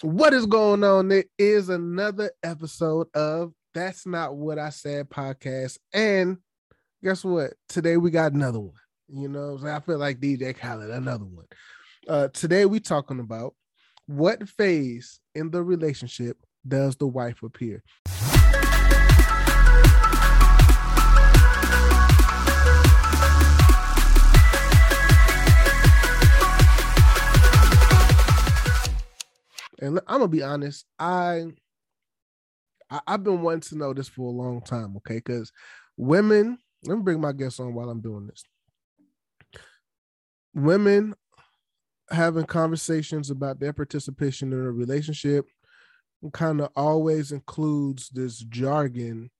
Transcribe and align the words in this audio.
What 0.00 0.34
is 0.34 0.46
going 0.46 0.82
on? 0.82 1.12
It 1.12 1.28
is 1.38 1.68
another 1.68 2.30
episode 2.42 3.06
of 3.14 3.52
That's 3.74 4.06
Not 4.06 4.34
What 4.34 4.58
I 4.58 4.70
Said 4.70 5.08
podcast. 5.10 5.78
And 5.92 6.38
guess 7.04 7.22
what? 7.24 7.52
Today 7.68 7.96
we 7.96 8.10
got 8.10 8.32
another 8.32 8.58
one. 8.58 8.72
You 9.08 9.28
know, 9.28 9.58
I 9.64 9.78
feel 9.80 9.98
like 9.98 10.18
DJ 10.18 10.56
Khaled, 10.56 10.90
another 10.90 11.24
one. 11.26 11.46
Uh, 12.08 12.28
today 12.28 12.64
we 12.64 12.80
talking 12.80 13.20
about 13.20 13.54
what 14.06 14.48
phase 14.48 15.20
in 15.34 15.50
the 15.50 15.62
relationship 15.62 16.36
does 16.66 16.96
the 16.96 17.06
wife 17.06 17.42
appear? 17.42 17.84
And 29.82 29.98
I'm 30.06 30.20
gonna 30.20 30.28
be 30.28 30.42
honest, 30.44 30.86
I, 30.98 31.46
I 32.88 33.00
have 33.08 33.24
been 33.24 33.42
wanting 33.42 33.60
to 33.62 33.76
know 33.76 33.92
this 33.92 34.08
for 34.08 34.28
a 34.28 34.36
long 34.36 34.62
time, 34.62 34.96
okay? 34.98 35.16
Because 35.16 35.52
women, 35.96 36.58
let 36.84 36.96
me 36.96 37.02
bring 37.02 37.20
my 37.20 37.32
guests 37.32 37.58
on 37.58 37.74
while 37.74 37.90
I'm 37.90 38.00
doing 38.00 38.28
this. 38.28 38.44
Women 40.54 41.14
having 42.10 42.44
conversations 42.44 43.30
about 43.30 43.58
their 43.58 43.72
participation 43.72 44.52
in 44.52 44.60
a 44.60 44.70
relationship 44.70 45.46
kind 46.32 46.60
of 46.60 46.70
always 46.76 47.32
includes 47.32 48.08
this 48.10 48.38
jargon 48.38 49.30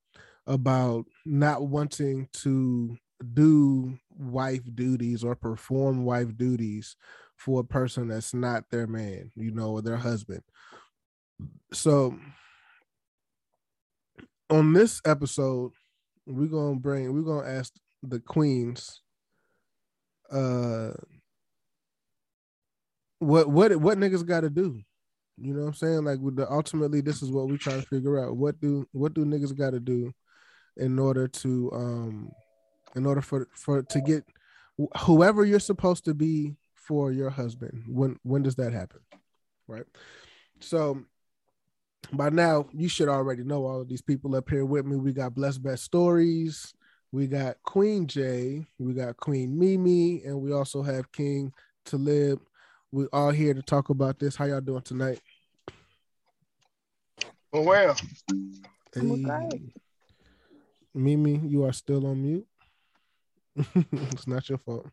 about 0.48 1.04
not 1.24 1.68
wanting 1.68 2.28
to 2.32 2.96
do 3.34 3.96
wife 4.10 4.62
duties 4.74 5.22
or 5.22 5.36
perform 5.36 6.04
wife 6.04 6.36
duties 6.36 6.96
for 7.44 7.60
a 7.60 7.64
person 7.64 8.08
that's 8.08 8.32
not 8.32 8.64
their 8.70 8.86
man, 8.86 9.30
you 9.34 9.50
know, 9.50 9.72
or 9.72 9.82
their 9.82 9.96
husband. 9.96 10.42
So 11.72 12.16
on 14.48 14.72
this 14.72 15.00
episode, 15.04 15.72
we're 16.26 16.46
gonna 16.46 16.78
bring 16.78 17.12
we're 17.12 17.22
gonna 17.22 17.48
ask 17.48 17.72
the 18.02 18.20
queens 18.20 19.00
uh 20.30 20.90
what 23.18 23.48
what 23.48 23.76
what 23.76 23.98
niggas 23.98 24.26
gotta 24.26 24.50
do. 24.50 24.80
You 25.36 25.54
know 25.54 25.62
what 25.62 25.68
I'm 25.68 25.74
saying? 25.74 26.04
Like 26.04 26.20
with 26.20 26.36
the 26.36 26.50
ultimately 26.50 27.00
this 27.00 27.22
is 27.22 27.30
what 27.30 27.48
we 27.48 27.58
try 27.58 27.74
to 27.74 27.82
figure 27.82 28.24
out. 28.24 28.36
What 28.36 28.60
do 28.60 28.86
what 28.92 29.14
do 29.14 29.24
niggas 29.24 29.56
gotta 29.56 29.80
do 29.80 30.12
in 30.76 30.98
order 30.98 31.26
to 31.26 31.70
um 31.72 32.30
in 32.94 33.04
order 33.04 33.20
for 33.20 33.48
for 33.54 33.82
to 33.82 34.00
get 34.00 34.24
whoever 35.00 35.44
you're 35.44 35.60
supposed 35.60 36.04
to 36.04 36.14
be 36.14 36.56
for 36.86 37.12
your 37.12 37.30
husband. 37.30 37.84
When 37.86 38.18
when 38.22 38.42
does 38.42 38.56
that 38.56 38.72
happen? 38.72 39.00
Right? 39.66 39.84
So 40.60 41.04
by 42.12 42.30
now 42.30 42.66
you 42.72 42.88
should 42.88 43.08
already 43.08 43.44
know 43.44 43.66
all 43.66 43.80
of 43.80 43.88
these 43.88 44.02
people 44.02 44.34
up 44.36 44.48
here 44.50 44.64
with 44.64 44.84
me. 44.84 44.96
We 44.96 45.12
got 45.12 45.34
blessed 45.34 45.62
best 45.62 45.84
stories 45.84 46.74
we 47.12 47.26
got 47.26 47.62
queen 47.62 48.06
Jay, 48.06 48.64
we 48.78 48.94
got 48.94 49.18
queen 49.18 49.58
mimi 49.58 50.24
and 50.24 50.40
we 50.40 50.52
also 50.52 50.82
have 50.82 51.12
king 51.12 51.52
talib. 51.84 52.40
We 52.90 53.06
all 53.12 53.30
here 53.30 53.52
to 53.54 53.62
talk 53.62 53.90
about 53.90 54.18
this. 54.18 54.34
How 54.34 54.46
y'all 54.46 54.62
doing 54.62 54.82
tonight? 54.82 55.20
Oh 57.52 57.62
well. 57.62 57.96
Hey. 58.94 59.60
mimi 60.94 61.38
you 61.44 61.64
are 61.64 61.72
still 61.72 62.06
on 62.06 62.22
mute. 62.22 62.46
It's 63.92 64.26
not 64.26 64.48
your 64.48 64.58
fault 64.58 64.86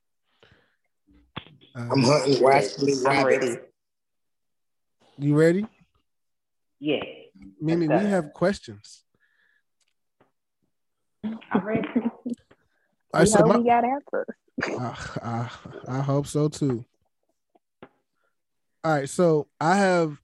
I'm 1.79 2.03
hunting 2.03 2.43
rascally 2.43 2.93
I'm 3.07 3.25
ready. 3.25 3.57
You 5.17 5.37
ready? 5.37 5.65
Yeah. 6.79 7.03
Mimi, 7.61 7.87
we 7.87 8.05
have 8.05 8.33
questions. 8.33 9.03
I'm 11.23 11.65
ready. 11.65 11.87
I 13.13 13.23
said 13.23 13.45
we 13.45 13.63
got 13.63 13.83
answers. 13.85 14.27
I, 14.63 15.09
I, 15.23 15.49
I 15.87 15.99
hope 16.01 16.27
so 16.27 16.49
too. 16.49 16.85
All 18.83 18.93
right, 18.93 19.09
so 19.09 19.47
I 19.59 19.75
have 19.75 20.17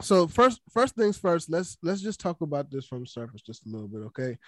so 0.00 0.26
first 0.26 0.60
first 0.70 0.94
things 0.94 1.18
first, 1.18 1.50
let's 1.50 1.76
let's 1.82 2.00
just 2.00 2.20
talk 2.20 2.40
about 2.40 2.70
this 2.70 2.86
from 2.86 3.06
surface 3.06 3.42
just 3.42 3.66
a 3.66 3.68
little 3.68 3.88
bit, 3.88 4.02
okay? 4.06 4.38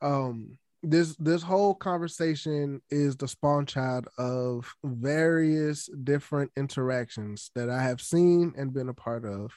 Um 0.00 0.58
this 0.82 1.16
this 1.16 1.42
whole 1.42 1.74
conversation 1.74 2.80
is 2.90 3.16
the 3.16 3.26
spawn 3.26 3.66
child 3.66 4.08
of 4.16 4.72
various 4.84 5.88
different 6.04 6.50
interactions 6.56 7.50
that 7.54 7.68
I 7.68 7.82
have 7.82 8.00
seen 8.00 8.54
and 8.56 8.72
been 8.72 8.88
a 8.88 8.94
part 8.94 9.24
of 9.24 9.52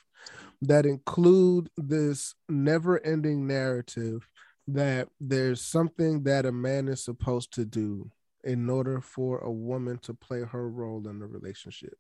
that 0.61 0.85
include 0.85 1.69
this 1.77 2.33
never-ending 2.49 3.45
narrative 3.45 4.27
that 4.67 5.09
there's 5.19 5.61
something 5.61 6.23
that 6.23 6.45
a 6.45 6.51
man 6.51 6.87
is 6.87 7.03
supposed 7.03 7.53
to 7.53 7.65
do 7.65 8.09
in 8.43 8.69
order 8.69 9.01
for 9.01 9.39
a 9.39 9.51
woman 9.51 9.97
to 9.99 10.13
play 10.13 10.41
her 10.41 10.69
role 10.69 11.07
in 11.07 11.19
the 11.19 11.27
relationship. 11.27 11.95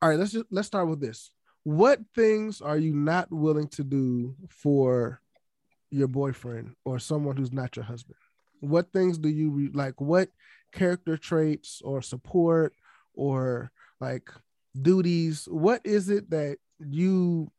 All 0.00 0.08
right, 0.08 0.18
let's 0.18 0.32
just 0.32 0.46
let's 0.50 0.68
start 0.68 0.88
with 0.88 1.00
this. 1.00 1.30
What 1.64 2.00
things 2.14 2.60
are 2.60 2.78
you 2.78 2.94
not 2.94 3.30
willing 3.32 3.68
to 3.68 3.82
do 3.82 4.36
for 4.48 5.20
your 5.90 6.08
boyfriend 6.08 6.74
or 6.84 6.98
someone 6.98 7.36
who's 7.36 7.52
not 7.52 7.76
your 7.76 7.84
husband? 7.84 8.16
What 8.60 8.92
things 8.92 9.18
do 9.18 9.28
you 9.28 9.50
re- 9.50 9.70
like? 9.72 10.00
What 10.00 10.28
character 10.72 11.16
traits 11.16 11.80
or 11.84 12.02
support 12.02 12.74
or 13.14 13.70
like 14.00 14.30
duties? 14.80 15.46
What 15.50 15.80
is 15.84 16.10
it 16.10 16.30
that 16.30 16.58
you 16.78 17.50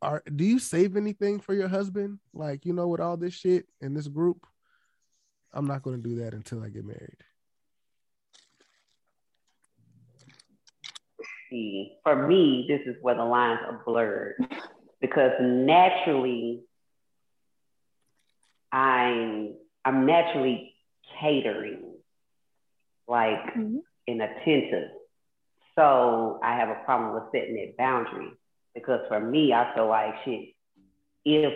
are? 0.00 0.22
Do 0.34 0.44
you 0.44 0.58
save 0.58 0.96
anything 0.96 1.40
for 1.40 1.54
your 1.54 1.68
husband? 1.68 2.18
Like, 2.34 2.66
you 2.66 2.72
know, 2.72 2.88
with 2.88 3.00
all 3.00 3.16
this 3.16 3.34
shit 3.34 3.66
in 3.80 3.94
this 3.94 4.08
group, 4.08 4.46
I'm 5.52 5.66
not 5.66 5.82
going 5.82 6.00
to 6.00 6.08
do 6.08 6.16
that 6.16 6.34
until 6.34 6.62
I 6.62 6.68
get 6.68 6.84
married. 6.84 7.16
For 12.02 12.26
me, 12.26 12.64
this 12.66 12.80
is 12.86 12.96
where 13.02 13.14
the 13.14 13.24
lines 13.24 13.60
are 13.66 13.82
blurred 13.84 14.36
because 15.02 15.32
naturally 15.40 16.62
I'm 18.72 19.54
I'm 19.84 20.06
naturally 20.06 20.74
catering, 21.20 21.94
like 23.06 23.54
mm-hmm. 23.54 23.78
and 24.08 24.22
attentive. 24.22 24.90
So 25.76 26.40
I 26.42 26.56
have 26.56 26.68
a 26.68 26.84
problem 26.84 27.14
with 27.14 27.24
setting 27.32 27.56
that 27.56 27.76
boundary 27.76 28.30
because 28.74 29.00
for 29.08 29.20
me, 29.20 29.52
I 29.52 29.74
feel 29.74 29.88
like 29.88 30.14
shit. 30.24 30.54
If 31.24 31.52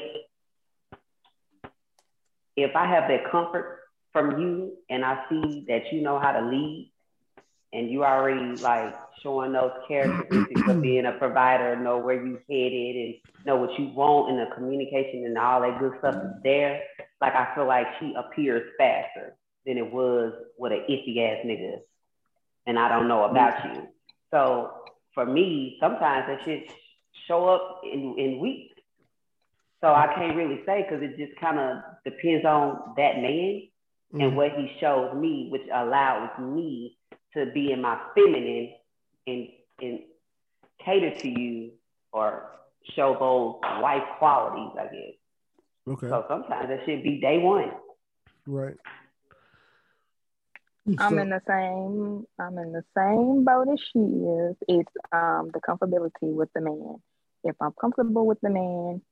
if 2.57 2.75
I 2.75 2.87
have 2.87 3.09
that 3.09 3.31
comfort 3.31 3.81
from 4.13 4.41
you 4.41 4.77
and 4.89 5.05
I 5.05 5.25
see 5.29 5.65
that 5.69 5.93
you 5.93 6.03
know 6.03 6.19
how 6.19 6.33
to 6.33 6.47
lead 6.47 6.93
and 7.73 7.91
you 7.91 8.05
already 8.05 8.57
like 8.63 8.95
showing 9.23 9.53
those 9.53 9.73
characteristics 9.89 10.63
of 10.69 10.81
being 10.81 11.07
a 11.07 11.13
provider, 11.13 11.77
know 11.77 11.99
where 11.99 12.25
you 12.25 12.39
headed 12.49 12.97
and 12.97 13.15
know 13.45 13.57
what 13.57 13.79
you 13.79 13.89
want 13.89 14.31
and 14.31 14.39
the 14.39 14.55
communication 14.55 15.25
and 15.25 15.39
all 15.39 15.61
that 15.61 15.79
good 15.79 15.93
stuff 15.99 16.15
is 16.15 16.43
there, 16.43 16.83
like 17.21 17.35
I 17.35 17.55
feel 17.55 17.67
like 17.67 17.87
she 18.01 18.15
appears 18.17 18.71
faster 18.79 19.37
than 19.65 19.79
it 19.79 19.93
was 19.93 20.33
with 20.59 20.73
an 20.73 20.85
iffy 20.89 21.19
ass 21.19 21.45
nigga. 21.45 21.79
And 22.67 22.79
I 22.79 22.89
don't 22.89 23.09
know 23.09 23.25
about 23.25 23.65
you. 23.65 23.89
So 24.31 24.73
for 25.15 25.25
me, 25.25 25.79
sometimes 25.81 26.27
that 26.29 26.45
shit 26.45 26.71
show 27.27 27.47
up 27.49 27.81
in, 27.85 28.17
in 28.19 28.39
weeks. 28.41 28.75
So 29.81 29.89
I 29.89 30.13
can't 30.15 30.37
really 30.37 30.61
say 30.67 30.83
because 30.83 31.03
it 31.03 31.17
just 31.17 31.39
kind 31.41 31.59
of 31.59 31.83
depends 32.05 32.45
on 32.45 32.95
that 32.97 33.17
man 33.17 33.63
mm-hmm. 34.13 34.21
and 34.21 34.37
what 34.37 34.53
he 34.53 34.73
shows 34.81 35.15
me, 35.15 35.49
which 35.51 35.67
allows 35.73 36.31
me 36.41 36.97
to 37.35 37.47
be 37.53 37.73
in 37.73 37.83
my 37.83 37.99
feminine 38.15 38.73
and 39.27 39.49
and 39.81 40.01
cater 40.85 41.15
to 41.19 41.29
you 41.29 41.73
or 42.13 42.51
show 42.95 43.17
those 43.19 43.83
wife 43.83 44.03
qualities, 44.19 44.77
I 44.79 44.85
guess. 44.85 45.15
Okay. 45.89 46.09
So 46.09 46.25
sometimes 46.29 46.69
that 46.69 46.81
should 46.85 47.03
be 47.03 47.21
day 47.21 47.39
one. 47.39 47.73
Right. 48.47 48.77
I'm 50.99 51.15
so, 51.15 51.19
in 51.19 51.31
the 51.31 51.43
same 51.49 52.27
I'm 52.39 52.59
in 52.59 52.73
the 52.73 52.85
same 52.97 53.45
boat 53.45 53.69
as 53.73 53.81
she 53.93 53.99
is. 53.99 54.57
It's 54.69 54.93
um 55.13 55.51
the 55.53 55.61
comfortability 55.61 56.33
with 56.33 56.53
the 56.55 56.61
man. 56.61 56.97
If 57.43 57.57
I'm 57.61 57.73
comfortable 57.81 58.27
with 58.27 58.41
the 58.41 58.51
man, 58.51 59.03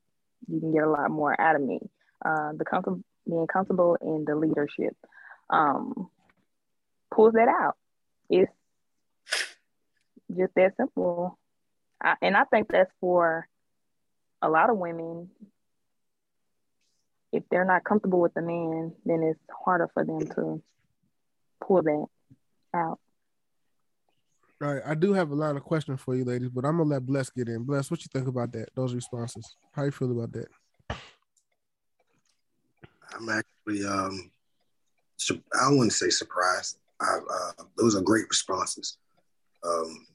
you 0.48 0.60
can 0.60 0.72
get 0.72 0.84
a 0.84 0.90
lot 0.90 1.10
more 1.10 1.38
out 1.40 1.56
of 1.56 1.62
me. 1.62 1.80
Uh, 2.24 2.52
the 2.56 2.64
comfort 2.64 2.98
being 3.26 3.46
comfortable 3.46 3.96
in 4.00 4.24
the 4.24 4.36
leadership 4.36 4.96
um 5.50 6.08
pulls 7.12 7.34
that 7.34 7.48
out. 7.48 7.76
It's 8.30 8.50
just 10.30 10.54
that 10.56 10.76
simple. 10.76 11.38
I, 12.02 12.14
and 12.22 12.36
I 12.36 12.44
think 12.44 12.68
that's 12.68 12.90
for 13.00 13.48
a 14.42 14.48
lot 14.48 14.70
of 14.70 14.76
women 14.76 15.30
if 17.34 17.42
they're 17.50 17.64
not 17.64 17.82
comfortable 17.82 18.20
with 18.20 18.32
the 18.34 18.42
man, 18.42 18.92
then 19.04 19.22
it's 19.24 19.40
harder 19.64 19.90
for 19.92 20.04
them 20.04 20.20
to 20.20 20.62
pull 21.60 21.82
that 21.82 22.06
out. 22.72 23.00
All 24.62 24.72
right, 24.72 24.82
I 24.86 24.94
do 24.94 25.12
have 25.12 25.30
a 25.32 25.34
lot 25.34 25.56
of 25.56 25.64
questions 25.64 26.00
for 26.00 26.14
you, 26.14 26.24
ladies, 26.24 26.50
but 26.50 26.64
I'm 26.64 26.76
gonna 26.78 26.88
let 26.88 27.04
Bless 27.04 27.30
get 27.30 27.48
in. 27.48 27.64
Bless, 27.64 27.90
what 27.90 28.00
you 28.02 28.08
think 28.12 28.28
about 28.28 28.52
that? 28.52 28.68
Those 28.76 28.94
responses. 28.94 29.56
How 29.72 29.82
you 29.82 29.90
feel 29.90 30.12
about 30.12 30.32
that? 30.32 30.46
I'm 33.16 33.28
actually 33.28 33.84
um, 33.84 34.30
I 35.60 35.70
wouldn't 35.70 35.92
say 35.92 36.08
surprised. 36.08 36.78
I, 37.00 37.18
uh, 37.28 37.64
those 37.76 37.96
are 37.96 38.00
great 38.00 38.28
responses, 38.28 38.96
um, 39.64 40.06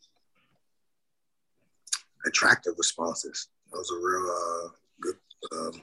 attractive 2.25 2.74
responses. 2.77 3.50
Those 3.71 3.92
are 3.92 4.00
real 4.00 4.31
uh, 4.31 4.69
good 5.01 5.16
um, 5.51 5.81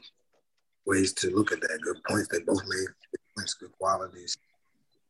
ways 0.86 1.12
to 1.14 1.30
look 1.30 1.52
at 1.52 1.60
that. 1.60 1.80
Good 1.82 2.02
points. 2.08 2.28
They 2.28 2.40
both 2.40 2.62
made 2.64 2.86
good 3.10 3.20
points, 3.36 3.54
good 3.54 3.72
qualities 3.78 4.36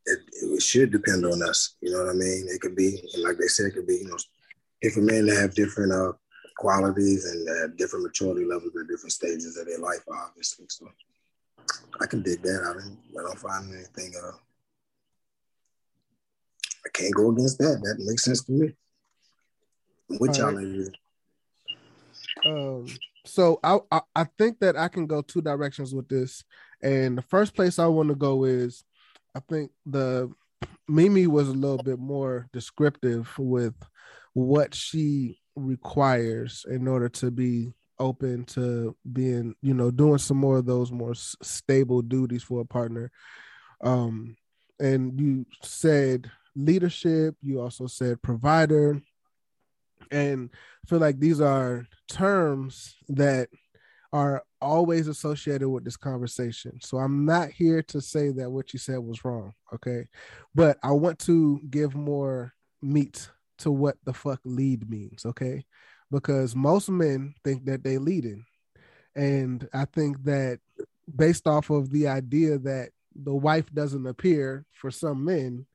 it, 0.07 0.19
it 0.31 0.61
should 0.61 0.91
depend 0.91 1.25
on 1.25 1.43
us. 1.43 1.75
You 1.81 1.91
know 1.91 2.05
what 2.05 2.11
I 2.11 2.13
mean? 2.13 2.47
It 2.49 2.61
could 2.61 2.75
be, 2.75 3.01
like 3.19 3.37
they 3.37 3.47
said, 3.47 3.67
it 3.67 3.75
could 3.75 3.87
be, 3.87 3.97
you 3.97 4.07
know, 4.07 4.17
different 4.81 5.11
men 5.11 5.25
that 5.27 5.37
have 5.37 5.53
different 5.53 5.91
uh, 5.91 6.13
qualities 6.57 7.25
and 7.25 7.47
have 7.61 7.77
different 7.77 8.05
maturity 8.05 8.45
levels 8.45 8.71
at 8.79 8.87
different 8.87 9.11
stages 9.11 9.57
of 9.57 9.67
their 9.67 9.79
life, 9.79 10.03
obviously. 10.11 10.65
So 10.69 10.87
I 12.01 12.05
can 12.05 12.23
dig 12.23 12.41
that. 12.41 12.61
I 12.63 12.73
don't, 12.73 12.97
I 13.19 13.27
don't 13.27 13.39
find 13.39 13.73
anything. 13.73 14.13
Uh, 14.23 14.37
I 16.85 16.89
can't 16.93 17.13
go 17.13 17.31
against 17.31 17.57
that. 17.59 17.81
That 17.83 18.03
makes 18.05 18.23
sense 18.23 18.43
to 18.45 18.51
me. 18.51 18.73
Which 20.09 20.37
y'all 20.37 20.53
right. 20.53 20.87
Um, 22.47 22.87
so 23.25 23.59
I, 23.63 23.79
I 23.91 24.01
I 24.15 24.25
think 24.37 24.59
that 24.59 24.77
I 24.77 24.87
can 24.87 25.05
go 25.05 25.21
two 25.21 25.41
directions 25.41 25.93
with 25.93 26.07
this, 26.07 26.43
and 26.81 27.17
the 27.17 27.21
first 27.21 27.55
place 27.55 27.77
I 27.79 27.87
want 27.87 28.09
to 28.09 28.15
go 28.15 28.45
is 28.45 28.83
I 29.35 29.41
think 29.49 29.71
the 29.85 30.31
Mimi 30.87 31.27
was 31.27 31.49
a 31.49 31.53
little 31.53 31.83
bit 31.83 31.99
more 31.99 32.47
descriptive 32.53 33.33
with 33.37 33.75
what 34.33 34.73
she 34.73 35.39
requires 35.55 36.65
in 36.69 36.87
order 36.87 37.09
to 37.09 37.31
be 37.31 37.73
open 37.99 38.45
to 38.45 38.95
being, 39.11 39.55
you 39.61 39.73
know, 39.73 39.91
doing 39.91 40.19
some 40.19 40.37
more 40.37 40.57
of 40.57 40.65
those 40.65 40.91
more 40.91 41.15
stable 41.15 42.01
duties 42.01 42.43
for 42.43 42.61
a 42.61 42.65
partner. 42.65 43.11
Um, 43.83 44.37
and 44.79 45.19
you 45.19 45.45
said 45.63 46.29
leadership, 46.55 47.35
you 47.41 47.59
also 47.59 47.87
said 47.87 48.21
provider. 48.21 49.01
And 50.11 50.49
I 50.53 50.89
feel 50.89 50.99
like 50.99 51.19
these 51.19 51.41
are 51.41 51.85
terms 52.07 52.95
that 53.09 53.49
are 54.13 54.43
always 54.61 55.07
associated 55.07 55.69
with 55.69 55.83
this 55.83 55.97
conversation. 55.97 56.79
So 56.81 56.97
I'm 56.97 57.25
not 57.25 57.49
here 57.49 57.81
to 57.83 58.01
say 58.01 58.31
that 58.31 58.49
what 58.49 58.73
you 58.73 58.79
said 58.79 58.99
was 58.99 59.23
wrong, 59.23 59.53
okay? 59.73 60.07
But 60.55 60.77
I 60.83 60.91
want 60.91 61.19
to 61.19 61.59
give 61.69 61.95
more 61.95 62.53
meat 62.81 63.29
to 63.59 63.71
what 63.71 63.97
the 64.05 64.13
fuck 64.13 64.39
lead 64.45 64.89
means, 64.89 65.25
okay? 65.25 65.65
Because 66.09 66.55
most 66.55 66.89
men 66.89 67.33
think 67.43 67.65
that 67.65 67.83
they 67.83 67.97
leading. 67.97 68.45
And 69.15 69.67
I 69.73 69.85
think 69.85 70.23
that 70.23 70.59
based 71.13 71.47
off 71.47 71.69
of 71.69 71.89
the 71.91 72.07
idea 72.07 72.59
that 72.59 72.89
the 73.15 73.35
wife 73.35 73.71
doesn't 73.73 74.05
appear 74.05 74.65
for 74.71 74.91
some 74.91 75.25
men, 75.25 75.65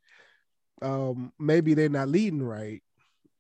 um, 0.81 1.33
maybe 1.39 1.75
they're 1.75 1.89
not 1.89 2.09
leading 2.09 2.43
right 2.43 2.83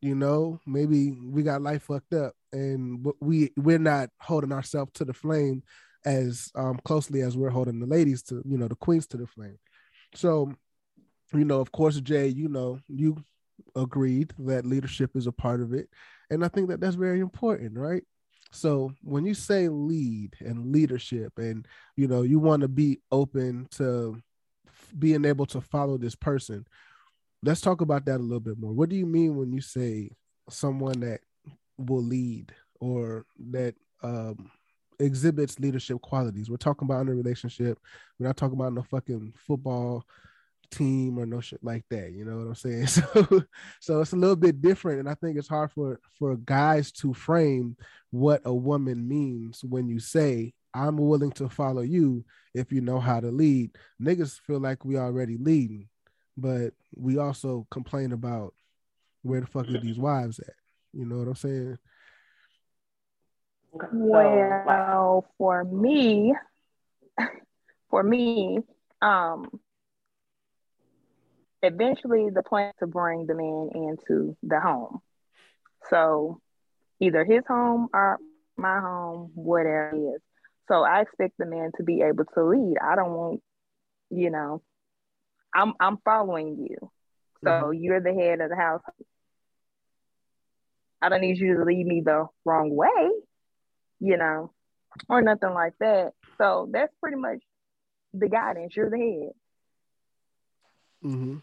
you 0.02 0.16
know 0.16 0.60
maybe 0.66 1.12
we 1.12 1.42
got 1.42 1.62
life 1.62 1.84
fucked 1.84 2.12
up 2.12 2.34
and 2.52 3.06
we 3.20 3.50
we're 3.56 3.78
not 3.78 4.10
holding 4.20 4.52
ourselves 4.52 4.90
to 4.94 5.04
the 5.04 5.14
flame 5.14 5.62
as 6.04 6.50
um, 6.56 6.80
closely 6.84 7.22
as 7.22 7.36
we're 7.36 7.48
holding 7.48 7.78
the 7.78 7.86
ladies 7.86 8.22
to 8.24 8.42
you 8.44 8.58
know 8.58 8.68
the 8.68 8.74
queens 8.74 9.06
to 9.06 9.16
the 9.16 9.26
flame. 9.26 9.58
So 10.14 10.52
you 11.32 11.44
know 11.44 11.60
of 11.60 11.72
course 11.72 11.98
jay 12.00 12.26
you 12.28 12.48
know 12.48 12.78
you 12.88 13.16
agreed 13.76 14.34
that 14.38 14.66
leadership 14.66 15.12
is 15.14 15.26
a 15.26 15.32
part 15.32 15.60
of 15.60 15.72
it. 15.72 15.88
And 16.30 16.44
i 16.44 16.48
think 16.48 16.68
that 16.68 16.80
that's 16.80 16.96
very 16.96 17.20
important 17.20 17.78
right? 17.78 18.02
So 18.50 18.92
when 19.02 19.24
you 19.24 19.32
say 19.32 19.68
lead 19.68 20.34
and 20.40 20.72
leadership 20.72 21.32
and 21.38 21.66
you 21.96 22.08
know 22.08 22.22
you 22.22 22.38
want 22.40 22.62
to 22.62 22.68
be 22.68 23.00
open 23.10 23.68
to 23.72 24.20
being 24.98 25.24
able 25.24 25.46
to 25.46 25.60
follow 25.60 25.96
this 25.96 26.14
person 26.14 26.66
let's 27.42 27.60
talk 27.60 27.80
about 27.80 28.04
that 28.06 28.18
a 28.18 28.22
little 28.22 28.40
bit 28.40 28.58
more. 28.58 28.72
What 28.72 28.88
do 28.88 28.96
you 28.96 29.06
mean 29.06 29.36
when 29.36 29.52
you 29.52 29.60
say 29.60 30.10
someone 30.48 31.00
that 31.00 31.20
will 31.78 32.02
lead 32.02 32.52
or 32.80 33.26
that 33.50 33.74
um, 34.02 34.50
exhibits 34.98 35.58
leadership 35.58 36.00
qualities? 36.00 36.48
We're 36.48 36.56
talking 36.56 36.86
about 36.86 37.02
in 37.02 37.08
a 37.08 37.14
relationship. 37.14 37.78
We're 38.18 38.26
not 38.26 38.36
talking 38.36 38.58
about 38.58 38.72
no 38.72 38.82
fucking 38.82 39.34
football 39.36 40.04
team 40.70 41.18
or 41.18 41.26
no 41.26 41.40
shit 41.40 41.62
like 41.62 41.84
that. 41.90 42.12
You 42.12 42.24
know 42.24 42.38
what 42.38 42.46
I'm 42.46 42.54
saying? 42.54 42.86
So, 42.86 43.42
so 43.80 44.00
it's 44.00 44.12
a 44.12 44.16
little 44.16 44.36
bit 44.36 44.62
different, 44.62 45.00
and 45.00 45.08
I 45.08 45.14
think 45.14 45.36
it's 45.36 45.48
hard 45.48 45.70
for 45.72 46.00
for 46.18 46.36
guys 46.36 46.92
to 46.92 47.12
frame 47.12 47.76
what 48.10 48.40
a 48.44 48.54
woman 48.54 49.06
means 49.06 49.62
when 49.64 49.88
you 49.88 49.98
say 49.98 50.54
I'm 50.74 50.96
willing 50.96 51.32
to 51.32 51.48
follow 51.48 51.82
you 51.82 52.24
if 52.54 52.72
you 52.72 52.80
know 52.80 52.98
how 53.00 53.20
to 53.20 53.30
lead. 53.30 53.76
Niggas 54.00 54.40
feel 54.40 54.60
like 54.60 54.84
we 54.84 54.96
already 54.96 55.36
leading 55.36 55.88
but 56.36 56.72
we 56.96 57.18
also 57.18 57.66
complain 57.70 58.12
about 58.12 58.54
where 59.22 59.40
the 59.40 59.46
fuck 59.46 59.68
are 59.68 59.78
these 59.78 59.98
wives 59.98 60.38
at? 60.38 60.54
You 60.92 61.06
know 61.06 61.18
what 61.18 61.28
I'm 61.28 61.34
saying? 61.34 61.78
Well, 63.72 65.26
for 65.38 65.64
me, 65.64 66.34
for 67.90 68.02
me, 68.02 68.58
um, 69.00 69.48
eventually 71.62 72.28
the 72.30 72.42
plan 72.42 72.72
to 72.80 72.86
bring 72.86 73.26
the 73.26 73.34
man 73.34 73.70
into 73.74 74.36
the 74.42 74.60
home. 74.60 75.00
So 75.88 76.40
either 77.00 77.24
his 77.24 77.42
home 77.48 77.88
or 77.94 78.18
my 78.56 78.78
home, 78.78 79.30
whatever 79.34 79.90
it 79.94 80.16
is. 80.16 80.20
So 80.68 80.82
I 80.82 81.02
expect 81.02 81.34
the 81.38 81.46
man 81.46 81.70
to 81.76 81.82
be 81.82 82.02
able 82.02 82.24
to 82.34 82.44
lead. 82.44 82.76
I 82.82 82.94
don't 82.94 83.12
want, 83.12 83.40
you 84.10 84.30
know, 84.30 84.62
I'm 85.54 85.74
I'm 85.80 85.98
following 86.04 86.66
you. 86.68 86.90
So 87.44 87.50
mm-hmm. 87.50 87.82
you're 87.82 88.00
the 88.00 88.14
head 88.14 88.40
of 88.40 88.50
the 88.50 88.56
house. 88.56 88.82
I 91.00 91.08
don't 91.08 91.20
need 91.20 91.38
you 91.38 91.56
to 91.56 91.64
lead 91.64 91.84
me 91.84 92.02
the 92.04 92.26
wrong 92.44 92.74
way, 92.74 93.10
you 93.98 94.16
know, 94.16 94.52
or 95.08 95.20
nothing 95.20 95.52
like 95.52 95.74
that. 95.80 96.12
So 96.38 96.68
that's 96.70 96.92
pretty 97.00 97.16
much 97.16 97.40
the 98.14 98.28
guidance. 98.28 98.74
You're 98.76 98.90
the 98.90 98.98
head. 98.98 99.32
Mm-hmm. 101.04 101.36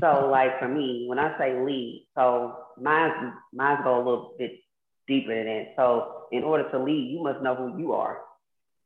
so, 0.00 0.28
like 0.28 0.58
for 0.58 0.66
me, 0.66 1.06
when 1.08 1.20
I 1.20 1.38
say 1.38 1.60
lead, 1.60 2.08
so 2.16 2.56
mine 2.80 3.32
mine 3.52 3.78
go 3.84 3.96
a 3.96 3.98
little 3.98 4.34
bit 4.36 4.52
deeper 5.06 5.32
than 5.32 5.46
that. 5.46 5.74
So, 5.76 6.24
in 6.32 6.42
order 6.42 6.68
to 6.70 6.82
lead, 6.82 7.12
you 7.12 7.22
must 7.22 7.40
know 7.40 7.54
who 7.54 7.78
you 7.78 7.92
are. 7.92 8.18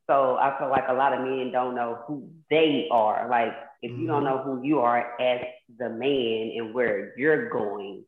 So 0.07 0.35
I 0.35 0.57
feel 0.59 0.69
like 0.69 0.85
a 0.89 0.93
lot 0.93 1.13
of 1.13 1.21
men 1.21 1.51
don't 1.51 1.75
know 1.75 1.99
who 2.07 2.29
they 2.49 2.87
are. 2.91 3.29
Like 3.29 3.53
if 3.83 3.91
you 3.91 4.07
don't 4.07 4.23
mm-hmm. 4.23 4.47
know 4.47 4.55
who 4.55 4.65
you 4.65 4.79
are 4.79 5.19
as 5.19 5.41
the 5.77 5.89
man 5.89 6.53
and 6.55 6.73
where 6.73 7.13
you're 7.17 7.49
going, 7.49 8.05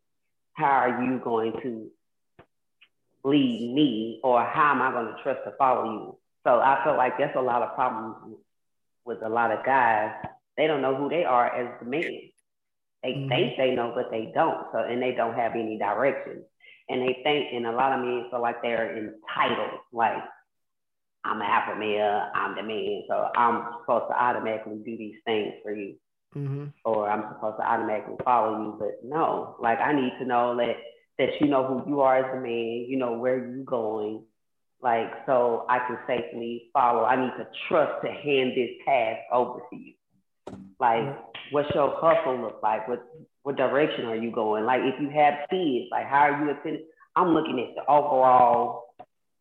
how 0.53 0.71
are 0.71 1.03
you 1.03 1.19
going 1.21 1.51
to 1.61 1.91
lead 3.25 3.73
me 3.75 4.21
or 4.23 4.41
how 4.41 4.71
am 4.71 4.81
I 4.81 4.91
going 4.91 5.07
to 5.07 5.21
trust 5.21 5.41
to 5.43 5.51
follow 5.57 5.83
you? 5.83 6.17
So 6.45 6.61
I 6.61 6.81
feel 6.85 6.95
like 6.95 7.17
that's 7.19 7.35
a 7.35 7.41
lot 7.41 7.61
of 7.61 7.75
problems 7.75 8.37
with 9.03 9.21
a 9.21 9.27
lot 9.27 9.51
of 9.51 9.65
guys. 9.65 10.11
They 10.55 10.65
don't 10.65 10.81
know 10.81 10.95
who 10.95 11.09
they 11.09 11.25
are 11.25 11.53
as 11.53 11.77
the 11.81 11.85
man. 11.85 12.21
They 13.03 13.11
mm-hmm. 13.11 13.27
think 13.27 13.57
they 13.57 13.75
know, 13.75 13.91
but 13.93 14.09
they 14.09 14.31
don't. 14.33 14.67
So 14.71 14.79
and 14.79 15.01
they 15.01 15.11
don't 15.11 15.35
have 15.35 15.55
any 15.55 15.77
direction. 15.77 16.43
And 16.87 17.01
they 17.01 17.19
think, 17.23 17.47
and 17.51 17.65
a 17.65 17.71
lot 17.73 17.91
of 17.91 18.05
men 18.05 18.27
feel 18.31 18.41
like 18.41 18.61
they're 18.61 18.95
entitled. 18.95 19.79
Like 19.91 20.23
I'm 21.25 21.41
an 21.41 21.47
alpha 21.47 21.79
male, 21.79 22.29
I'm 22.35 22.55
the 22.55 22.63
man, 22.63 23.03
so 23.07 23.29
I'm 23.35 23.79
supposed 23.81 24.05
to 24.09 24.21
automatically 24.21 24.77
do 24.85 24.97
these 24.97 25.15
things 25.25 25.53
for 25.63 25.73
you. 25.73 25.95
Mm-hmm. 26.35 26.65
Or 26.83 27.09
I'm 27.09 27.33
supposed 27.33 27.57
to 27.57 27.65
automatically 27.65 28.15
follow 28.23 28.61
you, 28.61 28.75
but 28.77 28.99
no, 29.03 29.55
like 29.59 29.79
I 29.79 29.93
need 29.93 30.13
to 30.19 30.25
know 30.25 30.55
that 30.57 30.75
that 31.17 31.29
you 31.39 31.47
know 31.47 31.65
who 31.65 31.89
you 31.89 32.01
are 32.01 32.17
as 32.17 32.37
a 32.37 32.41
man, 32.41 32.85
you 32.87 32.97
know 32.97 33.13
where 33.13 33.37
you're 33.37 33.63
going, 33.63 34.23
like 34.81 35.09
so 35.25 35.65
I 35.69 35.79
can 35.79 35.97
safely 36.05 36.69
follow. 36.73 37.05
I 37.05 37.15
need 37.15 37.31
to 37.37 37.47
trust 37.69 38.03
to 38.03 38.11
hand 38.11 38.51
this 38.55 38.71
task 38.85 39.21
over 39.31 39.61
to 39.69 39.75
you. 39.75 39.93
Like, 40.79 41.17
what's 41.51 41.73
your 41.73 41.95
hustle 41.95 42.41
look 42.41 42.59
like? 42.61 42.87
What 42.87 43.07
what 43.43 43.55
direction 43.55 44.05
are 44.05 44.15
you 44.15 44.31
going? 44.31 44.65
Like, 44.65 44.81
if 44.83 44.99
you 44.99 45.09
have 45.09 45.49
kids, 45.49 45.87
like 45.89 46.05
how 46.05 46.29
are 46.29 46.43
you 46.43 46.51
attending? 46.51 46.85
I'm 47.15 47.33
looking 47.33 47.59
at 47.59 47.75
the 47.75 47.89
overall 47.89 48.93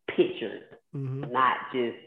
picture 0.07 0.61
mm-hmm. 0.95 1.31
not 1.31 1.57
just 1.73 1.97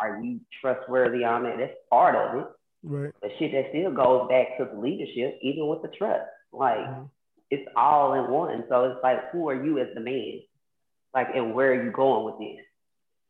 are 0.00 0.20
you 0.22 0.40
trustworthy 0.60 1.24
on 1.24 1.46
it. 1.46 1.56
That's 1.58 1.72
part 1.90 2.14
of 2.14 2.40
it. 2.40 2.46
Right. 2.82 3.12
But 3.20 3.30
shit 3.38 3.52
that 3.52 3.66
still 3.70 3.92
goes 3.92 4.28
back 4.28 4.56
to 4.58 4.68
the 4.72 4.80
leadership, 4.80 5.38
even 5.42 5.66
with 5.66 5.82
the 5.82 5.88
trust. 5.88 6.28
Like 6.52 6.78
mm-hmm. 6.78 7.04
it's 7.50 7.68
all 7.76 8.14
in 8.14 8.30
one. 8.30 8.64
So 8.68 8.84
it's 8.84 9.00
like, 9.02 9.30
who 9.32 9.48
are 9.48 9.62
you 9.62 9.78
as 9.78 9.88
the 9.94 10.00
man? 10.00 10.40
Like, 11.12 11.28
and 11.34 11.54
where 11.54 11.72
are 11.72 11.84
you 11.84 11.90
going 11.90 12.24
with 12.24 12.38
this? 12.38 12.64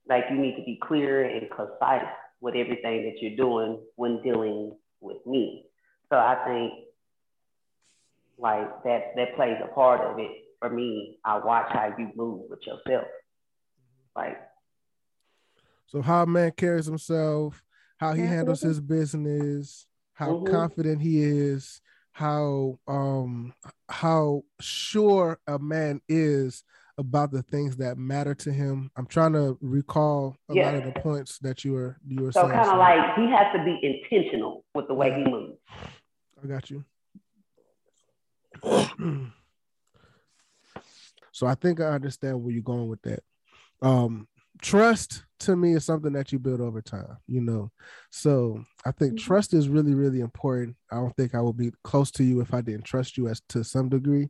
Like, 0.08 0.24
you 0.30 0.36
need 0.36 0.56
to 0.56 0.62
be 0.62 0.78
clear 0.82 1.24
and 1.24 1.48
concise 1.50 2.06
with 2.40 2.54
everything 2.54 3.04
that 3.04 3.20
you're 3.20 3.36
doing 3.36 3.80
when 3.96 4.22
dealing 4.22 4.76
with 5.00 5.24
me. 5.26 5.64
So 6.10 6.16
I 6.16 6.36
think 6.46 6.72
like 8.38 8.82
that 8.84 9.12
that 9.16 9.36
plays 9.36 9.56
a 9.62 9.68
part 9.68 10.00
of 10.00 10.18
it 10.18 10.30
for 10.58 10.70
me. 10.70 11.18
I 11.24 11.38
watch 11.38 11.66
how 11.70 11.94
you 11.96 12.10
move 12.14 12.42
with 12.48 12.60
yourself. 12.66 13.06
Like 14.16 14.38
so 15.86 16.02
how 16.02 16.22
a 16.22 16.26
man 16.26 16.52
carries 16.56 16.86
himself, 16.86 17.62
how 17.98 18.12
he 18.12 18.22
handles 18.22 18.62
his 18.62 18.80
business, 18.80 19.88
how 20.14 20.28
mm-hmm. 20.34 20.52
confident 20.52 21.02
he 21.02 21.22
is, 21.22 21.80
how 22.12 22.78
um 22.86 23.52
how 23.88 24.42
sure 24.60 25.40
a 25.46 25.58
man 25.58 26.00
is 26.08 26.62
about 26.96 27.32
the 27.32 27.42
things 27.42 27.78
that 27.78 27.98
matter 27.98 28.34
to 28.34 28.52
him. 28.52 28.90
I'm 28.96 29.06
trying 29.06 29.32
to 29.32 29.58
recall 29.60 30.36
a 30.48 30.54
lot 30.54 30.74
of 30.74 30.84
the 30.84 30.92
points 31.00 31.38
that 31.38 31.64
you 31.64 31.72
were 31.72 31.96
you 32.06 32.22
were 32.22 32.30
so 32.30 32.42
saying. 32.42 32.52
So 32.52 32.56
kind 32.56 32.70
of 32.70 32.78
like 32.78 33.16
he 33.16 33.28
has 33.30 33.46
to 33.54 33.64
be 33.64 33.80
intentional 33.82 34.64
with 34.74 34.86
the 34.86 34.94
way 34.94 35.12
he 35.12 35.24
moves. 35.28 35.58
I 36.42 36.46
got 36.46 36.70
you. 36.70 36.84
so 41.32 41.46
I 41.46 41.54
think 41.54 41.80
I 41.80 41.86
understand 41.86 42.42
where 42.42 42.52
you're 42.52 42.62
going 42.62 42.88
with 42.88 43.02
that. 43.02 43.24
Um, 43.82 44.28
trust 44.62 45.24
to 45.40 45.56
me 45.56 45.74
is 45.74 45.84
something 45.84 46.12
that 46.12 46.32
you 46.32 46.38
build 46.38 46.60
over 46.60 46.82
time, 46.82 47.16
you 47.26 47.40
know. 47.40 47.70
So 48.10 48.62
I 48.84 48.92
think 48.92 49.14
mm-hmm. 49.14 49.26
trust 49.26 49.54
is 49.54 49.68
really, 49.68 49.94
really 49.94 50.20
important. 50.20 50.76
I 50.90 50.96
don't 50.96 51.16
think 51.16 51.34
I 51.34 51.40
would 51.40 51.56
be 51.56 51.72
close 51.82 52.10
to 52.12 52.24
you 52.24 52.40
if 52.40 52.52
I 52.52 52.60
didn't 52.60 52.84
trust 52.84 53.16
you 53.16 53.28
as 53.28 53.40
to 53.50 53.64
some 53.64 53.88
degree. 53.88 54.28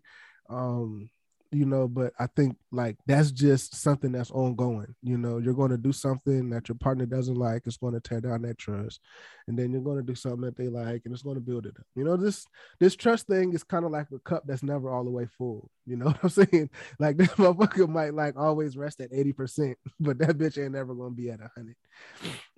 Um, 0.49 1.11
you 1.53 1.67
know, 1.67 1.89
but 1.89 2.13
I 2.19 2.27
think 2.29 2.57
like 2.71 2.97
that's 3.07 3.33
just 3.33 3.75
something 3.75 4.13
that's 4.13 4.31
ongoing. 4.31 4.95
You 5.03 5.19
know, 5.19 5.39
you're 5.39 5.55
going 5.55 5.73
to 5.73 5.77
do 5.77 5.93
something 5.93 6.49
that 6.51 6.69
your 6.69 6.77
partner 6.77 7.07
doesn't 7.07 7.35
like, 7.35 7.63
it's 7.67 7.77
going 7.77 7.95
to 7.95 8.01
tear 8.01 8.21
down 8.21 8.43
that 8.43 8.59
trust, 8.59 9.01
and 9.49 9.59
then 9.59 9.73
you're 9.73 9.83
going 9.83 9.97
to 9.97 10.03
do 10.03 10.15
something 10.15 10.43
that 10.43 10.57
they 10.57 10.69
like, 10.69 11.03
and 11.05 11.13
it's 11.13 11.23
going 11.23 11.35
to 11.35 11.41
build 11.41 11.67
it 11.67 11.75
up. 11.77 11.87
You 11.97 12.05
know, 12.05 12.17
this 12.17 12.47
this 12.79 12.95
trust 12.95 13.27
thing 13.27 13.53
is 13.53 13.65
kind 13.65 13.85
of 13.85 13.91
like 13.91 14.07
a 14.15 14.21
cup 14.21 14.45
that's 14.47 14.63
never 14.63 14.91
all 14.91 15.05
the 15.05 15.11
way 15.11 15.27
full. 15.39 15.71
You 15.87 15.97
know 15.97 16.07
what 16.21 16.23
I'm 16.23 16.29
saying? 16.29 16.71
Like 17.01 17.17
that 17.19 17.31
motherfucker 17.31 17.89
might 17.89 18.15
like 18.15 18.37
always 18.37 18.77
rest 18.77 19.01
at 19.01 19.13
eighty 19.13 19.33
percent, 19.33 19.77
but 19.99 20.19
that 20.19 20.39
bitch 20.39 20.63
ain't 20.63 20.73
never 20.73 20.95
going 20.95 21.11
to 21.11 21.17
be 21.17 21.31
at 21.31 21.41
hundred. 21.57 21.77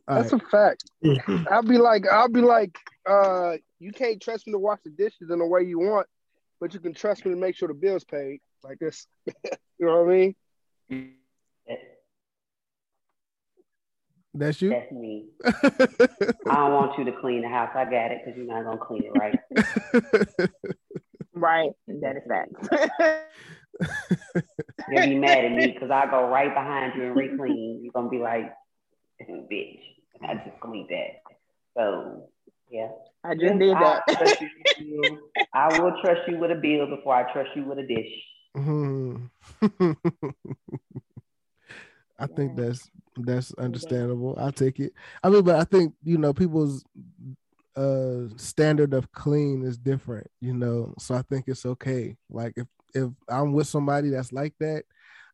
That's 0.06 0.32
right. 0.32 0.42
a 0.42 0.46
fact. 0.48 0.84
I'll 1.50 1.62
be 1.62 1.78
like, 1.78 2.06
I'll 2.08 2.28
be 2.28 2.40
like, 2.40 2.76
uh, 3.08 3.56
you 3.78 3.92
can't 3.92 4.20
trust 4.20 4.46
me 4.46 4.52
to 4.52 4.58
wash 4.58 4.80
the 4.84 4.90
dishes 4.90 5.30
in 5.30 5.38
the 5.38 5.46
way 5.46 5.62
you 5.62 5.78
want, 5.78 6.08
but 6.60 6.74
you 6.74 6.80
can 6.80 6.92
trust 6.92 7.24
me 7.24 7.30
to 7.30 7.38
make 7.38 7.56
sure 7.56 7.68
the 7.68 7.74
bills 7.74 8.04
paid 8.04 8.40
like 8.64 8.78
this. 8.78 9.06
you 9.26 9.86
know 9.86 10.02
what 10.04 10.12
I 10.12 10.34
mean? 10.90 11.14
That's 14.34 14.62
you. 14.62 14.70
That's 14.70 14.90
me. 14.92 15.26
I 15.44 15.52
don't 16.46 16.72
want 16.72 16.98
you 16.98 17.04
to 17.04 17.12
clean 17.20 17.42
the 17.42 17.48
house. 17.48 17.70
I 17.74 17.84
got 17.84 18.10
it 18.12 18.22
because 18.24 18.36
you're 18.36 18.46
not 18.46 18.64
gonna 18.64 18.78
clean 18.78 19.04
it 19.04 19.12
right. 19.18 19.38
right. 21.34 21.70
That 21.86 22.16
is 22.16 22.22
that. 22.28 22.48
You'll 24.90 25.02
be 25.02 25.18
mad 25.18 25.44
at 25.44 25.52
me 25.52 25.66
because 25.72 25.90
I 25.90 26.06
go 26.06 26.28
right 26.28 26.54
behind 26.54 26.94
you 26.96 27.04
and 27.04 27.16
re-clean. 27.16 27.80
You're 27.82 27.92
gonna 27.92 28.08
be 28.08 28.18
like, 28.18 28.54
bitch, 29.20 29.80
I 30.22 30.34
just 30.34 30.58
cleaned 30.60 30.88
that. 30.88 31.22
So 31.76 32.30
yeah. 32.70 32.88
I 33.24 33.34
just 33.34 33.58
did 33.58 33.76
that. 33.76 34.02
I, 34.08 34.48
I 35.52 35.78
will 35.78 35.94
trust 36.02 36.22
you 36.26 36.38
with 36.38 36.50
a 36.50 36.54
bill 36.54 36.86
before 36.86 37.14
I 37.14 37.30
trust 37.32 37.50
you 37.54 37.64
with 37.64 37.78
a 37.78 37.86
dish. 37.86 38.10
Mm-hmm. 38.56 39.26
I 42.18 42.26
think 42.26 42.56
that's 42.56 42.90
that's 43.16 43.52
understandable. 43.54 44.34
I'll 44.38 44.52
take 44.52 44.80
it. 44.80 44.92
I 45.22 45.28
mean, 45.28 45.42
but 45.42 45.56
I 45.56 45.64
think 45.64 45.94
you 46.02 46.18
know 46.18 46.32
people's 46.32 46.84
uh 47.76 48.28
standard 48.36 48.94
of 48.94 49.10
clean 49.12 49.64
is 49.64 49.78
different, 49.78 50.28
you 50.40 50.54
know. 50.54 50.94
So 50.98 51.14
I 51.14 51.22
think 51.22 51.44
it's 51.48 51.66
okay. 51.66 52.16
Like 52.30 52.54
if 52.56 52.66
if 52.94 53.10
I'm 53.28 53.52
with 53.52 53.66
somebody 53.66 54.10
that's 54.10 54.32
like 54.32 54.54
that, 54.60 54.84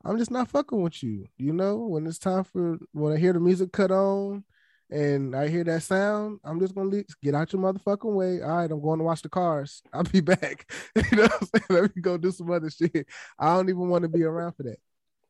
I'm 0.05 0.19
just 0.19 0.31
not 0.31 0.49
fucking 0.49 0.81
with 0.81 1.03
you. 1.03 1.27
You 1.37 1.53
know, 1.53 1.77
when 1.79 2.07
it's 2.07 2.19
time 2.19 2.45
for 2.45 2.79
when 2.93 3.13
I 3.13 3.17
hear 3.19 3.33
the 3.33 3.41
music 3.41 3.73
cut 3.73 3.91
on 3.91 4.45
and 4.91 5.37
I 5.37 5.49
hear 5.49 5.65
that 5.65 5.83
sound, 5.83 6.41
I'm 6.45 6.59
just 6.61 6.75
gonna 6.75 6.89
leave, 6.89 7.07
get 7.23 7.35
out 7.35 7.53
your 7.53 7.61
motherfucking 7.63 8.13
way. 8.13 8.41
All 8.43 8.57
right, 8.57 8.71
I'm 8.71 8.81
going 8.81 8.99
to 8.99 9.05
watch 9.05 9.23
the 9.23 9.29
cars. 9.29 9.83
I'll 9.93 10.03
be 10.03 10.21
back. 10.21 10.71
you 10.97 11.17
know 11.17 11.23
what 11.25 11.43
I'm 11.43 11.49
saying? 11.69 11.83
Let 11.83 11.97
me 11.97 12.03
go 12.03 12.17
do 12.17 12.31
some 12.31 12.51
other 12.51 12.71
shit. 12.71 13.07
I 13.39 13.55
don't 13.55 13.69
even 13.69 13.89
want 13.89 14.03
to 14.03 14.09
be 14.09 14.25
around 14.25 14.53
for 14.53 14.63
that. 14.63 14.79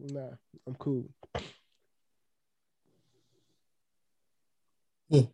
Nah, 0.00 0.30
I'm 0.66 0.74
cool. 0.76 1.08
All 5.10 5.24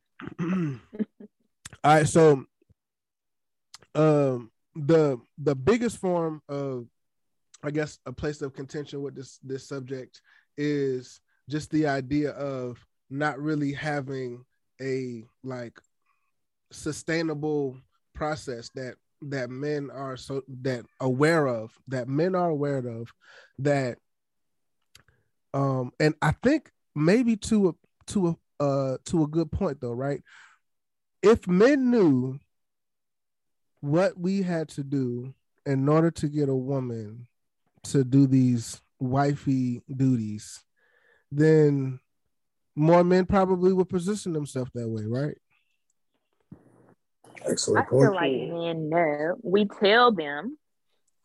right, 1.85 2.09
so 2.09 2.45
um 3.95 4.51
the 4.75 5.21
the 5.39 5.55
biggest 5.55 5.99
form 5.99 6.41
of 6.49 6.87
I 7.63 7.71
guess 7.71 7.99
a 8.07 8.13
place 8.13 8.43
of 8.43 8.55
contention 8.55 9.03
with 9.03 9.15
this 9.15 9.39
this 9.43 9.69
subject 9.69 10.21
is 10.57 11.21
just 11.49 11.71
the 11.71 11.87
idea 11.87 12.31
of 12.31 12.79
not 13.11 13.39
really 13.39 13.73
having 13.73 14.45
a 14.81 15.25
like 15.43 15.79
sustainable 16.73 17.77
process 18.15 18.71
that 18.75 18.95
that 19.23 19.49
men 19.49 19.91
are 19.93 20.17
so 20.17 20.43
that 20.63 20.85
aware 21.01 21.47
of 21.47 21.73
that 21.89 22.09
men 22.09 22.35
are 22.35 22.51
aware 22.51 22.79
of 22.79 23.13
that 23.59 23.99
um 25.55 25.93
and 26.01 26.15
i 26.21 26.33
think 26.43 26.71
maybe 26.95 27.37
to 27.37 27.69
a 27.69 27.73
to 28.07 28.29
a 28.29 28.37
uh 28.61 28.97
to 29.05 29.23
a 29.23 29.29
good 29.29 29.51
point 29.51 29.81
though 29.81 29.93
right? 29.93 30.23
If 31.23 31.49
men 31.49 31.91
knew 31.91 32.39
what 33.81 34.19
we 34.19 34.43
had 34.43 34.69
to 34.71 34.85
do 34.85 35.35
in 35.67 35.89
order 35.89 36.11
to 36.11 36.29
get 36.29 36.49
a 36.49 36.55
woman 36.55 37.27
to 37.85 38.05
do 38.05 38.27
these 38.27 38.81
wifey 39.01 39.83
duties 39.95 40.63
then 41.33 41.99
more 42.77 43.05
men 43.05 43.27
probably 43.27 43.73
would 43.73 43.89
position 43.89 44.33
themselves 44.33 44.71
that 44.75 44.89
way, 44.89 45.05
right? 45.07 45.37
Excellent 47.47 47.87
I 47.87 47.91
feel 47.91 48.15
like 48.15 48.33
men 48.33 48.89
know. 48.89 49.37
We 49.43 49.67
tell 49.67 50.13
them, 50.13 50.59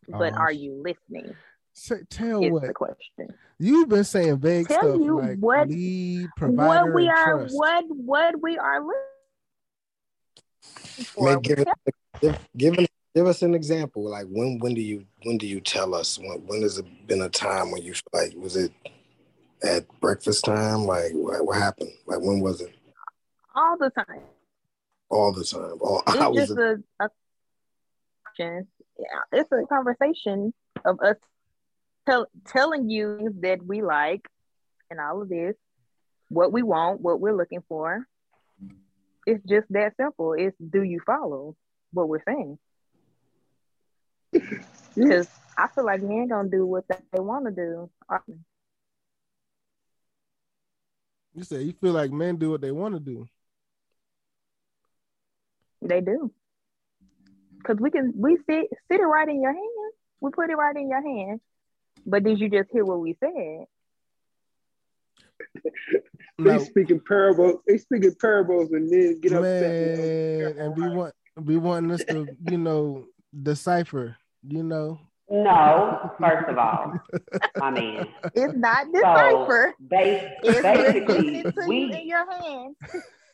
but 0.08 0.34
uh, 0.34 0.36
are 0.36 0.52
you 0.52 0.82
listening? 0.82 1.34
Say, 1.72 2.02
tell 2.10 2.42
is 2.42 2.52
what 2.52 2.62
the 2.62 2.74
question. 2.74 3.34
You've 3.58 3.88
been 3.88 4.04
saying 4.04 4.38
vague 4.38 4.68
tell 4.68 4.80
stuff 4.80 5.00
you 5.00 5.18
like 5.18 5.38
what, 5.38 5.68
lead, 5.68 6.28
provider, 6.36 6.86
what 6.86 6.94
we 6.94 7.08
are, 7.08 7.38
trust. 7.38 7.54
what 7.56 7.84
what 7.88 8.42
we 8.42 8.58
are 8.58 8.80
looking 8.80 9.00
for. 11.04 11.40
give, 11.40 11.64
give, 12.20 12.38
give, 12.56 12.86
give 13.14 13.26
us 13.26 13.42
an 13.42 13.54
example. 13.54 14.08
Like 14.10 14.26
when 14.28 14.58
when 14.58 14.74
do 14.74 14.80
you 14.80 15.04
when 15.22 15.38
do 15.38 15.46
you 15.46 15.60
tell 15.60 15.94
us 15.94 16.18
when 16.18 16.46
when 16.46 16.62
has 16.62 16.78
it 16.78 17.06
been 17.06 17.22
a 17.22 17.28
time 17.28 17.70
when 17.70 17.82
you 17.82 17.94
feel 17.94 18.02
like 18.12 18.34
was 18.36 18.56
it 18.56 18.72
at 19.62 19.86
breakfast 20.00 20.44
time? 20.44 20.84
Like 20.84 21.12
what, 21.12 21.44
what 21.44 21.56
happened? 21.56 21.92
Like 22.06 22.20
when 22.20 22.40
was 22.40 22.60
it? 22.60 22.74
All 23.54 23.76
the 23.78 23.90
time. 23.90 24.22
All 25.10 25.32
the 25.32 25.44
time. 25.44 25.78
All 25.80 26.02
it's 26.08 26.16
hours. 26.16 26.48
Just 26.48 26.58
a, 26.58 26.82
a, 27.00 27.08
yeah, 28.38 28.60
it's 29.32 29.50
a 29.52 29.66
conversation 29.68 30.54
of 30.84 31.00
us 31.00 31.16
tell, 32.08 32.26
telling 32.46 32.88
you 32.88 33.34
that 33.40 33.64
we 33.64 33.82
like 33.82 34.26
and 34.90 35.00
all 35.00 35.22
of 35.22 35.28
this, 35.28 35.54
what 36.28 36.52
we 36.52 36.62
want, 36.62 37.00
what 37.00 37.20
we're 37.20 37.36
looking 37.36 37.62
for. 37.68 38.06
It's 39.26 39.44
just 39.44 39.66
that 39.70 39.94
simple. 39.96 40.32
It's 40.32 40.56
do 40.58 40.82
you 40.82 41.00
follow 41.04 41.56
what 41.92 42.08
we're 42.08 42.22
saying? 42.26 42.58
Because 44.92 45.28
I 45.56 45.68
feel 45.68 45.84
like 45.84 46.02
men 46.02 46.26
gonna 46.26 46.48
do 46.48 46.66
what 46.66 46.84
they 46.88 47.20
want 47.20 47.46
to 47.46 47.52
do 47.52 47.90
often. 48.08 48.44
You 51.34 51.44
say 51.44 51.62
you 51.62 51.72
feel 51.80 51.92
like 51.92 52.10
men 52.10 52.36
do 52.36 52.50
what 52.50 52.60
they 52.60 52.72
want 52.72 52.94
to 52.94 53.00
do. 53.00 53.26
They 55.82 56.00
do. 56.00 56.32
Cause 57.64 57.76
we 57.78 57.90
can 57.90 58.12
we 58.16 58.36
sit 58.48 58.68
sit 58.90 59.00
it 59.00 59.04
right 59.04 59.28
in 59.28 59.42
your 59.42 59.52
hand. 59.52 59.92
We 60.20 60.30
put 60.30 60.50
it 60.50 60.56
right 60.56 60.76
in 60.76 60.88
your 60.88 61.02
hand. 61.02 61.40
But 62.06 62.24
did 62.24 62.40
you 62.40 62.48
just 62.48 62.70
hear 62.70 62.84
what 62.84 63.00
we 63.00 63.16
said? 63.20 63.66
they 66.38 66.58
speaking 66.64 67.00
parables. 67.06 67.60
They 67.66 67.78
speaking 67.78 68.14
parables 68.20 68.70
and 68.72 68.90
then 68.90 69.20
get 69.20 69.32
Man, 69.32 69.42
upset. 69.42 70.56
and 70.56 70.76
we 70.76 70.88
want 70.88 71.14
we 71.36 71.56
wanting 71.56 71.90
us 71.92 72.04
to, 72.04 72.26
you 72.44 72.58
know, 72.58 73.06
decipher, 73.42 74.16
you 74.46 74.62
know, 74.62 75.00
no, 75.30 76.10
first 76.18 76.48
of 76.48 76.58
all, 76.58 76.92
I 77.62 77.70
mean, 77.70 78.06
it's 78.34 78.54
not 78.56 78.92
decipher. 78.92 79.74
So 79.78 79.86
basically, 80.62 81.44
we 81.68 81.92
in 81.94 82.08
your 82.08 82.30
hand. 82.30 82.74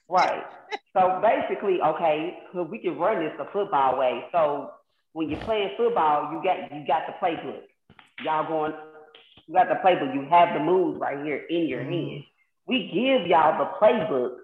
right. 0.09 0.45
So 0.93 1.23
basically, 1.23 1.81
okay, 1.81 2.38
we 2.55 2.79
can 2.79 2.99
run 2.99 3.25
this 3.25 3.33
the 3.38 3.47
football 3.50 3.99
way. 3.99 4.25
So 4.31 4.73
when 5.15 5.31
you're 5.31 5.41
playing 5.41 5.71
football, 5.79 6.33
you 6.33 6.43
got 6.45 6.71
you 6.71 6.87
got 6.87 7.07
the 7.07 7.15
playbook. 7.15 7.62
Y'all 8.23 8.47
going, 8.47 8.75
you 9.47 9.55
got 9.55 9.69
the 9.69 9.76
playbook. 9.76 10.15
You 10.15 10.26
have 10.29 10.53
the 10.53 10.61
moves 10.61 11.00
right 11.00 11.25
here 11.25 11.47
in 11.49 11.67
your 11.67 11.81
mm. 11.81 11.91
hand. 11.91 12.25
We 12.67 12.91
give 12.93 13.26
y'all 13.26 13.57
the 13.57 13.71
playbook 13.81 14.37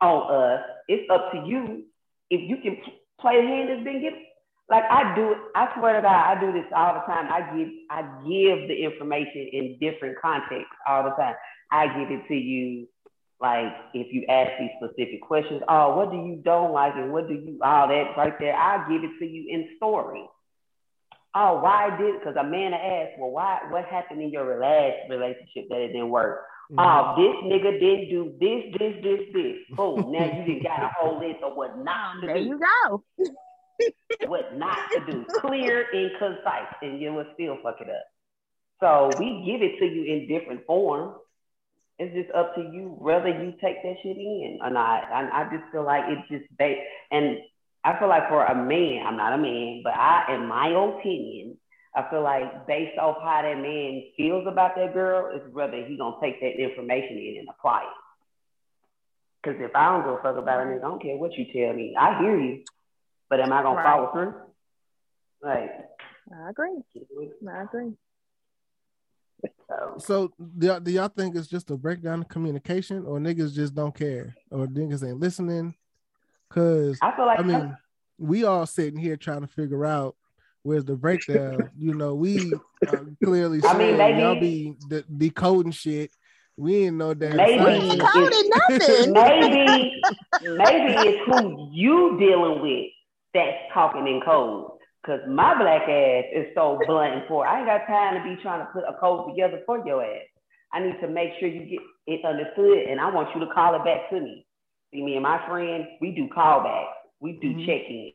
on 0.00 0.34
us. 0.34 0.64
It's 0.88 1.08
up 1.08 1.30
to 1.32 1.44
you 1.46 1.84
if 2.30 2.48
you 2.48 2.56
can 2.56 2.78
play 3.20 3.38
a 3.38 3.42
hand 3.42 3.68
that's 3.68 3.84
been 3.84 4.00
given 4.00 4.24
like 4.70 4.84
I 4.88 5.14
do, 5.16 5.34
I 5.56 5.68
swear 5.76 5.96
to 5.96 6.02
God, 6.02 6.36
I 6.36 6.40
do 6.40 6.52
this 6.52 6.70
all 6.74 6.94
the 6.94 7.00
time. 7.00 7.26
I 7.28 7.40
give, 7.58 7.68
I 7.90 8.02
give 8.22 8.68
the 8.68 8.76
information 8.78 9.50
in 9.52 9.76
different 9.80 10.16
contexts 10.20 10.70
all 10.88 11.02
the 11.02 11.10
time. 11.10 11.34
I 11.72 11.86
give 11.98 12.10
it 12.10 12.26
to 12.28 12.34
you, 12.34 12.86
like 13.40 13.72
if 13.94 14.12
you 14.12 14.24
ask 14.28 14.52
these 14.60 14.70
specific 14.78 15.22
questions. 15.22 15.62
Oh, 15.68 15.96
what 15.96 16.12
do 16.12 16.18
you 16.18 16.40
don't 16.44 16.72
like, 16.72 16.94
and 16.94 17.12
what 17.12 17.26
do 17.26 17.34
you 17.34 17.58
all 17.64 17.88
that 17.88 18.14
right 18.16 18.38
there? 18.38 18.54
I 18.54 18.88
give 18.88 19.02
it 19.02 19.18
to 19.18 19.26
you 19.26 19.46
in 19.50 19.76
story. 19.76 20.24
Oh, 21.34 21.60
why 21.60 21.96
did? 21.98 22.20
Because 22.20 22.36
a 22.38 22.44
man 22.44 22.72
asked, 22.72 23.18
well, 23.18 23.30
why? 23.30 23.60
What 23.70 23.84
happened 23.86 24.22
in 24.22 24.30
your 24.30 24.60
last 24.60 25.10
relationship 25.10 25.68
that 25.68 25.80
it 25.80 25.88
didn't 25.88 26.10
work? 26.10 26.42
Mm-hmm. 26.70 26.78
Oh, 26.78 27.14
this 27.18 27.50
nigga 27.50 27.80
didn't 27.80 28.08
do 28.10 28.34
this, 28.38 28.78
this, 28.78 29.02
this, 29.02 29.20
this. 29.32 29.76
Boom. 29.76 30.12
now 30.12 30.26
you 30.26 30.54
just 30.54 30.64
got 30.64 30.82
a 30.82 30.90
whole 30.96 31.18
list 31.18 31.42
of 31.42 31.56
what 31.56 31.76
not 31.78 32.14
to 32.20 32.26
there 32.26 32.38
do. 32.38 32.44
There 32.44 32.52
you 32.54 32.60
go 32.60 33.02
what 34.26 34.56
not 34.56 34.78
to 34.92 35.12
do, 35.12 35.24
clear 35.40 35.86
and 35.92 36.10
concise, 36.18 36.74
and 36.82 37.00
you 37.00 37.12
will 37.12 37.26
still 37.34 37.56
fuck 37.62 37.76
it 37.80 37.88
up. 37.88 38.04
So 38.80 39.10
we 39.18 39.44
give 39.44 39.62
it 39.62 39.78
to 39.78 39.86
you 39.86 40.04
in 40.04 40.28
different 40.28 40.66
forms. 40.66 41.16
It's 41.98 42.14
just 42.14 42.34
up 42.34 42.54
to 42.54 42.62
you 42.62 42.96
whether 42.98 43.28
you 43.28 43.52
take 43.62 43.82
that 43.82 43.96
shit 44.02 44.16
in 44.16 44.58
or 44.62 44.70
not. 44.70 45.04
I, 45.04 45.28
I 45.32 45.44
just 45.54 45.70
feel 45.70 45.84
like 45.84 46.04
it's 46.08 46.28
just 46.30 46.44
based, 46.58 46.80
and 47.10 47.38
I 47.84 47.98
feel 47.98 48.08
like 48.08 48.28
for 48.28 48.44
a 48.44 48.54
man, 48.54 49.04
I'm 49.06 49.16
not 49.16 49.34
a 49.34 49.38
man, 49.38 49.82
but 49.84 49.92
I, 49.94 50.34
in 50.34 50.46
my 50.46 50.68
opinion, 50.68 51.58
I 51.94 52.08
feel 52.08 52.22
like 52.22 52.66
based 52.66 52.98
off 52.98 53.16
how 53.22 53.42
that 53.42 53.60
man 53.60 54.04
feels 54.16 54.46
about 54.46 54.76
that 54.76 54.94
girl 54.94 55.34
is 55.34 55.42
whether 55.52 55.84
he 55.84 55.96
gonna 55.96 56.16
take 56.22 56.40
that 56.40 56.60
information 56.60 57.18
in 57.18 57.36
and 57.40 57.48
apply 57.48 57.82
it. 57.82 57.88
Because 59.42 59.60
if 59.60 59.74
I 59.74 59.90
don't 59.90 60.04
go 60.04 60.20
fuck 60.22 60.36
about 60.36 60.66
it, 60.66 60.76
I 60.76 60.80
don't 60.80 61.02
care 61.02 61.16
what 61.16 61.32
you 61.32 61.46
tell 61.46 61.74
me. 61.74 61.94
I 61.98 62.18
hear 62.20 62.38
you. 62.38 62.62
But 63.30 63.40
am 63.40 63.52
I 63.52 63.62
gonna 63.62 63.76
right. 63.76 63.84
follow 63.84 64.12
through? 64.12 64.34
Like 65.42 65.70
I 66.34 66.50
agree. 66.50 66.82
I 67.48 67.62
agree. 67.62 67.92
So, 69.68 69.94
so 69.98 70.32
do, 70.58 70.80
do 70.80 70.90
y'all 70.90 71.08
think 71.08 71.36
it's 71.36 71.46
just 71.46 71.70
a 71.70 71.76
breakdown 71.76 72.20
of 72.20 72.28
communication 72.28 73.06
or 73.06 73.18
niggas 73.18 73.54
just 73.54 73.74
don't 73.74 73.94
care 73.94 74.34
or 74.50 74.66
niggas 74.66 75.08
ain't 75.08 75.20
listening? 75.20 75.74
Cause 76.50 76.98
I 77.00 77.14
feel 77.14 77.26
like 77.26 77.38
I 77.38 77.42
mean 77.42 77.76
we 78.18 78.44
all 78.44 78.66
sitting 78.66 78.98
here 78.98 79.16
trying 79.16 79.42
to 79.42 79.46
figure 79.46 79.86
out 79.86 80.16
where's 80.62 80.84
the 80.84 80.96
breakdown. 80.96 81.70
you 81.78 81.94
know, 81.94 82.16
we 82.16 82.58
clearly 83.22 83.60
I 83.64 83.78
mean, 83.78 83.96
maybe, 83.96 84.18
y'all 84.18 84.40
be 84.40 84.74
de- 84.88 85.04
decoding 85.04 85.72
shit. 85.72 86.10
We 86.56 86.86
ain't 86.86 86.96
know 86.96 87.14
that. 87.14 87.36
Maybe 87.36 87.96
decoding 87.96 88.50
nothing. 88.68 89.12
maybe 89.12 90.18
maybe 90.42 91.08
it's 91.08 91.24
who 91.26 91.70
you 91.72 92.18
dealing 92.18 92.60
with 92.60 92.90
that's 93.34 93.56
talking 93.72 94.06
in 94.06 94.20
code. 94.24 94.72
Cause 95.06 95.20
my 95.26 95.56
black 95.56 95.88
ass 95.88 96.24
is 96.34 96.46
so 96.54 96.78
blunt 96.86 97.14
and 97.14 97.22
poor. 97.26 97.46
I 97.46 97.58
ain't 97.58 97.66
got 97.66 97.86
time 97.86 98.20
to 98.20 98.22
be 98.22 98.40
trying 98.42 98.60
to 98.60 98.70
put 98.72 98.84
a 98.84 98.92
code 99.00 99.30
together 99.30 99.62
for 99.64 99.84
your 99.86 100.04
ass. 100.04 100.28
I 100.72 100.80
need 100.80 101.00
to 101.00 101.08
make 101.08 101.30
sure 101.40 101.48
you 101.48 101.64
get 101.64 101.80
it 102.06 102.24
understood, 102.24 102.86
and 102.88 103.00
I 103.00 103.10
want 103.10 103.28
you 103.34 103.40
to 103.40 103.52
call 103.52 103.74
it 103.74 103.84
back 103.84 104.10
to 104.10 104.20
me. 104.20 104.46
See, 104.92 105.02
me 105.02 105.14
and 105.14 105.22
my 105.22 105.40
friend, 105.48 105.86
we 106.00 106.12
do 106.12 106.28
callbacks. 106.28 106.92
We 107.18 107.38
do 107.40 107.48
mm-hmm. 107.48 107.66
check-in. 107.66 108.12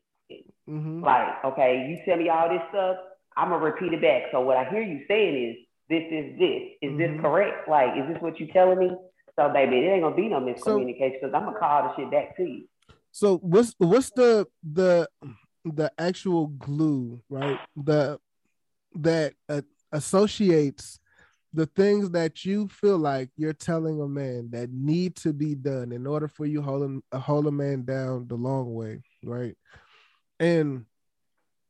Mm-hmm. 0.70 1.04
Like, 1.04 1.44
okay, 1.46 1.88
you 1.90 1.98
tell 2.06 2.22
me 2.22 2.30
all 2.30 2.50
this 2.50 2.62
stuff, 2.70 2.98
I'm 3.36 3.50
gonna 3.50 3.64
repeat 3.64 3.94
it 3.94 4.02
back. 4.02 4.24
So 4.32 4.42
what 4.42 4.58
I 4.58 4.70
hear 4.70 4.82
you 4.82 5.02
saying 5.08 5.50
is, 5.50 5.56
this 5.90 6.04
is 6.12 6.40
this. 6.40 6.62
Is 6.82 6.92
mm-hmm. 6.92 6.98
this 6.98 7.22
correct? 7.22 7.70
Like, 7.70 7.98
is 7.98 8.14
this 8.14 8.22
what 8.22 8.40
you're 8.40 8.50
telling 8.54 8.80
me? 8.80 8.92
So, 9.36 9.52
baby, 9.54 9.78
it 9.78 9.90
ain't 9.90 10.04
gonna 10.04 10.16
be 10.16 10.30
no 10.30 10.40
miscommunication 10.40 11.20
because 11.22 11.32
so, 11.32 11.38
I'm 11.38 11.46
gonna 11.46 11.60
call 11.60 11.84
the 11.84 11.96
shit 11.96 12.12
back 12.12 12.38
to 12.38 12.44
you. 12.44 12.66
So 13.16 13.38
what's 13.38 13.74
what's 13.78 14.10
the 14.10 14.46
the 14.62 15.08
the 15.64 15.90
actual 15.98 16.48
glue, 16.48 17.22
right? 17.30 17.58
The 17.78 18.20
that 18.96 19.36
uh, 19.48 19.62
associates 19.94 21.00
the 21.54 21.66
things 21.66 22.10
that 22.10 22.44
you 22.44 22.68
feel 22.68 22.98
like 22.98 23.30
you're 23.38 23.54
telling 23.54 24.02
a 24.02 24.08
man 24.10 24.50
that 24.52 24.70
need 24.70 25.16
to 25.16 25.32
be 25.32 25.56
done 25.56 25.94
in 25.94 26.06
order 26.06 26.28
for 26.28 26.46
you 26.46 26.62
holding 26.62 27.02
uh, 27.14 27.20
hold 27.20 27.48
a 27.48 27.52
man 27.52 27.86
down 27.86 28.28
the 28.28 28.36
long 28.36 28.74
way, 28.74 29.02
right? 29.24 29.56
And 30.38 30.86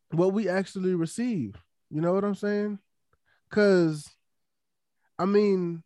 what 0.09 0.33
we 0.33 0.49
actually 0.49 0.95
receive, 0.95 1.61
you 1.91 2.01
know 2.01 2.11
what 2.11 2.23
I'm 2.25 2.33
saying? 2.33 2.79
Because, 3.47 4.09
I 5.19 5.25
mean, 5.25 5.83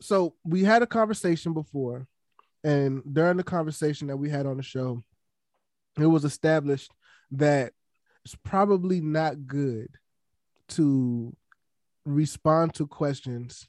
so 0.00 0.36
we 0.44 0.62
had 0.62 0.82
a 0.82 0.86
conversation 0.86 1.52
before 1.52 2.06
and 2.62 3.02
during 3.10 3.36
the 3.36 3.44
conversation 3.44 4.08
that 4.08 4.16
we 4.16 4.28
had 4.28 4.46
on 4.46 4.56
the 4.56 4.62
show, 4.62 5.02
it 5.98 6.06
was 6.06 6.24
established 6.24 6.92
that 7.32 7.72
it's 8.24 8.36
probably 8.44 9.00
not 9.00 9.46
good 9.46 9.88
to 10.68 11.34
respond 12.04 12.74
to 12.74 12.86
questions 12.86 13.68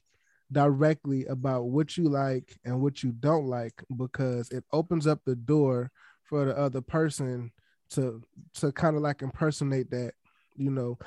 directly 0.50 1.24
about 1.26 1.64
what 1.64 1.96
you 1.96 2.08
like 2.08 2.56
and 2.64 2.80
what 2.80 3.02
you 3.02 3.12
don't 3.12 3.46
like 3.46 3.82
because 3.96 4.50
it 4.50 4.64
opens 4.72 5.06
up 5.06 5.20
the 5.24 5.34
door 5.34 5.90
for 6.24 6.44
the 6.44 6.56
other 6.56 6.80
person 6.80 7.50
to 7.90 8.22
to 8.54 8.72
kind 8.72 8.96
of 8.96 9.02
like 9.02 9.22
impersonate 9.22 9.90
that 9.90 10.12
you 10.56 10.70
know. 10.70 10.98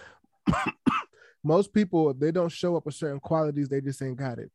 Most 1.44 1.74
people 1.74 2.10
if 2.10 2.20
they 2.20 2.32
don't 2.32 2.52
show 2.52 2.76
up 2.76 2.88
with 2.88 2.96
certain 2.96 3.20
qualities 3.20 3.70
they 3.70 3.82
just 3.82 4.02
ain't 4.02 4.18
got 4.18 4.40
it 4.40 4.52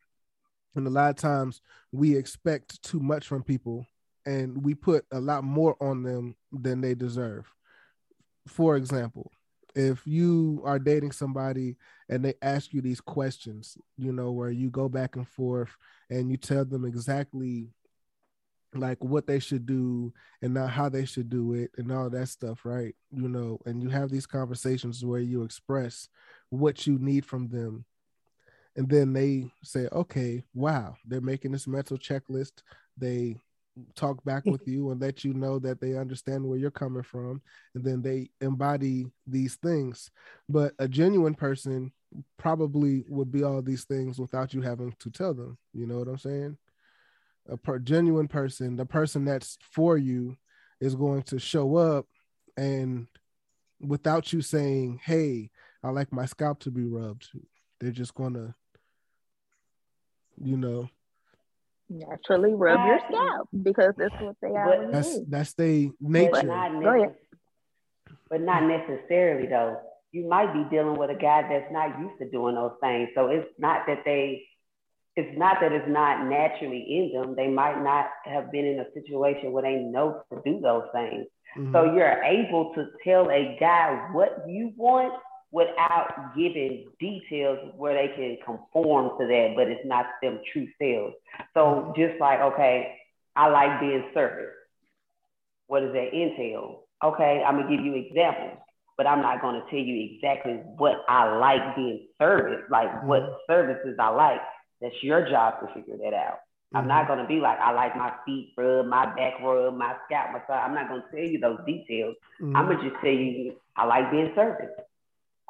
and 0.74 0.86
a 0.86 0.90
lot 0.90 1.10
of 1.10 1.16
times 1.16 1.60
we 1.92 2.16
expect 2.16 2.82
too 2.82 3.00
much 3.00 3.26
from 3.26 3.42
people 3.42 3.86
and 4.26 4.64
we 4.64 4.74
put 4.74 5.04
a 5.12 5.20
lot 5.20 5.44
more 5.44 5.76
on 5.80 6.02
them 6.02 6.36
than 6.52 6.80
they 6.80 6.94
deserve. 6.94 7.52
For 8.46 8.76
example, 8.76 9.32
if 9.74 10.06
you 10.06 10.62
are 10.64 10.78
dating 10.78 11.12
somebody 11.12 11.76
and 12.08 12.24
they 12.24 12.34
ask 12.42 12.72
you 12.72 12.80
these 12.80 13.00
questions, 13.00 13.76
you 13.96 14.12
know, 14.12 14.32
where 14.32 14.50
you 14.50 14.70
go 14.70 14.88
back 14.88 15.16
and 15.16 15.26
forth 15.26 15.76
and 16.10 16.30
you 16.30 16.36
tell 16.36 16.64
them 16.64 16.84
exactly 16.84 17.68
like 18.74 19.02
what 19.02 19.26
they 19.26 19.38
should 19.40 19.66
do 19.66 20.12
and 20.42 20.54
not 20.54 20.70
how 20.70 20.88
they 20.88 21.04
should 21.04 21.28
do 21.28 21.54
it 21.54 21.70
and 21.76 21.90
all 21.90 22.08
that 22.10 22.28
stuff, 22.28 22.64
right? 22.64 22.94
You 23.10 23.28
know, 23.28 23.58
and 23.66 23.82
you 23.82 23.88
have 23.88 24.10
these 24.10 24.26
conversations 24.26 25.04
where 25.04 25.20
you 25.20 25.42
express 25.42 26.08
what 26.50 26.86
you 26.86 26.98
need 26.98 27.24
from 27.24 27.48
them 27.48 27.84
and 28.76 28.88
then 28.88 29.12
they 29.12 29.50
say, 29.62 29.88
okay, 29.92 30.44
wow, 30.54 30.96
they're 31.06 31.20
making 31.20 31.52
this 31.52 31.66
mental 31.66 31.98
checklist. 31.98 32.62
They 32.96 33.36
talk 33.94 34.22
back 34.24 34.44
with 34.46 34.66
you 34.66 34.90
and 34.90 35.00
let 35.00 35.24
you 35.24 35.32
know 35.32 35.58
that 35.58 35.80
they 35.80 35.96
understand 35.96 36.44
where 36.44 36.58
you're 36.58 36.70
coming 36.70 37.02
from, 37.02 37.40
and 37.74 37.84
then 37.84 38.02
they 38.02 38.30
embody 38.40 39.06
these 39.26 39.56
things. 39.56 40.10
But 40.48 40.72
a 40.78 40.88
genuine 40.88 41.34
person 41.34 41.92
probably 42.38 43.04
would 43.08 43.30
be 43.30 43.42
all 43.42 43.62
these 43.62 43.84
things 43.84 44.18
without 44.18 44.52
you 44.52 44.62
having 44.62 44.94
to 44.98 45.10
tell 45.10 45.34
them. 45.34 45.58
You 45.72 45.86
know 45.86 45.98
what 45.98 46.08
I'm 46.08 46.18
saying? 46.18 46.56
A 47.48 47.56
per- 47.56 47.78
genuine 47.78 48.28
person, 48.28 48.76
the 48.76 48.86
person 48.86 49.24
that's 49.24 49.58
for 49.72 49.96
you, 49.96 50.36
is 50.80 50.94
going 50.94 51.22
to 51.24 51.38
show 51.38 51.76
up 51.76 52.06
and 52.56 53.06
without 53.80 54.32
you 54.32 54.42
saying, 54.42 55.00
"Hey, 55.02 55.50
I 55.82 55.90
like 55.90 56.12
my 56.12 56.26
scalp 56.26 56.60
to 56.60 56.70
be 56.70 56.84
rubbed," 56.84 57.28
they're 57.80 57.90
just 57.90 58.14
going 58.14 58.34
to 58.34 58.54
you 60.42 60.56
know. 60.56 60.88
Naturally 61.88 62.54
rub 62.54 62.86
your 62.86 63.00
scalp 63.08 63.48
because 63.62 63.94
that's 63.96 64.14
what 64.20 64.36
they 64.40 64.50
are. 64.50 64.90
That's 64.92 65.18
that's 65.26 65.52
their 65.54 65.88
nature. 66.00 66.30
But 66.32 66.46
not, 66.46 66.82
Go 66.82 67.02
ahead. 67.02 67.14
but 68.28 68.40
not 68.40 68.62
necessarily 68.62 69.48
though. 69.48 69.80
You 70.12 70.28
might 70.28 70.52
be 70.52 70.64
dealing 70.70 70.98
with 70.98 71.10
a 71.10 71.14
guy 71.14 71.42
that's 71.48 71.72
not 71.72 71.98
used 71.98 72.18
to 72.18 72.30
doing 72.30 72.54
those 72.54 72.72
things. 72.80 73.08
So 73.14 73.26
it's 73.26 73.48
not 73.58 73.86
that 73.86 74.02
they 74.04 74.44
it's 75.16 75.36
not 75.36 75.56
that 75.60 75.72
it's 75.72 75.88
not 75.88 76.26
naturally 76.26 76.86
in 76.88 77.12
them. 77.12 77.34
They 77.34 77.48
might 77.48 77.82
not 77.82 78.06
have 78.24 78.52
been 78.52 78.64
in 78.64 78.80
a 78.80 78.86
situation 78.94 79.52
where 79.52 79.62
they 79.62 79.76
know 79.76 80.22
to 80.32 80.40
do 80.44 80.60
those 80.60 80.84
things. 80.92 81.26
Mm-hmm. 81.58 81.72
So 81.72 81.92
you're 81.92 82.22
able 82.22 82.72
to 82.74 82.86
tell 83.02 83.28
a 83.30 83.56
guy 83.58 84.08
what 84.12 84.44
you 84.46 84.72
want 84.76 85.12
without 85.52 86.32
giving 86.36 86.86
details 87.00 87.58
where 87.76 87.94
they 87.94 88.14
can 88.14 88.38
conform 88.44 89.18
to 89.18 89.26
that, 89.26 89.54
but 89.56 89.68
it's 89.68 89.84
not 89.84 90.06
them 90.22 90.40
true 90.52 90.68
selves. 90.80 91.14
So 91.54 91.60
mm-hmm. 91.60 92.00
just 92.00 92.20
like, 92.20 92.40
okay, 92.40 92.96
I 93.34 93.48
like 93.48 93.80
being 93.80 94.04
serviced. 94.14 94.56
What 95.66 95.80
does 95.80 95.92
that 95.92 96.14
entail? 96.14 96.84
Okay, 97.02 97.42
I'm 97.46 97.56
gonna 97.56 97.74
give 97.74 97.84
you 97.84 97.94
examples, 97.94 98.58
but 98.96 99.06
I'm 99.06 99.22
not 99.22 99.40
gonna 99.40 99.62
tell 99.70 99.78
you 99.78 100.14
exactly 100.14 100.54
what 100.76 101.04
I 101.08 101.36
like 101.36 101.76
being 101.76 102.06
serviced, 102.18 102.70
like 102.70 102.88
mm-hmm. 102.88 103.08
what 103.08 103.38
services 103.46 103.96
I 103.98 104.08
like. 104.08 104.40
That's 104.80 104.94
your 105.02 105.28
job 105.28 105.60
to 105.60 105.74
figure 105.74 105.96
that 105.96 106.14
out. 106.14 106.40
Mm-hmm. 106.74 106.76
I'm 106.76 106.88
not 106.88 107.08
gonna 107.08 107.26
be 107.26 107.40
like, 107.40 107.58
I 107.58 107.72
like 107.72 107.96
my 107.96 108.12
feet 108.24 108.52
rub, 108.56 108.86
my 108.86 109.06
back 109.16 109.40
rub, 109.42 109.74
my 109.74 109.94
scalp 110.06 110.32
massage. 110.32 110.62
I'm 110.64 110.74
not 110.74 110.88
gonna 110.88 111.04
tell 111.10 111.20
you 111.20 111.40
those 111.40 111.58
details. 111.66 112.14
Mm-hmm. 112.40 112.56
I'm 112.56 112.66
gonna 112.66 112.88
just 112.88 113.00
tell 113.00 113.10
you 113.10 113.56
I 113.76 113.86
like 113.86 114.10
being 114.10 114.32
serviced. 114.34 114.80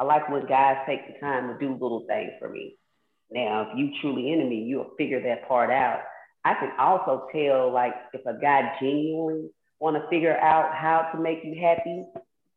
I 0.00 0.04
like 0.04 0.30
when 0.30 0.46
guys 0.46 0.78
take 0.86 1.06
the 1.06 1.20
time 1.20 1.48
to 1.48 1.58
do 1.58 1.74
little 1.74 2.06
things 2.08 2.32
for 2.38 2.48
me. 2.48 2.76
Now, 3.30 3.68
if 3.68 3.78
you 3.78 3.90
truly 4.00 4.32
into 4.32 4.46
me, 4.46 4.64
you'll 4.64 4.92
figure 4.96 5.22
that 5.22 5.46
part 5.46 5.70
out. 5.70 6.00
I 6.42 6.54
can 6.54 6.72
also 6.78 7.28
tell, 7.34 7.70
like, 7.70 7.92
if 8.14 8.24
a 8.24 8.40
guy 8.40 8.76
genuinely 8.80 9.50
want 9.78 9.96
to 9.96 10.08
figure 10.08 10.36
out 10.38 10.74
how 10.74 11.10
to 11.12 11.20
make 11.20 11.44
you 11.44 11.54
happy, 11.60 12.02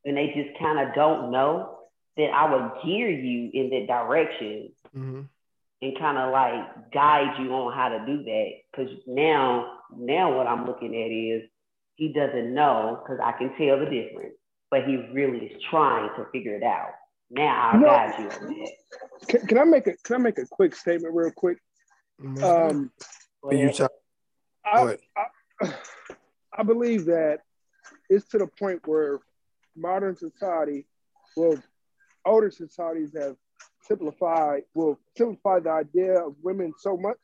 and 0.06 0.18
they 0.18 0.28
just 0.28 0.58
kind 0.58 0.80
of 0.80 0.96
don't 0.96 1.32
know, 1.32 1.80
then 2.16 2.30
I 2.34 2.50
would 2.50 2.72
gear 2.86 3.10
you 3.10 3.50
in 3.54 3.70
that 3.72 3.88
direction 3.88 4.72
mm-hmm. 4.96 5.22
and 5.82 6.00
kind 6.00 6.18
of 6.18 6.32
like 6.32 6.92
guide 6.94 7.36
you 7.40 7.52
on 7.52 7.74
how 7.74 7.90
to 7.90 8.06
do 8.06 8.24
that. 8.24 8.52
Because 8.72 8.94
now, 9.06 9.80
now 9.94 10.38
what 10.38 10.48
I'm 10.48 10.66
looking 10.66 10.96
at 10.96 11.12
is 11.12 11.50
he 11.96 12.14
doesn't 12.14 12.54
know 12.54 13.02
because 13.04 13.20
I 13.22 13.32
can 13.34 13.50
tell 13.58 13.80
the 13.80 13.86
difference, 13.86 14.36
but 14.72 14.86
he 14.86 14.96
really 15.14 15.48
is 15.48 15.62
trying 15.70 16.10
to 16.18 16.26
figure 16.32 16.56
it 16.56 16.64
out. 16.64 16.94
Now 17.30 17.72
I'll 17.74 17.82
guide 17.82 18.20
you 18.20 18.30
on. 18.30 18.68
Can, 19.28 19.48
can, 19.48 19.58
I 19.58 19.64
make 19.64 19.88
a 19.88 19.94
can 20.04 20.16
I 20.16 20.20
make 20.20 20.38
a 20.38 20.46
quick 20.46 20.76
statement 20.76 21.16
real 21.16 21.32
quick? 21.32 21.58
Mm-hmm. 22.22 22.44
Um, 22.44 22.92
you 23.52 23.72
I, 24.66 24.98
I, 25.62 25.74
I 26.58 26.64
believe 26.64 27.06
that 27.06 27.40
it's 28.10 28.28
to 28.30 28.38
the 28.38 28.48
point 28.48 28.82
where 28.86 29.20
modern 29.76 30.16
society, 30.16 30.86
well, 31.36 31.58
older 32.26 32.52
societies 32.52 33.14
have 33.20 33.36
simplified, 33.82 34.64
will 34.74 35.00
simplify 35.18 35.60
the 35.60 35.72
idea 35.72 36.20
of 36.20 36.36
women 36.42 36.74
so 36.78 36.98
much 36.98 37.18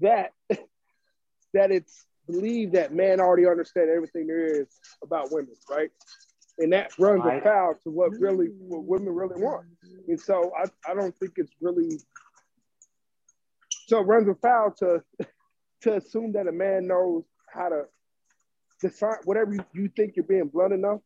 that 0.00 0.32
that 1.54 1.70
it's 1.70 2.06
believed 2.26 2.72
that 2.72 2.92
men 2.92 3.20
already 3.20 3.46
understand 3.46 3.90
everything 3.90 4.26
there 4.26 4.62
is 4.62 4.68
about 5.02 5.30
women, 5.30 5.54
right? 5.70 5.90
And 6.58 6.72
that 6.72 6.96
runs 6.98 7.24
right. 7.24 7.40
afoul 7.40 7.74
to 7.82 7.90
what 7.90 8.12
really 8.12 8.46
what 8.58 8.82
mm. 8.82 8.86
women 8.86 9.14
really 9.14 9.42
want. 9.42 9.66
And 10.06 10.20
so 10.20 10.52
I, 10.56 10.90
I 10.90 10.94
don't 10.94 11.16
think 11.18 11.32
it's 11.36 11.52
really 11.60 11.98
so 13.86 14.00
it 14.00 14.06
runs 14.06 14.28
afoul 14.28 14.72
to 14.78 15.02
to 15.82 15.96
assume 15.96 16.32
that 16.32 16.46
a 16.46 16.52
man 16.52 16.86
knows 16.86 17.24
how 17.52 17.68
to 17.68 17.84
decide 18.80 19.18
whatever 19.24 19.54
you, 19.54 19.64
you 19.74 19.90
think 19.96 20.16
you're 20.16 20.24
being 20.24 20.48
blunt 20.48 20.72
enough. 20.72 21.00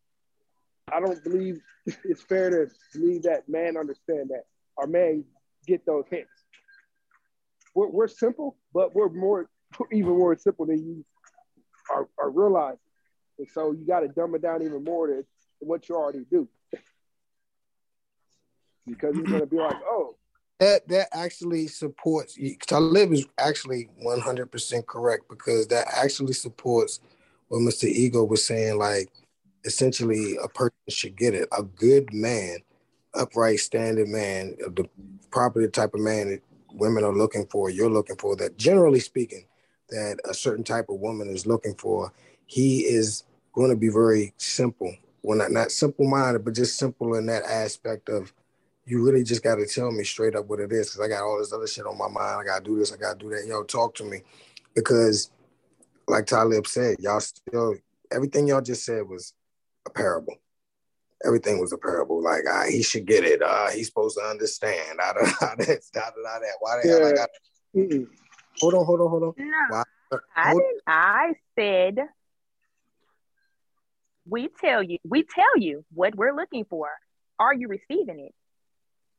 I 0.93 1.01
don't 1.01 1.23
believe 1.23 1.61
it's 2.05 2.23
fair 2.23 2.51
to 2.51 2.67
believe 2.93 3.23
that 3.23 3.49
man 3.49 3.77
understand 3.77 4.31
that 4.31 4.45
or 4.77 4.87
man 4.87 5.25
get 5.67 5.85
those 5.87 6.05
hints. 6.11 6.31
We're, 7.75 7.89
we're 7.89 8.09
simple, 8.09 8.57
but 8.73 8.95
we're 8.95 9.11
more 9.11 9.49
even 9.93 10.11
more 10.11 10.37
simple 10.37 10.67
than 10.67 10.79
you 10.79 11.05
are, 11.91 12.09
are 12.19 12.31
realizing. 12.31 12.79
And 13.39 13.49
so 13.53 13.73
you 13.73 13.87
got 13.87 14.01
to 14.01 14.09
dumb 14.09 14.35
it 14.35 14.43
down 14.43 14.63
even 14.63 14.83
more 14.85 15.09
than 15.09 15.25
what 15.61 15.89
you 15.89 15.97
already 15.97 16.25
do. 16.31 16.49
because 18.87 19.17
he's 19.17 19.27
going 19.27 19.41
to 19.41 19.47
be 19.47 19.57
like, 19.57 19.77
oh, 19.85 20.17
that 20.59 20.89
that 20.89 21.09
actually 21.13 21.67
supports 21.69 22.39
Talib 22.67 23.13
is 23.13 23.27
actually 23.39 23.89
100% 24.05 24.87
correct 24.87 25.29
because 25.29 25.69
that 25.69 25.87
actually 25.95 26.33
supports 26.33 27.01
what 27.49 27.59
Mr. 27.59 27.85
Ego 27.85 28.25
was 28.25 28.45
saying 28.45 28.79
like 28.79 29.09
essentially 29.65 30.37
a 30.43 30.49
person 30.49 30.75
should 30.89 31.17
get 31.17 31.35
it 31.35 31.49
a 31.57 31.63
good 31.63 32.13
man 32.13 32.59
upright 33.15 33.59
standing 33.59 34.11
man 34.11 34.57
the 34.59 34.85
property 35.31 35.69
type 35.69 35.95
of 35.95 36.01
man 36.01 36.29
that 36.29 36.43
women 36.73 37.05
are 37.05 37.15
looking 37.15 37.47
for 37.47 37.71
you're 37.71 37.91
looking 37.91 38.17
for 38.17 38.37
that 38.37 38.57
generally 38.57 39.01
speaking 39.01 39.45
that 39.91 40.19
a 40.29 40.35
certain 40.35 40.65
type 40.65 40.89
of 40.89 41.01
woman 41.01 41.29
is 41.29 41.47
looking 41.47 41.75
for 41.75 42.13
he 42.47 42.81
is 42.81 43.25
going 43.55 43.71
to 43.71 43.77
be 43.77 43.89
very 43.89 44.33
simple 44.37 44.95
well 45.29 45.37
not, 45.37 45.51
not 45.51 45.71
simple 45.71 46.09
minded 46.09 46.43
but 46.43 46.55
just 46.55 46.79
simple 46.79 47.15
in 47.17 47.27
that 47.27 47.45
aspect 47.45 48.09
of 48.09 48.33
you 48.87 49.05
really 49.05 49.23
just 49.23 49.43
got 49.43 49.57
to 49.57 49.67
tell 49.67 49.93
me 49.93 50.03
straight 50.03 50.35
up 50.35 50.47
what 50.47 50.61
it 50.61 50.73
is 50.73 50.89
because 50.89 51.01
I 51.01 51.09
got 51.09 51.23
all 51.23 51.39
this 51.39 51.53
other 51.53 51.67
shit 51.67 51.85
on 51.85 51.99
my 51.99 52.09
mind. 52.09 52.41
I 52.41 52.45
got 52.45 52.65
to 52.65 52.71
do 52.71 52.79
this, 52.79 52.91
I 52.91 52.97
got 52.97 53.19
to 53.21 53.27
do 53.27 53.31
that. 53.35 53.47
Yo, 53.47 53.63
talk 53.63 53.95
to 53.97 54.05
me 54.05 54.23
because, 54.75 55.31
like 56.07 56.25
Talib 56.25 56.67
said, 56.67 56.97
y'all 56.99 57.21
still, 57.21 57.75
everything 58.11 58.49
y'all 58.49 58.63
just 58.63 58.87
said 58.87 59.07
was 59.07 59.35
a 59.87 59.91
parable. 59.91 60.37
Everything 61.27 61.61
was 61.61 61.75
a 61.75 61.77
parable. 61.77 62.23
Like, 62.23 62.45
uh, 62.51 62.65
he 62.65 62.83
should 62.83 63.05
get 63.05 63.25
it. 63.25 63.43
Uh, 63.43 63.69
he's 63.69 63.89
supposed 63.89 64.17
to 64.17 64.25
understand. 64.25 64.99
I 65.05 65.13
don't 65.13 65.43
know 65.43 65.67
this, 65.67 65.91
da, 65.91 66.01
da, 66.01 66.39
that. 66.39 66.53
Why 66.61 66.81
the 66.83 66.89
yeah. 66.89 66.95
hell 66.95 67.07
I 67.07 67.13
got. 67.13 67.29
Mm-mm. 67.77 68.07
Hold 68.61 68.75
on, 68.75 68.87
hold 68.87 69.01
on, 69.03 69.11
hold 69.11 69.23
on. 69.25 69.35
No, 69.37 69.53
Why? 69.69 69.83
I 70.35 70.55
didn't. 70.55 70.81
I 70.87 71.35
said 71.59 71.99
we 74.29 74.49
tell 74.61 74.83
you, 74.83 74.99
we 75.05 75.23
tell 75.23 75.57
you 75.57 75.85
what 75.93 76.15
we're 76.15 76.35
looking 76.35 76.65
for. 76.69 76.89
Are 77.39 77.55
you 77.55 77.69
receiving 77.69 78.21
it? 78.21 78.35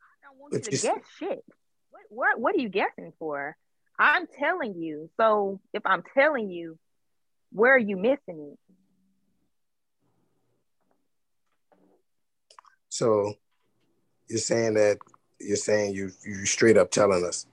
I 0.02 0.28
don't 0.28 0.40
want 0.40 0.54
you 0.54 0.60
to 0.60 0.72
guess 0.72 1.00
shit. 1.18 1.44
What, 1.92 2.04
what 2.10 2.40
what 2.40 2.56
are 2.56 2.60
you 2.60 2.70
guessing 2.70 3.14
for? 3.18 3.56
I'm 3.98 4.28
telling 4.40 4.76
you. 4.76 5.10
So 5.18 5.60
if 5.74 5.82
I'm 5.86 6.04
telling 6.14 6.50
you, 6.50 6.78
where 7.52 7.74
are 7.76 7.80
you 7.80 7.98
missing 7.98 8.54
it? 8.54 8.60
So 12.90 13.34
you're 14.30 14.40
saying 14.40 14.76
that 14.76 14.98
you're 15.40 15.58
saying 15.58 15.96
you 15.96 16.12
you 16.26 16.46
straight 16.46 16.78
up 16.78 16.92
telling 16.92 17.24
us. 17.26 17.46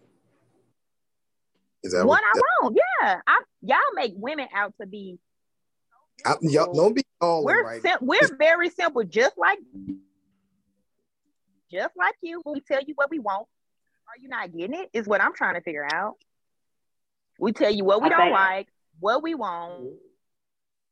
Is 1.83 1.93
that 1.93 2.05
what, 2.05 2.21
what 2.21 2.23
I 2.25 2.65
want? 2.65 2.77
Yeah, 2.77 3.21
I, 3.27 3.43
y'all 3.63 3.79
make 3.95 4.13
women 4.17 4.49
out 4.55 4.75
to 4.81 4.87
be. 4.87 5.19
I, 6.25 6.35
y'all 6.41 6.73
don't 6.73 6.95
be 6.95 7.05
all 7.21 7.45
we're 7.45 7.63
right. 7.63 7.83
sim- 7.83 7.99
we're 8.01 8.37
very 8.39 8.71
simple, 8.71 9.05
just 9.05 9.37
like 9.37 9.59
just 11.71 11.97
like 11.97 12.15
you, 12.23 12.43
we 12.45 12.61
tell 12.61 12.81
you 12.87 12.95
what 12.95 13.11
we 13.11 13.19
want. 13.19 13.47
Are 14.09 14.21
you 14.21 14.29
not 14.29 14.53
getting 14.53 14.75
it? 14.75 14.91
Is 14.93 15.07
what 15.07 15.21
I'm 15.21 15.35
trying 15.35 15.55
to 15.55 15.61
figure 15.61 15.87
out. 15.93 16.15
We 17.39 17.53
tell 17.53 17.71
you 17.71 17.85
what 17.85 18.01
we 18.01 18.07
I 18.07 18.11
don't 18.11 18.21
think... 18.21 18.33
like, 18.33 18.69
what 19.01 19.23
we 19.23 19.35
want. 19.35 19.91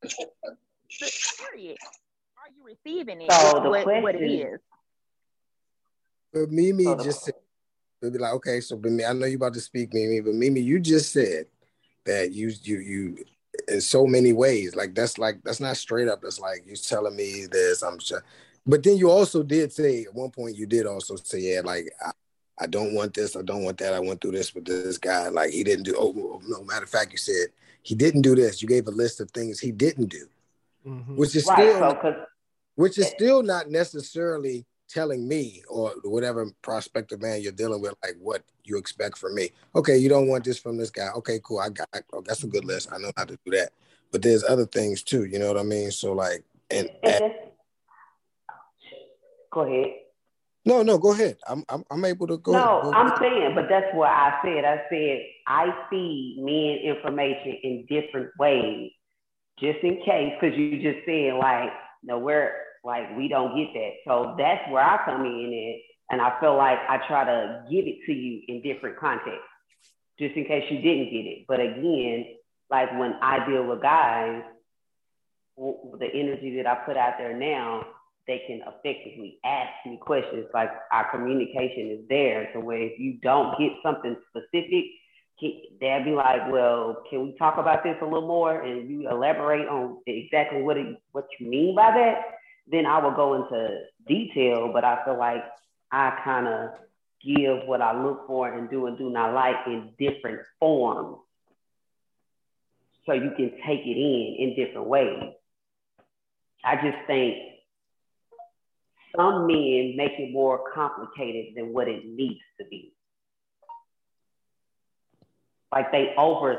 Period. 0.02 1.78
Are 2.36 2.50
you 2.54 2.64
receiving 2.64 3.22
it? 3.22 3.32
So 3.32 3.60
the 3.62 3.70
what, 3.70 3.84
question, 3.84 4.02
what 4.02 4.14
it 4.16 4.26
is. 4.26 4.60
But 6.32 6.50
Mimi 6.50 6.84
so 6.84 7.02
just 7.02 7.24
said, 7.24 7.34
they'll 8.02 8.10
be 8.10 8.18
like, 8.18 8.34
okay, 8.34 8.60
so 8.60 8.76
Mimi, 8.76 9.04
I 9.04 9.12
know 9.12 9.26
you're 9.26 9.36
about 9.36 9.54
to 9.54 9.60
speak, 9.60 9.94
Mimi, 9.94 10.20
but 10.20 10.34
Mimi, 10.34 10.60
you 10.60 10.80
just 10.80 11.12
said 11.12 11.46
that 12.04 12.32
you 12.32 12.52
you 12.62 12.78
you 12.78 13.24
in 13.68 13.80
so 13.80 14.06
many 14.06 14.32
ways. 14.32 14.74
Like 14.74 14.94
that's 14.94 15.18
like 15.18 15.42
that's 15.44 15.60
not 15.60 15.76
straight 15.76 16.08
up. 16.08 16.22
That's 16.22 16.40
like 16.40 16.64
you 16.66 16.76
telling 16.76 17.16
me 17.16 17.46
this. 17.50 17.82
I'm 17.82 17.98
sure 17.98 18.22
but 18.66 18.82
then 18.82 18.96
you 18.96 19.10
also 19.10 19.42
did 19.42 19.72
say 19.72 20.04
at 20.04 20.14
one 20.14 20.30
point 20.30 20.56
you 20.56 20.66
did 20.66 20.86
also 20.86 21.16
say, 21.16 21.40
yeah, 21.40 21.60
like 21.62 21.92
I, 22.04 22.10
I 22.58 22.66
don't 22.66 22.94
want 22.94 23.14
this, 23.14 23.36
I 23.36 23.42
don't 23.42 23.64
want 23.64 23.78
that. 23.78 23.92
I 23.92 24.00
went 24.00 24.20
through 24.20 24.32
this 24.32 24.54
with 24.54 24.64
this 24.64 24.96
guy. 24.98 25.28
Like 25.28 25.50
he 25.50 25.64
didn't 25.64 25.84
do. 25.84 25.94
Oh, 25.98 26.40
no 26.46 26.64
matter 26.64 26.84
of 26.84 26.90
fact, 26.90 27.12
you 27.12 27.18
said 27.18 27.48
he 27.82 27.94
didn't 27.94 28.22
do 28.22 28.34
this. 28.34 28.62
You 28.62 28.68
gave 28.68 28.86
a 28.86 28.92
list 28.92 29.20
of 29.20 29.30
things 29.30 29.60
he 29.60 29.70
didn't 29.70 30.06
do, 30.06 30.26
mm-hmm. 30.86 31.16
which 31.16 31.36
is 31.36 31.46
right, 31.46 31.58
still, 31.58 31.98
so, 32.00 32.24
which 32.76 32.98
is 32.98 33.08
still 33.08 33.42
not 33.42 33.70
necessarily 33.70 34.64
telling 34.94 35.26
me 35.26 35.62
or 35.68 35.92
whatever 36.04 36.46
prospective 36.62 37.20
man 37.20 37.42
you're 37.42 37.52
dealing 37.52 37.82
with, 37.82 37.94
like 38.02 38.16
what 38.20 38.42
you 38.62 38.78
expect 38.78 39.18
from 39.18 39.34
me. 39.34 39.50
Okay, 39.74 39.98
you 39.98 40.08
don't 40.08 40.28
want 40.28 40.44
this 40.44 40.58
from 40.58 40.78
this 40.78 40.90
guy. 40.90 41.08
Okay, 41.16 41.40
cool. 41.42 41.58
I 41.58 41.68
got. 41.68 41.88
Oh, 42.12 42.22
that's 42.24 42.44
a 42.44 42.46
good 42.46 42.64
list. 42.64 42.88
I 42.92 42.98
know 42.98 43.10
how 43.16 43.24
to 43.24 43.36
do 43.44 43.50
that. 43.50 43.70
But 44.12 44.22
there's 44.22 44.44
other 44.44 44.66
things 44.66 45.02
too. 45.02 45.24
You 45.24 45.40
know 45.40 45.48
what 45.48 45.58
I 45.58 45.64
mean? 45.64 45.90
So 45.90 46.12
like, 46.12 46.44
and. 46.70 46.88
Go 49.52 49.60
ahead. 49.60 49.94
No, 50.66 50.82
no, 50.82 50.98
go 50.98 51.12
ahead. 51.12 51.36
I'm 51.46 51.64
I'm, 51.68 51.84
I'm 51.90 52.04
able 52.04 52.26
to 52.28 52.38
go. 52.38 52.52
No, 52.52 52.80
go 52.82 52.92
I'm 52.92 53.12
saying, 53.20 53.52
but 53.54 53.66
that's 53.68 53.94
what 53.94 54.08
I 54.08 54.40
said. 54.42 54.64
I 54.64 54.82
said 54.88 55.20
I 55.46 55.86
feed 55.90 56.38
men 56.40 56.96
information 56.96 57.58
in 57.62 57.86
different 57.88 58.30
ways, 58.38 58.90
just 59.60 59.78
in 59.82 60.00
case, 60.04 60.32
because 60.40 60.56
you 60.56 60.82
just 60.82 61.04
said 61.06 61.34
like, 61.34 61.70
no, 62.02 62.18
we're 62.18 62.52
like 62.84 63.16
we 63.16 63.28
don't 63.28 63.56
get 63.56 63.72
that. 63.74 63.90
So 64.06 64.34
that's 64.38 64.70
where 64.70 64.82
I 64.82 65.04
come 65.04 65.24
in 65.24 65.52
at, 65.52 66.14
and 66.14 66.20
I 66.20 66.38
feel 66.40 66.56
like 66.56 66.78
I 66.88 66.98
try 67.06 67.24
to 67.24 67.64
give 67.70 67.86
it 67.86 68.04
to 68.06 68.12
you 68.12 68.42
in 68.48 68.62
different 68.62 68.98
contexts, 68.98 69.48
just 70.18 70.34
in 70.36 70.44
case 70.44 70.64
you 70.70 70.80
didn't 70.80 71.10
get 71.10 71.26
it. 71.26 71.44
But 71.48 71.60
again, 71.60 72.26
like 72.70 72.90
when 72.98 73.14
I 73.22 73.46
deal 73.48 73.64
with 73.66 73.82
guys, 73.82 74.42
the 75.56 76.08
energy 76.12 76.56
that 76.56 76.66
I 76.66 76.74
put 76.86 76.96
out 76.96 77.14
there 77.18 77.36
now 77.36 77.86
they 78.26 78.42
can 78.46 78.62
effectively 78.62 79.38
ask 79.44 79.70
me 79.86 79.98
questions. 80.00 80.46
Like 80.54 80.70
our 80.92 81.10
communication 81.10 81.90
is 81.90 82.08
there 82.08 82.52
to 82.52 82.60
where 82.60 82.78
if 82.78 82.98
you 82.98 83.18
don't 83.22 83.58
get 83.58 83.72
something 83.82 84.16
specific, 84.30 84.84
they'll 85.80 86.04
be 86.04 86.12
like, 86.12 86.50
"Well, 86.50 87.02
can 87.10 87.24
we 87.24 87.36
talk 87.36 87.58
about 87.58 87.82
this 87.84 87.96
a 88.00 88.04
little 88.04 88.26
more?" 88.26 88.62
And 88.62 88.88
you 88.88 89.08
elaborate 89.08 89.68
on 89.68 89.98
exactly 90.06 90.62
what 90.62 90.76
it, 90.78 90.96
what 91.12 91.26
you 91.38 91.48
mean 91.48 91.74
by 91.74 91.90
that. 91.90 92.38
Then 92.66 92.86
I 92.86 92.98
will 93.02 93.12
go 93.12 93.34
into 93.34 93.80
detail. 94.06 94.70
But 94.72 94.84
I 94.84 95.04
feel 95.04 95.18
like 95.18 95.44
I 95.90 96.18
kind 96.24 96.48
of 96.48 96.70
give 97.24 97.66
what 97.66 97.80
I 97.80 98.00
look 98.00 98.26
for 98.26 98.52
and 98.52 98.68
do 98.68 98.86
and 98.86 98.98
do 98.98 99.10
not 99.10 99.32
like 99.34 99.56
in 99.66 99.90
different 99.98 100.40
forms, 100.60 101.18
so 103.06 103.12
you 103.12 103.30
can 103.36 103.50
take 103.66 103.80
it 103.80 103.96
in 103.96 104.36
in 104.38 104.56
different 104.56 104.86
ways. 104.88 105.32
I 106.64 106.76
just 106.76 107.06
think 107.06 107.36
some 109.16 109.46
men 109.46 109.94
make 109.96 110.12
it 110.18 110.32
more 110.32 110.70
complicated 110.74 111.54
than 111.56 111.72
what 111.72 111.88
it 111.88 112.04
needs 112.04 112.40
to 112.58 112.66
be. 112.66 112.92
Like 115.70 115.92
they 115.92 116.14
overthink 116.18 116.58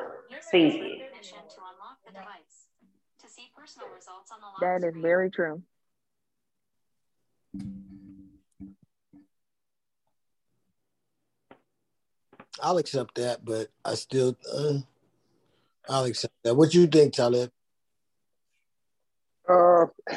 it. 0.53 1.11
That 4.61 4.83
is 4.83 4.93
very 4.97 5.29
true. 5.29 5.61
I'll 12.61 12.77
accept 12.77 13.15
that, 13.15 13.43
but 13.43 13.67
I 13.83 13.95
still 13.95 14.35
uh, 14.53 14.79
I'll 15.89 16.05
accept 16.05 16.33
that. 16.43 16.55
What 16.55 16.73
you 16.73 16.87
think, 16.87 17.13
Talib? 17.13 17.51
Uh, 19.47 19.85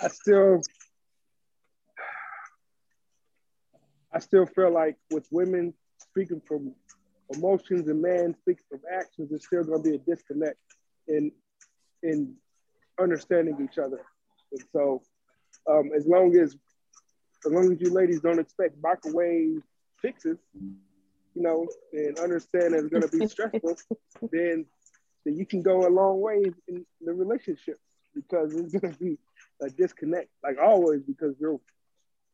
I 0.00 0.08
still 0.08 0.62
I 4.12 4.18
still 4.20 4.46
feel 4.46 4.72
like 4.72 4.96
with 5.10 5.28
women 5.30 5.74
speaking 5.98 6.40
from 6.46 6.74
emotions 7.34 7.88
and 7.88 8.00
men 8.00 8.34
speaking 8.40 8.64
from 8.70 8.80
actions, 8.92 9.30
there's 9.30 9.46
still 9.46 9.64
gonna 9.64 9.82
be 9.82 9.94
a 9.94 9.98
disconnect 9.98 10.58
in 11.06 11.30
in 12.02 12.34
understanding 13.00 13.56
each 13.62 13.78
other. 13.78 14.00
And 14.52 14.62
so 14.72 15.02
um, 15.68 15.90
as 15.96 16.06
long 16.06 16.36
as 16.36 16.56
as 17.46 17.52
long 17.52 17.72
as 17.72 17.80
you 17.80 17.92
ladies 17.92 18.20
don't 18.20 18.38
expect 18.38 18.76
microwave 18.82 19.62
fixes, 20.00 20.38
you 20.54 21.42
know, 21.42 21.66
and 21.92 22.18
understand 22.18 22.74
that 22.74 22.80
it's 22.80 22.88
going 22.88 23.02
to 23.02 23.16
be 23.16 23.26
stressful, 23.26 23.76
then 24.32 24.64
then 25.24 25.36
you 25.36 25.46
can 25.46 25.62
go 25.62 25.86
a 25.86 25.90
long 25.90 26.20
way 26.20 26.42
in 26.68 26.84
the 27.00 27.12
relationship 27.12 27.78
because 28.14 28.54
it's 28.54 28.74
going 28.74 28.92
to 28.92 28.98
be 28.98 29.18
a 29.62 29.68
disconnect, 29.70 30.28
like 30.42 30.56
always, 30.60 31.02
because 31.02 31.34
you're, 31.38 31.60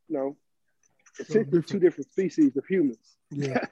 you 0.09 0.17
know, 0.17 0.37
essentially 1.19 1.63
two 1.63 1.79
different 1.79 2.11
species 2.11 2.57
of 2.57 2.65
humans. 2.67 3.17
Yeah. 3.31 3.65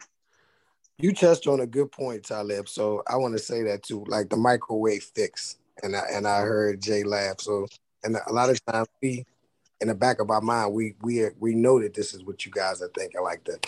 you 0.99 1.13
touched 1.15 1.47
on 1.47 1.61
a 1.61 1.67
good 1.67 1.91
point, 1.93 2.25
Talib. 2.25 2.69
So 2.69 3.03
I 3.07 3.17
want 3.17 3.35
to 3.35 3.43
say 3.43 3.63
that 3.65 3.83
too, 3.83 4.05
like 4.09 4.29
the 4.29 4.37
microwave 4.37 5.03
fix, 5.03 5.57
and 5.83 5.97
I, 5.97 6.03
and 6.13 6.27
I 6.27 6.41
heard 6.41 6.83
Jay 6.83 7.03
laugh. 7.05 7.41
So 7.41 7.67
and 8.05 8.17
a 8.27 8.33
lot 8.33 8.51
of 8.51 8.65
times 8.65 8.89
we, 9.01 9.25
in 9.83 9.89
the 9.89 9.95
back 9.95 10.21
of 10.21 10.31
our 10.31 10.41
mind, 10.41 10.73
we 10.73 10.95
we 11.03 11.27
we 11.41 11.55
know 11.55 11.81
that 11.83 11.93
this 11.93 12.15
is 12.15 12.23
what 12.25 12.47
you 12.47 12.53
guys 12.53 12.81
are 12.81 12.91
thinking, 12.97 13.21
like 13.21 13.45
the 13.45 13.59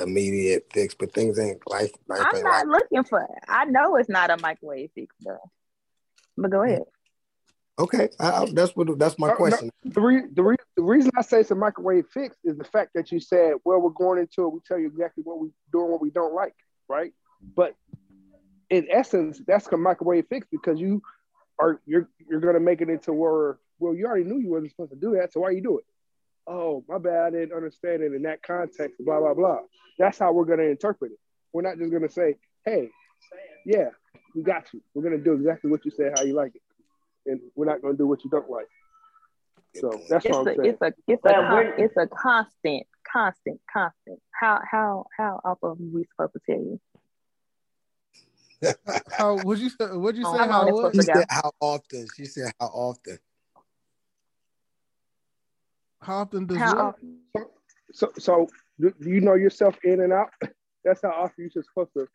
immediate 0.00 0.68
fix, 0.72 0.94
but 0.94 1.12
things 1.12 1.38
ain't 1.38 1.58
life. 1.68 1.90
life 2.06 2.20
I'm 2.24 2.36
ain't 2.36 2.44
not 2.44 2.66
like, 2.68 2.80
looking 2.82 3.04
for 3.04 3.20
it. 3.22 3.44
I 3.48 3.64
know 3.66 3.96
it's 3.96 4.08
not 4.08 4.30
a 4.30 4.36
microwave 4.36 4.90
fix 4.94 5.14
though. 5.20 5.50
But 6.38 6.52
go 6.52 6.62
ahead. 6.62 6.84
okay, 7.78 8.08
I, 8.20 8.30
I- 8.30 8.52
that's 8.52 8.74
what 8.76 8.96
that's 8.98 9.18
my 9.18 9.26
Uh, 9.26 9.30
no, 9.32 9.36
question. 9.36 9.70
the, 9.84 10.00
re- 10.00 10.28
the, 10.32 10.42
re- 10.42 10.56
the 10.76 10.82
reason 10.82 11.10
I 11.16 11.22
say 11.22 11.40
it's 11.40 11.50
a 11.50 11.56
microwave 11.56 12.06
fix 12.14 12.36
is 12.44 12.56
the 12.56 12.64
fact 12.64 12.92
that 12.94 13.10
you 13.10 13.18
said, 13.18 13.54
well, 13.64 13.80
we're 13.80 13.90
going 13.90 14.20
into 14.20 14.46
it. 14.46 14.52
We 14.52 14.60
tell 14.66 14.78
you 14.78 14.86
exactly 14.86 15.24
what 15.24 15.40
we're 15.40 15.50
doing, 15.72 15.90
what 15.90 16.00
we 16.00 16.10
don't 16.10 16.34
like, 16.34 16.54
right? 16.88 17.12
But 17.56 17.74
in 18.70 18.86
essence, 18.90 19.42
that's 19.46 19.66
a 19.66 19.76
microwave 19.76 20.26
fix 20.30 20.46
because 20.52 20.80
you 20.80 21.02
are 21.58 21.80
you're 21.84 22.08
you're 22.28 22.40
gonna 22.40 22.60
make 22.60 22.80
it 22.80 22.88
into 22.88 23.12
where 23.12 23.58
well, 23.82 23.94
you 23.94 24.06
already 24.06 24.24
knew 24.24 24.38
you 24.38 24.48
wasn't 24.48 24.70
supposed 24.70 24.92
to 24.92 24.96
do 24.96 25.16
that, 25.16 25.32
so 25.32 25.40
why 25.40 25.50
you 25.50 25.60
do 25.60 25.78
it? 25.78 25.84
Oh, 26.46 26.84
my 26.88 26.98
bad, 26.98 27.26
I 27.26 27.30
didn't 27.30 27.52
understand 27.52 28.02
it 28.02 28.12
in 28.12 28.22
that 28.22 28.42
context. 28.42 28.94
Blah 29.04 29.18
blah 29.18 29.34
blah. 29.34 29.58
That's 29.98 30.18
how 30.18 30.32
we're 30.32 30.44
gonna 30.44 30.62
interpret 30.62 31.12
it. 31.12 31.18
We're 31.52 31.62
not 31.62 31.78
just 31.78 31.90
gonna 31.90 32.08
say, 32.08 32.36
hey, 32.64 32.90
yeah, 33.66 33.88
we 34.36 34.42
got 34.42 34.72
you. 34.72 34.80
We're 34.94 35.02
gonna 35.02 35.18
do 35.18 35.32
exactly 35.32 35.70
what 35.70 35.84
you 35.84 35.90
said, 35.90 36.12
how 36.16 36.22
you 36.22 36.34
like 36.34 36.54
it, 36.54 36.62
and 37.26 37.40
we're 37.56 37.66
not 37.66 37.82
gonna 37.82 37.96
do 37.96 38.06
what 38.06 38.22
you 38.24 38.30
don't 38.30 38.48
like. 38.48 38.68
So 39.74 39.90
that's 40.08 40.24
It's 40.24 40.32
what 40.32 40.46
I'm 40.46 40.48
a 40.48 40.54
saying. 40.56 40.70
it's 40.70 40.82
a 40.82 40.92
it's 41.08 41.24
a 41.24 41.34
con- 41.34 41.72
it's 41.78 41.96
a 41.96 42.06
constant, 42.06 42.86
constant, 43.12 43.60
constant. 43.72 44.20
How 44.30 44.60
how 44.70 45.06
how 45.16 45.40
often 45.44 45.70
are 45.70 45.74
we 45.74 46.04
supposed 46.12 46.34
to 46.34 46.40
tell 46.46 46.62
you? 46.62 46.80
How 49.18 49.34
would 49.38 49.58
you 49.58 49.70
say? 49.70 49.86
Would 49.90 50.16
you 50.16 50.24
say 50.24 50.38
how 50.38 50.46
how 50.46 50.60
long 50.60 50.68
it 50.68 50.70
it's 50.70 50.82
was? 50.82 50.92
She 50.94 51.00
supposed 51.00 51.08
to 51.08 51.12
go? 51.12 51.18
said 51.18 51.26
how 51.28 51.50
often? 51.60 52.06
She 52.16 52.24
said 52.26 52.52
how 52.60 52.66
often? 52.66 53.18
How 56.02 56.18
often 56.18 56.46
does 56.46 56.58
How 56.58 56.88
often? 56.88 57.18
So, 57.92 58.10
so 58.18 58.48
do 58.80 58.92
do 59.00 59.08
you 59.08 59.20
know 59.20 59.34
yourself 59.34 59.76
in 59.84 60.00
and 60.00 60.12
out? 60.12 60.30
That's 60.84 61.02
how 61.02 61.10
often 61.10 61.48
you're 61.54 61.62
supposed 61.62 61.92
to. 61.96 62.08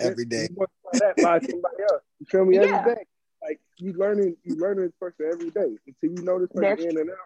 Every 0.00 0.24
day. 0.24 0.48
You 0.50 0.66
that 0.94 1.16
by 1.16 1.38
somebody 1.38 1.82
else. 1.90 2.02
You 2.18 2.26
feel 2.26 2.44
me? 2.44 2.56
Yeah. 2.56 2.80
Every 2.80 2.94
day. 2.94 3.00
Like 3.42 3.60
you 3.76 3.92
learning, 3.92 4.36
you 4.44 4.56
learning 4.56 4.84
this 4.84 4.94
person 5.00 5.30
every 5.32 5.50
day. 5.50 5.76
Until 5.86 6.18
you 6.18 6.24
know 6.24 6.40
this 6.40 6.48
person 6.48 6.62
That's- 6.62 6.86
in 6.86 6.98
and 6.98 7.10
out, 7.10 7.16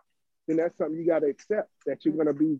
then 0.46 0.58
that's 0.58 0.76
something 0.76 0.98
you 0.98 1.06
got 1.06 1.20
to 1.20 1.26
accept 1.26 1.70
that 1.86 2.04
you're 2.04 2.14
gonna 2.14 2.34
be 2.34 2.58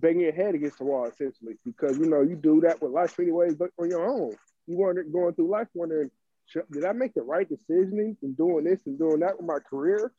banging 0.00 0.20
your 0.20 0.32
head 0.32 0.54
against 0.54 0.78
the 0.78 0.84
wall 0.84 1.06
essentially 1.06 1.54
because 1.64 1.96
you 1.98 2.06
know 2.06 2.20
you 2.20 2.34
do 2.36 2.60
that 2.60 2.82
with 2.82 2.92
life 2.92 3.18
anyways, 3.18 3.54
but 3.54 3.70
on 3.78 3.88
your 3.88 4.06
own. 4.06 4.34
You 4.66 4.76
weren't 4.76 5.12
going 5.12 5.34
through 5.34 5.48
life 5.48 5.68
wondering, 5.74 6.10
did 6.72 6.84
I 6.84 6.92
make 6.92 7.14
the 7.14 7.22
right 7.22 7.48
decision 7.48 8.16
in 8.22 8.34
doing 8.34 8.64
this 8.64 8.80
and 8.86 8.98
doing 8.98 9.20
that 9.20 9.36
with 9.36 9.46
my 9.46 9.58
career? 9.60 10.12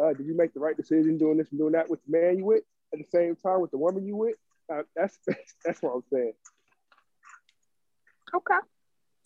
Uh, 0.00 0.12
did 0.12 0.26
you 0.26 0.36
make 0.36 0.54
the 0.54 0.60
right 0.60 0.76
decision 0.76 1.18
doing 1.18 1.38
this 1.38 1.50
and 1.50 1.58
doing 1.58 1.72
that 1.72 1.90
with 1.90 2.00
the 2.04 2.12
man 2.12 2.38
you 2.38 2.44
with 2.44 2.62
at 2.92 2.98
the 2.98 3.06
same 3.10 3.36
time 3.36 3.60
with 3.60 3.70
the 3.70 3.78
woman 3.78 4.06
you 4.06 4.16
with? 4.16 4.36
Uh, 4.72 4.82
that's 4.94 5.18
that's 5.64 5.82
what 5.82 5.94
I'm 5.94 6.04
saying. 6.12 6.32
Okay. 8.34 8.54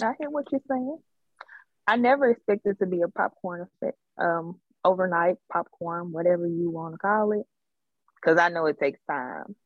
I 0.02 0.12
hear 0.18 0.30
what 0.30 0.46
you're 0.50 0.60
saying. 0.68 0.98
I 1.86 1.96
never 1.96 2.30
expected 2.30 2.78
to 2.78 2.86
be 2.86 3.02
a 3.02 3.08
popcorn 3.08 3.68
effect. 3.82 3.98
Um, 4.18 4.60
overnight 4.84 5.36
popcorn, 5.52 6.12
whatever 6.12 6.46
you 6.46 6.70
want 6.70 6.94
to 6.94 6.98
call 6.98 7.32
it. 7.32 7.46
Cause 8.24 8.38
I 8.38 8.48
know 8.50 8.66
it 8.66 8.78
takes 8.78 9.00
time. 9.08 9.56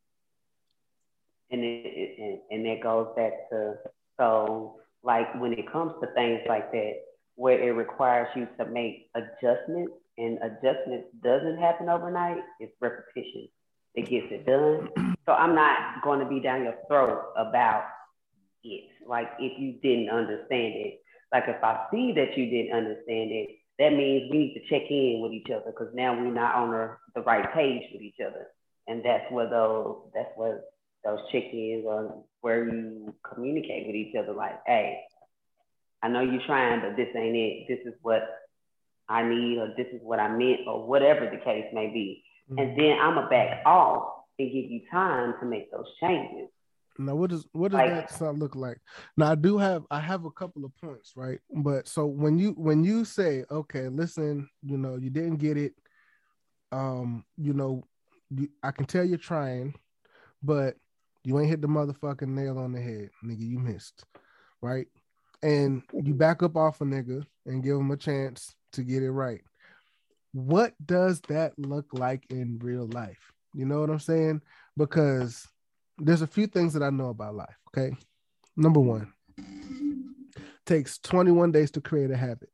and 1.51 1.63
it, 1.63 1.87
it 1.87 2.19
and, 2.19 2.39
and 2.51 2.67
it 2.67 2.83
goes 2.83 3.09
back 3.17 3.33
to 3.51 3.75
so 4.19 4.81
like 5.03 5.33
when 5.41 5.53
it 5.53 5.71
comes 5.71 5.93
to 6.01 6.09
things 6.15 6.41
like 6.49 6.73
that 6.73 6.95
where 7.37 7.61
it 7.61 7.73
requires 7.73 8.29
you 8.35 8.49
to 8.59 8.65
make 8.67 9.11
adjustments 9.15 9.93
and 10.19 10.39
adjustments 10.39 11.09
doesn't 11.23 11.59
happen 11.59 11.89
overnight 11.89 12.39
it's 12.61 12.73
repetition 12.81 13.49
that 13.95 14.09
gets 14.09 14.27
it 14.31 14.47
done. 14.47 14.89
So 15.27 15.33
i'm 15.33 15.55
not 15.55 16.03
going 16.03 16.21
to 16.21 16.27
be 16.27 16.41
down 16.41 16.65
your 16.65 16.77
throat 16.89 17.33
about 17.37 17.85
it. 18.65 18.85
Like 19.07 19.29
if 19.39 19.59
you 19.59 19.75
didn't 19.83 20.11
understand 20.11 20.75
it 20.75 21.01
like 21.33 21.45
if 21.49 21.63
i 21.63 21.87
see 21.91 22.13
that 22.13 22.37
you 22.37 22.47
didn't 22.51 22.77
understand 22.77 23.31
it 23.33 23.49
that 23.79 23.91
means 23.91 24.31
we 24.31 24.39
need 24.39 24.55
to 24.55 24.61
check 24.69 24.91
in 24.91 25.21
with 25.23 25.33
each 25.33 25.49
other 25.51 25.67
because 25.67 25.93
now 25.95 26.15
we're 26.15 26.33
not 26.33 26.55
on 26.55 26.71
the, 27.15 27.21
right 27.23 27.53
page 27.55 27.83
with 27.93 28.03
each 28.03 28.21
other. 28.25 28.49
And 28.87 29.03
that's 29.05 29.31
where 29.31 29.49
those 29.49 29.97
that's 30.15 30.31
where 30.37 30.61
those 31.05 31.19
check-ins 31.33 31.85
or 31.87 32.25
where 32.41 32.65
you 32.69 33.15
communicate 33.23 33.87
with 33.87 33.97
each 33.97 34.15
other 34.17 34.33
like 34.33 34.61
hey 34.67 35.01
i 36.03 36.09
know 36.09 36.21
you're 36.21 36.43
trying 36.47 36.81
but 36.81 36.97
this 36.97 37.09
ain't 37.17 37.37
it. 37.37 37.67
This 37.69 37.79
is 37.87 37.99
what 38.03 38.23
i 39.09 39.23
need 39.23 39.59
or 39.59 39.69
this 39.77 39.87
is 39.93 40.01
what 40.03 40.19
i 40.19 40.29
meant 40.29 40.61
or 40.67 40.87
whatever 40.87 41.29
the 41.31 41.39
case 41.45 41.67
may 41.73 41.89
be 41.89 42.23
Mm-hmm. 42.51 42.59
and 42.61 42.79
then 42.79 42.97
i'm 43.01 43.17
gonna 43.17 43.29
back 43.29 43.61
off 43.67 44.05
and 44.39 44.53
give 44.53 44.71
you 44.71 44.83
time 44.89 45.35
to 45.41 45.47
make 45.47 45.69
those 45.73 45.87
changes 46.01 46.49
Now, 46.97 47.17
what 47.17 47.31
does 47.31 47.45
what 47.53 47.73
does 47.73 47.79
Like- 47.81 47.91
that 47.91 48.11
sound 48.13 48.39
look 48.39 48.55
like? 48.55 48.79
Now, 49.17 49.33
I 49.33 49.35
do 49.35 49.59
have 49.59 49.83
I 49.91 49.99
have 50.01 50.25
a 50.27 50.31
couple 50.31 50.65
of 50.65 50.71
points, 50.81 51.13
right? 51.17 51.41
But 51.51 51.89
so 51.89 52.07
when 52.07 52.39
you 52.39 52.53
when 52.53 52.85
you 52.85 53.05
say, 53.05 53.45
okay, 53.51 53.89
listen, 53.89 54.49
you 54.63 54.79
know, 54.79 54.95
you 54.97 55.11
didn't 55.11 55.37
get 55.39 55.57
it, 55.59 55.75
um, 56.73 57.25
you 57.37 57.53
know, 57.53 57.83
you, 58.31 58.49
I 58.63 58.71
can 58.71 58.87
tell 58.87 59.05
you're 59.05 59.19
trying, 59.19 59.75
but 60.43 60.77
you 61.25 61.39
ain't 61.39 61.49
hit 61.51 61.61
the 61.61 61.69
motherfucking 61.69 62.29
nail 62.29 62.59
on 62.59 62.73
the 62.73 62.81
head, 62.81 63.11
nigga. 63.25 63.41
You 63.47 63.59
missed, 63.59 64.05
right? 64.63 64.87
And 65.43 65.83
you 65.93 66.15
back 66.15 66.43
up 66.43 66.57
off 66.57 66.81
a 66.81 66.85
nigga 66.85 67.25
and 67.45 67.63
give 67.63 67.77
him 67.77 67.91
a 67.91 67.97
chance 67.97 68.55
to 68.73 68.83
get 68.83 69.03
it 69.03 69.11
right. 69.11 69.43
What 70.33 70.75
does 70.85 71.21
that 71.29 71.59
look 71.59 71.87
like 71.93 72.27
in 72.31 72.59
real 72.63 72.87
life? 72.87 73.33
You 73.55 73.65
know 73.65 73.81
what 73.81 73.91
I'm 73.91 74.01
saying? 74.01 74.43
Because 74.77 75.47
there's 75.99 76.23
a 76.23 76.27
few 76.27 76.47
things 76.47 76.75
that 76.75 76.83
I 76.83 76.91
know 76.91 77.09
about 77.09 77.35
life. 77.35 77.57
Okay. 77.69 77.97
Number 78.57 78.81
one, 78.81 79.13
takes 80.67 80.99
21 80.99 81.53
days 81.53 81.71
to 81.73 81.81
create 81.81 82.11
a 82.11 82.17
habit. 82.17 82.51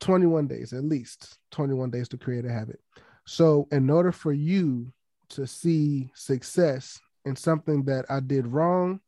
21 0.00 0.46
days, 0.46 0.72
at 0.72 0.84
least 0.84 1.38
21 1.50 1.90
days 1.90 2.08
to 2.08 2.16
create 2.16 2.44
a 2.44 2.52
habit. 2.52 2.80
So, 3.26 3.68
in 3.70 3.88
order 3.90 4.12
for 4.12 4.32
you 4.32 4.92
to 5.30 5.46
see 5.46 6.10
success 6.14 6.98
in 7.24 7.36
something 7.36 7.84
that 7.84 8.06
I 8.08 8.20
did 8.20 8.46
wrong, 8.46 9.00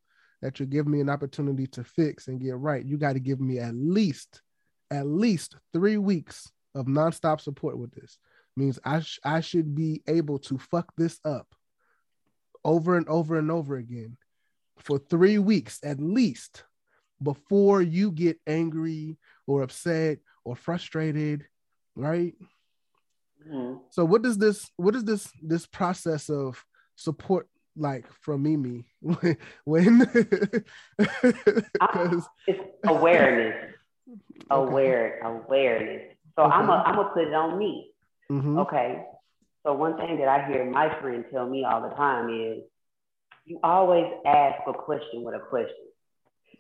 that 0.43 0.61
you 0.61 0.67
give 0.67 0.87
me 0.87 1.01
an 1.01 1.09
opportunity 1.09 1.67
to 1.69 1.85
fix 1.85 2.29
and 2.29 2.41
get 2.41 2.57
right, 2.57 2.85
you 2.85 2.99
got 2.99 3.15
to 3.15 3.21
give 3.21 3.41
me 3.41 3.59
at 3.59 3.75
least, 3.75 4.43
at 4.93 5.07
least 5.07 5.57
three 5.73 5.97
weeks 5.97 6.53
of 6.75 6.87
nonstop 6.87 7.41
support 7.41 7.79
with 7.79 7.93
this. 7.93 8.19
Means 8.57 8.79
I 8.85 9.01
sh- 9.01 9.19
I 9.25 9.41
should 9.41 9.75
be 9.75 10.03
able 10.07 10.39
to 10.41 10.59
fuck 10.59 10.93
this 10.97 11.19
up 11.25 11.49
over 12.65 12.97
and 12.97 13.09
over 13.09 13.39
and 13.39 13.51
over 13.51 13.77
again 13.77 14.17
for 14.79 14.99
three 14.99 15.39
weeks 15.39 15.81
at 15.83 15.99
least 16.01 16.65
before 17.23 17.81
you 17.83 18.11
get 18.11 18.39
angry 18.47 19.17
or 19.47 19.63
upset 19.63 20.19
or 20.45 20.55
frustrated 20.57 21.47
right 21.97 22.35
Mhm. 23.49 23.81
so 23.91 24.05
what 24.05 24.23
does 24.23 24.39
this 24.39 24.71
what 24.77 24.95
is 24.95 25.05
this 25.05 25.29
this 25.43 25.67
process 25.67 26.29
of 26.31 26.65
support 26.95 27.49
like 27.77 28.07
from 28.13 28.43
mimi 28.45 28.85
when 29.65 29.99
because 30.99 32.29
it's 32.47 32.61
awareness 32.85 33.72
aware 34.51 35.21
awareness 35.25 36.15
so 36.37 36.43
i'm 36.43 36.69
Okay. 36.69 36.73
a, 36.73 36.83
i'm 36.87 36.97
gonna 36.97 37.09
put 37.11 37.29
it 37.29 37.35
on 37.35 37.59
me 37.59 37.93
Mhm. 38.33 38.59
Okay. 38.61 39.05
So 39.63 39.75
one 39.75 39.97
thing 39.97 40.19
that 40.19 40.29
I 40.29 40.47
hear 40.47 40.65
my 40.65 40.89
friend 41.01 41.25
tell 41.31 41.47
me 41.49 41.65
all 41.65 41.83
the 41.83 41.95
time 41.95 42.29
is 42.31 42.63
you 43.45 43.59
always 43.63 44.07
ask 44.27 44.61
a 44.67 44.73
question 44.73 45.23
with 45.23 45.35
a 45.35 45.39
question. 45.39 45.87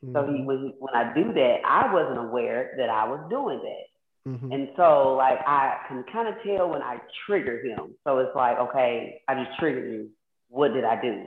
Mm-hmm. 0.04 0.14
So 0.14 0.26
he, 0.26 0.38
mm-hmm. 0.38 0.44
when, 0.44 0.74
when 0.78 0.94
I 0.94 1.14
do 1.14 1.32
that, 1.32 1.56
I 1.66 1.92
wasn't 1.92 2.18
aware 2.18 2.74
that 2.76 2.90
I 2.90 3.08
was 3.08 3.20
doing 3.30 3.60
that. 3.62 4.30
Mm-hmm. 4.30 4.52
And 4.52 4.68
so, 4.76 5.14
like, 5.14 5.38
I 5.46 5.78
can 5.88 6.04
kind 6.12 6.28
of 6.28 6.34
tell 6.44 6.68
when 6.68 6.82
I 6.82 6.98
trigger 7.26 7.64
him. 7.64 7.94
So 8.04 8.18
it's 8.18 8.36
like, 8.36 8.58
okay, 8.58 9.20
I 9.26 9.34
just 9.34 9.58
triggered 9.58 9.90
you. 9.90 10.10
What 10.48 10.74
did 10.74 10.84
I 10.84 11.00
do? 11.00 11.24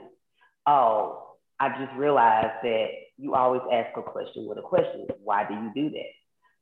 Oh, 0.66 1.34
I 1.60 1.68
just 1.70 1.94
realized 1.96 2.62
that 2.62 2.86
you 3.18 3.34
always 3.34 3.62
ask 3.72 3.96
a 3.96 4.02
question 4.02 4.46
with 4.46 4.58
a 4.58 4.62
question. 4.62 5.06
Why 5.22 5.46
do 5.46 5.54
you 5.54 5.70
do 5.74 5.90
that? 5.90 6.12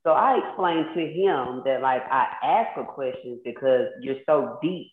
So 0.04 0.12
I 0.12 0.38
explained 0.38 0.86
to 0.94 1.00
him 1.00 1.62
that, 1.64 1.80
like, 1.80 2.02
I 2.10 2.26
ask 2.42 2.78
a 2.78 2.84
question 2.84 3.40
because 3.44 3.86
you're 4.02 4.20
so 4.26 4.58
deep 4.62 4.88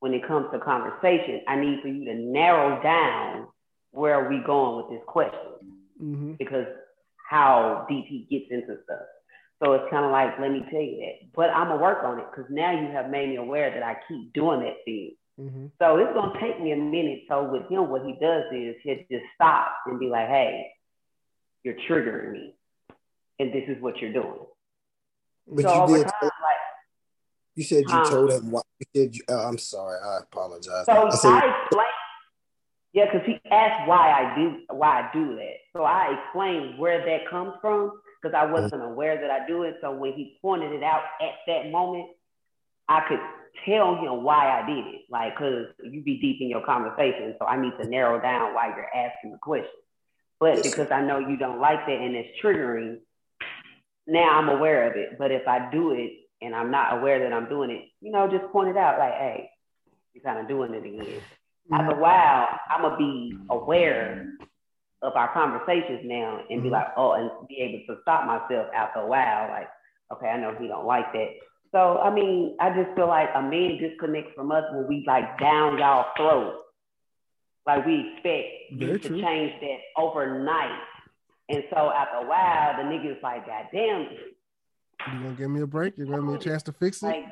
when 0.00 0.14
it 0.14 0.26
comes 0.26 0.46
to 0.52 0.58
conversation. 0.58 1.42
I 1.46 1.56
need 1.56 1.80
for 1.82 1.88
you 1.88 2.06
to 2.06 2.14
narrow 2.14 2.82
down 2.82 3.48
where 3.90 4.14
are 4.14 4.28
we 4.28 4.42
going 4.44 4.76
with 4.76 4.90
this 4.90 5.04
question 5.06 5.84
mm-hmm. 6.02 6.32
because 6.38 6.66
how 7.28 7.86
deep 7.88 8.06
he 8.06 8.26
gets 8.30 8.50
into 8.50 8.82
stuff. 8.84 9.06
So 9.62 9.72
it's 9.72 9.90
kind 9.90 10.04
of 10.04 10.12
like, 10.12 10.38
let 10.38 10.52
me 10.52 10.64
tell 10.70 10.80
you 10.80 11.00
that. 11.00 11.32
But 11.34 11.50
I'm 11.50 11.68
gonna 11.68 11.82
work 11.82 12.04
on 12.04 12.18
it 12.18 12.26
because 12.30 12.50
now 12.50 12.78
you 12.78 12.92
have 12.92 13.10
made 13.10 13.30
me 13.30 13.36
aware 13.36 13.70
that 13.70 13.82
I 13.82 13.96
keep 14.06 14.32
doing 14.32 14.60
that 14.60 14.76
thing. 14.84 15.12
Mm-hmm. 15.40 15.66
So 15.80 15.96
it's 15.96 16.12
gonna 16.14 16.38
take 16.40 16.60
me 16.60 16.72
a 16.72 16.76
minute. 16.76 17.20
So 17.28 17.50
with 17.50 17.68
him, 17.70 17.88
what 17.88 18.04
he 18.04 18.16
does 18.20 18.44
is 18.52 18.76
he'll 18.82 18.96
just 19.10 19.24
stop 19.34 19.72
and 19.86 19.98
be 19.98 20.08
like, 20.08 20.28
"Hey, 20.28 20.66
you're 21.66 21.74
triggering 21.88 22.30
me, 22.30 22.54
and 23.40 23.52
this 23.52 23.64
is 23.68 23.82
what 23.82 23.98
you're 23.98 24.12
doing." 24.12 24.46
But 25.48 25.62
so 25.62 25.88
you 25.88 25.98
did. 25.98 26.06
Time, 26.06 26.22
like, 26.22 26.56
you 27.56 27.64
said 27.64 27.84
you 27.88 28.04
told 28.04 28.30
him 28.30 28.52
why. 28.52 28.62
You 28.78 28.86
said 28.94 29.16
you, 29.16 29.22
uh, 29.28 29.48
I'm 29.48 29.58
sorry. 29.58 29.98
I 30.00 30.20
apologize. 30.22 30.86
So 30.86 30.92
I, 30.92 31.10
said, 31.10 31.32
I 31.32 31.62
explained 31.62 31.86
yeah, 32.92 33.04
because 33.12 33.26
he 33.26 33.38
asked 33.50 33.86
why 33.86 34.10
I 34.10 34.34
do 34.34 34.60
why 34.70 35.02
I 35.02 35.10
do 35.12 35.36
that. 35.36 35.56
So 35.74 35.82
I 35.82 36.16
explained 36.18 36.78
where 36.78 37.04
that 37.04 37.28
comes 37.28 37.52
from 37.60 37.92
because 38.22 38.34
I 38.34 38.50
wasn't 38.50 38.82
aware 38.82 39.20
that 39.20 39.30
I 39.30 39.46
do 39.46 39.64
it. 39.64 39.76
So 39.82 39.94
when 39.94 40.14
he 40.14 40.38
pointed 40.40 40.72
it 40.72 40.82
out 40.82 41.02
at 41.20 41.34
that 41.46 41.70
moment, 41.70 42.06
I 42.88 43.02
could 43.06 43.20
tell 43.66 43.96
him 43.96 44.22
why 44.22 44.60
I 44.60 44.66
did 44.66 44.86
it. 44.86 45.02
Like, 45.10 45.34
because 45.34 45.66
you 45.84 46.02
be 46.02 46.18
deep 46.20 46.40
in 46.40 46.48
your 46.48 46.64
conversation, 46.64 47.34
so 47.38 47.46
I 47.46 47.60
need 47.60 47.72
to 47.82 47.86
narrow 47.86 48.20
down 48.20 48.54
why 48.54 48.68
you're 48.68 48.94
asking 48.94 49.32
the 49.32 49.38
question. 49.38 49.68
But 50.38 50.62
because 50.62 50.90
I 50.90 51.00
know 51.00 51.18
you 51.18 51.36
don't 51.36 51.60
like 51.60 51.86
that 51.86 51.98
and 52.00 52.14
it's 52.14 52.28
triggering, 52.42 52.98
now 54.06 54.38
I'm 54.38 54.48
aware 54.48 54.90
of 54.90 54.96
it. 54.96 55.18
But 55.18 55.32
if 55.32 55.48
I 55.48 55.70
do 55.70 55.92
it 55.92 56.12
and 56.42 56.54
I'm 56.54 56.70
not 56.70 56.98
aware 56.98 57.20
that 57.20 57.32
I'm 57.32 57.48
doing 57.48 57.70
it, 57.70 57.84
you 58.00 58.12
know, 58.12 58.28
just 58.28 58.52
point 58.52 58.68
it 58.68 58.76
out 58.76 58.98
like, 58.98 59.14
hey, 59.14 59.50
you're 60.12 60.24
kind 60.24 60.40
of 60.40 60.48
doing 60.48 60.74
it 60.74 60.84
again 60.84 61.20
after 61.72 61.96
a 61.96 62.00
while, 62.00 62.48
I'm 62.70 62.82
gonna 62.82 62.96
be 62.96 63.36
aware 63.50 64.32
of 65.02 65.14
our 65.14 65.32
conversations 65.32 66.00
now 66.04 66.40
and 66.48 66.62
be 66.62 66.68
mm-hmm. 66.68 66.74
like, 66.74 66.88
oh, 66.96 67.12
and 67.12 67.30
be 67.48 67.58
able 67.58 67.94
to 67.94 68.00
stop 68.02 68.26
myself 68.26 68.68
after 68.74 69.00
a 69.00 69.06
while. 69.06 69.50
Like, 69.50 69.68
okay, 70.12 70.28
I 70.28 70.40
know 70.40 70.54
he 70.58 70.68
don't 70.68 70.86
like 70.86 71.12
that. 71.12 71.30
So 71.72 71.98
I 71.98 72.12
mean, 72.14 72.56
I 72.60 72.70
just 72.70 72.94
feel 72.96 73.08
like 73.08 73.28
a 73.34 73.42
man 73.42 73.78
disconnects 73.78 74.32
from 74.34 74.52
us 74.52 74.64
when 74.72 74.86
we 74.88 75.04
like 75.06 75.38
down 75.38 75.78
y'all 75.78 76.06
throat. 76.16 76.54
Like 77.66 77.84
we 77.84 78.12
expect 78.14 78.78
Very 78.78 78.92
you 78.92 78.98
to 78.98 79.08
true. 79.08 79.20
change 79.20 79.52
that 79.60 79.78
overnight. 80.00 80.78
And 81.48 81.64
so 81.70 81.90
after 81.92 82.18
a 82.18 82.26
while, 82.26 82.76
the 82.76 82.82
nigga's 82.82 83.22
like, 83.22 83.46
God 83.46 83.66
damn. 83.72 84.08
You 85.12 85.22
gonna 85.22 85.34
give 85.34 85.50
me 85.50 85.60
a 85.62 85.66
break? 85.66 85.98
You 85.98 86.06
gonna 86.06 86.18
give 86.18 86.26
me 86.26 86.34
a 86.34 86.38
chance 86.38 86.62
to 86.64 86.72
fix 86.72 87.02
it? 87.02 87.06
Like, 87.06 87.24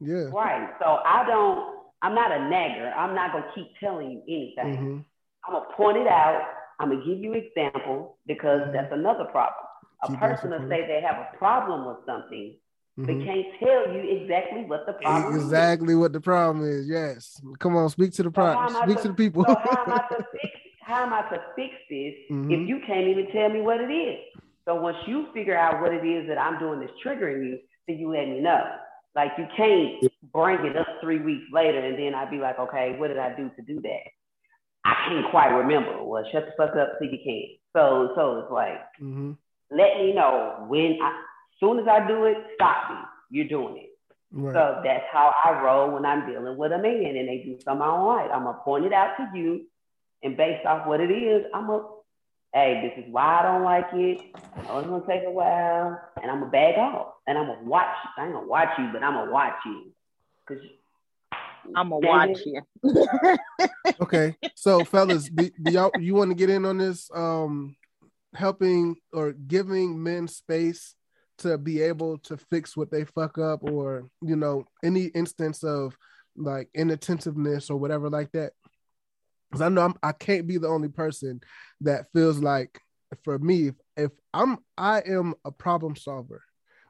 yeah. 0.00 0.28
Right. 0.32 0.70
So 0.80 0.98
I 1.04 1.24
don't 1.26 1.80
I'm 2.02 2.14
not 2.14 2.32
a 2.32 2.48
nagger. 2.48 2.92
I'm 2.96 3.14
not 3.14 3.32
gonna 3.32 3.50
keep 3.54 3.68
telling 3.78 4.10
you 4.10 4.22
anything. 4.26 4.76
Mm-hmm. 4.76 4.98
I'm 5.46 5.52
gonna 5.52 5.76
point 5.76 5.98
it 5.98 6.06
out. 6.06 6.42
I'm 6.78 6.90
gonna 6.90 7.04
give 7.04 7.18
you 7.18 7.34
examples 7.34 8.16
because 8.26 8.62
mm-hmm. 8.62 8.72
that's 8.72 8.92
another 8.92 9.24
problem. 9.24 9.66
A 10.02 10.08
keep 10.08 10.18
person 10.18 10.50
will 10.50 10.68
say 10.68 10.86
they 10.86 11.02
have 11.06 11.16
a 11.16 11.36
problem 11.36 11.86
with 11.86 11.98
something, 12.06 12.56
mm-hmm. 13.00 13.18
they 13.18 13.24
can't 13.24 13.46
tell 13.58 13.94
you 13.94 14.20
exactly 14.22 14.64
what 14.64 14.86
the 14.86 14.92
problem 14.94 15.34
exactly 15.34 15.94
is. 15.94 15.98
what 15.98 16.12
the 16.12 16.20
problem 16.20 16.68
is. 16.68 16.88
Yes. 16.88 17.40
Come 17.58 17.76
on, 17.76 17.88
speak 17.90 18.12
to 18.14 18.22
the 18.22 18.30
problem. 18.30 18.72
So 18.72 18.82
speak 18.82 18.96
to, 18.96 19.02
to, 19.02 19.08
the 19.08 19.14
people. 19.14 19.44
so 19.46 19.54
how 19.54 19.84
am 19.84 19.92
I 19.92 20.16
to 20.16 20.26
fix 20.32 20.54
how 20.90 21.04
am 21.04 21.12
I 21.12 21.22
to 21.30 21.40
fix 21.54 21.74
this 21.88 22.14
mm-hmm. 22.30 22.50
if 22.50 22.68
you 22.68 22.80
can't 22.86 23.06
even 23.06 23.28
tell 23.32 23.48
me 23.48 23.60
what 23.60 23.80
it 23.80 23.92
is? 23.92 24.18
So 24.64 24.74
once 24.74 24.96
you 25.06 25.28
figure 25.32 25.56
out 25.56 25.80
what 25.80 25.92
it 25.94 26.04
is 26.04 26.28
that 26.28 26.38
I'm 26.38 26.58
doing 26.58 26.80
that's 26.80 26.92
triggering 27.04 27.44
you, 27.46 27.58
then 27.86 27.98
you 27.98 28.10
let 28.10 28.28
me 28.28 28.40
know. 28.40 28.62
Like 29.14 29.32
you 29.38 29.46
can't 29.56 30.12
bring 30.32 30.64
it 30.66 30.76
up 30.76 30.86
three 31.00 31.20
weeks 31.20 31.44
later 31.52 31.78
and 31.78 31.98
then 31.98 32.14
I'd 32.14 32.30
be 32.30 32.38
like, 32.38 32.58
okay, 32.58 32.94
what 32.98 33.08
did 33.08 33.18
I 33.18 33.34
do 33.36 33.50
to 33.56 33.62
do 33.62 33.80
that? 33.82 34.10
I 34.84 34.94
can't 35.08 35.30
quite 35.30 35.48
remember. 35.48 36.02
Well, 36.02 36.24
shut 36.32 36.46
the 36.46 36.52
fuck 36.56 36.76
up 36.76 36.92
so 36.98 37.04
you 37.04 37.18
can. 37.22 37.44
So 37.72 38.12
so 38.16 38.38
it's 38.40 38.52
like 38.52 38.80
mm-hmm. 39.00 39.32
let 39.70 39.98
me 39.98 40.12
know 40.12 40.66
when 40.68 40.98
I 41.02 41.22
soon 41.60 41.78
as 41.78 41.86
I 41.86 42.06
do 42.08 42.24
it, 42.24 42.36
stop 42.54 42.90
me. 42.90 42.96
You're 43.30 43.48
doing 43.48 43.76
it. 43.76 43.90
Right. 44.32 44.54
So 44.54 44.80
that's 44.84 45.04
how 45.12 45.34
I 45.44 45.62
roll 45.62 45.92
when 45.92 46.04
I'm 46.04 46.26
dealing 46.26 46.56
with 46.56 46.72
a 46.72 46.78
man 46.78 47.16
and 47.16 47.28
they 47.28 47.42
do 47.44 47.58
something 47.64 47.82
I 47.82 47.86
don't 47.86 48.06
like. 48.06 48.30
I'm 48.32 48.44
gonna 48.44 48.58
point 48.64 48.84
it 48.84 48.92
out 48.92 49.16
to 49.16 49.38
you, 49.38 49.66
and 50.22 50.36
based 50.36 50.64
off 50.66 50.86
what 50.86 51.00
it 51.00 51.10
is, 51.10 51.44
I'm 51.52 51.66
gonna 51.66 51.84
hey, 52.54 52.92
this 52.96 53.04
is 53.04 53.12
why 53.12 53.40
I 53.40 53.42
don't 53.42 53.64
like 53.64 53.88
it. 53.92 54.20
I 54.68 54.72
was 54.74 54.86
gonna 54.86 55.06
take 55.06 55.26
a 55.26 55.30
while, 55.30 56.00
and 56.22 56.30
I'm 56.30 56.40
gonna 56.40 56.50
bag 56.50 56.78
off, 56.78 57.14
and 57.26 57.38
I'm 57.38 57.46
gonna 57.46 57.64
watch. 57.64 57.86
I 58.16 58.24
ain't 58.24 58.34
gonna 58.34 58.46
watch 58.46 58.70
you, 58.78 58.88
but 58.92 59.02
I'm 59.02 59.14
gonna 59.14 59.32
watch 59.32 59.54
you, 59.66 59.92
cause 60.46 60.58
I'm 61.74 61.90
gonna 61.90 62.06
watch 62.06 62.38
you. 62.46 62.62
okay, 64.00 64.36
so 64.54 64.84
fellas, 64.84 65.28
do, 65.28 65.50
do 65.60 65.72
y'all 65.72 65.90
you 65.98 66.14
want 66.14 66.30
to 66.30 66.36
get 66.36 66.50
in 66.50 66.64
on 66.64 66.78
this? 66.78 67.10
Um, 67.12 67.76
helping 68.32 68.94
or 69.12 69.32
giving 69.32 70.00
men 70.00 70.28
space 70.28 70.94
to 71.40 71.58
be 71.58 71.82
able 71.82 72.18
to 72.18 72.36
fix 72.36 72.76
what 72.76 72.90
they 72.90 73.04
fuck 73.04 73.38
up, 73.38 73.62
or 73.62 74.08
you 74.22 74.36
know, 74.36 74.64
any 74.82 75.04
instance 75.06 75.62
of 75.64 75.96
like 76.36 76.68
inattentiveness 76.74 77.70
or 77.70 77.76
whatever 77.76 78.08
like 78.08 78.30
that 78.32 78.52
because 79.50 79.62
I 79.62 79.68
know 79.68 79.82
I'm, 79.82 79.94
I 80.02 80.12
can't 80.12 80.46
be 80.46 80.58
the 80.58 80.68
only 80.68 80.88
person 80.88 81.40
that 81.80 82.06
feels 82.12 82.38
like 82.38 82.80
for 83.24 83.38
me 83.38 83.68
if, 83.68 83.74
if 83.96 84.10
I'm 84.32 84.58
I 84.78 85.02
am 85.06 85.34
a 85.44 85.50
problem 85.50 85.96
solver 85.96 86.42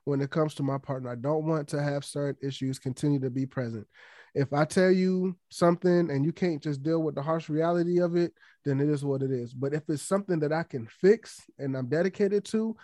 when 0.04 0.20
it 0.20 0.30
comes 0.30 0.54
to 0.54 0.62
my 0.62 0.78
partner. 0.78 1.10
I 1.10 1.14
don't 1.14 1.46
want 1.46 1.68
to 1.68 1.82
have 1.82 2.04
certain 2.04 2.36
issues 2.46 2.78
continue 2.78 3.20
to 3.20 3.30
be 3.30 3.46
present. 3.46 3.86
If 4.34 4.52
I 4.52 4.64
tell 4.64 4.90
you 4.90 5.36
something 5.50 6.10
and 6.10 6.24
you 6.24 6.32
can't 6.32 6.62
just 6.62 6.82
deal 6.82 7.02
with 7.02 7.14
the 7.14 7.22
harsh 7.22 7.48
reality 7.48 8.00
of 8.00 8.16
it, 8.16 8.32
then 8.64 8.80
it 8.80 8.88
is 8.88 9.04
what 9.04 9.22
it 9.22 9.30
is. 9.30 9.52
But 9.52 9.74
if 9.74 9.82
it's 9.88 10.02
something 10.02 10.38
that 10.40 10.52
I 10.52 10.62
can 10.62 10.86
fix 10.86 11.40
and 11.58 11.76
I'm 11.76 11.88
dedicated 11.88 12.44
to, 12.46 12.76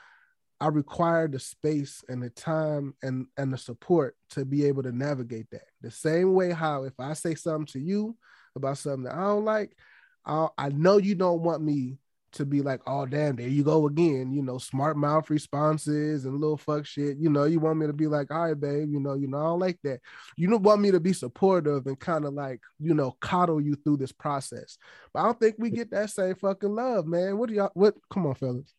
I 0.60 0.68
require 0.68 1.28
the 1.28 1.38
space 1.38 2.02
and 2.08 2.22
the 2.22 2.30
time 2.30 2.94
and 3.02 3.26
and 3.36 3.52
the 3.52 3.58
support 3.58 4.16
to 4.30 4.44
be 4.44 4.64
able 4.64 4.82
to 4.84 4.92
navigate 4.92 5.50
that. 5.50 5.66
The 5.82 5.90
same 5.90 6.32
way 6.34 6.52
how 6.52 6.84
if 6.84 6.98
I 6.98 7.12
say 7.12 7.34
something 7.34 7.66
to 7.72 7.80
you 7.80 8.16
about 8.54 8.78
something 8.78 9.04
that 9.04 9.14
I 9.14 9.24
don't 9.24 9.44
like, 9.44 9.76
I, 10.24 10.48
I 10.56 10.68
know 10.70 10.96
you 10.96 11.14
don't 11.14 11.42
want 11.42 11.62
me 11.62 11.98
to 12.32 12.44
be 12.44 12.60
like, 12.60 12.80
oh 12.86 13.06
damn, 13.06 13.36
there 13.36 13.48
you 13.48 13.64
go 13.64 13.86
again, 13.86 14.32
you 14.32 14.42
know, 14.42 14.58
smart 14.58 14.96
mouth 14.96 15.28
responses 15.30 16.24
and 16.24 16.40
little 16.40 16.56
fuck 16.56 16.84
shit. 16.84 17.16
You 17.18 17.30
know, 17.30 17.44
you 17.44 17.60
want 17.60 17.78
me 17.78 17.86
to 17.86 17.92
be 17.92 18.06
like, 18.06 18.30
all 18.30 18.48
right, 18.48 18.60
babe, 18.60 18.88
you 18.90 19.00
know, 19.00 19.14
you 19.14 19.26
know, 19.26 19.38
I 19.38 19.44
don't 19.44 19.58
like 19.58 19.78
that. 19.84 20.00
You 20.36 20.48
don't 20.48 20.62
want 20.62 20.80
me 20.80 20.90
to 20.90 21.00
be 21.00 21.12
supportive 21.12 21.86
and 21.86 21.98
kind 21.98 22.24
of 22.24 22.34
like, 22.34 22.60
you 22.78 22.94
know, 22.94 23.16
coddle 23.20 23.60
you 23.60 23.74
through 23.74 23.98
this 23.98 24.12
process. 24.12 24.76
But 25.12 25.20
I 25.20 25.24
don't 25.24 25.40
think 25.40 25.56
we 25.58 25.70
get 25.70 25.90
that 25.92 26.10
same 26.10 26.34
fucking 26.34 26.74
love, 26.74 27.06
man. 27.06 27.38
What 27.38 27.48
do 27.48 27.54
y'all 27.54 27.70
what 27.74 27.94
come 28.10 28.26
on, 28.26 28.34
fellas? 28.34 28.74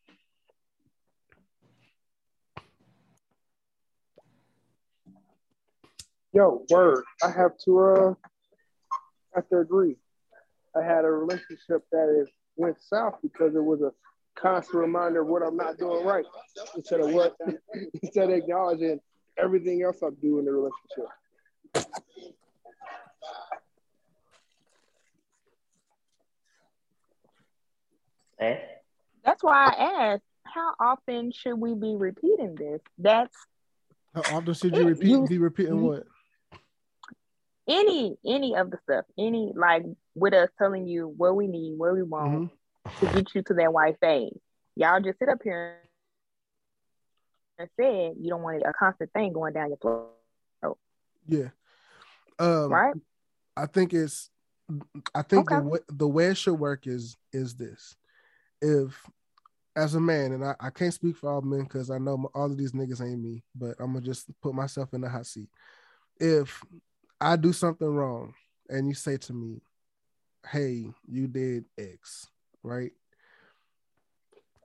Yo, 6.38 6.64
word. 6.70 7.04
I 7.24 7.32
have 7.32 7.58
to 7.66 7.80
uh 7.80 8.14
have 9.34 9.50
to 9.50 9.58
agree. 9.58 9.96
I 10.76 10.84
had 10.84 11.04
a 11.04 11.10
relationship 11.10 11.84
that 11.92 12.16
is 12.22 12.30
went 12.56 12.80
south 12.80 13.16
because 13.24 13.56
it 13.56 13.64
was 13.64 13.82
a 13.82 13.92
constant 14.40 14.76
reminder 14.76 15.22
of 15.22 15.30
what 15.30 15.42
I'm 15.42 15.58
not 15.58 15.80
doing 15.80 16.06
right 16.06 16.26
instead 16.76 17.00
of 17.00 17.10
what 17.10 17.36
instead 18.04 18.30
of 18.30 18.36
acknowledging 18.36 19.00
everything 19.36 19.82
else 19.82 20.04
I'm 20.04 20.14
doing 20.22 20.42
in 20.42 20.46
the 20.46 20.52
relationship. 20.52 21.08
Eh? 28.40 28.58
That's 29.26 29.42
why 29.42 29.74
I 29.76 30.12
asked, 30.14 30.24
how 30.44 30.76
often 30.80 31.32
should 31.32 31.56
we 31.56 31.74
be 31.74 31.96
repeating 31.96 32.54
this? 32.54 32.82
That's 33.00 33.36
how 34.14 34.38
often 34.38 34.54
should 34.54 34.76
you 34.76 34.86
repeat 34.86 35.10
you, 35.10 35.26
be 35.28 35.40
repeating 35.40 35.82
what? 35.82 36.06
Any 37.68 38.18
any 38.26 38.56
of 38.56 38.72
the 38.72 38.78
stuff, 38.84 39.06
any 39.18 39.52
like 39.56 39.84
with 40.16 40.34
us 40.34 40.50
telling 40.58 40.88
you 40.88 41.14
what 41.18 41.36
we 41.36 41.48
need, 41.48 41.78
what 41.78 41.94
we 41.94 42.04
want 42.04 42.52
mm-hmm. 42.86 43.06
to 43.06 43.14
get 43.14 43.36
you 43.36 43.42
to 43.44 43.54
that 43.56 43.74
wife 43.74 43.96
phase. 44.00 44.38
Y'all 44.76 45.02
just 45.02 45.20
sit 45.20 45.28
up 45.28 45.40
here 45.44 45.80
and 47.60 47.70
said 47.76 48.14
you 48.20 48.30
don't 48.30 48.44
want 48.44 48.64
a 48.66 48.74
constant 48.78 49.12
thing 49.12 49.34
going 49.34 49.54
down 49.54 49.70
your 49.70 49.78
throat. 49.78 50.78
Yeah. 51.28 51.50
Um, 52.40 52.70
right. 52.72 52.96
I 53.56 53.66
think 53.66 53.94
it's 53.94 54.30
I 55.16 55.22
think 55.22 55.52
okay. 55.52 55.62
the 55.62 55.68
way, 55.68 55.80
the 55.90 56.08
way 56.08 56.26
it 56.28 56.38
should 56.38 56.56
work 56.56 56.88
is 56.88 57.18
is 57.32 57.56
this: 57.56 57.96
if 58.62 59.10
as 59.76 59.96
a 59.96 60.00
man, 60.00 60.34
and 60.34 60.44
I, 60.44 60.56
I 60.60 60.70
can't 60.70 60.94
speak 60.94 61.18
for 61.18 61.32
all 61.32 61.42
men 61.42 61.64
because 61.64 61.90
I 61.90 61.98
know 61.98 62.30
all 62.34 62.46
of 62.46 62.58
these 62.58 62.74
niggas 62.74 63.02
ain't 63.02 63.22
me, 63.22 63.44
but 63.56 63.76
I'm 63.80 63.94
gonna 63.94 64.06
just 64.06 64.28
put 64.42 64.54
myself 64.54 64.94
in 64.94 65.02
the 65.02 65.10
hot 65.10 65.26
seat. 65.26 65.50
If 66.20 66.64
I 67.20 67.36
do 67.36 67.54
something 67.54 67.88
wrong 67.88 68.34
and 68.70 68.88
you 68.88 68.94
say 68.94 69.18
to 69.18 69.34
me, 69.34 69.62
"Hey, 70.46 70.94
you 71.08 71.28
did 71.28 71.66
X," 71.78 72.28
right? 72.64 72.92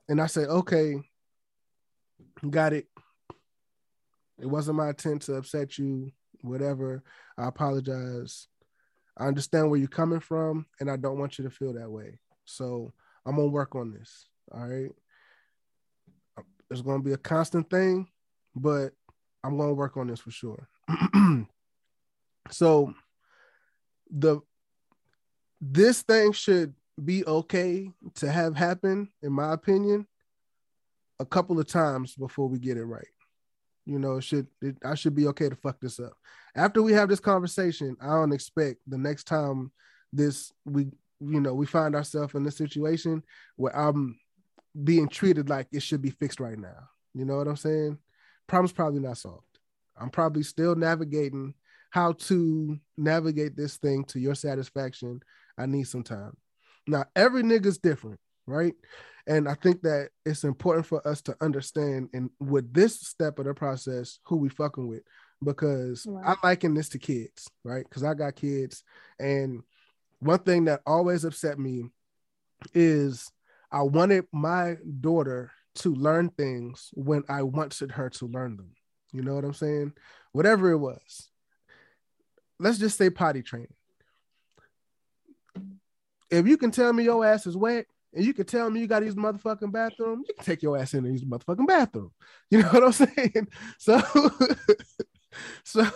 And 0.07 0.21
I 0.21 0.27
say, 0.27 0.45
"Okay, 0.45 1.01
got 2.49 2.73
it. 2.73 2.87
It 4.39 4.47
wasn't 4.47 4.77
my 4.77 4.89
intent 4.89 5.23
to 5.23 5.35
upset 5.35 5.77
you. 5.77 6.11
Whatever. 6.41 7.03
I 7.37 7.47
apologize. 7.47 8.47
I 9.17 9.27
understand 9.27 9.69
where 9.69 9.79
you're 9.79 9.87
coming 9.87 10.19
from, 10.19 10.65
and 10.79 10.89
I 10.89 10.97
don't 10.97 11.19
want 11.19 11.37
you 11.37 11.43
to 11.45 11.49
feel 11.49 11.73
that 11.73 11.89
way. 11.89 12.19
So 12.45 12.93
I'm 13.25 13.35
gonna 13.35 13.47
work 13.47 13.75
on 13.75 13.91
this. 13.91 14.27
All 14.51 14.67
right. 14.67 14.91
It's 16.69 16.81
gonna 16.81 17.03
be 17.03 17.13
a 17.13 17.17
constant 17.17 17.69
thing, 17.69 18.07
but 18.55 18.93
I'm 19.43 19.57
gonna 19.57 19.73
work 19.73 19.97
on 19.97 20.07
this 20.07 20.19
for 20.19 20.31
sure. 20.31 20.67
so 22.51 22.93
the 24.09 24.39
this 25.61 26.01
thing 26.01 26.31
should 26.33 26.73
be 27.03 27.25
okay 27.25 27.89
to 28.15 28.31
have 28.31 28.55
happen, 28.55 29.09
in 29.21 29.31
my 29.31 29.53
opinion, 29.53 30.05
a 31.19 31.25
couple 31.25 31.59
of 31.59 31.67
times 31.67 32.15
before 32.15 32.47
we 32.47 32.59
get 32.59 32.77
it 32.77 32.83
right. 32.83 33.07
You 33.85 33.99
know, 33.99 34.17
it 34.17 34.23
should 34.23 34.47
it, 34.61 34.77
I 34.83 34.95
should 34.95 35.15
be 35.15 35.27
okay 35.27 35.49
to 35.49 35.55
fuck 35.55 35.79
this 35.79 35.99
up. 35.99 36.13
After 36.55 36.81
we 36.81 36.93
have 36.93 37.09
this 37.09 37.19
conversation, 37.19 37.97
I 38.01 38.07
don't 38.07 38.33
expect 38.33 38.79
the 38.87 38.97
next 38.97 39.25
time 39.25 39.71
this 40.11 40.51
we 40.65 40.83
you 41.19 41.39
know 41.39 41.53
we 41.53 41.65
find 41.65 41.95
ourselves 41.95 42.35
in 42.35 42.43
this 42.43 42.57
situation 42.57 43.23
where 43.55 43.75
I'm 43.75 44.19
being 44.83 45.07
treated 45.07 45.49
like 45.49 45.67
it 45.71 45.83
should 45.83 46.01
be 46.01 46.11
fixed 46.11 46.39
right 46.39 46.57
now. 46.57 46.89
You 47.13 47.25
know 47.25 47.37
what 47.37 47.47
I'm 47.47 47.55
saying? 47.55 47.97
Problem's 48.47 48.73
probably 48.73 48.99
not 48.99 49.17
solved. 49.17 49.45
I'm 49.97 50.09
probably 50.09 50.43
still 50.43 50.75
navigating 50.75 51.53
how 51.93 52.13
to 52.13 52.75
navigate 52.97 53.55
this 53.55 53.77
thing 53.77 54.03
to 54.03 54.19
your 54.19 54.33
satisfaction. 54.33 55.19
I 55.59 55.67
need 55.67 55.83
some 55.83 56.01
time. 56.01 56.35
Now, 56.87 57.05
every 57.15 57.43
nigga's 57.43 57.77
different, 57.77 58.19
right? 58.47 58.73
And 59.27 59.47
I 59.47 59.53
think 59.53 59.83
that 59.83 60.09
it's 60.25 60.43
important 60.43 60.87
for 60.87 61.07
us 61.07 61.21
to 61.21 61.35
understand 61.39 62.09
and 62.11 62.31
with 62.39 62.73
this 62.73 62.99
step 62.99 63.37
of 63.37 63.45
the 63.45 63.53
process 63.53 64.17
who 64.23 64.37
we 64.37 64.49
fucking 64.49 64.87
with 64.87 65.03
because 65.43 66.07
I 66.25 66.33
liken 66.43 66.73
this 66.73 66.89
to 66.89 66.97
kids, 66.97 67.47
right? 67.63 67.83
Because 67.87 68.03
I 68.03 68.15
got 68.15 68.37
kids. 68.37 68.83
And 69.19 69.61
one 70.17 70.39
thing 70.39 70.65
that 70.65 70.81
always 70.87 71.25
upset 71.25 71.59
me 71.59 71.83
is 72.73 73.31
I 73.71 73.83
wanted 73.83 74.25
my 74.31 74.77
daughter 74.99 75.51
to 75.75 75.93
learn 75.93 76.29
things 76.29 76.89
when 76.93 77.23
I 77.29 77.43
wanted 77.43 77.91
her 77.91 78.09
to 78.09 78.25
learn 78.25 78.57
them. 78.57 78.71
You 79.11 79.21
know 79.21 79.35
what 79.35 79.45
I'm 79.45 79.53
saying? 79.53 79.93
Whatever 80.31 80.71
it 80.71 80.79
was. 80.79 81.29
Let's 82.63 82.77
just 82.77 82.97
say 82.97 83.09
potty 83.09 83.41
training. 83.41 83.73
If 86.31 86.47
you 86.47 86.57
can 86.57 86.71
tell 86.71 86.93
me 86.93 87.03
your 87.03 87.25
ass 87.25 87.45
is 87.45 87.57
wet, 87.57 87.85
and 88.13 88.23
you 88.23 88.33
can 88.33 88.45
tell 88.45 88.69
me 88.69 88.79
you 88.79 88.87
got 88.87 88.99
to 88.99 89.05
use 89.05 89.15
the 89.15 89.21
motherfucking 89.21 89.71
bathroom, 89.71 90.23
you 90.27 90.33
can 90.35 90.45
take 90.45 90.63
your 90.63 90.77
ass 90.77 90.93
in 90.93 91.03
and 91.03 91.13
use 91.13 91.21
the 91.21 91.27
motherfucking 91.27 91.67
bathroom. 91.67 92.11
You 92.49 92.61
know 92.61 92.69
what 92.69 92.83
I'm 92.83 92.91
saying? 92.91 93.47
So, 93.79 94.01
so 95.63 95.87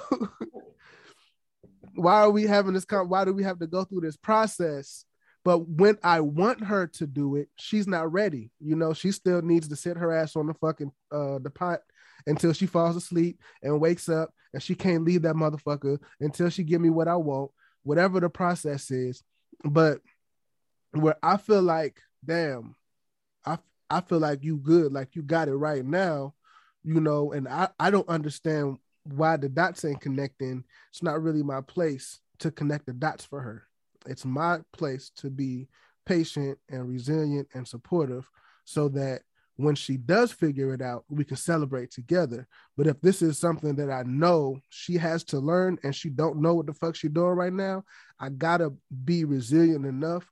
why 1.95 2.21
are 2.21 2.31
we 2.31 2.43
having 2.43 2.73
this? 2.73 2.85
Why 2.89 3.23
do 3.23 3.33
we 3.33 3.43
have 3.43 3.59
to 3.59 3.67
go 3.67 3.83
through 3.83 4.01
this 4.01 4.17
process? 4.17 5.05
But 5.45 5.67
when 5.69 5.97
I 6.03 6.19
want 6.19 6.63
her 6.65 6.87
to 6.87 7.07
do 7.07 7.35
it, 7.35 7.47
she's 7.55 7.87
not 7.87 8.11
ready. 8.11 8.51
You 8.59 8.75
know, 8.75 8.93
she 8.93 9.11
still 9.11 9.41
needs 9.41 9.69
to 9.69 9.75
sit 9.75 9.95
her 9.95 10.11
ass 10.11 10.35
on 10.35 10.47
the 10.47 10.53
fucking 10.55 10.91
uh 11.11 11.39
the 11.39 11.49
pot 11.49 11.79
until 12.27 12.53
she 12.53 12.67
falls 12.67 12.95
asleep 12.95 13.41
and 13.63 13.81
wakes 13.81 14.07
up, 14.09 14.29
and 14.53 14.61
she 14.61 14.75
can't 14.75 15.03
leave 15.03 15.23
that 15.23 15.35
motherfucker 15.35 15.97
until 16.19 16.49
she 16.49 16.63
give 16.63 16.81
me 16.81 16.91
what 16.91 17.07
I 17.07 17.15
want, 17.15 17.49
whatever 17.83 18.19
the 18.19 18.29
process 18.29 18.91
is. 18.91 19.23
But 19.63 20.01
where 20.91 21.17
I 21.23 21.37
feel 21.37 21.63
like 21.63 21.99
damn, 22.23 22.75
I 23.45 23.57
I 23.89 24.01
feel 24.01 24.19
like 24.19 24.43
you 24.43 24.57
good, 24.57 24.91
like 24.91 25.15
you 25.15 25.23
got 25.23 25.47
it 25.47 25.55
right 25.55 25.83
now, 25.83 26.35
you 26.83 26.99
know, 26.99 27.31
and 27.31 27.47
I, 27.47 27.69
I 27.79 27.89
don't 27.89 28.09
understand 28.09 28.77
why 29.03 29.37
the 29.37 29.49
dots 29.49 29.85
ain't 29.85 30.01
connecting. 30.01 30.63
It's 30.91 31.01
not 31.01 31.21
really 31.23 31.43
my 31.43 31.61
place 31.61 32.19
to 32.39 32.51
connect 32.51 32.85
the 32.85 32.93
dots 32.93 33.25
for 33.25 33.41
her. 33.41 33.63
It's 34.05 34.25
my 34.25 34.59
place 34.73 35.11
to 35.17 35.29
be 35.29 35.69
patient 36.05 36.57
and 36.69 36.87
resilient 36.87 37.47
and 37.53 37.67
supportive 37.67 38.29
so 38.65 38.89
that 38.89 39.21
when 39.57 39.75
she 39.75 39.97
does 39.97 40.31
figure 40.31 40.73
it 40.73 40.81
out, 40.81 41.03
we 41.09 41.25
can 41.25 41.35
celebrate 41.35 41.91
together. 41.91 42.47
But 42.77 42.87
if 42.87 43.01
this 43.01 43.21
is 43.21 43.39
something 43.39 43.75
that 43.75 43.91
I 43.91 44.03
know 44.03 44.59
she 44.69 44.93
has 44.97 45.23
to 45.25 45.39
learn 45.39 45.79
and 45.83 45.95
she 45.95 46.09
don't 46.09 46.41
know 46.41 46.53
what 46.53 46.67
the 46.67 46.73
fuck 46.73 46.95
she's 46.95 47.11
doing 47.11 47.33
right 47.33 47.53
now, 47.53 47.83
I 48.19 48.29
gotta 48.29 48.73
be 49.03 49.25
resilient 49.25 49.85
enough 49.85 50.29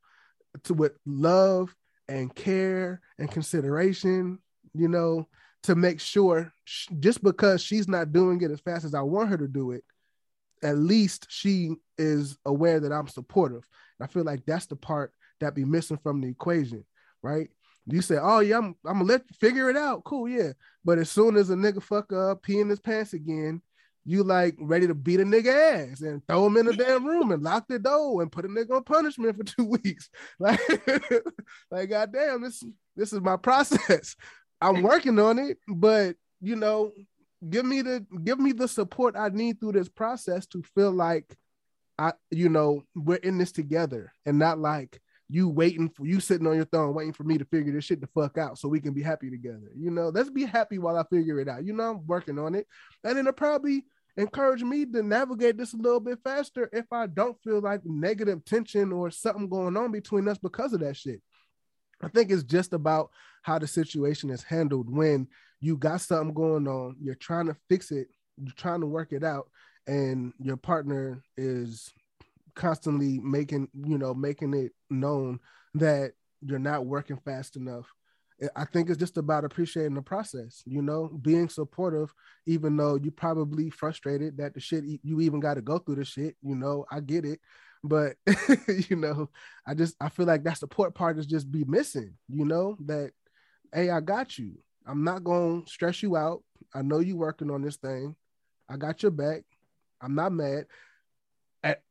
to 0.63 0.73
with 0.73 0.93
love 1.05 1.76
and 2.07 2.34
care 2.34 3.01
and 3.17 3.30
consideration, 3.30 4.39
you 4.73 4.88
know, 4.88 5.28
to 5.63 5.76
make 5.76 5.99
sure 5.99 6.53
just 6.99 7.23
because 7.23 7.63
she's 7.63 7.88
not 7.88 8.13
doing 8.13 8.41
it 8.41 8.51
as 8.51 8.59
fast 8.59 8.86
as 8.86 8.93
I 8.93 9.01
want 9.01 9.30
her 9.30 9.38
to 9.38 9.47
do 9.47 9.71
it, 9.71 9.84
at 10.61 10.78
least 10.78 11.26
she 11.30 11.76
is 11.97 12.38
aware 12.45 12.80
that 12.80 12.91
I'm 12.91 13.07
supportive. 13.07 13.67
And 13.99 14.07
I 14.07 14.11
feel 14.11 14.23
like 14.23 14.45
that's 14.45 14.67
the 14.67 14.76
part 14.76 15.11
that 15.39 15.55
be 15.55 15.65
missing 15.65 15.97
from 15.97 16.21
the 16.21 16.28
equation, 16.28 16.86
right? 17.23 17.49
You 17.88 18.01
say, 18.01 18.17
"Oh 18.19 18.39
yeah, 18.39 18.57
I'm, 18.57 18.75
I'm 18.86 18.99
gonna 18.99 19.03
let 19.03 19.21
you 19.29 19.36
figure 19.39 19.69
it 19.69 19.77
out." 19.77 20.03
Cool, 20.03 20.29
yeah. 20.29 20.53
But 20.83 20.97
as 20.97 21.09
soon 21.09 21.36
as 21.36 21.49
a 21.49 21.55
nigga 21.55 21.81
fuck 21.81 22.11
up, 22.11 22.41
pee 22.41 22.59
in 22.59 22.69
his 22.69 22.79
pants 22.79 23.13
again, 23.13 23.61
you 24.05 24.23
like 24.23 24.55
ready 24.59 24.88
to 24.88 24.93
beat 24.93 25.19
a 25.19 25.23
nigga 25.23 25.91
ass 25.91 26.01
and 26.01 26.25
throw 26.27 26.45
him 26.45 26.57
in 26.57 26.67
a 26.67 26.73
damn 26.73 27.05
room 27.05 27.31
and 27.31 27.43
lock 27.43 27.67
the 27.67 27.79
door 27.79 28.21
and 28.21 28.31
put 28.31 28.45
a 28.45 28.47
nigga 28.47 28.75
on 28.75 28.83
punishment 28.83 29.36
for 29.36 29.43
two 29.55 29.65
weeks. 29.65 30.09
Like, 30.39 30.59
like 31.71 31.89
goddamn, 31.89 32.41
this 32.41 32.63
this 32.95 33.13
is 33.13 33.21
my 33.21 33.38
process. 33.38 34.15
I'm 34.61 34.81
working 34.83 35.19
on 35.19 35.39
it, 35.39 35.57
but 35.67 36.15
you 36.39 36.55
know, 36.55 36.91
give 37.49 37.65
me 37.65 37.81
the 37.81 38.05
give 38.23 38.39
me 38.39 38.51
the 38.51 38.67
support 38.67 39.15
I 39.17 39.29
need 39.29 39.59
through 39.59 39.73
this 39.73 39.89
process 39.89 40.45
to 40.47 40.63
feel 40.75 40.91
like 40.91 41.36
I, 41.97 42.13
you 42.29 42.49
know, 42.49 42.83
we're 42.95 43.15
in 43.15 43.38
this 43.38 43.51
together 43.51 44.11
and 44.25 44.38
not 44.38 44.59
like 44.59 45.01
you 45.28 45.49
waiting 45.49 45.89
for 45.89 46.05
you 46.05 46.19
sitting 46.19 46.45
on 46.45 46.55
your 46.55 46.65
throne 46.65 46.93
waiting 46.93 47.13
for 47.13 47.23
me 47.23 47.38
to 47.38 47.45
figure 47.45 47.73
this 47.73 47.86
shit 47.86 47.99
the 47.99 48.07
fuck 48.07 48.38
out 48.38 48.59
so 48.59 48.69
we 48.69 48.80
can 48.80 48.93
be 48.93 49.01
happy 49.01 49.30
together. 49.30 49.71
You 49.76 49.91
know, 49.91 50.09
let's 50.09 50.30
be 50.30 50.45
happy 50.45 50.78
while 50.78 50.97
I 50.97 51.03
figure 51.03 51.39
it 51.39 51.47
out. 51.47 51.65
You 51.65 51.73
know, 51.73 51.91
I'm 51.91 52.07
working 52.07 52.38
on 52.38 52.53
it. 52.53 52.67
And 53.03 53.17
it'll 53.17 53.34
probably 53.34 53.86
encourage 54.17 54.63
me 54.63 54.86
to 54.86 55.03
navigate 55.03 55.57
this 55.57 55.73
a 55.73 55.78
little 55.78 55.99
bit 55.99 56.19
faster 56.23 56.69
if 56.71 56.86
I 56.91 57.07
don't 57.07 57.41
feel 57.43 57.59
like 57.59 57.82
negative 57.86 58.45
tension 58.45 58.91
or 58.91 59.09
something 59.09 59.49
going 59.49 59.76
on 59.76 59.91
between 59.91 60.28
us 60.28 60.38
because 60.38 60.73
of 60.73 60.82
that 60.82 60.95
shit. 60.95 61.21
I 62.01 62.07
think 62.09 62.30
it's 62.32 62.43
just 62.43 62.73
about 62.73 63.09
how 63.41 63.57
the 63.59 63.67
situation 63.67 64.30
is 64.30 64.43
handled 64.43 64.89
when 64.89 65.28
you 65.59 65.78
got 65.78 66.01
something 66.01 66.34
going 66.34 66.67
on, 66.67 66.97
you're 67.01 67.15
trying 67.15 67.47
to 67.47 67.55
fix 67.69 67.91
it, 67.91 68.07
you're 68.38 68.53
trying 68.55 68.82
to 68.82 68.88
work 68.88 69.11
it 69.11 69.23
out, 69.23 69.49
and 69.88 70.34
your 70.39 70.57
partner 70.57 71.21
is 71.38 71.91
constantly 72.55 73.19
making, 73.19 73.67
you 73.85 73.97
know, 73.97 74.13
making 74.13 74.53
it 74.53 74.71
known 74.89 75.39
that 75.75 76.13
you're 76.41 76.59
not 76.59 76.85
working 76.85 77.17
fast 77.17 77.55
enough 77.55 77.91
I 78.55 78.65
think 78.65 78.89
it's 78.89 78.99
just 78.99 79.17
about 79.17 79.45
appreciating 79.45 79.93
the 79.93 80.01
process, 80.01 80.61
you 80.65 80.81
know, 80.81 81.07
being 81.21 81.47
supportive, 81.47 82.13
even 82.45 82.75
though 82.75 82.95
you 82.95 83.09
probably 83.09 83.69
frustrated 83.69 84.37
that 84.37 84.53
the 84.53 84.59
shit 84.59 84.83
you 85.03 85.21
even 85.21 85.39
got 85.39 85.53
to 85.53 85.61
go 85.61 85.77
through 85.77 85.95
the 85.95 86.05
shit, 86.05 86.35
you 86.41 86.55
know, 86.55 86.85
I 86.91 86.99
get 86.99 87.23
it. 87.23 87.39
But 87.83 88.15
you 88.89 88.97
know, 88.97 89.29
I 89.65 89.73
just 89.73 89.95
I 90.01 90.09
feel 90.09 90.25
like 90.25 90.43
that 90.43 90.57
support 90.57 90.95
part 90.95 91.17
is 91.17 91.25
just 91.25 91.49
be 91.49 91.63
missing, 91.63 92.13
you 92.27 92.43
know, 92.43 92.77
that 92.85 93.11
hey, 93.73 93.89
I 93.89 94.01
got 94.01 94.37
you. 94.37 94.57
I'm 94.85 95.03
not 95.03 95.23
gonna 95.23 95.61
stress 95.65 96.03
you 96.03 96.17
out. 96.17 96.43
I 96.73 96.81
know 96.81 96.99
you 96.99 97.15
working 97.15 97.49
on 97.49 97.61
this 97.61 97.77
thing. 97.77 98.15
I 98.69 98.75
got 98.75 99.01
your 99.01 99.11
back. 99.11 99.43
I'm 100.01 100.13
not 100.13 100.33
mad. 100.33 100.65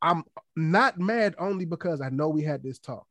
I'm 0.01 0.25
not 0.57 0.99
mad 0.99 1.35
only 1.39 1.65
because 1.65 2.01
I 2.01 2.09
know 2.09 2.29
we 2.29 2.43
had 2.43 2.63
this 2.63 2.79
talk 2.79 3.07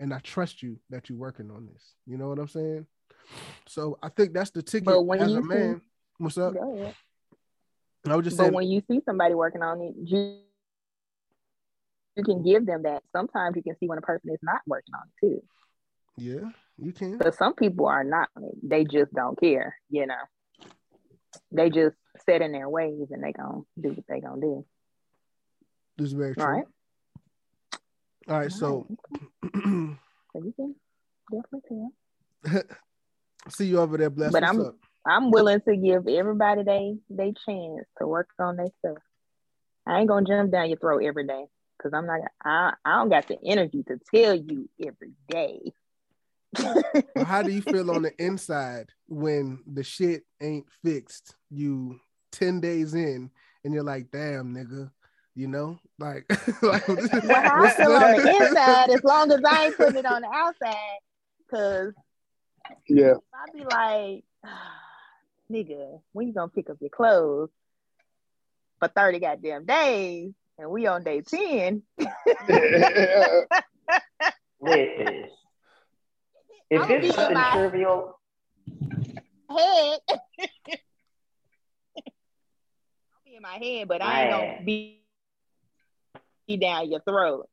and 0.00 0.12
I 0.12 0.18
trust 0.18 0.62
you 0.62 0.78
that 0.90 1.08
you're 1.08 1.18
working 1.18 1.50
on 1.50 1.66
this. 1.66 1.94
You 2.06 2.18
know 2.18 2.28
what 2.28 2.38
I'm 2.38 2.48
saying? 2.48 2.86
So 3.66 3.98
I 4.02 4.08
think 4.10 4.34
that's 4.34 4.50
the 4.50 4.62
ticket 4.62 4.86
but 4.86 5.02
when 5.02 5.20
as 5.20 5.30
you 5.30 5.38
a 5.38 5.42
man. 5.42 5.76
See, 5.76 5.82
what's 6.18 6.38
up? 6.38 6.54
I 8.06 8.16
was 8.16 8.24
just 8.24 8.36
but 8.36 8.44
saying. 8.44 8.54
when 8.54 8.66
you 8.66 8.82
see 8.90 9.00
somebody 9.06 9.34
working 9.34 9.62
on 9.62 9.80
it, 9.80 9.94
you 10.04 10.40
you 12.16 12.22
can 12.22 12.42
give 12.42 12.66
them 12.66 12.82
that. 12.82 13.02
Sometimes 13.12 13.56
you 13.56 13.62
can 13.62 13.76
see 13.78 13.86
when 13.88 13.98
a 13.98 14.02
person 14.02 14.30
is 14.30 14.38
not 14.42 14.60
working 14.66 14.94
on 14.94 15.08
it 15.08 15.26
too. 15.26 15.42
Yeah, 16.16 16.50
you 16.76 16.92
can. 16.92 17.18
But 17.18 17.34
some 17.34 17.54
people 17.54 17.86
are 17.86 18.04
not. 18.04 18.28
They 18.62 18.84
just 18.84 19.12
don't 19.12 19.40
care. 19.40 19.76
You 19.88 20.06
know, 20.06 20.68
they 21.50 21.70
just 21.70 21.96
set 22.26 22.42
in 22.42 22.52
their 22.52 22.68
ways 22.68 23.08
and 23.10 23.24
they 23.24 23.32
gonna 23.32 23.62
do 23.80 23.88
what 23.88 24.04
they 24.06 24.20
gonna 24.20 24.40
do. 24.40 24.66
This 25.96 26.08
is 26.08 26.12
very 26.12 26.34
true. 26.34 26.44
All 26.44 26.50
right. 26.50 26.64
All 28.26 28.38
right, 28.38 28.50
so, 28.50 28.86
so 29.42 29.52
you 29.52 30.54
can 30.56 30.74
definitely 31.30 31.60
tell. 31.68 32.62
see 33.50 33.66
you 33.66 33.78
over 33.78 33.98
there, 33.98 34.08
bless. 34.08 34.32
But 34.32 34.44
I'm 34.44 34.60
up? 34.60 34.76
I'm 35.06 35.30
willing 35.30 35.60
to 35.68 35.76
give 35.76 36.08
everybody 36.08 36.62
they 36.62 36.96
they 37.10 37.34
chance 37.46 37.84
to 37.98 38.06
work 38.06 38.30
on 38.38 38.56
their 38.56 38.68
stuff. 38.78 38.96
I 39.86 39.98
ain't 39.98 40.08
gonna 40.08 40.26
jump 40.26 40.52
down 40.52 40.70
your 40.70 40.78
throat 40.78 41.02
every 41.04 41.26
day 41.26 41.44
because 41.76 41.92
I'm 41.92 42.06
not. 42.06 42.20
I 42.42 42.72
I 42.84 42.96
don't 42.96 43.10
got 43.10 43.28
the 43.28 43.36
energy 43.44 43.84
to 43.88 43.98
tell 44.14 44.34
you 44.34 44.68
every 44.80 45.12
day. 45.28 45.60
Well, 47.16 47.24
How 47.26 47.42
do 47.42 47.52
you 47.52 47.62
feel 47.62 47.90
on 47.90 48.02
the 48.02 48.12
inside 48.24 48.88
when 49.08 49.58
the 49.66 49.82
shit 49.82 50.22
ain't 50.40 50.66
fixed? 50.84 51.34
You 51.50 52.00
ten 52.32 52.60
days 52.60 52.94
in, 52.94 53.30
and 53.64 53.74
you're 53.74 53.82
like, 53.82 54.10
"Damn, 54.10 54.54
nigga," 54.54 54.90
you 55.34 55.48
know, 55.48 55.78
like, 55.98 56.26
like 56.62 56.86
well, 57.24 57.42
how 57.42 57.64
I 57.64 57.74
feel 57.76 57.92
on 57.92 58.12
the 58.12 58.36
inside, 58.36 58.90
as 58.90 59.02
long 59.04 59.30
as 59.32 59.40
I 59.46 59.64
ain't 59.66 59.76
putting 59.76 59.96
it 59.96 60.06
on 60.06 60.22
the 60.22 60.28
outside, 60.32 60.98
because 61.38 61.92
Yeah. 62.88 63.12
if 63.12 63.18
I 63.32 63.50
be 63.52 63.64
like, 63.64 64.24
nigga, 65.50 66.00
when 66.12 66.26
you 66.28 66.32
gonna 66.32 66.48
pick 66.48 66.70
up 66.70 66.76
your 66.80 66.90
clothes 66.90 67.50
for 68.78 68.88
30 68.88 69.18
goddamn 69.20 69.64
days 69.66 70.32
and 70.58 70.70
we 70.70 70.86
on 70.86 71.02
day 71.02 71.20
10, 71.20 71.82
Listen, 74.60 75.24
if 76.70 76.80
I'll 76.80 76.88
this 76.88 77.04
is 77.04 77.14
something 77.14 77.34
my- 77.34 77.50
trivial, 77.52 78.18
head. 79.50 79.98
I'll 80.08 80.20
be 83.24 83.36
in 83.36 83.42
my 83.42 83.58
head, 83.58 83.88
but 83.88 84.00
I 84.02 84.22
ain't 84.22 84.30
Man. 84.30 84.40
gonna 84.40 84.64
be, 84.64 84.64
be 84.64 85.03
down 86.48 86.90
your 86.90 87.00
throat. 87.00 87.48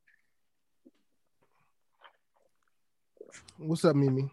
What's 3.57 3.85
up, 3.85 3.95
Mimi? 3.95 4.31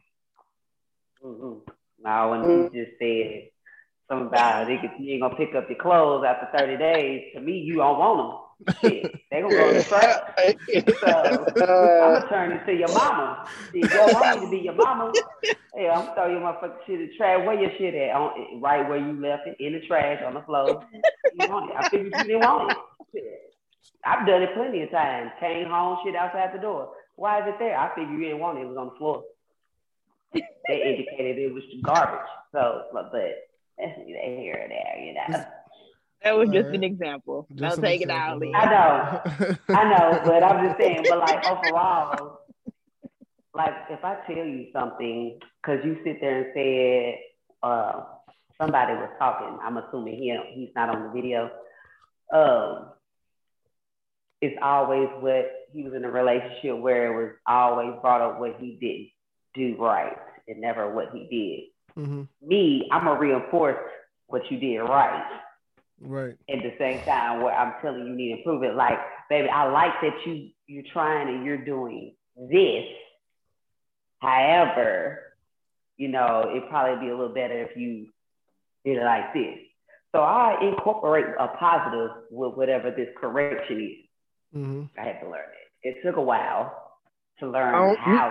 mm 1.25 1.61
now 2.01 2.31
when 2.31 2.45
you 2.45 2.85
just 2.85 2.97
said 3.01 3.51
something 4.09 4.29
about 4.29 4.71
it, 4.71 4.81
you 5.01 5.15
ain't 5.15 5.23
gonna 5.23 5.35
pick 5.35 5.55
up 5.55 5.69
your 5.69 5.79
clothes 5.79 6.25
after 6.25 6.47
30 6.57 6.77
days, 6.79 7.33
to 7.35 7.41
me, 7.41 7.59
you 7.59 7.77
don't 7.77 7.99
want 7.99 8.47
them. 8.65 8.75
Shit, 8.81 9.13
they 9.31 9.43
gonna 9.43 9.55
go 9.55 9.69
in 9.71 9.77
the 9.79 9.85
trash. 9.85 10.21
So 11.01 11.07
I'm 11.09 12.15
gonna 12.15 12.29
turn 12.29 12.51
you 12.53 12.67
to 12.67 12.79
your 12.79 12.89
mama. 12.89 13.49
See, 13.73 13.81
if 13.81 13.93
you 13.93 13.99
want 13.99 14.41
me 14.41 14.47
to 14.47 14.51
be 14.51 14.59
your 14.59 14.75
mama, 14.75 15.13
hey, 15.75 15.89
I'm 15.89 16.15
throw 16.15 16.29
your 16.29 16.41
motherfucking 16.41 16.87
shit 16.87 17.01
in 17.01 17.07
the 17.09 17.17
trash. 17.17 17.45
Where 17.45 17.61
your 17.61 17.71
shit 17.79 17.95
at? 17.95 18.15
On, 18.15 18.61
right 18.61 18.89
where 18.89 18.99
you 18.99 19.21
left 19.21 19.47
it, 19.47 19.57
in 19.61 19.75
the 19.75 19.87
trash, 19.87 20.23
on 20.25 20.35
the 20.35 20.43
floor. 20.43 20.85
You 21.35 21.49
want 21.49 21.71
it. 21.71 21.77
I 21.77 21.89
figured 21.91 22.15
you 22.15 22.27
didn't 22.27 22.43
want 22.43 22.79
it. 23.15 23.48
Shit. 23.89 24.01
I've 24.05 24.27
done 24.27 24.43
it 24.43 24.55
plenty 24.55 24.83
of 24.83 24.91
times. 24.91 25.31
Came 25.41 25.69
home, 25.69 25.99
shit 26.05 26.17
outside 26.17 26.51
the 26.55 26.61
door. 26.61 26.93
Why 27.17 27.41
is 27.41 27.49
it 27.49 27.59
there? 27.59 27.79
I 27.79 27.95
figured 27.95 28.13
you 28.13 28.21
didn't 28.25 28.41
want 28.41 28.59
it. 28.59 28.63
It 28.63 28.69
was 28.69 28.77
on 28.77 28.87
the 28.87 28.99
floor. 28.99 29.25
they 30.33 30.43
indicated 30.69 31.39
it 31.39 31.53
was 31.53 31.65
garbage. 31.83 32.29
So, 32.53 32.85
but, 32.93 33.11
but 33.13 33.49
that's 33.79 33.99
neither 33.99 34.41
here 34.41 34.61
or 34.65 34.69
there, 34.69 35.05
you 35.05 35.15
know. 35.15 35.45
That 36.23 36.37
was 36.37 36.49
just 36.49 36.67
Alright. 36.67 36.75
an 36.75 36.85
example. 36.85 37.47
Just 37.51 37.77
Don't 37.77 37.79
an 37.79 37.91
take 37.91 38.03
it 38.03 38.11
out. 38.11 38.43
I 38.43 38.65
know. 38.65 39.57
I 39.69 39.85
know, 39.85 40.21
but 40.25 40.43
I'm 40.43 40.67
just 40.67 40.81
saying, 40.81 41.05
but 41.09 41.19
like 41.19 41.47
overall, 41.47 42.41
like 43.55 43.75
if 43.91 44.05
I 44.05 44.17
tell 44.27 44.45
you 44.45 44.67
something, 44.73 45.39
because 45.63 45.85
you 45.85 45.97
sit 46.05 46.21
there 46.21 46.43
and 46.43 46.47
said 46.55 47.69
uh, 47.69 48.03
somebody 48.61 48.95
was 48.95 49.11
talking, 49.19 49.59
I'm 49.63 49.77
assuming 49.77 50.15
he 50.15 50.37
he's 50.55 50.71
not 50.75 50.95
on 50.95 51.05
the 51.05 51.11
video. 51.11 51.51
Um, 52.33 52.91
it's 54.41 54.57
always 54.63 55.09
what 55.21 55.51
he 55.73 55.83
was 55.83 55.95
in 55.95 56.05
a 56.05 56.11
relationship 56.11 56.79
where 56.79 57.13
it 57.13 57.25
was 57.25 57.35
always 57.47 57.95
brought 58.01 58.21
up 58.21 58.39
what 58.41 58.57
he 58.61 58.77
didn't 58.81 59.11
do 59.55 59.83
right 59.83 60.17
and 60.47 60.61
never 60.61 60.95
what 60.95 61.11
he 61.13 61.73
did. 61.97 62.03
Mm-hmm. 62.05 62.49
Me, 62.49 62.89
I'm 62.93 63.05
gonna 63.05 63.19
reinforce 63.19 63.77
what 64.27 64.43
you 64.51 64.59
did 64.59 64.79
right 64.79 65.41
Right. 66.01 66.37
at 66.49 66.63
the 66.63 66.73
same 66.79 67.03
time 67.05 67.43
where 67.43 67.53
I'm 67.53 67.75
telling 67.83 68.03
you, 68.03 68.07
you 68.09 68.15
need 68.15 68.33
to 68.33 68.39
improve 68.39 68.63
it. 68.63 68.77
Like, 68.77 68.99
baby, 69.29 69.49
I 69.49 69.69
like 69.71 69.93
that 70.03 70.15
you 70.25 70.51
you're 70.67 70.85
trying 70.93 71.29
and 71.29 71.45
you're 71.45 71.65
doing 71.65 72.15
this. 72.37 72.85
However, 74.21 75.21
you 75.97 76.09
know, 76.09 76.47
it'd 76.51 76.69
probably 76.69 77.05
be 77.07 77.11
a 77.11 77.17
little 77.17 77.35
better 77.35 77.63
if 77.63 77.77
you 77.77 78.09
did 78.85 78.99
it 78.99 79.05
like 79.05 79.33
this. 79.35 79.59
So 80.15 80.21
I 80.21 80.57
incorporate 80.63 81.27
a 81.39 81.49
positive 81.49 82.11
with 82.31 82.55
whatever 82.55 82.91
this 82.91 83.09
correction 83.21 83.81
is. 83.81 84.08
Hmm 84.53 84.85
I 84.99 85.03
had 85.05 85.21
to 85.21 85.27
learn 85.29 85.41
it. 85.83 85.89
It 85.89 85.97
took 86.05 86.17
a 86.17 86.23
while 86.23 86.73
to 87.41 87.49
learn 87.51 87.75
Oh, 87.75 87.97
how. 88.01 88.31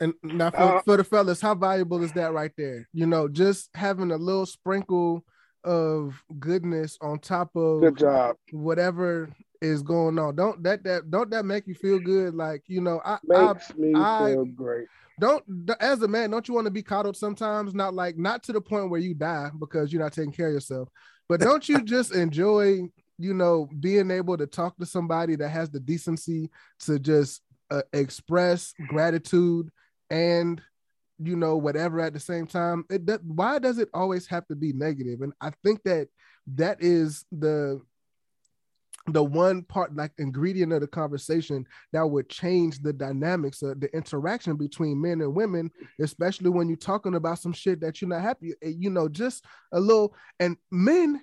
And 0.00 0.14
now 0.22 0.50
for, 0.50 0.56
Uh, 0.62 0.82
for 0.82 0.96
the 0.96 1.04
fellas, 1.04 1.40
how 1.40 1.54
valuable 1.54 2.02
is 2.02 2.12
that 2.12 2.32
right 2.32 2.52
there? 2.56 2.88
You 2.92 3.06
know, 3.06 3.28
just 3.28 3.70
having 3.74 4.10
a 4.10 4.16
little 4.16 4.46
sprinkle 4.46 5.24
of 5.62 6.22
goodness 6.38 6.98
on 7.00 7.18
top 7.20 7.56
of 7.56 7.80
good 7.80 7.96
job. 7.96 8.36
whatever 8.52 9.30
is 9.62 9.82
going 9.82 10.18
on. 10.18 10.36
Don't 10.36 10.62
that 10.64 10.84
that 10.84 11.10
don't 11.10 11.30
that 11.30 11.44
make 11.46 11.66
you 11.66 11.74
feel 11.74 11.98
good? 11.98 12.34
Like, 12.34 12.62
you 12.66 12.80
know, 12.82 13.00
I, 13.04 13.18
I 13.34 13.46
Makes 13.54 13.74
me 13.74 13.92
I- 13.96 14.32
feel 14.32 14.44
great. 14.44 14.88
don't 15.20 15.42
as 15.80 16.02
a 16.02 16.08
man, 16.08 16.30
don't 16.30 16.46
you 16.48 16.54
want 16.54 16.66
to 16.66 16.70
be 16.72 16.82
coddled 16.82 17.16
sometimes? 17.16 17.72
Not 17.72 17.94
like 17.94 18.18
not 18.18 18.42
to 18.44 18.52
the 18.52 18.60
point 18.60 18.90
where 18.90 19.00
you 19.00 19.14
die 19.14 19.50
because 19.58 19.92
you're 19.92 20.02
not 20.02 20.12
taking 20.12 20.32
care 20.32 20.48
of 20.48 20.54
yourself, 20.54 20.88
but 21.28 21.40
don't 21.40 21.66
you 21.68 21.82
just 21.84 22.14
enjoy, 22.14 22.80
you 23.18 23.34
know, 23.34 23.68
being 23.80 24.10
able 24.10 24.36
to 24.36 24.46
talk 24.46 24.76
to 24.78 24.86
somebody 24.86 25.36
that 25.36 25.48
has 25.48 25.70
the 25.70 25.80
decency 25.80 26.50
to 26.80 26.98
just 26.98 27.42
uh, 27.70 27.82
express 27.92 28.74
gratitude 28.88 29.70
and 30.10 30.60
you 31.18 31.36
know 31.36 31.56
whatever 31.56 32.00
at 32.00 32.12
the 32.12 32.20
same 32.20 32.46
time 32.46 32.84
it 32.90 33.06
does, 33.06 33.20
why 33.22 33.58
does 33.58 33.78
it 33.78 33.88
always 33.94 34.26
have 34.26 34.46
to 34.48 34.56
be 34.56 34.72
negative? 34.72 35.22
And 35.22 35.32
i 35.40 35.50
think 35.62 35.82
that 35.84 36.08
that 36.56 36.82
is 36.82 37.24
the 37.32 37.80
the 39.08 39.22
one 39.22 39.62
part 39.62 39.94
like 39.94 40.12
ingredient 40.16 40.72
of 40.72 40.80
the 40.80 40.86
conversation 40.86 41.66
that 41.92 42.06
would 42.06 42.28
change 42.28 42.78
the 42.80 42.92
dynamics 42.92 43.60
of 43.60 43.78
the 43.80 43.94
interaction 43.94 44.56
between 44.56 45.00
men 45.00 45.20
and 45.20 45.34
women 45.34 45.70
especially 46.00 46.48
when 46.48 46.68
you're 46.68 46.76
talking 46.76 47.14
about 47.14 47.38
some 47.38 47.52
shit 47.52 47.80
that 47.80 48.00
you're 48.00 48.08
not 48.08 48.22
happy 48.22 48.54
eh, 48.62 48.72
you 48.76 48.88
know 48.88 49.06
just 49.06 49.44
a 49.72 49.80
little 49.80 50.14
and 50.40 50.56
men 50.70 51.20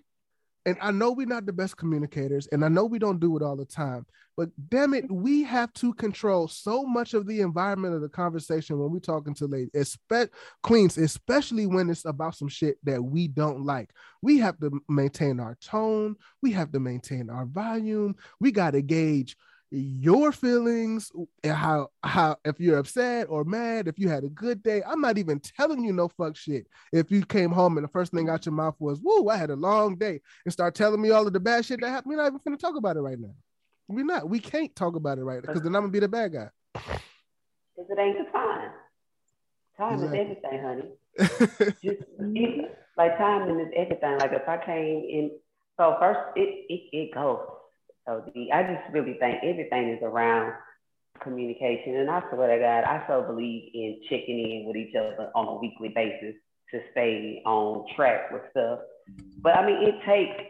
and 0.66 0.78
I 0.82 0.92
know 0.92 1.12
we're 1.12 1.26
not 1.26 1.46
the 1.46 1.54
best 1.54 1.78
communicators, 1.78 2.48
and 2.52 2.64
I 2.64 2.68
know 2.68 2.86
we 2.86 3.00
don't 3.00 3.20
do 3.20 3.36
it 3.38 3.44
all 3.44 3.56
the 3.56 3.66
time, 3.66 4.06
but 4.38 4.50
damn 4.70 4.94
it, 4.94 5.12
we 5.12 5.44
have 5.44 5.74
to 5.74 5.94
control 5.94 6.48
so 6.48 6.84
much 6.84 7.14
of 7.14 7.28
the 7.28 7.42
environment 7.42 7.96
of 7.96 8.02
the 8.02 8.10
conversation 8.10 8.80
when 8.80 8.92
we're 8.92 9.00
talking 9.00 9.34
to 9.36 9.46
ladies, 9.46 9.72
especially 9.74 10.32
queens, 10.64 10.98
especially 10.98 11.66
when 11.66 11.90
it's 11.90 12.06
about 12.06 12.36
some 12.36 12.48
shit 12.48 12.78
that 12.84 13.04
we 13.04 13.28
don't 13.28 13.66
like. 13.66 13.90
We 14.22 14.38
have 14.40 14.60
to 14.60 14.82
maintain 14.88 15.40
our 15.40 15.58
tone, 15.62 16.16
we 16.42 16.52
have 16.52 16.72
to 16.74 16.80
maintain 16.80 17.30
our 17.30 17.46
volume, 17.46 18.16
we 18.40 18.52
got 18.52 18.72
to 18.72 18.82
gauge 18.82 19.36
your 19.72 20.34
feelings 20.34 21.12
and 21.46 21.54
how 21.54 21.88
how 22.04 22.36
if 22.44 22.60
you're 22.60 22.78
upset 22.78 23.28
or 23.30 23.46
mad 23.46 23.88
if 23.88 23.98
you 23.98 24.10
had 24.10 24.26
a 24.26 24.30
good 24.30 24.62
day 24.62 24.84
i'm 24.86 25.00
not 25.00 25.18
even 25.18 25.40
telling 25.40 25.82
you 25.82 25.94
no 25.94 26.10
fuck 26.10 26.36
shit 26.36 26.68
if 26.92 27.10
you 27.10 27.26
came 27.26 27.50
home 27.50 27.78
and 27.78 27.86
the 27.86 27.92
first 27.92 28.12
thing 28.12 28.30
out 28.30 28.46
your 28.46 28.54
mouth 28.54 28.76
was 28.80 29.00
woo 29.02 29.30
i 29.30 29.38
had 29.38 29.50
a 29.50 29.56
long 29.56 29.96
day 29.96 30.20
and 30.44 30.52
start 30.52 30.76
telling 30.76 31.02
me 31.02 31.12
all 31.12 31.26
of 31.26 31.32
the 31.32 31.40
bad 31.40 31.64
shit 31.64 31.80
that 31.80 31.90
happened 31.90 32.10
we're 32.12 32.18
not 32.18 32.28
even 32.28 32.40
gonna 32.44 32.58
talk 32.58 32.76
about 32.76 32.98
it 32.98 33.02
right 33.02 33.20
now 33.20 33.34
we're 33.88 34.04
not 34.04 34.28
we 34.28 34.40
can't 34.40 34.76
talk 34.76 34.96
about 34.96 35.18
it 35.18 35.24
right 35.24 35.42
now, 35.42 35.48
because 35.48 35.62
then 35.62 35.74
i'm 35.74 35.84
gonna 35.84 35.92
be 35.92 36.00
the 36.00 36.08
bad 36.08 36.34
guy 36.34 36.50
Because 36.74 37.90
it 37.90 37.98
ain't 37.98 38.18
the 38.18 38.30
time. 38.32 38.72
Time 39.78 40.04
Exactly. 40.04 40.20
is 40.20 40.38
everything, 40.44 40.62
honey. 40.64 40.90
just 41.84 42.02
like 42.98 43.18
time 43.18 43.50
is 43.58 43.68
everything. 43.76 44.18
Like 44.20 44.34
if 44.34 44.48
I 44.48 44.58
came 44.66 45.06
in, 45.10 45.32
so 45.78 45.96
first 46.00 46.20
it 46.36 46.66
it, 46.70 46.82
it 46.92 47.14
goes 47.16 47.40
so 48.12 48.32
deep. 48.34 48.50
I 48.54 48.64
just 48.64 48.94
really 48.94 49.14
think 49.20 49.40
everything 49.44 49.90
is 49.90 50.04
around 50.04 50.54
communication, 51.22 51.98
and 51.98 52.10
I 52.10 52.22
swear 52.30 52.56
to 52.56 52.62
God, 52.62 52.84
I 52.84 53.04
so 53.08 53.24
believe 53.24 53.72
in 53.74 54.02
checking 54.10 54.40
in 54.40 54.66
with 54.68 54.76
each 54.76 54.96
other 54.96 55.30
on 55.36 55.48
a 55.48 55.56
weekly 55.60 55.90
basis 55.90 56.36
to 56.72 56.80
stay 56.92 57.42
on 57.46 57.86
track 57.96 58.32
with 58.32 58.42
stuff. 58.52 58.80
But 59.42 59.58
I 59.58 59.66
mean, 59.66 59.88
it 59.88 59.96
takes 60.06 60.44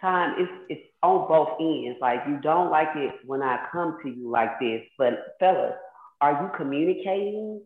time. 0.00 0.34
It's 0.38 0.52
it's 0.68 0.86
on 1.02 1.28
both 1.28 1.56
ends. 1.60 1.98
Like 2.00 2.20
you 2.28 2.38
don't 2.40 2.70
like 2.70 2.96
it 2.96 3.14
when 3.26 3.42
I 3.42 3.66
come 3.72 3.98
to 4.02 4.08
you 4.08 4.30
like 4.30 4.58
this, 4.60 4.82
but 4.98 5.36
fellas, 5.40 5.74
are 6.20 6.42
you 6.42 6.50
communicating 6.56 7.62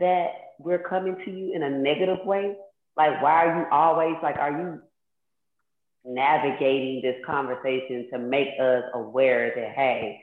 that 0.00 0.28
we're 0.58 0.82
coming 0.82 1.16
to 1.24 1.30
you 1.30 1.54
in 1.54 1.62
a 1.62 1.70
negative 1.70 2.24
way? 2.24 2.56
Like, 2.96 3.22
why 3.22 3.46
are 3.46 3.60
you 3.60 3.66
always 3.70 4.16
like, 4.22 4.36
are 4.36 4.50
you 4.50 4.82
navigating 6.04 7.00
this 7.02 7.16
conversation 7.24 8.08
to 8.12 8.18
make 8.18 8.48
us 8.60 8.84
aware 8.94 9.52
that, 9.54 9.72
hey, 9.74 10.22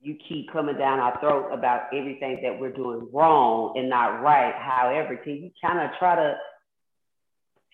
you 0.00 0.16
keep 0.28 0.52
coming 0.52 0.76
down 0.76 0.98
our 0.98 1.18
throat 1.20 1.50
about 1.52 1.84
everything 1.94 2.40
that 2.42 2.58
we're 2.58 2.72
doing 2.72 3.08
wrong 3.12 3.74
and 3.76 3.88
not 3.88 4.22
right. 4.22 4.54
However, 4.54 5.16
can 5.16 5.34
you 5.34 5.50
kind 5.62 5.78
of 5.78 5.96
try 5.98 6.14
to 6.16 6.36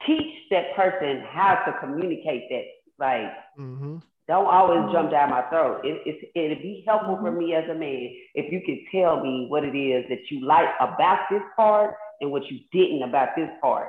teach 0.06 0.34
that 0.50 0.74
person 0.76 1.22
how 1.28 1.62
to 1.66 1.74
communicate 1.80 2.48
that, 2.50 2.64
like, 2.98 3.32
mm-hmm. 3.58 3.96
don't 4.28 4.46
always 4.46 4.92
jump 4.92 5.10
down 5.10 5.30
my 5.30 5.42
throat. 5.48 5.80
It, 5.84 6.02
it, 6.06 6.30
it'd 6.34 6.62
be 6.62 6.84
helpful 6.86 7.18
for 7.20 7.32
me 7.32 7.54
as 7.54 7.68
a 7.68 7.74
man 7.74 8.10
if 8.34 8.52
you 8.52 8.60
could 8.64 8.78
tell 8.96 9.20
me 9.20 9.46
what 9.48 9.64
it 9.64 9.76
is 9.76 10.04
that 10.08 10.30
you 10.30 10.46
like 10.46 10.68
about 10.80 11.20
this 11.30 11.42
part 11.56 11.94
and 12.20 12.30
what 12.30 12.42
you 12.50 12.60
didn't 12.72 13.02
about 13.02 13.30
this 13.36 13.50
part. 13.60 13.88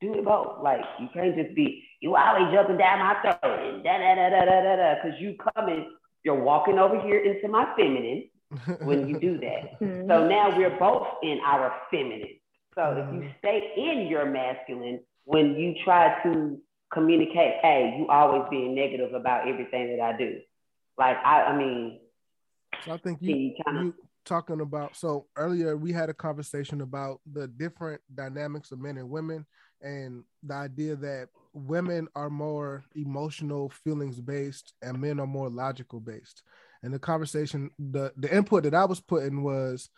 Do 0.00 0.14
it 0.14 0.24
both. 0.24 0.62
Like 0.62 0.80
you 1.00 1.08
can't 1.12 1.34
just 1.34 1.54
be 1.54 1.82
you 2.00 2.16
always 2.16 2.52
jumping 2.52 2.78
down 2.78 2.98
my 2.98 3.14
throat 3.20 3.38
and 3.42 3.82
da 3.82 3.98
da 3.98 4.14
da 4.14 4.30
da 4.30 4.44
da 4.44 4.60
da 4.62 4.76
da 4.76 4.94
because 4.94 5.20
you 5.20 5.36
coming, 5.54 5.90
you're 6.24 6.42
walking 6.42 6.78
over 6.78 7.00
here 7.00 7.18
into 7.18 7.48
my 7.48 7.66
feminine 7.76 8.28
when 8.82 9.08
you 9.08 9.18
do 9.18 9.38
that. 9.38 9.78
Mm-hmm. 9.80 10.08
so 10.08 10.26
now 10.26 10.56
we're 10.56 10.76
both 10.78 11.06
in 11.22 11.38
our 11.44 11.72
feminine. 11.90 12.38
So 12.74 12.80
mm-hmm. 12.80 13.00
if 13.00 13.14
you 13.14 13.20
mm-hmm. 13.20 13.38
stay 13.38 13.72
in 13.76 14.08
your 14.08 14.26
masculine, 14.26 15.00
when 15.24 15.54
you 15.54 15.74
try 15.84 16.20
to 16.22 16.58
communicate, 16.92 17.54
hey, 17.62 17.96
you 17.98 18.08
always 18.08 18.42
being 18.50 18.74
negative 18.74 19.12
about 19.14 19.46
everything 19.46 19.96
that 19.96 20.02
I 20.02 20.16
do. 20.16 20.40
Like 20.96 21.16
I, 21.24 21.42
I 21.44 21.56
mean, 21.56 22.00
so 22.84 22.92
I 22.92 22.96
think 22.98 23.18
you, 23.20 23.36
you, 23.36 23.54
kinda, 23.64 23.84
you 23.84 23.94
talking 24.24 24.60
about 24.60 24.96
so 24.96 25.26
earlier 25.36 25.76
we 25.76 25.92
had 25.92 26.10
a 26.10 26.14
conversation 26.14 26.80
about 26.80 27.20
the 27.32 27.48
different 27.48 28.00
dynamics 28.14 28.72
of 28.72 28.78
men 28.78 28.98
and 28.98 29.08
women 29.08 29.46
and 29.80 30.22
the 30.42 30.54
idea 30.54 30.96
that 30.96 31.28
women 31.52 32.08
are 32.14 32.30
more 32.30 32.84
emotional 32.94 33.70
feelings 33.70 34.20
based 34.20 34.74
and 34.82 35.00
men 35.00 35.20
are 35.20 35.26
more 35.26 35.50
logical 35.50 36.00
based 36.00 36.42
and 36.82 36.92
the 36.92 36.98
conversation 36.98 37.70
the 37.78 38.12
the 38.16 38.34
input 38.34 38.62
that 38.62 38.74
i 38.74 38.84
was 38.84 39.00
putting 39.00 39.42
was 39.42 39.90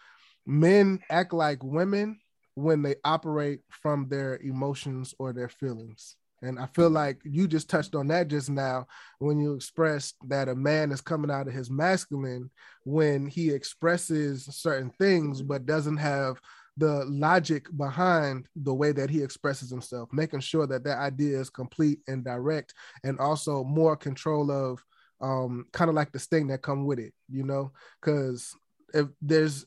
men 0.47 1.01
act 1.11 1.33
like 1.33 1.63
women 1.63 2.19
when 2.55 2.83
they 2.83 2.97
operate 3.05 3.61
from 3.69 4.09
their 4.09 4.39
emotions 4.39 5.15
or 5.19 5.33
their 5.33 5.49
feelings. 5.49 6.17
And 6.43 6.59
I 6.59 6.67
feel 6.75 6.89
like 6.89 7.21
you 7.23 7.47
just 7.47 7.69
touched 7.69 7.95
on 7.95 8.09
that 8.09 8.29
just 8.29 8.49
now 8.49 8.87
when 9.19 9.39
you 9.39 9.55
expressed 9.55 10.17
that 10.29 10.49
a 10.49 10.55
man 10.55 10.91
is 10.91 11.03
coming 11.03 11.31
out 11.31 11.49
of 11.49 11.53
his 11.53 11.71
masculine 11.71 12.51
when 12.85 13.27
he 13.27 13.51
expresses 13.51 14.49
certain 14.51 14.91
things 14.91 15.43
but 15.43 15.67
doesn't 15.67 15.99
have 15.99 16.41
the 16.81 17.05
logic 17.07 17.67
behind 17.77 18.47
the 18.57 18.75
way 18.75 18.91
that 18.93 19.11
he 19.11 19.23
expresses 19.23 19.71
himself, 19.71 20.09
making 20.13 20.41
sure 20.41 20.67
that 20.67 20.83
that 20.85 20.99
idea 20.99 21.39
is 21.39 21.51
complete 21.51 22.01
and 22.09 22.25
direct 22.25 22.75
and 23.05 23.19
also 23.19 23.63
more 23.65 23.97
control 23.97 24.51
of 24.51 24.83
um, 25.21 25.67
kind 25.73 25.91
of 25.91 25.95
like 25.95 26.11
the 26.13 26.19
sting 26.19 26.47
that 26.49 26.63
come 26.63 26.87
with 26.87 26.99
it, 26.99 27.13
you 27.29 27.45
know, 27.45 27.73
because 28.01 28.55
if 28.95 29.07
there's 29.21 29.67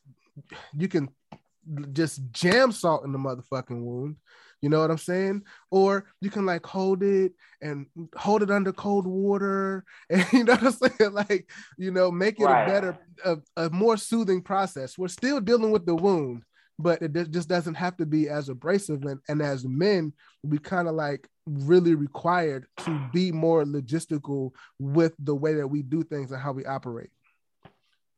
you 0.75 0.87
can 0.87 1.09
just 1.93 2.19
jam 2.31 2.71
salt 2.71 3.05
in 3.05 3.11
the 3.11 3.19
motherfucking 3.19 3.83
wound 3.83 4.15
you 4.63 4.69
know 4.69 4.79
what 4.79 4.91
I'm 4.91 4.97
saying? 4.97 5.43
Or 5.71 6.05
you 6.21 6.29
can 6.29 6.45
like 6.45 6.65
hold 6.65 7.03
it 7.03 7.33
and 7.61 7.85
hold 8.15 8.43
it 8.43 8.49
under 8.49 8.71
cold 8.71 9.05
water, 9.05 9.83
and 10.09 10.25
you 10.31 10.45
know 10.45 10.53
what 10.53 10.63
I'm 10.63 10.71
saying? 10.71 11.11
Like, 11.13 11.49
you 11.77 11.91
know, 11.91 12.09
make 12.09 12.39
it 12.39 12.45
right. 12.45 12.63
a 12.63 12.71
better, 12.71 12.97
a, 13.25 13.37
a 13.57 13.69
more 13.69 13.97
soothing 13.97 14.41
process. 14.41 14.97
We're 14.97 15.09
still 15.09 15.41
dealing 15.41 15.71
with 15.71 15.85
the 15.85 15.93
wound, 15.93 16.43
but 16.83 17.01
it 17.01 17.31
just 17.31 17.47
doesn't 17.47 17.75
have 17.75 17.95
to 17.97 18.05
be 18.05 18.27
as 18.27 18.49
abrasive. 18.49 19.03
And, 19.03 19.19
and 19.29 19.41
as 19.41 19.65
men, 19.65 20.11
we 20.43 20.57
kind 20.59 20.89
of 20.89 20.95
like 20.95 21.29
really 21.45 21.95
required 21.95 22.65
to 22.79 23.09
be 23.13 23.31
more 23.31 23.63
logistical 23.63 24.51
with 24.79 25.13
the 25.17 25.33
way 25.33 25.53
that 25.55 25.67
we 25.67 25.81
do 25.81 26.03
things 26.03 26.31
and 26.31 26.41
how 26.41 26.51
we 26.51 26.65
operate. 26.65 27.09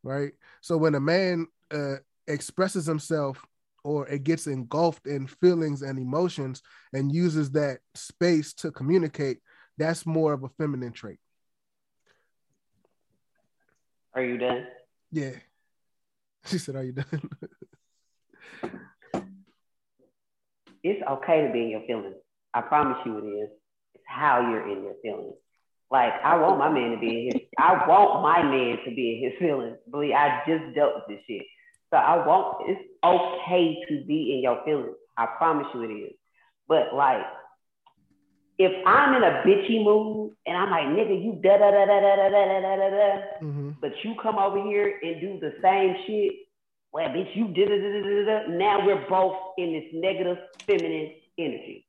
Right. 0.03 0.33
So 0.61 0.77
when 0.77 0.95
a 0.95 0.99
man 0.99 1.47
uh, 1.71 1.97
expresses 2.27 2.87
himself 2.87 3.45
or 3.83 4.07
it 4.07 4.23
gets 4.23 4.47
engulfed 4.47 5.05
in 5.05 5.27
feelings 5.27 5.83
and 5.83 5.99
emotions 5.99 6.63
and 6.91 7.13
uses 7.13 7.51
that 7.51 7.79
space 7.93 8.53
to 8.55 8.71
communicate, 8.71 9.37
that's 9.77 10.07
more 10.07 10.33
of 10.33 10.43
a 10.43 10.49
feminine 10.49 10.91
trait. 10.91 11.19
Are 14.15 14.23
you 14.23 14.37
done? 14.37 14.65
Yeah. 15.11 15.31
She 16.47 16.59
said, 16.59 16.75
Are 16.75 16.83
you 16.83 16.91
done? 16.91 17.29
it's 20.83 21.01
okay 21.09 21.47
to 21.47 21.51
be 21.51 21.63
in 21.63 21.69
your 21.69 21.81
feelings. 21.87 22.15
I 22.53 22.61
promise 22.61 22.97
you 23.05 23.17
it 23.17 23.27
is. 23.27 23.49
It's 23.95 24.03
how 24.07 24.41
you're 24.41 24.69
in 24.69 24.83
your 24.83 24.95
feelings. 25.01 25.35
Like 25.91 26.13
I 26.23 26.37
want 26.37 26.59
my 26.59 26.69
man 26.69 26.91
to 26.91 26.97
be 26.97 27.29
in 27.29 27.33
his 27.33 27.47
I 27.57 27.87
want 27.87 28.21
my 28.21 28.43
man 28.43 28.77
to 28.85 28.95
be 28.95 29.15
in 29.15 29.29
his 29.29 29.39
feelings. 29.39 29.77
Believe 29.89 30.13
I 30.13 30.41
just 30.47 30.75
dealt 30.75 30.95
with 30.95 31.05
this 31.07 31.25
shit. 31.27 31.45
So 31.91 31.97
I 31.97 32.25
want 32.25 32.57
it's 32.67 32.81
okay 33.03 33.77
to 33.89 34.03
be 34.05 34.35
in 34.35 34.43
your 34.43 34.63
feelings. 34.65 34.95
I 35.17 35.27
promise 35.37 35.67
you 35.73 35.83
it 35.83 35.93
is. 35.93 36.13
But 36.67 36.93
like 36.93 37.25
if 38.57 38.71
I'm 38.85 39.15
in 39.15 39.23
a 39.23 39.43
bitchy 39.45 39.83
mood 39.83 40.31
and 40.45 40.57
I'm 40.57 40.71
like, 40.71 40.85
nigga, 40.85 41.21
you 41.21 41.39
da 41.43 41.57
da 41.57 41.71
da 41.71 41.85
da 41.85 41.99
da 41.99 42.15
da 42.15 42.29
da 42.29 42.59
da 42.61 42.75
da 42.75 42.89
da, 42.89 43.21
mm-hmm. 43.41 43.69
but 43.81 43.91
you 44.03 44.15
come 44.21 44.37
over 44.37 44.61
here 44.63 44.99
and 45.03 45.19
do 45.19 45.39
the 45.39 45.53
same 45.61 45.95
shit, 46.07 46.31
well, 46.95 47.09
bitch, 47.09 47.35
you 47.35 47.49
da 47.49 47.65
da. 47.67 48.47
Now 48.55 48.85
we're 48.85 49.05
both 49.09 49.35
in 49.57 49.73
this 49.73 49.83
negative 49.91 50.37
feminine 50.65 51.11
energy. 51.37 51.85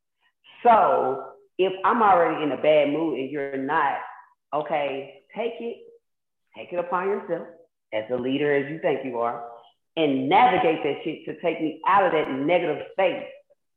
So 0.65 1.27
if 1.59 1.73
I'm 1.85 2.03
already 2.03 2.43
in 2.43 2.51
a 2.51 2.61
bad 2.61 2.89
mood 2.89 3.21
and 3.21 3.31
you're 3.31 3.57
not, 3.57 3.99
okay, 4.53 5.23
take 5.33 5.53
it, 5.61 5.77
take 6.57 6.73
it 6.73 6.81
upon 6.81 7.07
yourself 7.07 7.47
as 7.93 8.03
a 8.11 8.17
leader 8.17 8.53
as 8.53 8.69
you 8.69 8.81
think 8.81 9.05
you 9.05 9.21
are 9.21 9.45
and 9.97 10.29
navigate 10.29 10.83
that 10.83 10.97
shit 11.05 11.25
to 11.27 11.41
take 11.41 11.61
me 11.61 11.81
out 11.87 12.05
of 12.05 12.11
that 12.11 12.29
negative 12.45 12.87
space. 12.91 13.29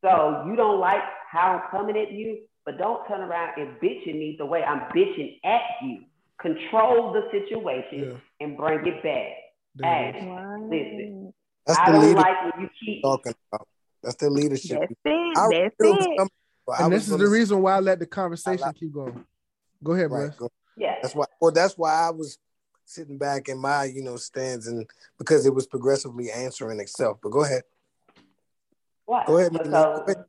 So 0.04 0.46
you 0.48 0.56
don't 0.56 0.80
like 0.80 1.04
how 1.32 1.62
I'm 1.62 1.70
coming 1.70 1.96
at 1.96 2.12
you, 2.12 2.40
but 2.66 2.80
don't 2.80 3.08
turn 3.08 3.22
around 3.22 3.52
and 3.62 3.80
bitching 3.80 4.18
me 4.18 4.36
the 4.40 4.48
way 4.48 4.64
I'm 4.64 4.92
bitching 4.96 5.40
at 5.46 5.62
you. 5.84 6.06
Control 6.42 7.14
the 7.14 7.30
situation 7.30 8.14
yeah. 8.14 8.48
and 8.48 8.58
bring 8.58 8.80
it 8.88 9.04
back. 9.04 9.34
Hey, 9.82 10.26
wow. 10.26 10.68
listen. 10.70 11.19
That's 11.70 11.80
I 11.88 11.92
don't 11.92 12.16
like 12.16 12.56
when 12.56 12.64
you 12.64 12.70
keep 12.84 13.04
talking 13.04 13.34
about. 13.54 13.68
That's 14.02 14.16
the 14.16 14.32
leadership. 14.32 14.80
That's 14.80 14.92
it. 15.06 15.36
That's 15.36 15.76
it. 15.80 16.30
and 16.80 16.92
this 16.92 17.08
is 17.08 17.16
the 17.16 17.28
reason 17.28 17.62
why 17.62 17.76
I 17.76 17.80
let 17.80 18.00
the 18.00 18.08
conversation 18.08 18.66
like, 18.66 18.76
keep 18.76 18.92
going. 18.92 19.24
Go 19.84 19.92
ahead, 19.92 20.10
right, 20.10 20.36
bro. 20.36 20.50
Yeah. 20.76 20.96
That's 21.00 21.14
why. 21.14 21.26
Well, 21.40 21.52
that's 21.52 21.78
why 21.78 21.94
I 21.94 22.10
was 22.10 22.40
sitting 22.86 23.20
back 23.20 23.50
in 23.50 23.60
my 23.60 23.84
you 23.84 24.02
know 24.02 24.16
stands 24.16 24.66
and 24.66 24.90
because 25.20 25.46
it 25.46 25.54
was 25.54 25.68
progressively 25.68 26.32
answering 26.32 26.80
itself. 26.80 27.20
But 27.22 27.30
go 27.30 27.44
ahead. 27.44 27.62
What? 29.06 29.28
Go 29.28 29.38
ahead. 29.38 29.52
So, 29.54 29.70
go 29.70 30.04
ahead. 30.08 30.26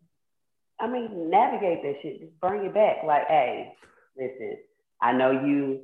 I 0.79 0.89
mean, 0.89 1.31
navigate 1.31 1.83
that 1.83 1.95
shit. 2.03 2.21
Just 2.21 2.39
bring 2.41 2.67
it 2.67 2.75
back. 2.75 2.99
Like, 3.07 3.27
hey, 3.29 3.73
listen, 4.15 4.59
I 5.01 5.13
know 5.15 5.31
you. 5.31 5.81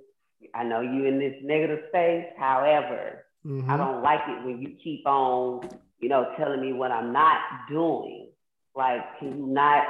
I 0.55 0.65
know 0.65 0.83
you 0.83 1.07
in 1.07 1.19
this 1.19 1.37
negative 1.43 1.85
space. 1.89 2.27
However, 2.37 3.26
mm-hmm. 3.47 3.71
I 3.71 3.77
don't 3.77 4.03
like 4.03 4.21
it 4.29 4.45
when 4.45 4.61
you 4.61 4.77
keep 4.83 5.07
on, 5.07 5.69
you 6.01 6.09
know, 6.09 6.33
telling 6.37 6.61
me 6.61 6.73
what 6.73 6.91
I'm 6.91 7.13
not 7.13 7.39
doing. 7.71 8.29
Like, 8.75 9.19
can 9.19 9.39
you 9.39 9.47
not? 9.47 9.85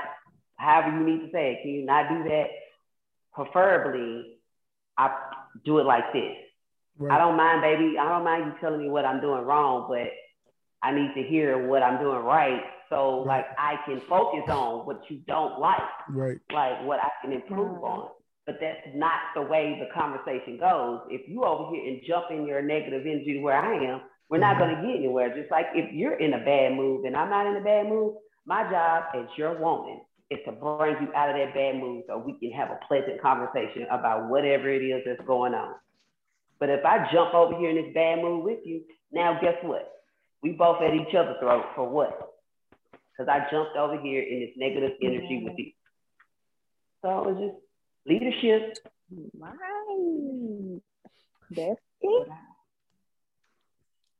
However 0.56 0.96
you 0.96 1.04
need 1.04 1.26
to 1.26 1.32
say 1.32 1.52
it. 1.52 1.62
Can 1.62 1.70
you 1.72 1.84
not 1.84 2.08
do 2.08 2.28
that? 2.28 2.46
Preferably, 3.32 4.38
I 4.96 5.14
do 5.64 5.78
it 5.78 5.84
like 5.84 6.12
this 6.12 6.36
Right. 6.98 7.14
I 7.14 7.18
don't 7.18 7.36
mind, 7.36 7.60
baby. 7.60 7.98
I 7.98 8.08
don't 8.08 8.24
mind 8.24 8.46
you 8.46 8.52
telling 8.60 8.80
me 8.80 8.88
what 8.88 9.04
I'm 9.04 9.20
doing 9.20 9.44
wrong, 9.44 9.86
but 9.88 10.08
I 10.82 10.92
need 10.92 11.12
to 11.14 11.22
hear 11.28 11.66
what 11.68 11.82
I'm 11.82 12.00
doing 12.00 12.24
right. 12.24 12.62
So 12.88 13.24
right. 13.24 13.38
like 13.38 13.46
I 13.58 13.76
can 13.84 14.00
focus 14.08 14.48
on 14.48 14.86
what 14.86 15.02
you 15.08 15.20
don't 15.26 15.60
like. 15.60 15.80
Right. 16.08 16.38
Like 16.52 16.84
what 16.84 17.00
I 17.00 17.10
can 17.22 17.32
improve 17.32 17.82
on. 17.82 18.08
But 18.46 18.58
that's 18.60 18.86
not 18.94 19.34
the 19.34 19.42
way 19.42 19.76
the 19.78 19.92
conversation 19.92 20.56
goes. 20.58 21.00
If 21.10 21.28
you 21.28 21.44
over 21.44 21.74
here 21.74 21.84
and 21.84 22.00
jump 22.06 22.26
in 22.30 22.46
your 22.46 22.62
negative 22.62 23.02
energy 23.04 23.34
to 23.34 23.40
where 23.40 23.58
I 23.58 23.92
am, 23.92 24.02
we're 24.30 24.38
not 24.38 24.56
mm-hmm. 24.56 24.76
gonna 24.76 24.86
get 24.86 24.96
anywhere. 24.96 25.36
Just 25.36 25.50
like 25.50 25.66
if 25.74 25.92
you're 25.92 26.18
in 26.18 26.34
a 26.34 26.38
bad 26.38 26.74
mood 26.74 27.04
and 27.04 27.16
I'm 27.16 27.30
not 27.30 27.46
in 27.46 27.56
a 27.56 27.64
bad 27.64 27.88
mood, 27.88 28.14
my 28.46 28.62
job 28.70 29.04
as 29.14 29.26
your 29.36 29.58
woman 29.60 30.00
is 30.30 30.38
to 30.44 30.52
bring 30.52 30.96
you 31.00 31.12
out 31.14 31.30
of 31.30 31.36
that 31.36 31.54
bad 31.54 31.76
mood 31.76 32.04
so 32.06 32.18
we 32.18 32.38
can 32.38 32.50
have 32.56 32.70
a 32.70 32.78
pleasant 32.86 33.20
conversation 33.20 33.86
about 33.90 34.28
whatever 34.28 34.68
it 34.70 34.82
is 34.82 35.02
that's 35.04 35.26
going 35.26 35.54
on. 35.54 35.74
But 36.58 36.70
if 36.70 36.84
I 36.84 37.10
jump 37.12 37.34
over 37.34 37.58
here 37.58 37.70
in 37.70 37.76
this 37.76 37.94
bad 37.94 38.22
mood 38.22 38.44
with 38.44 38.60
you, 38.64 38.82
now 39.12 39.38
guess 39.40 39.56
what? 39.62 39.92
We 40.42 40.52
both 40.52 40.82
at 40.82 40.94
each 40.94 41.14
other's 41.14 41.36
throat 41.40 41.64
for 41.74 41.88
what? 41.88 42.34
Because 42.92 43.28
I 43.28 43.50
jumped 43.50 43.76
over 43.76 44.00
here 44.00 44.22
in 44.22 44.40
this 44.40 44.50
negative 44.56 44.92
energy 45.02 45.42
with 45.44 45.54
you. 45.58 45.72
So 47.02 47.28
it's 47.28 47.40
just 47.40 47.65
leadership. 48.06 48.76
Right. 49.38 50.80
That's 51.50 51.80
it. 52.00 52.28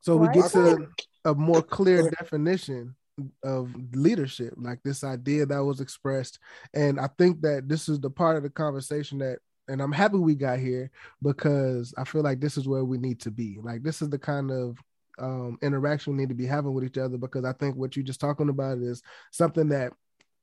So 0.01 0.16
we 0.16 0.28
get 0.28 0.51
to 0.53 0.89
a 1.24 1.34
more 1.34 1.62
clear 1.62 2.11
definition 2.11 2.95
of 3.43 3.74
leadership, 3.93 4.55
like 4.57 4.80
this 4.84 5.03
idea 5.03 5.47
that 5.47 5.64
was 5.64 5.80
expressed. 5.80 6.39
And 6.74 7.01
I 7.01 7.09
think 7.18 7.41
that 7.43 7.68
this 7.68 7.89
is 7.89 7.99
the 7.99 8.11
part 8.11 8.37
of 8.37 8.43
the 8.43 8.51
conversation 8.51 9.18
that 9.18 9.39
and 9.68 9.80
I'm 9.82 9.93
happy 9.93 10.18
we 10.18 10.34
got 10.34 10.61
here 10.61 10.91
because 11.22 11.93
I 11.99 12.05
feel 12.05 12.22
like 12.22 12.41
this 12.41 12.57
is 12.57 12.68
where 12.68 12.84
we 12.84 12.99
need 12.99 13.20
to 13.22 13.30
be. 13.30 13.59
Like 13.61 13.82
this 13.82 14.01
is 14.01 14.11
the 14.11 14.18
kind 14.18 14.51
of 14.51 14.78
um, 15.18 15.59
interaction 15.62 16.12
we 16.12 16.20
need 16.20 16.28
to 16.28 16.34
be 16.34 16.47
having 16.47 16.72
with 16.72 16.84
each 16.84 16.99
other 16.99 17.16
because 17.16 17.45
I 17.45 17.53
think 17.53 17.76
what 17.76 17.97
you're 17.97 18.05
just 18.05 18.20
talking 18.20 18.49
about 18.49 18.78
is 18.78 19.03
something 19.32 19.68
that, 19.70 19.93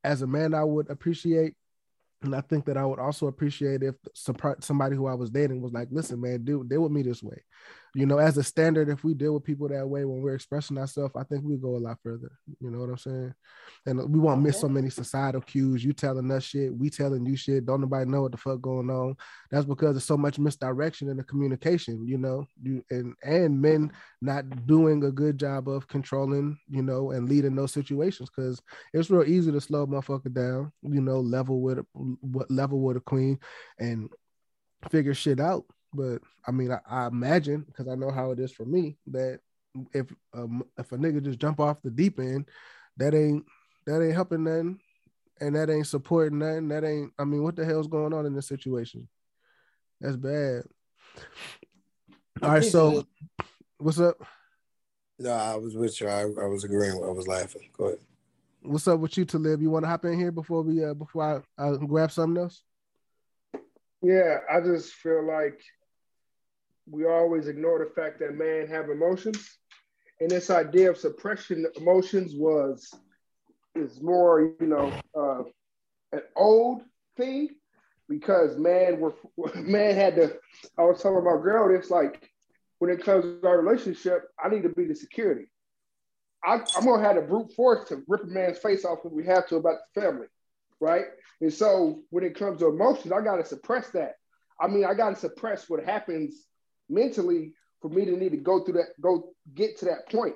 as 0.03 0.21
a 0.21 0.27
man, 0.27 0.53
I 0.53 0.63
would 0.63 0.89
appreciate 0.89 1.55
And 2.24 2.36
I 2.36 2.41
think 2.41 2.65
that 2.65 2.78
I 2.78 2.86
would 2.86 2.99
also 2.99 3.28
appreciate 3.28 3.84
if 3.84 3.95
somebody 4.61 4.95
who 4.95 5.07
I 5.07 5.13
was 5.13 5.30
dating 5.30 5.61
was 5.61 5.74
like, 5.74 5.89
listen, 5.91 6.21
man, 6.21 6.43
do 6.43 6.63
deal 6.63 6.82
with 6.82 6.91
me 6.91 7.03
this 7.03 7.21
way 7.21 7.41
you 7.95 8.07
know, 8.07 8.17
as 8.17 8.37
a 8.37 8.43
standard, 8.43 8.89
if 8.89 9.03
we 9.03 9.13
deal 9.13 9.35
with 9.35 9.43
people 9.43 9.67
that 9.67 9.87
way 9.87 10.03
when 10.03 10.21
we're 10.21 10.33
expressing 10.33 10.79
ourselves, 10.79 11.13
I 11.15 11.23
think 11.23 11.43
we 11.43 11.57
go 11.57 11.75
a 11.75 11.77
lot 11.77 11.99
further. 12.01 12.31
You 12.59 12.71
know 12.71 12.79
what 12.79 12.89
I'm 12.89 12.97
saying? 12.97 13.33
And 13.85 14.11
we 14.11 14.19
won't 14.19 14.41
miss 14.41 14.59
so 14.59 14.67
many 14.67 14.89
societal 14.89 15.41
cues. 15.41 15.85
You 15.85 15.93
telling 15.93 16.31
us 16.31 16.43
shit, 16.43 16.75
we 16.75 16.89
telling 16.89 17.23
you 17.23 17.35
shit. 17.35 17.67
Don't 17.67 17.81
nobody 17.81 18.09
know 18.09 18.23
what 18.23 18.31
the 18.31 18.37
fuck 18.37 18.61
going 18.61 18.89
on. 18.89 19.15
That's 19.51 19.65
because 19.65 19.93
there's 19.93 20.05
so 20.05 20.17
much 20.17 20.39
misdirection 20.39 21.07
in 21.07 21.17
the 21.17 21.23
communication. 21.23 22.07
You 22.07 22.17
know, 22.17 22.47
you 22.59 22.83
and 22.89 23.13
and 23.23 23.61
men 23.61 23.91
not 24.21 24.65
doing 24.65 25.03
a 25.03 25.11
good 25.11 25.37
job 25.37 25.69
of 25.69 25.87
controlling, 25.87 26.57
you 26.69 26.81
know, 26.81 27.11
and 27.11 27.29
leading 27.29 27.55
those 27.55 27.73
situations 27.73 28.31
because 28.35 28.59
it's 28.93 29.11
real 29.11 29.23
easy 29.23 29.51
to 29.51 29.61
slow 29.61 29.83
a 29.83 29.87
motherfucker 29.87 30.33
down. 30.33 30.71
You 30.81 31.01
know, 31.01 31.19
level 31.19 31.61
with 31.61 31.79
what 31.93 32.49
level 32.49 32.79
with 32.79 32.97
a 32.97 33.01
queen 33.01 33.37
and 33.77 34.09
figure 34.89 35.13
shit 35.13 35.39
out 35.39 35.65
but 35.93 36.19
I 36.47 36.51
mean, 36.51 36.71
I, 36.71 36.79
I 36.89 37.07
imagine 37.07 37.61
because 37.61 37.87
I 37.87 37.95
know 37.95 38.11
how 38.11 38.31
it 38.31 38.39
is 38.39 38.51
for 38.51 38.65
me 38.65 38.97
that 39.07 39.39
if 39.93 40.07
um, 40.33 40.63
if 40.77 40.91
a 40.91 40.97
nigga 40.97 41.23
just 41.23 41.39
jump 41.39 41.59
off 41.59 41.81
the 41.83 41.89
deep 41.89 42.19
end, 42.19 42.49
that 42.97 43.13
ain't 43.13 43.45
that 43.85 44.01
ain't 44.01 44.13
helping 44.13 44.43
nothing, 44.43 44.79
and 45.39 45.55
that 45.55 45.69
ain't 45.69 45.87
supporting 45.87 46.39
nothing. 46.39 46.69
That 46.69 46.83
ain't. 46.83 47.11
I 47.17 47.23
mean, 47.23 47.43
what 47.43 47.55
the 47.55 47.65
hell's 47.65 47.87
going 47.87 48.13
on 48.13 48.25
in 48.25 48.33
this 48.33 48.47
situation? 48.47 49.07
That's 50.01 50.15
bad. 50.15 50.63
All 52.41 52.49
right, 52.49 52.63
so 52.63 53.05
what's 53.77 53.99
up? 53.99 54.17
No, 55.19 55.31
I 55.31 55.55
was 55.55 55.75
with 55.75 56.01
you. 56.01 56.07
I, 56.07 56.21
I 56.21 56.47
was 56.47 56.63
agreeing. 56.63 56.95
I 57.03 57.11
was 57.11 57.27
laughing. 57.27 57.69
Go 57.77 57.85
ahead. 57.85 57.99
What's 58.63 58.87
up 58.87 58.99
with 58.99 59.17
you, 59.17 59.25
Talib? 59.25 59.61
You 59.61 59.69
want 59.69 59.85
to 59.85 59.89
hop 59.89 60.05
in 60.05 60.17
here 60.17 60.31
before 60.31 60.61
we 60.61 60.83
uh 60.83 60.93
before 60.93 61.43
I, 61.57 61.63
I 61.63 61.75
grab 61.77 62.11
something 62.11 62.41
else? 62.41 62.63
Yeah, 64.01 64.39
I 64.51 64.59
just 64.59 64.93
feel 64.93 65.25
like 65.25 65.61
we 66.89 67.05
always 67.05 67.47
ignore 67.47 67.79
the 67.79 67.93
fact 67.93 68.19
that 68.19 68.36
man 68.36 68.67
have 68.67 68.89
emotions. 68.89 69.57
And 70.19 70.29
this 70.29 70.49
idea 70.49 70.89
of 70.89 70.97
suppression 70.97 71.65
emotions 71.75 72.34
was 72.36 72.93
is 73.75 74.01
more, 74.01 74.53
you 74.59 74.67
know, 74.67 74.93
uh, 75.17 75.43
an 76.11 76.21
old 76.36 76.84
thing 77.17 77.49
because 78.07 78.57
man 78.57 78.99
were 78.99 79.15
man 79.55 79.95
had 79.95 80.15
to. 80.15 80.38
I 80.77 80.84
was 80.84 81.01
telling 81.01 81.23
my 81.23 81.41
girl 81.41 81.69
this 81.69 81.89
like 81.89 82.29
when 82.79 82.91
it 82.91 83.03
comes 83.03 83.23
to 83.23 83.47
our 83.47 83.61
relationship, 83.61 84.23
I 84.43 84.49
need 84.49 84.63
to 84.63 84.69
be 84.69 84.86
the 84.86 84.95
security. 84.95 85.45
I, 86.45 86.55
am 86.55 86.86
gonna 86.86 87.01
have 87.01 87.15
the 87.15 87.21
brute 87.21 87.53
force 87.53 87.88
to 87.89 88.03
rip 88.07 88.23
a 88.23 88.27
man's 88.27 88.57
face 88.57 88.84
off 88.84 88.99
when 89.03 89.15
we 89.15 89.25
have 89.25 89.47
to 89.47 89.55
about 89.55 89.77
the 89.95 90.01
family, 90.01 90.27
right? 90.81 91.05
And 91.39 91.53
so 91.53 92.01
when 92.09 92.23
it 92.25 92.38
comes 92.38 92.59
to 92.59 92.67
emotions, 92.67 93.13
I 93.13 93.21
gotta 93.21 93.45
suppress 93.45 93.89
that. 93.91 94.15
I 94.59 94.67
mean, 94.67 94.86
I 94.86 94.93
gotta 94.93 95.15
suppress 95.15 95.69
what 95.69 95.84
happens 95.84 96.45
mentally 96.89 97.53
for 97.81 97.89
me 97.89 98.05
to 98.05 98.11
need 98.11 98.31
to 98.31 98.38
go 98.38 98.63
through 98.63 98.75
that, 98.75 98.99
go 99.01 99.34
get 99.53 99.77
to 99.79 99.86
that 99.86 100.09
point 100.09 100.36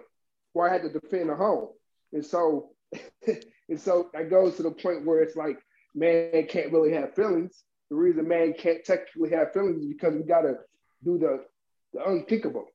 where 0.53 0.69
I 0.69 0.73
had 0.73 0.81
to 0.83 0.89
defend 0.89 1.29
a 1.29 1.35
home. 1.35 1.69
And 2.13 2.25
so, 2.25 2.71
and 3.27 3.79
so 3.79 4.09
that 4.13 4.29
goes 4.29 4.55
to 4.57 4.63
the 4.63 4.71
point 4.71 5.05
where 5.05 5.21
it's 5.21 5.35
like, 5.35 5.59
man 5.95 6.45
can't 6.47 6.71
really 6.71 6.93
have 6.93 7.15
feelings. 7.15 7.63
The 7.89 7.95
reason 7.95 8.27
man 8.27 8.53
can't 8.57 8.83
technically 8.83 9.29
have 9.31 9.53
feelings 9.53 9.81
is 9.81 9.87
because 9.87 10.13
we 10.13 10.23
gotta 10.23 10.55
do 11.03 11.17
the, 11.17 11.45
the 11.93 12.03
unthinkable, 12.05 12.65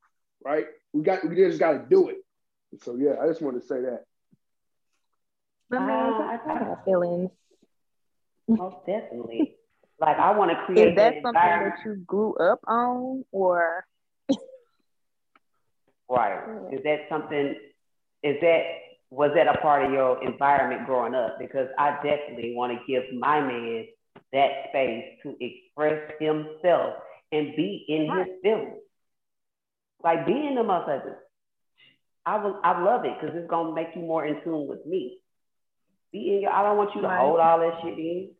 right? 0.45 0.67
We 0.93 1.03
got 1.03 1.29
we 1.29 1.37
just 1.37 1.59
gotta 1.59 1.85
do 1.89 2.09
it. 2.09 2.17
And 2.73 2.81
so 2.81 2.97
yeah, 2.97 3.17
I 3.23 3.27
just 3.27 3.43
wanted 3.43 3.61
to 3.61 3.67
say 3.67 3.81
that. 3.83 4.05
But 5.69 5.81
man, 5.81 6.13
uh, 6.15 6.39
I 6.49 6.59
have 6.65 6.85
feelings. 6.85 7.31
Most 8.49 8.87
definitely. 8.87 9.57
Like 10.03 10.19
I 10.19 10.37
want 10.37 10.51
to 10.51 10.57
create. 10.67 10.89
Is 10.89 10.97
that, 10.97 11.15
that 11.15 11.23
something 11.23 11.35
that 11.35 11.79
you 11.85 11.95
grew 12.05 12.35
up 12.35 12.59
on, 12.67 13.25
or? 13.31 13.87
right. 16.09 16.43
Is 16.73 16.81
that 16.83 17.07
something? 17.09 17.55
Is 18.25 18.37
that 18.41 18.63
was 19.11 19.31
that 19.37 19.47
a 19.47 19.59
part 19.59 19.85
of 19.85 19.93
your 19.93 20.21
environment 20.25 20.87
growing 20.87 21.15
up? 21.15 21.39
Because 21.39 21.69
I 21.79 21.93
definitely 22.03 22.53
want 22.57 22.73
to 22.73 22.85
give 22.93 23.05
my 23.17 23.41
man 23.41 23.87
that 24.33 24.51
space 24.71 25.05
to 25.23 25.37
express 25.39 26.11
himself 26.19 26.95
and 27.31 27.55
be 27.55 27.85
in 27.89 28.09
right. 28.09 28.27
his 28.27 28.37
feelings. 28.43 28.81
Like 30.03 30.27
being 30.27 30.57
the 30.57 30.63
motherfucker. 30.63 31.15
I 32.27 32.43
will 32.43 32.59
I 32.65 32.83
love 32.83 33.05
it 33.05 33.13
because 33.21 33.37
it's 33.37 33.49
gonna 33.49 33.73
make 33.73 33.89
you 33.95 34.03
more 34.03 34.27
in 34.27 34.43
tune 34.43 34.67
with 34.67 34.85
me. 34.85 35.19
Be 36.11 36.35
in 36.35 36.43
your 36.43 36.53
I 36.53 36.65
don't 36.65 36.77
want 36.77 36.91
you 36.97 37.03
to 37.03 37.07
right. 37.07 37.21
hold 37.21 37.39
all 37.39 37.61
that 37.61 37.75
shit 37.85 37.97
in. 37.97 38.31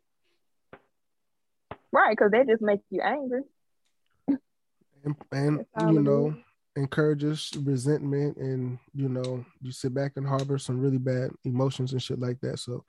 Right, 1.93 2.17
because 2.17 2.31
they 2.31 2.43
just 2.43 2.61
make 2.61 2.79
you 2.89 3.01
angry. 3.01 3.43
And, 5.05 5.15
and 5.31 5.65
you 5.93 6.01
know, 6.01 6.35
encourages 6.75 7.51
resentment 7.61 8.37
and 8.37 8.79
you 8.95 9.07
know, 9.09 9.45
you 9.61 9.71
sit 9.71 9.93
back 9.93 10.13
and 10.15 10.27
harbor 10.27 10.57
some 10.57 10.79
really 10.79 10.97
bad 10.97 11.29
emotions 11.43 11.93
and 11.93 12.01
shit 12.01 12.19
like 12.19 12.39
that. 12.41 12.57
So, 12.57 12.83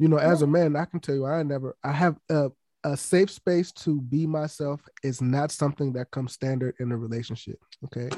you 0.00 0.08
know, 0.08 0.16
as 0.16 0.42
a 0.42 0.46
man, 0.48 0.74
I 0.74 0.84
can 0.84 0.98
tell 0.98 1.14
you 1.14 1.26
I 1.26 1.42
never 1.44 1.76
I 1.84 1.92
have 1.92 2.16
a, 2.28 2.50
a 2.82 2.96
safe 2.96 3.30
space 3.30 3.70
to 3.72 4.00
be 4.00 4.26
myself 4.26 4.80
is 5.04 5.22
not 5.22 5.52
something 5.52 5.92
that 5.92 6.10
comes 6.10 6.32
standard 6.32 6.74
in 6.80 6.90
a 6.90 6.96
relationship. 6.96 7.58
Okay. 7.84 8.08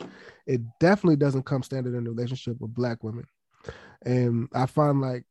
It 0.47 0.63
definitely 0.81 1.17
doesn't 1.17 1.45
come 1.45 1.63
standard 1.63 1.95
in 1.95 2.07
a 2.07 2.11
relationship 2.11 2.59
with 2.59 2.75
black 2.75 3.05
women. 3.05 3.27
And 4.07 4.49
I 4.55 4.65
find 4.65 5.01
like 5.03 5.25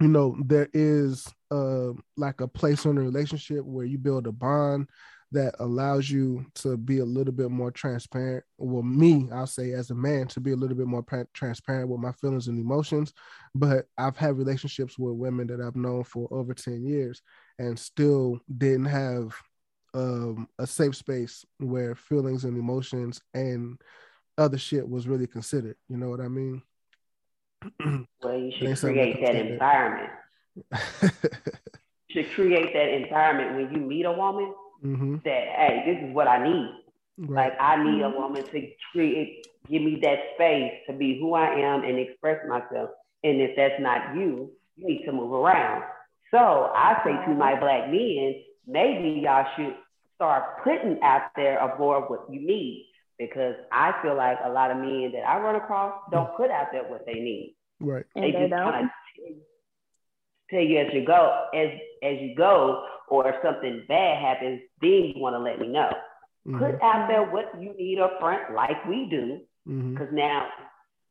you 0.00 0.08
know 0.08 0.36
there 0.46 0.70
is 0.72 1.28
uh 1.54 1.92
like 2.16 2.40
a 2.40 2.48
place 2.48 2.84
in 2.84 2.98
a 2.98 3.02
relationship 3.02 3.64
where 3.64 3.84
you 3.84 3.98
build 3.98 4.26
a 4.26 4.32
bond 4.32 4.88
that 5.32 5.54
allows 5.58 6.08
you 6.08 6.46
to 6.54 6.76
be 6.76 7.00
a 7.00 7.04
little 7.04 7.32
bit 7.32 7.50
more 7.50 7.70
transparent. 7.70 8.44
Well 8.58 8.82
me 8.82 9.28
i'll 9.32 9.46
say 9.46 9.72
as 9.72 9.90
a 9.90 9.94
man 9.94 10.26
to 10.28 10.40
be 10.40 10.52
a 10.52 10.56
little 10.56 10.76
bit 10.76 10.86
more 10.86 11.04
transparent 11.32 11.88
with 11.88 12.00
my 12.00 12.12
feelings 12.12 12.48
and 12.48 12.58
emotions. 12.58 13.12
But 13.54 13.86
i've 13.98 14.16
had 14.16 14.38
relationships 14.38 14.98
with 14.98 15.14
women 15.14 15.46
that 15.48 15.60
i've 15.60 15.76
known 15.76 16.04
for 16.04 16.28
over 16.30 16.54
10 16.54 16.84
years 16.84 17.22
and 17.58 17.78
still 17.78 18.40
didn't 18.58 18.86
have 18.86 19.34
um, 19.94 20.48
a 20.58 20.66
safe 20.66 20.96
space 20.96 21.44
where 21.58 21.94
feelings 21.94 22.44
and 22.44 22.58
emotions 22.58 23.22
and 23.32 23.80
other 24.36 24.58
shit 24.58 24.88
was 24.88 25.06
really 25.06 25.26
considered. 25.26 25.76
You 25.88 25.96
know 25.96 26.08
what 26.08 26.20
i 26.20 26.28
mean? 26.28 26.62
Well, 28.22 28.38
you 28.38 28.50
should 28.50 28.78
create 28.78 29.20
that 29.24 29.36
environment. 29.36 30.10
You 30.54 31.10
should 32.10 32.30
create 32.32 32.72
that 32.72 32.88
environment 32.88 33.56
when 33.56 33.74
you 33.74 33.86
meet 33.86 34.04
a 34.04 34.12
woman 34.12 34.54
mm-hmm. 34.84 35.16
that, 35.24 35.44
hey, 35.56 35.82
this 35.86 36.08
is 36.08 36.14
what 36.14 36.28
I 36.28 36.42
need. 36.42 36.70
Right. 37.18 37.50
Like 37.50 37.60
I 37.60 37.82
need 37.82 38.02
a 38.02 38.10
woman 38.10 38.44
to 38.44 38.70
create, 38.92 39.46
give 39.70 39.82
me 39.82 39.98
that 40.02 40.18
space 40.34 40.72
to 40.88 40.92
be 40.92 41.18
who 41.18 41.34
I 41.34 41.54
am 41.54 41.84
and 41.84 41.98
express 41.98 42.38
myself. 42.48 42.90
And 43.22 43.40
if 43.40 43.56
that's 43.56 43.80
not 43.80 44.14
you, 44.16 44.50
you 44.76 44.86
need 44.86 45.04
to 45.06 45.12
move 45.12 45.32
around. 45.32 45.84
So 46.30 46.38
I 46.38 47.00
say 47.04 47.12
to 47.26 47.34
my 47.34 47.58
black 47.58 47.90
men, 47.90 48.34
maybe 48.66 49.20
y'all 49.22 49.46
should 49.56 49.74
start 50.16 50.64
putting 50.64 51.00
out 51.02 51.30
there 51.36 51.60
of 51.62 51.78
more 51.78 52.02
of 52.02 52.10
what 52.10 52.26
you 52.30 52.40
need 52.40 52.90
because 53.18 53.54
I 53.70 53.92
feel 54.02 54.16
like 54.16 54.38
a 54.44 54.50
lot 54.50 54.70
of 54.70 54.78
men 54.78 55.12
that 55.12 55.26
I 55.26 55.38
run 55.38 55.54
across 55.54 55.94
don't 56.10 56.36
put 56.36 56.50
out 56.50 56.68
there 56.72 56.82
what 56.84 57.06
they 57.06 57.14
need. 57.14 57.56
Right. 57.80 58.04
They, 58.14 58.20
they 58.20 58.32
just 58.32 58.50
kind 58.52 58.86
of 58.86 58.90
tell 60.54 60.64
you 60.64 60.78
as 60.78 60.92
you 60.92 61.04
go, 61.04 61.46
as 61.54 61.68
as 62.02 62.20
you 62.20 62.34
go, 62.36 62.84
or 63.08 63.28
if 63.28 63.36
something 63.42 63.84
bad 63.88 64.22
happens, 64.22 64.60
then 64.80 65.12
you 65.14 65.14
want 65.16 65.34
to 65.34 65.40
let 65.40 65.58
me 65.58 65.68
know. 65.68 65.90
Mm-hmm. 66.46 66.58
Put 66.58 66.82
out 66.82 67.08
there 67.08 67.24
what 67.24 67.50
you 67.60 67.74
need 67.76 67.98
up 67.98 68.18
front, 68.20 68.54
like 68.54 68.84
we 68.88 69.08
do, 69.10 69.40
because 69.64 70.08
mm-hmm. 70.08 70.16
now 70.16 70.48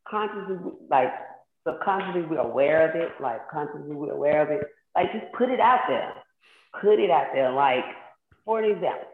consciously, 0.10 0.58
like 0.90 1.10
subconsciously, 1.68 2.24
we're 2.30 2.38
aware 2.38 2.90
of 2.90 2.96
it. 2.96 3.10
Like 3.22 3.42
consciously, 3.52 3.96
we're 3.96 4.12
aware 4.12 4.42
of 4.42 4.50
it. 4.52 4.62
Like 4.96 5.12
just 5.12 5.32
put 5.38 5.50
it 5.50 5.60
out 5.60 5.82
there. 5.88 6.14
Put 6.82 7.00
it 7.00 7.10
out 7.10 7.28
there. 7.34 7.52
Like 7.52 7.86
for 8.46 8.62
an 8.62 8.72
example, 8.72 9.08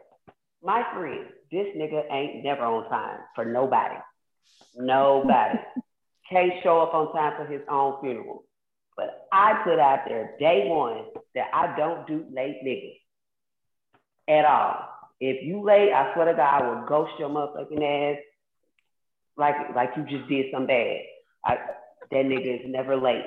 my 0.62 0.82
friend, 0.94 1.26
this 1.50 1.66
nigga 1.76 2.02
ain't 2.12 2.44
never 2.44 2.62
on 2.62 2.88
time 2.88 3.20
for 3.34 3.44
nobody. 3.44 3.96
Nobody. 4.76 5.58
can't 6.30 6.52
show 6.62 6.80
up 6.80 6.94
on 6.94 7.12
time 7.12 7.32
for 7.36 7.52
his 7.52 7.62
own 7.68 8.00
funeral. 8.00 8.44
But 9.00 9.28
I 9.32 9.62
put 9.64 9.78
out 9.78 10.00
there 10.06 10.36
day 10.38 10.64
one 10.66 11.06
that 11.34 11.46
I 11.54 11.74
don't 11.74 12.06
do 12.06 12.22
late 12.34 12.62
niggas 12.62 12.98
at 14.28 14.44
all. 14.44 14.90
If 15.20 15.42
you 15.42 15.64
late, 15.64 15.90
I 15.90 16.12
swear 16.12 16.26
to 16.26 16.34
God, 16.34 16.62
I 16.62 16.68
will 16.68 16.86
ghost 16.86 17.12
your 17.18 17.30
motherfucking 17.30 17.80
ass 18.12 18.18
like 19.38 19.54
like 19.74 19.92
you 19.96 20.02
just 20.04 20.28
did 20.28 20.46
some 20.52 20.66
bad. 20.66 20.98
I, 21.46 21.56
that 22.10 22.26
nigga 22.26 22.60
is 22.60 22.66
never 22.66 22.94
late. 22.94 23.24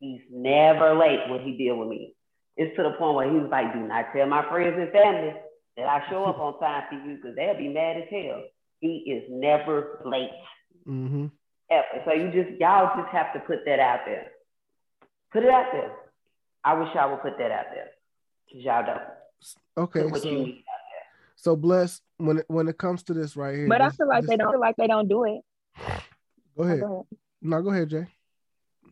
He's 0.00 0.22
never 0.28 0.92
late 0.92 1.30
when 1.30 1.44
he 1.44 1.56
deal 1.56 1.76
with 1.76 1.88
me. 1.88 2.16
It's 2.56 2.76
to 2.76 2.82
the 2.82 2.96
point 2.98 3.14
where 3.14 3.30
he 3.30 3.38
was 3.38 3.48
like, 3.48 3.72
do 3.72 3.78
not 3.78 4.06
tell 4.12 4.26
my 4.26 4.42
friends 4.50 4.74
and 4.76 4.90
family 4.90 5.34
that 5.76 5.86
I 5.86 6.02
show 6.10 6.24
up 6.24 6.40
on 6.40 6.58
time 6.58 6.82
for 6.90 6.96
you 6.96 7.14
because 7.14 7.36
they'll 7.36 7.56
be 7.56 7.68
mad 7.68 7.98
as 7.98 8.08
hell. 8.10 8.42
He 8.80 9.04
is 9.06 9.22
never 9.30 10.02
late. 10.04 10.30
Mm-hmm. 10.84 11.26
Ever. 11.70 12.02
So 12.06 12.12
you 12.12 12.32
just 12.32 12.58
y'all 12.58 12.90
just 12.96 13.14
have 13.14 13.32
to 13.34 13.38
put 13.46 13.64
that 13.66 13.78
out 13.78 14.00
there. 14.04 14.32
Put 15.32 15.44
it 15.44 15.50
out 15.50 15.66
there. 15.72 15.92
I 16.64 16.74
wish 16.74 16.88
I 16.98 17.06
would 17.06 17.22
put 17.22 17.38
that 17.38 17.50
out 17.50 17.66
there. 17.74 17.88
because 18.46 18.64
Y'all 18.64 18.84
don't. 18.84 19.02
Okay, 19.76 20.08
so 20.20 20.46
so 21.36 21.56
bless 21.56 22.00
when 22.18 22.38
it, 22.38 22.44
when 22.46 22.68
it 22.68 22.78
comes 22.78 23.02
to 23.04 23.14
this 23.14 23.36
right 23.36 23.56
here. 23.56 23.68
But 23.68 23.78
this, 23.78 23.94
I 23.94 23.96
feel 23.96 24.08
like 24.08 24.20
this, 24.22 24.30
they 24.30 24.36
don't 24.36 24.52
feel 24.52 24.60
like 24.60 24.76
they 24.76 24.86
don't 24.86 25.08
do 25.08 25.24
it. 25.24 25.40
Go 26.56 26.62
ahead. 26.62 26.80
go 26.80 26.86
ahead. 26.86 27.04
No, 27.40 27.62
go 27.62 27.70
ahead, 27.70 27.88
Jay. 27.88 28.06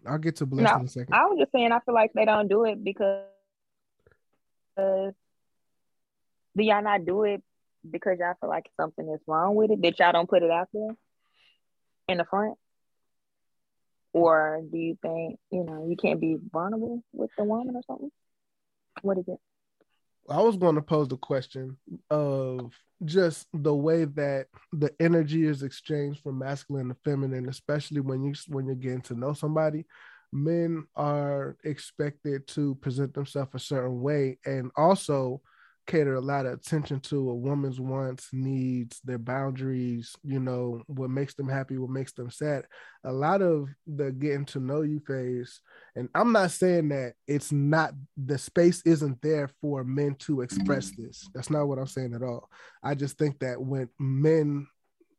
I'll 0.06 0.18
get 0.18 0.36
to 0.36 0.46
bless 0.46 0.64
no, 0.64 0.80
in 0.80 0.86
a 0.86 0.88
second. 0.88 1.14
I 1.14 1.26
was 1.26 1.38
just 1.38 1.52
saying 1.52 1.70
I 1.70 1.80
feel 1.80 1.94
like 1.94 2.12
they 2.14 2.24
don't 2.24 2.48
do 2.48 2.64
it 2.64 2.82
because 2.82 3.26
do 4.76 6.64
y'all 6.64 6.82
not 6.82 7.04
do 7.04 7.24
it 7.24 7.42
because 7.88 8.18
y'all 8.18 8.34
feel 8.40 8.50
like 8.50 8.66
something 8.78 9.08
is 9.08 9.20
wrong 9.26 9.54
with 9.54 9.70
it 9.70 9.82
that 9.82 9.98
y'all 9.98 10.12
don't 10.12 10.28
put 10.28 10.42
it 10.42 10.50
out 10.50 10.68
there 10.72 10.96
in 12.08 12.18
the 12.18 12.24
front? 12.24 12.58
Or 14.12 14.60
do 14.70 14.76
you 14.76 14.98
think, 15.00 15.38
you 15.50 15.64
know, 15.64 15.86
you 15.88 15.96
can't 15.96 16.20
be 16.20 16.36
vulnerable 16.52 17.02
with 17.12 17.30
the 17.38 17.44
woman 17.44 17.76
or 17.76 17.82
something? 17.86 18.10
What 19.02 19.18
is 19.18 19.28
it? 19.28 19.38
I 20.28 20.40
was 20.42 20.56
going 20.56 20.74
to 20.74 20.82
pose 20.82 21.08
the 21.08 21.16
question 21.16 21.76
of 22.10 22.72
just 23.04 23.46
the 23.52 23.74
way 23.74 24.04
that 24.04 24.46
the 24.72 24.94
energy 25.00 25.46
is 25.46 25.62
exchanged 25.62 26.22
from 26.22 26.38
masculine 26.38 26.88
to 26.88 26.96
feminine, 27.04 27.48
especially 27.48 28.00
when 28.00 28.22
you 28.22 28.34
when 28.48 28.66
you're 28.66 28.74
getting 28.74 29.00
to 29.02 29.14
know 29.14 29.32
somebody. 29.32 29.86
Men 30.32 30.86
are 30.94 31.56
expected 31.64 32.46
to 32.48 32.76
present 32.76 33.14
themselves 33.14 33.54
a 33.54 33.58
certain 33.58 34.00
way, 34.00 34.38
and 34.44 34.70
also 34.76 35.40
cater 35.86 36.14
a 36.14 36.20
lot 36.20 36.46
of 36.46 36.52
attention 36.52 37.00
to 37.00 37.30
a 37.30 37.34
woman's 37.34 37.80
wants, 37.80 38.28
needs, 38.32 39.00
their 39.04 39.18
boundaries, 39.18 40.14
you 40.22 40.38
know, 40.38 40.82
what 40.86 41.10
makes 41.10 41.34
them 41.34 41.48
happy, 41.48 41.78
what 41.78 41.90
makes 41.90 42.12
them 42.12 42.30
sad. 42.30 42.64
A 43.04 43.12
lot 43.12 43.42
of 43.42 43.68
the 43.86 44.12
getting 44.12 44.44
to 44.46 44.60
know 44.60 44.82
you 44.82 45.00
phase, 45.00 45.60
and 45.96 46.08
I'm 46.14 46.32
not 46.32 46.50
saying 46.50 46.90
that 46.90 47.14
it's 47.26 47.50
not 47.50 47.92
the 48.16 48.38
space 48.38 48.82
isn't 48.84 49.20
there 49.22 49.50
for 49.60 49.84
men 49.84 50.14
to 50.20 50.42
express 50.42 50.90
mm-hmm. 50.90 51.04
this. 51.06 51.28
That's 51.34 51.50
not 51.50 51.66
what 51.66 51.78
I'm 51.78 51.86
saying 51.86 52.14
at 52.14 52.22
all. 52.22 52.48
I 52.82 52.94
just 52.94 53.18
think 53.18 53.40
that 53.40 53.60
when 53.60 53.88
men 53.98 54.66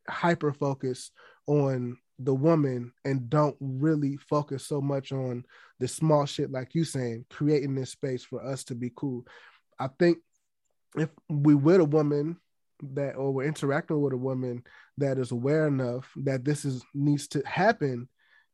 hyper 0.09 0.53
focus 0.53 1.12
on 1.47 1.97
the 2.24 2.34
woman 2.34 2.91
and 3.03 3.30
don't 3.30 3.55
really 3.59 4.18
focus 4.30 4.66
so 4.66 4.80
much 4.80 5.12
on 5.12 5.43
the 5.80 5.88
small 5.88 6.26
shit 6.26 6.51
like 6.51 6.76
you 6.76 6.84
saying 6.84 7.26
creating 7.30 7.74
this 7.74 7.91
space 7.91 8.24
for 8.24 8.45
us 8.45 8.64
to 8.64 8.76
be 8.76 8.91
cool 8.95 9.26
i 9.80 9.88
think 9.99 10.20
if 10.98 11.10
we 11.30 11.56
with 11.56 11.82
a 11.82 11.86
woman 11.86 12.38
that 12.94 13.16
or 13.16 13.32
we're 13.32 13.46
interacting 13.46 14.02
with 14.02 14.14
a 14.14 14.18
woman 14.18 14.64
that 14.98 15.18
is 15.18 15.32
aware 15.32 15.68
enough 15.68 16.12
that 16.18 16.44
this 16.44 16.66
is 16.66 16.84
needs 16.94 17.28
to 17.30 17.42
happen, 17.46 18.08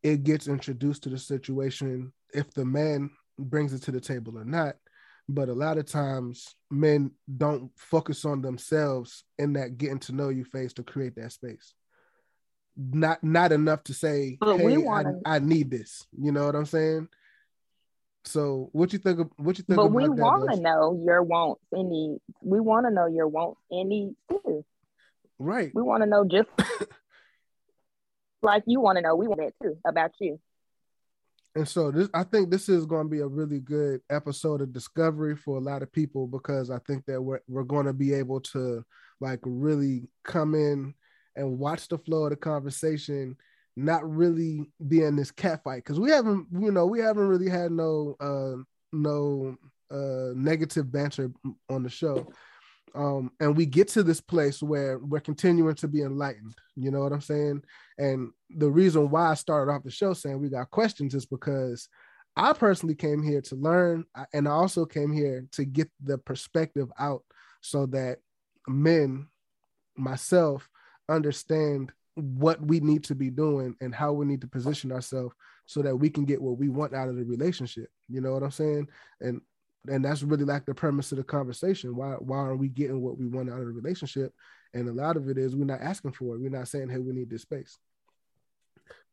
it 0.03 0.23
gets 0.23 0.47
introduced 0.47 1.03
to 1.03 1.09
the 1.09 1.17
situation 1.17 2.11
if 2.33 2.51
the 2.53 2.65
man 2.65 3.09
brings 3.39 3.73
it 3.73 3.83
to 3.83 3.91
the 3.91 4.01
table 4.01 4.37
or 4.37 4.45
not. 4.45 4.75
But 5.29 5.49
a 5.49 5.53
lot 5.53 5.77
of 5.77 5.85
times 5.85 6.55
men 6.71 7.11
don't 7.37 7.71
focus 7.75 8.23
on 8.23 8.41
themselves 8.41 9.25
in 9.37 9.53
that 9.53 9.77
getting 9.77 9.99
to 9.99 10.13
know 10.13 10.29
you 10.29 10.45
phase 10.45 10.73
to 10.73 10.83
create 10.83 11.15
that 11.15 11.33
space. 11.33 11.73
Not 12.77 13.23
not 13.23 13.51
enough 13.51 13.83
to 13.85 13.93
say, 13.93 14.37
but 14.39 14.57
hey, 14.57 14.77
wanna... 14.77 15.19
I, 15.25 15.37
I 15.37 15.39
need 15.39 15.69
this. 15.69 16.05
You 16.17 16.31
know 16.31 16.45
what 16.45 16.55
I'm 16.55 16.65
saying? 16.65 17.09
So 18.27 18.69
what 18.73 18.93
you 18.93 18.99
think? 18.99 19.19
Of, 19.19 19.29
what 19.37 19.57
you 19.57 19.63
think? 19.63 19.77
But 19.77 19.87
we 19.87 20.07
want 20.09 20.51
to 20.51 20.59
know 20.59 21.01
your 21.03 21.23
wants 21.23 21.61
and 21.71 21.89
needs. 21.89 22.21
We 22.41 22.59
want 22.59 22.85
to 22.85 22.91
know 22.91 23.07
your 23.07 23.27
wants 23.27 23.59
and 23.71 23.89
needs 23.89 24.15
too. 24.29 24.65
Right. 25.39 25.71
We 25.73 25.81
want 25.81 26.03
to 26.03 26.09
know 26.09 26.25
just 26.25 26.49
like 28.41 28.63
you 28.67 28.81
want 28.81 28.97
to 28.97 29.01
know. 29.01 29.15
We 29.15 29.27
want 29.27 29.41
that 29.41 29.53
too 29.61 29.77
about 29.85 30.11
you. 30.19 30.39
And 31.55 31.67
so 31.67 31.89
this, 31.89 32.07
I 32.13 32.23
think 32.23 32.51
this 32.51 32.69
is 32.69 32.85
going 32.85 33.05
to 33.05 33.09
be 33.09 33.21
a 33.21 33.27
really 33.27 33.59
good 33.59 34.01
episode 34.11 34.61
of 34.61 34.73
discovery 34.73 35.35
for 35.35 35.57
a 35.57 35.61
lot 35.61 35.81
of 35.81 35.91
people 35.91 36.27
because 36.27 36.69
I 36.69 36.77
think 36.85 37.05
that 37.05 37.21
we're 37.21 37.39
we're 37.47 37.63
going 37.63 37.87
to 37.87 37.93
be 37.93 38.13
able 38.13 38.41
to 38.41 38.83
like 39.19 39.39
really 39.43 40.07
come 40.23 40.53
in 40.53 40.93
and 41.35 41.57
watch 41.57 41.87
the 41.87 41.97
flow 41.97 42.25
of 42.25 42.31
the 42.31 42.35
conversation 42.35 43.37
not 43.77 44.09
really 44.09 44.71
being 44.87 45.15
this 45.15 45.29
cat 45.29 45.63
fight 45.63 45.83
because 45.83 45.99
we 45.99 46.09
haven't 46.09 46.47
you 46.59 46.71
know 46.71 46.87
we 46.87 46.99
haven't 46.99 47.27
really 47.27 47.49
had 47.49 47.71
no 47.71 48.15
uh 48.19 48.59
no 48.91 49.55
uh 49.91 50.33
negative 50.35 50.91
banter 50.91 51.31
on 51.69 51.83
the 51.83 51.89
show. 51.89 52.27
Um 52.95 53.31
and 53.39 53.55
we 53.55 53.67
get 53.67 53.87
to 53.89 54.01
this 54.01 54.19
place 54.19 54.63
where 54.63 54.97
we're 54.97 55.19
continuing 55.19 55.75
to 55.75 55.87
be 55.87 56.01
enlightened 56.01 56.55
you 56.75 56.89
know 56.91 57.01
what 57.01 57.11
i'm 57.13 57.21
saying? 57.21 57.61
And 57.97 58.31
the 58.49 58.69
reason 58.69 59.09
why 59.11 59.31
i 59.31 59.33
started 59.35 59.71
off 59.71 59.83
the 59.83 59.91
show 59.91 60.13
saying 60.13 60.41
we 60.41 60.49
got 60.49 60.71
questions 60.71 61.13
is 61.13 61.27
because 61.27 61.87
i 62.35 62.53
personally 62.53 62.95
came 62.95 63.21
here 63.21 63.41
to 63.41 63.55
learn 63.55 64.05
and 64.33 64.47
i 64.47 64.51
also 64.51 64.85
came 64.85 65.11
here 65.11 65.45
to 65.51 65.65
get 65.65 65.89
the 66.03 66.17
perspective 66.17 66.89
out 66.99 67.23
so 67.61 67.85
that 67.87 68.19
men 68.67 69.27
myself 69.95 70.67
understand 71.09 71.91
what 72.17 72.59
we 72.65 72.79
need 72.79 73.03
to 73.05 73.15
be 73.15 73.29
doing 73.29 73.75
and 73.79 73.93
how 73.93 74.11
we 74.11 74.25
need 74.25 74.41
to 74.41 74.47
position 74.47 74.91
ourselves 74.91 75.35
so 75.67 75.81
that 75.83 75.95
we 75.95 76.09
can 76.09 76.25
get 76.25 76.41
what 76.41 76.57
we 76.57 76.67
want 76.69 76.95
out 76.95 77.09
of 77.09 77.15
the 77.15 77.23
relationship. 77.23 77.89
You 78.09 78.21
know 78.21 78.33
what 78.33 78.43
I'm 78.43 78.51
saying? 78.51 78.87
And 79.21 79.41
and 79.89 80.03
that's 80.03 80.23
really 80.23 80.43
like 80.43 80.65
the 80.65 80.73
premise 80.73 81.11
of 81.11 81.19
the 81.19 81.23
conversation. 81.23 81.95
Why 81.95 82.13
why 82.13 82.39
are 82.39 82.55
we 82.55 82.69
getting 82.69 83.01
what 83.01 83.17
we 83.17 83.27
want 83.27 83.49
out 83.49 83.59
of 83.59 83.67
the 83.67 83.71
relationship? 83.71 84.33
And 84.73 84.89
a 84.89 84.93
lot 84.93 85.15
of 85.15 85.29
it 85.29 85.37
is 85.37 85.55
we're 85.55 85.65
not 85.65 85.81
asking 85.81 86.13
for 86.13 86.35
it. 86.35 86.41
We're 86.41 86.49
not 86.49 86.67
saying, 86.67 86.89
hey, 86.89 86.97
we 86.97 87.13
need 87.13 87.29
this 87.29 87.43
space. 87.43 87.77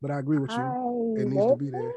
But 0.01 0.11
I 0.11 0.19
agree 0.19 0.39
with 0.39 0.51
you. 0.51 0.57
I 0.57 1.21
it 1.21 1.29
needs 1.29 1.47
to 1.47 1.57
be 1.57 1.71
there. 1.71 1.93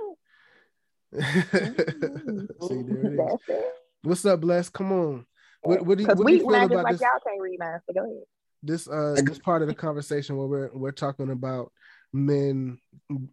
See, 2.67 2.83
there 2.83 3.13
it 3.13 3.19
is. 3.49 3.55
What's 4.03 4.25
up, 4.25 4.41
Bless? 4.41 4.69
Come 4.69 4.91
on. 4.91 5.25
What, 5.61 5.85
what 5.85 5.97
do 5.97 6.03
you, 6.03 6.09
what 6.09 6.27
do 6.27 6.33
you 6.33 6.39
feel 6.39 6.53
about 6.55 6.83
like 6.83 6.93
this? 6.93 7.01
Y'all 7.01 7.19
can't 7.25 7.41
read 7.41 7.59
minds, 7.59 7.83
so 7.87 7.93
go 7.93 8.03
ahead 8.03 8.23
this 8.63 8.87
uh 8.87 9.15
this 9.23 9.39
part 9.39 9.61
of 9.61 9.67
the 9.67 9.73
conversation 9.73 10.37
where 10.37 10.47
we're 10.47 10.69
we're 10.73 10.91
talking 10.91 11.29
about 11.31 11.71
men 12.13 12.77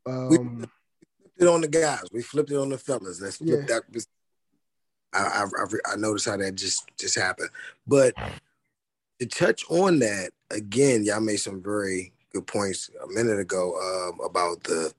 um 0.06 0.28
we 0.28 0.36
flipped 0.36 1.42
it 1.42 1.48
on 1.48 1.60
the 1.60 1.68
guys. 1.68 2.04
We 2.12 2.22
flipped 2.22 2.50
it 2.50 2.56
on 2.56 2.68
the 2.68 2.78
fellas. 2.78 3.20
Let's 3.20 3.36
flip 3.36 3.66
yeah. 3.68 3.80
that 3.94 4.06
I, 5.12 5.44
I 5.44 5.92
i 5.92 5.96
noticed 5.96 6.26
how 6.26 6.36
that 6.36 6.54
just 6.54 6.84
just 6.98 7.16
happened. 7.16 7.50
But 7.86 8.14
to 9.20 9.26
touch 9.26 9.64
on 9.70 9.98
that 10.00 10.30
again 10.50 11.04
y'all 11.04 11.20
made 11.20 11.36
some 11.36 11.62
very 11.62 12.12
good 12.32 12.46
points 12.46 12.90
a 13.02 13.12
minute 13.12 13.38
ago 13.38 13.74
um, 13.78 14.20
about 14.24 14.62
the 14.64 14.92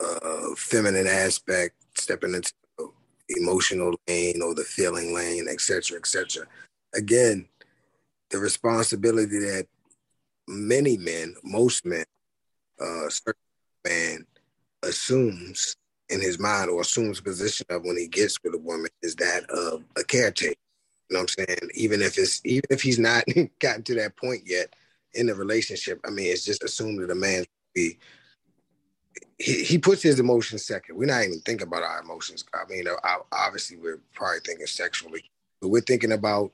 uh, 0.00 0.54
feminine 0.56 1.06
aspect 1.06 1.74
stepping 1.94 2.34
into 2.34 2.52
emotional 3.30 3.94
lane 4.08 4.40
or 4.42 4.54
the 4.54 4.64
feeling 4.64 5.14
lane 5.14 5.46
etc 5.48 5.98
etc 5.98 6.46
again 6.94 7.46
the 8.30 8.38
responsibility 8.38 9.38
that 9.38 9.66
many 10.46 10.96
men, 10.96 11.34
most 11.44 11.84
men, 11.84 12.04
uh, 12.80 13.08
man 13.86 14.26
assumes 14.82 15.76
in 16.08 16.20
his 16.20 16.38
mind 16.38 16.70
or 16.70 16.80
assumes 16.80 17.20
position 17.20 17.66
of 17.70 17.84
when 17.84 17.96
he 17.96 18.06
gets 18.06 18.38
with 18.42 18.54
a 18.54 18.58
woman 18.58 18.90
is 19.02 19.14
that 19.16 19.44
of 19.50 19.82
a 19.96 20.04
caretaker. 20.04 20.54
You 21.10 21.14
know 21.14 21.20
what 21.22 21.34
I'm 21.38 21.46
saying? 21.46 21.70
Even 21.74 22.02
if 22.02 22.18
it's 22.18 22.40
even 22.44 22.66
if 22.70 22.82
he's 22.82 22.98
not 22.98 23.24
gotten 23.60 23.82
to 23.84 23.94
that 23.94 24.16
point 24.16 24.42
yet 24.46 24.74
in 25.14 25.26
the 25.26 25.34
relationship, 25.34 26.00
I 26.06 26.10
mean, 26.10 26.26
it's 26.26 26.44
just 26.44 26.62
assumed 26.62 27.02
that 27.02 27.10
a 27.10 27.14
man 27.14 27.44
be 27.74 27.98
he, 29.38 29.64
he 29.64 29.78
puts 29.78 30.02
his 30.02 30.20
emotions 30.20 30.66
second. 30.66 30.96
We're 30.96 31.06
not 31.06 31.24
even 31.24 31.40
thinking 31.40 31.66
about 31.66 31.82
our 31.82 32.00
emotions. 32.00 32.44
I 32.52 32.68
mean, 32.68 32.84
obviously, 33.32 33.76
we're 33.76 34.00
probably 34.12 34.40
thinking 34.44 34.66
sexually, 34.66 35.24
but 35.60 35.68
we're 35.68 35.80
thinking 35.80 36.12
about 36.12 36.52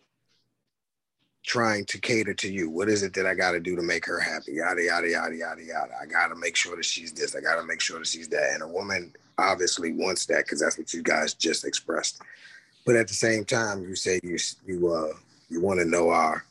trying 1.44 1.84
to 1.84 1.98
cater 1.98 2.34
to 2.34 2.50
you. 2.50 2.70
What 2.70 2.88
is 2.88 3.02
it 3.02 3.12
that 3.14 3.26
I 3.26 3.34
got 3.34 3.52
to 3.52 3.60
do 3.60 3.76
to 3.76 3.82
make 3.82 4.06
her 4.06 4.18
happy? 4.18 4.54
Yada, 4.54 4.82
yada, 4.82 5.08
yada, 5.08 5.36
yada, 5.36 5.62
yada. 5.62 5.92
I 6.00 6.06
got 6.06 6.28
to 6.28 6.36
make 6.36 6.56
sure 6.56 6.74
that 6.74 6.84
she's 6.84 7.12
this. 7.12 7.36
I 7.36 7.40
got 7.40 7.56
to 7.56 7.66
make 7.66 7.80
sure 7.80 7.98
that 7.98 8.08
she's 8.08 8.28
that. 8.28 8.52
And 8.54 8.62
a 8.62 8.68
woman 8.68 9.14
obviously 9.36 9.92
wants 9.92 10.24
that 10.26 10.44
because 10.44 10.60
that's 10.60 10.78
what 10.78 10.92
you 10.94 11.02
guys 11.02 11.34
just 11.34 11.66
expressed. 11.66 12.22
But 12.86 12.96
at 12.96 13.08
the 13.08 13.14
same 13.14 13.44
time, 13.44 13.82
you 13.82 13.94
say 13.94 14.20
you 14.22 14.38
you 14.66 14.92
uh 14.92 15.12
you 15.48 15.60
want 15.60 15.80
to 15.80 15.86
know 15.86 16.08
our 16.08 16.44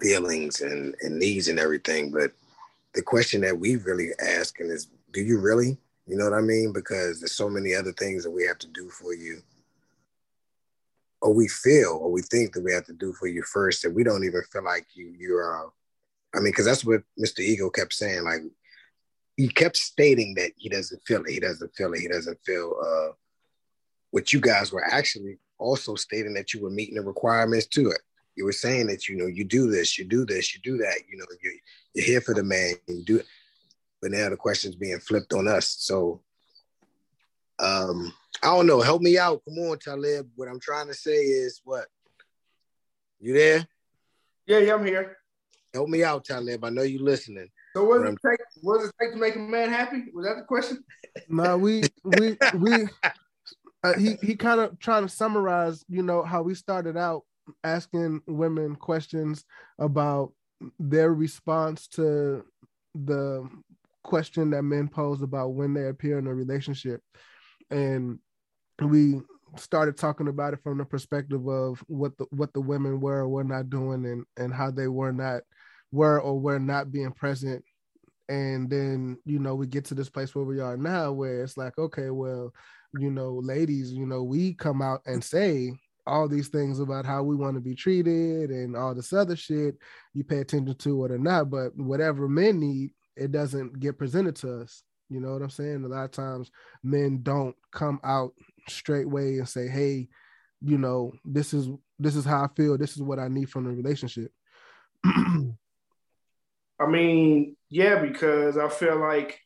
feelings 0.00 0.62
and, 0.62 0.94
and 1.02 1.18
needs 1.18 1.48
and 1.48 1.58
everything. 1.58 2.10
But 2.10 2.32
the 2.94 3.02
question 3.02 3.42
that 3.42 3.58
we 3.58 3.76
really 3.76 4.10
asking 4.20 4.68
is, 4.68 4.88
do 5.12 5.20
you 5.20 5.38
really? 5.38 5.76
You 6.06 6.16
know 6.16 6.24
what 6.24 6.38
I 6.38 6.42
mean? 6.42 6.72
Because 6.72 7.20
there's 7.20 7.32
so 7.32 7.48
many 7.48 7.74
other 7.74 7.92
things 7.92 8.24
that 8.24 8.30
we 8.30 8.46
have 8.46 8.58
to 8.58 8.66
do 8.68 8.88
for 8.88 9.14
you 9.14 9.42
or 11.22 11.32
we 11.32 11.48
feel 11.48 11.98
or 12.02 12.10
we 12.10 12.20
think 12.20 12.52
that 12.52 12.62
we 12.62 12.72
have 12.72 12.84
to 12.84 12.92
do 12.92 13.12
for 13.14 13.28
you 13.28 13.42
first 13.42 13.82
that 13.82 13.94
we 13.94 14.04
don't 14.04 14.24
even 14.24 14.42
feel 14.52 14.64
like 14.64 14.86
you 14.94 15.14
you're 15.18 15.64
uh, 15.64 15.68
I 16.34 16.38
mean, 16.38 16.52
because 16.52 16.64
that's 16.64 16.84
what 16.84 17.02
Mr. 17.18 17.40
Ego 17.40 17.70
kept 17.70 17.92
saying. 17.92 18.24
Like 18.24 18.40
he 19.36 19.48
kept 19.48 19.76
stating 19.76 20.34
that 20.34 20.52
he 20.56 20.68
doesn't 20.68 21.02
feel 21.06 21.22
it, 21.22 21.30
he 21.30 21.40
doesn't 21.40 21.74
feel 21.74 21.92
it, 21.92 22.00
he 22.00 22.08
doesn't 22.08 22.38
feel 22.44 22.74
uh 22.84 23.12
what 24.10 24.32
you 24.32 24.40
guys 24.40 24.72
were 24.72 24.84
actually 24.84 25.38
also 25.58 25.94
stating 25.94 26.34
that 26.34 26.52
you 26.52 26.60
were 26.60 26.70
meeting 26.70 26.96
the 26.96 27.02
requirements 27.02 27.66
to 27.66 27.88
it. 27.88 28.00
You 28.36 28.44
were 28.44 28.52
saying 28.52 28.88
that 28.88 29.08
you 29.08 29.16
know 29.16 29.26
you 29.26 29.44
do 29.44 29.70
this, 29.70 29.98
you 29.98 30.04
do 30.04 30.26
this, 30.26 30.54
you 30.54 30.60
do 30.62 30.76
that. 30.78 31.00
You 31.08 31.18
know 31.18 31.26
you're, 31.42 31.52
you're 31.94 32.04
here 32.04 32.20
for 32.20 32.34
the 32.34 32.42
man, 32.42 32.74
you 32.88 33.04
do 33.04 33.18
it. 33.18 33.26
But 34.00 34.10
now 34.10 34.28
the 34.28 34.36
question's 34.36 34.74
being 34.74 34.98
flipped 34.98 35.32
on 35.32 35.48
us. 35.48 35.76
So 35.78 36.20
um 37.58 38.12
I 38.42 38.46
don't 38.46 38.66
know. 38.66 38.80
Help 38.80 39.02
me 39.02 39.18
out. 39.18 39.42
Come 39.48 39.58
on, 39.58 39.78
Talib. 39.78 40.28
What 40.36 40.48
I'm 40.48 40.60
trying 40.60 40.88
to 40.88 40.94
say 40.94 41.16
is 41.16 41.60
what? 41.64 41.86
You 43.20 43.34
there? 43.34 43.66
Yeah, 44.46 44.58
yeah, 44.58 44.74
I'm 44.74 44.84
here. 44.84 45.16
Help 45.72 45.88
me 45.88 46.04
out, 46.04 46.24
Talib. 46.24 46.64
I 46.64 46.70
know 46.70 46.82
you're 46.82 47.02
listening. 47.02 47.48
So 47.74 47.84
what 47.84 48.02
does 48.02 48.14
it 48.14 48.18
take? 48.28 48.40
What 48.60 48.80
does 48.80 48.88
it 48.88 48.94
take 49.00 49.12
to 49.12 49.18
make 49.18 49.36
a 49.36 49.38
man 49.38 49.70
happy? 49.70 50.04
Was 50.12 50.26
that 50.26 50.36
the 50.36 50.44
question? 50.44 50.84
No, 51.28 51.58
we 51.58 51.82
we 52.04 52.38
we. 52.56 52.88
Uh, 53.84 53.92
he 53.98 54.16
he 54.22 54.34
kind 54.34 54.60
of 54.60 54.78
trying 54.78 55.02
to 55.02 55.08
summarize, 55.08 55.84
you 55.88 56.02
know, 56.02 56.22
how 56.22 56.40
we 56.40 56.54
started 56.54 56.96
out 56.96 57.22
asking 57.64 58.22
women 58.26 58.76
questions 58.76 59.44
about 59.78 60.32
their 60.78 61.12
response 61.12 61.88
to 61.88 62.44
the 62.94 63.46
question 64.04 64.50
that 64.50 64.62
men 64.62 64.88
pose 64.88 65.22
about 65.22 65.54
when 65.54 65.74
they 65.74 65.88
appear 65.88 66.18
in 66.18 66.26
a 66.26 66.34
relationship. 66.34 67.02
And 67.72 68.18
we 68.80 69.20
started 69.56 69.96
talking 69.96 70.28
about 70.28 70.54
it 70.54 70.62
from 70.62 70.78
the 70.78 70.84
perspective 70.84 71.46
of 71.46 71.82
what 71.86 72.16
the 72.18 72.26
what 72.30 72.52
the 72.52 72.60
women 72.60 73.00
were 73.00 73.20
or 73.20 73.28
were 73.28 73.44
not 73.44 73.70
doing 73.70 74.04
and 74.06 74.24
and 74.36 74.52
how 74.52 74.70
they 74.70 74.88
were 74.88 75.12
not 75.12 75.42
were 75.90 76.20
or 76.20 76.38
were 76.38 76.58
not 76.58 76.92
being 76.92 77.12
present. 77.12 77.64
And 78.28 78.70
then 78.70 79.18
you 79.24 79.38
know 79.38 79.54
we 79.54 79.66
get 79.66 79.84
to 79.86 79.94
this 79.94 80.08
place 80.08 80.34
where 80.34 80.44
we 80.44 80.60
are 80.60 80.76
now 80.76 81.12
where 81.12 81.42
it's 81.42 81.56
like 81.56 81.76
okay 81.78 82.10
well 82.10 82.52
you 82.98 83.10
know 83.10 83.40
ladies 83.42 83.92
you 83.92 84.06
know 84.06 84.22
we 84.22 84.54
come 84.54 84.80
out 84.80 85.00
and 85.06 85.22
say 85.22 85.72
all 86.06 86.28
these 86.28 86.48
things 86.48 86.80
about 86.80 87.06
how 87.06 87.22
we 87.22 87.36
want 87.36 87.54
to 87.54 87.60
be 87.60 87.74
treated 87.74 88.50
and 88.50 88.76
all 88.76 88.94
this 88.94 89.12
other 89.12 89.36
shit. 89.36 89.76
You 90.14 90.24
pay 90.24 90.38
attention 90.38 90.74
to 90.74 91.04
it 91.04 91.10
or 91.10 91.18
not 91.18 91.50
but 91.50 91.76
whatever 91.76 92.28
men 92.28 92.60
need 92.60 92.90
it 93.16 93.32
doesn't 93.32 93.78
get 93.80 93.98
presented 93.98 94.36
to 94.36 94.60
us 94.62 94.82
you 95.12 95.20
know 95.20 95.32
what 95.32 95.42
i'm 95.42 95.50
saying? 95.50 95.84
A 95.84 95.88
lot 95.88 96.04
of 96.04 96.10
times 96.10 96.50
men 96.82 97.20
don't 97.22 97.56
come 97.70 98.00
out 98.04 98.32
straightway 98.68 99.38
and 99.38 99.48
say 99.48 99.68
hey 99.68 100.08
you 100.60 100.78
know 100.78 101.12
this 101.24 101.52
is 101.52 101.68
this 101.98 102.16
is 102.16 102.24
how 102.24 102.44
i 102.44 102.48
feel. 102.56 102.78
This 102.78 102.96
is 102.96 103.02
what 103.02 103.18
i 103.18 103.28
need 103.28 103.50
from 103.50 103.64
the 103.64 103.70
relationship. 103.70 104.32
I 105.04 106.86
mean 106.88 107.56
yeah 107.70 108.00
because 108.00 108.58
i 108.58 108.68
feel 108.68 108.98
like 108.98 109.40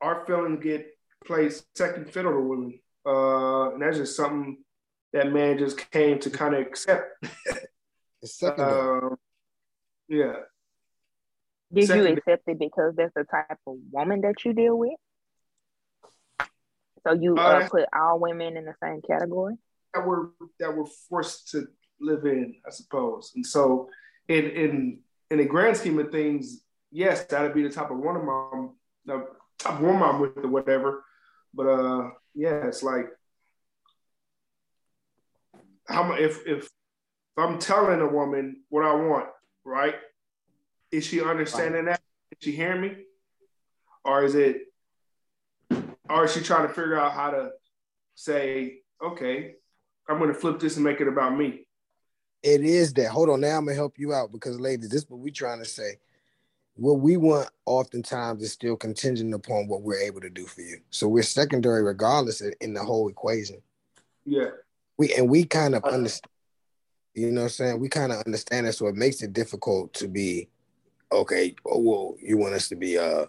our 0.00 0.24
feelings 0.26 0.62
get 0.62 0.86
placed 1.24 1.64
second 1.76 2.12
fiddle 2.12 2.32
to 2.32 2.40
women. 2.40 2.80
Uh 3.06 3.70
and 3.72 3.82
that's 3.82 3.98
just 3.98 4.16
something 4.16 4.58
that 5.12 5.32
man 5.32 5.58
just 5.58 5.90
came 5.90 6.18
to 6.20 6.30
kind 6.30 6.54
of 6.54 6.60
accept. 6.60 7.24
uh, 8.42 9.08
yeah. 10.08 10.34
Did 11.72 11.88
you 11.88 12.06
accept 12.06 12.44
it 12.46 12.58
because 12.58 12.94
that's 12.96 13.12
the 13.14 13.24
type 13.24 13.58
of 13.66 13.76
woman 13.90 14.22
that 14.22 14.44
you 14.44 14.52
deal 14.52 14.78
with? 14.78 14.94
So 17.06 17.12
you 17.14 17.36
uh, 17.36 17.40
uh, 17.40 17.68
put 17.68 17.84
all 17.94 18.18
women 18.18 18.56
in 18.56 18.64
the 18.64 18.74
same 18.82 19.02
category? 19.02 19.54
That 19.94 20.06
were 20.06 20.30
that 20.60 20.74
were 20.74 20.86
forced 21.08 21.50
to 21.50 21.66
live 22.00 22.24
in, 22.24 22.54
I 22.66 22.70
suppose. 22.70 23.32
And 23.34 23.44
so, 23.44 23.88
in 24.28 24.44
in 24.44 25.00
in 25.30 25.38
the 25.38 25.44
grand 25.44 25.76
scheme 25.76 25.98
of 25.98 26.10
things, 26.10 26.62
yes, 26.90 27.24
that'd 27.26 27.54
be 27.54 27.62
the 27.62 27.70
type 27.70 27.90
of 27.90 27.98
woman 27.98 28.28
I'm 28.28 28.70
the 29.04 29.26
type 29.58 29.74
of 29.74 29.80
woman 29.80 30.02
I'm 30.02 30.20
with 30.20 30.38
or 30.38 30.48
whatever. 30.48 31.04
But 31.54 31.66
uh, 31.66 32.10
yeah, 32.34 32.66
it's 32.66 32.82
like 32.82 33.06
how 35.86 36.12
if 36.12 36.46
if 36.46 36.68
I'm 37.36 37.58
telling 37.58 38.00
a 38.00 38.08
woman 38.08 38.62
what 38.68 38.84
I 38.84 38.94
want, 38.94 39.28
right? 39.64 39.94
Is 40.90 41.06
she 41.06 41.22
understanding 41.22 41.86
that? 41.86 42.00
Is 42.32 42.38
she 42.40 42.52
hearing 42.52 42.80
me? 42.80 42.96
Or 44.04 44.24
is 44.24 44.34
it 44.34 44.62
or 46.08 46.24
is 46.24 46.32
she 46.32 46.40
trying 46.40 46.66
to 46.66 46.72
figure 46.72 46.98
out 46.98 47.12
how 47.12 47.30
to 47.30 47.50
say, 48.14 48.78
okay, 49.04 49.54
I'm 50.08 50.18
gonna 50.18 50.34
flip 50.34 50.58
this 50.58 50.76
and 50.76 50.84
make 50.84 51.00
it 51.00 51.08
about 51.08 51.36
me? 51.36 51.66
It 52.42 52.62
is 52.62 52.94
that. 52.94 53.10
Hold 53.10 53.28
on, 53.28 53.40
now 53.40 53.58
I'm 53.58 53.64
gonna 53.64 53.74
help 53.74 53.98
you 53.98 54.14
out 54.14 54.32
because 54.32 54.58
ladies, 54.58 54.88
this 54.88 55.02
is 55.02 55.10
what 55.10 55.20
we're 55.20 55.32
trying 55.32 55.58
to 55.58 55.68
say. 55.68 55.98
What 56.74 57.00
we 57.00 57.16
want 57.16 57.50
oftentimes 57.66 58.42
is 58.42 58.52
still 58.52 58.76
contingent 58.76 59.34
upon 59.34 59.66
what 59.66 59.82
we're 59.82 60.00
able 60.00 60.20
to 60.20 60.30
do 60.30 60.46
for 60.46 60.60
you. 60.60 60.78
So 60.90 61.08
we're 61.08 61.24
secondary 61.24 61.82
regardless 61.82 62.40
in 62.40 62.72
the 62.72 62.82
whole 62.82 63.08
equation. 63.08 63.60
Yeah 64.24 64.50
we 64.98 65.14
and 65.14 65.30
we 65.30 65.44
kind 65.44 65.74
of 65.74 65.84
uh-huh. 65.84 65.94
understand 65.94 66.30
you 67.14 67.32
know 67.32 67.40
what 67.40 67.46
I'm 67.46 67.50
saying? 67.50 67.80
We 67.80 67.88
kind 67.88 68.12
of 68.12 68.22
understand 68.26 68.66
that, 68.66 68.74
so 68.74 68.86
it 68.86 68.94
makes 68.94 69.22
it 69.22 69.32
difficult 69.32 69.92
to 69.94 70.06
be 70.06 70.48
okay. 71.12 71.54
Oh, 71.66 71.80
well, 71.80 72.16
you 72.22 72.36
want 72.36 72.54
us 72.54 72.68
to 72.68 72.76
be 72.76 72.98
uh 72.98 73.26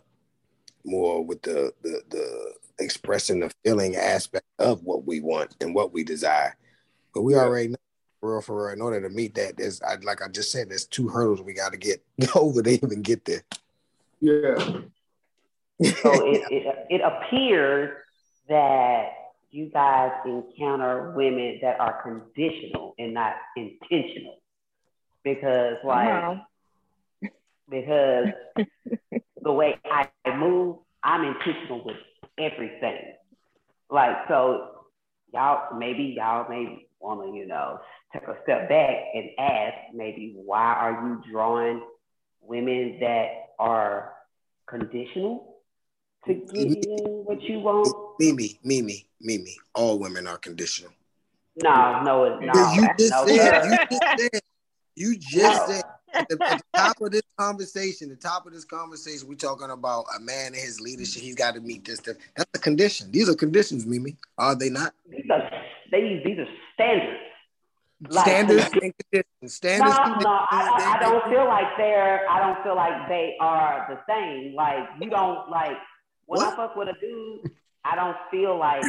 more 0.85 1.23
with 1.23 1.41
the 1.41 1.73
the 1.81 2.01
the 2.09 2.53
expressing 2.79 3.41
the 3.41 3.51
feeling 3.63 3.95
aspect 3.95 4.45
of 4.57 4.83
what 4.83 5.05
we 5.05 5.19
want 5.19 5.55
and 5.61 5.75
what 5.75 5.93
we 5.93 6.03
desire, 6.03 6.55
but 7.13 7.21
we 7.21 7.33
yeah. 7.33 7.41
already 7.41 7.69
know 7.69 7.77
for 8.19 8.33
real 8.33 8.41
for 8.41 8.65
real. 8.65 8.73
In 8.73 8.81
order 8.81 9.01
to 9.01 9.09
meet 9.09 9.35
that, 9.35 9.57
there's 9.57 9.81
I, 9.81 9.95
like 10.03 10.21
I 10.21 10.27
just 10.27 10.51
said, 10.51 10.69
there's 10.69 10.85
two 10.85 11.07
hurdles 11.07 11.41
we 11.41 11.53
got 11.53 11.71
to 11.71 11.77
get 11.77 12.03
over 12.35 12.61
to 12.61 12.69
even 12.69 13.01
get 13.01 13.25
there. 13.25 13.43
Yeah. 14.19 14.55
so 14.57 14.83
it, 15.81 16.43
it 16.51 16.85
it 16.89 17.01
appears 17.01 17.95
that 18.49 19.11
you 19.51 19.69
guys 19.73 20.11
encounter 20.25 21.11
women 21.15 21.59
that 21.61 21.79
are 21.79 22.01
conditional 22.01 22.95
and 22.99 23.13
not 23.13 23.35
intentional. 23.55 24.37
Because 25.23 25.77
like 25.83 26.39
because 27.69 28.27
the 29.41 29.51
way 29.51 29.77
I 29.85 30.09
move, 30.35 30.77
I'm 31.03 31.23
intentional 31.23 31.83
with 31.85 31.97
everything. 32.37 33.13
Like 33.89 34.15
so 34.27 34.85
y'all 35.33 35.77
maybe 35.77 36.15
y'all 36.17 36.49
may 36.49 36.87
want 36.99 37.21
to, 37.21 37.37
you 37.37 37.47
know, 37.47 37.79
take 38.13 38.23
a 38.23 38.35
step 38.43 38.69
back 38.69 38.95
and 39.13 39.29
ask 39.37 39.75
maybe 39.93 40.33
why 40.35 40.73
are 40.73 40.91
you 41.07 41.31
drawing 41.31 41.81
women 42.41 42.97
that 42.99 43.27
are 43.59 44.13
conditional 44.67 45.55
to 46.27 46.33
give 46.33 46.71
you 46.71 47.23
what 47.25 47.41
you 47.43 47.59
want? 47.59 47.95
Mimi, 48.19 48.59
Mimi, 48.63 49.07
Mimi, 49.21 49.55
all 49.73 49.97
women 49.97 50.27
are 50.27 50.37
conditional. 50.37 50.91
No, 51.61 52.03
no, 52.03 52.23
it's 52.25 52.45
not. 52.45 52.75
You 52.75 52.87
just 52.97 53.11
no, 53.11 53.25
said, 53.25 53.65
you 53.65 53.77
just 53.89 54.19
said, 54.19 54.41
you 54.95 55.17
just 55.17 55.67
no. 55.67 55.73
said 55.73 55.83
at 56.13 56.29
the, 56.29 56.37
at 56.43 56.57
the, 56.57 56.63
top 56.75 57.01
of 57.01 57.11
this 57.11 57.23
conversation, 57.37 58.09
the 58.09 58.15
top 58.15 58.45
of 58.45 58.53
this 58.53 58.65
conversation, 58.65 59.27
we're 59.27 59.35
talking 59.35 59.69
about 59.69 60.05
a 60.15 60.19
man 60.19 60.47
and 60.47 60.55
his 60.55 60.79
leadership. 60.79 61.21
He's 61.21 61.35
got 61.35 61.55
to 61.55 61.61
meet 61.61 61.85
this. 61.85 61.99
Stuff. 61.99 62.17
That's 62.35 62.49
a 62.53 62.59
condition. 62.59 63.11
These 63.11 63.29
are 63.29 63.35
conditions, 63.35 63.85
Mimi. 63.85 64.17
Are 64.37 64.55
they 64.55 64.69
not? 64.69 64.93
These 65.09 65.29
are 65.31 65.49
these, 65.91 66.23
these 66.23 66.39
are 66.39 66.47
standards. 66.73 67.19
Like, 68.07 68.25
standards 68.25 68.69
and 68.81 68.93
conditions. 69.11 69.53
Standards. 69.53 69.97
No, 69.97 70.03
conditions, 70.03 70.23
no, 70.23 70.45
I, 70.51 70.95
I 70.95 70.99
don't 71.01 71.29
feel 71.29 71.45
like 71.45 71.67
they're. 71.77 72.29
I 72.29 72.39
don't 72.39 72.63
feel 72.63 72.75
like 72.75 73.09
they 73.09 73.35
are 73.41 73.87
the 73.89 73.99
same. 74.07 74.55
Like 74.55 74.87
you 75.01 75.09
don't 75.09 75.49
like 75.49 75.77
when 76.25 76.39
what? 76.39 76.53
I 76.53 76.55
fuck 76.55 76.75
with 76.75 76.87
a 76.87 76.93
dude. 77.01 77.51
I 77.83 77.95
don't 77.95 78.17
feel 78.31 78.57
like 78.57 78.83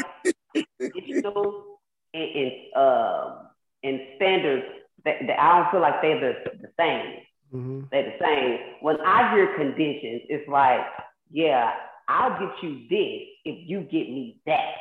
digital 0.79 1.81
and, 2.15 2.23
and 2.23 2.53
uh, 2.77 3.35
and 3.83 4.01
standards. 4.17 4.67
That, 5.05 5.17
that, 5.27 5.41
I 5.41 5.59
don't 5.59 5.71
feel 5.71 5.81
like 5.81 6.03
they're 6.03 6.21
the, 6.21 6.51
the 6.61 6.69
same. 6.79 7.23
Mm-hmm. 7.55 7.81
They're 7.91 8.17
the 8.19 8.25
same. 8.25 8.59
When 8.81 9.01
I 9.01 9.35
hear 9.35 9.57
conditions, 9.57 10.23
it's 10.29 10.49
like, 10.49 10.81
yeah, 11.31 11.73
I'll 12.09 12.39
get 12.39 12.63
you 12.63 12.87
this 12.89 13.29
if 13.45 13.69
you 13.69 13.81
get 13.81 14.11
me 14.11 14.41
that. 14.47 14.75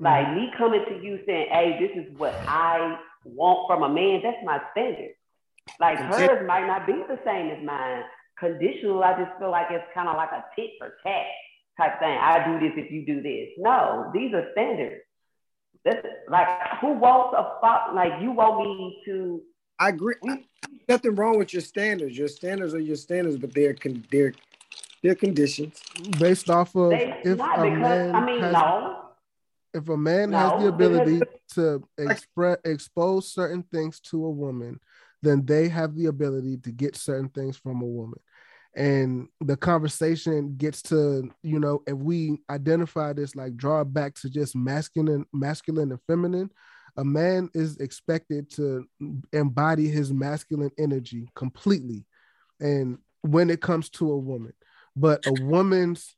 Mm-hmm. 0.00 0.04
Like 0.04 0.34
me 0.34 0.50
coming 0.56 0.84
to 0.88 1.04
you 1.04 1.20
saying, 1.26 1.48
hey, 1.50 1.78
this 1.80 2.04
is 2.04 2.18
what 2.18 2.34
I 2.46 2.98
want 3.24 3.66
from 3.68 3.82
a 3.82 3.92
man, 3.92 4.20
that's 4.22 4.38
my 4.44 4.60
standard. 4.72 5.12
Like 5.80 5.98
hers 5.98 6.46
might 6.46 6.66
not 6.66 6.86
be 6.86 6.92
the 6.92 7.18
same 7.24 7.50
as 7.50 7.64
mine. 7.64 8.02
Conditional, 8.38 9.02
I 9.02 9.18
just 9.18 9.38
feel 9.38 9.50
like 9.50 9.66
it's 9.70 9.84
kind 9.94 10.08
of 10.08 10.16
like 10.16 10.30
a 10.30 10.44
tit 10.54 10.70
for 10.78 10.94
tat 11.02 11.26
type 11.78 11.98
thing. 11.98 12.18
I 12.20 12.44
do 12.46 12.60
this 12.60 12.76
if 12.76 12.92
you 12.92 13.04
do 13.04 13.22
this. 13.22 13.48
No, 13.58 14.10
these 14.14 14.32
are 14.34 14.46
standards. 14.52 15.02
That's 15.84 16.06
like 16.28 16.48
who 16.80 16.92
wants 16.92 17.36
a 17.38 17.60
fuck 17.60 17.94
like 17.94 18.20
you 18.20 18.32
want 18.32 18.60
me 18.60 19.02
to 19.06 19.40
I 19.78 19.90
agree. 19.90 20.14
Nothing 20.88 21.14
wrong 21.14 21.38
with 21.38 21.52
your 21.52 21.62
standards. 21.62 22.16
Your 22.16 22.28
standards 22.28 22.74
are 22.74 22.80
your 22.80 22.96
standards, 22.96 23.36
but 23.36 23.52
they're 23.52 23.74
con- 23.74 24.04
they're 24.10 24.32
they're 25.02 25.14
conditions 25.14 25.80
based 26.18 26.50
off 26.50 26.74
of 26.74 26.90
they, 26.90 27.20
if 27.24 27.38
a 27.38 27.70
man 27.70 28.14
I 28.14 28.24
mean, 28.24 28.40
has, 28.40 28.52
no. 28.52 29.04
if 29.74 29.88
a 29.88 29.96
man 29.96 30.30
no, 30.30 30.38
has 30.38 30.62
the 30.62 30.68
ability 30.68 31.20
to 31.54 31.82
express 31.98 32.58
expose 32.64 33.32
certain 33.32 33.62
things 33.64 34.00
to 34.00 34.24
a 34.24 34.30
woman, 34.30 34.80
then 35.22 35.44
they 35.44 35.68
have 35.68 35.94
the 35.94 36.06
ability 36.06 36.56
to 36.58 36.72
get 36.72 36.96
certain 36.96 37.28
things 37.28 37.56
from 37.56 37.82
a 37.82 37.86
woman 37.86 38.18
and 38.76 39.28
the 39.40 39.56
conversation 39.56 40.54
gets 40.58 40.82
to 40.82 41.30
you 41.42 41.58
know 41.58 41.82
if 41.86 41.94
we 41.94 42.38
identify 42.50 43.12
this 43.12 43.34
like 43.34 43.56
draw 43.56 43.82
back 43.82 44.14
to 44.14 44.28
just 44.28 44.54
masculine 44.54 45.24
masculine 45.32 45.90
and 45.90 46.00
feminine 46.06 46.50
a 46.96 47.04
man 47.04 47.50
is 47.54 47.76
expected 47.78 48.50
to 48.50 48.86
embody 49.32 49.88
his 49.88 50.12
masculine 50.12 50.70
energy 50.78 51.28
completely 51.34 52.04
and 52.60 52.98
when 53.22 53.50
it 53.50 53.60
comes 53.60 53.88
to 53.90 54.10
a 54.12 54.18
woman 54.18 54.52
but 54.94 55.24
a 55.26 55.32
woman's 55.44 56.16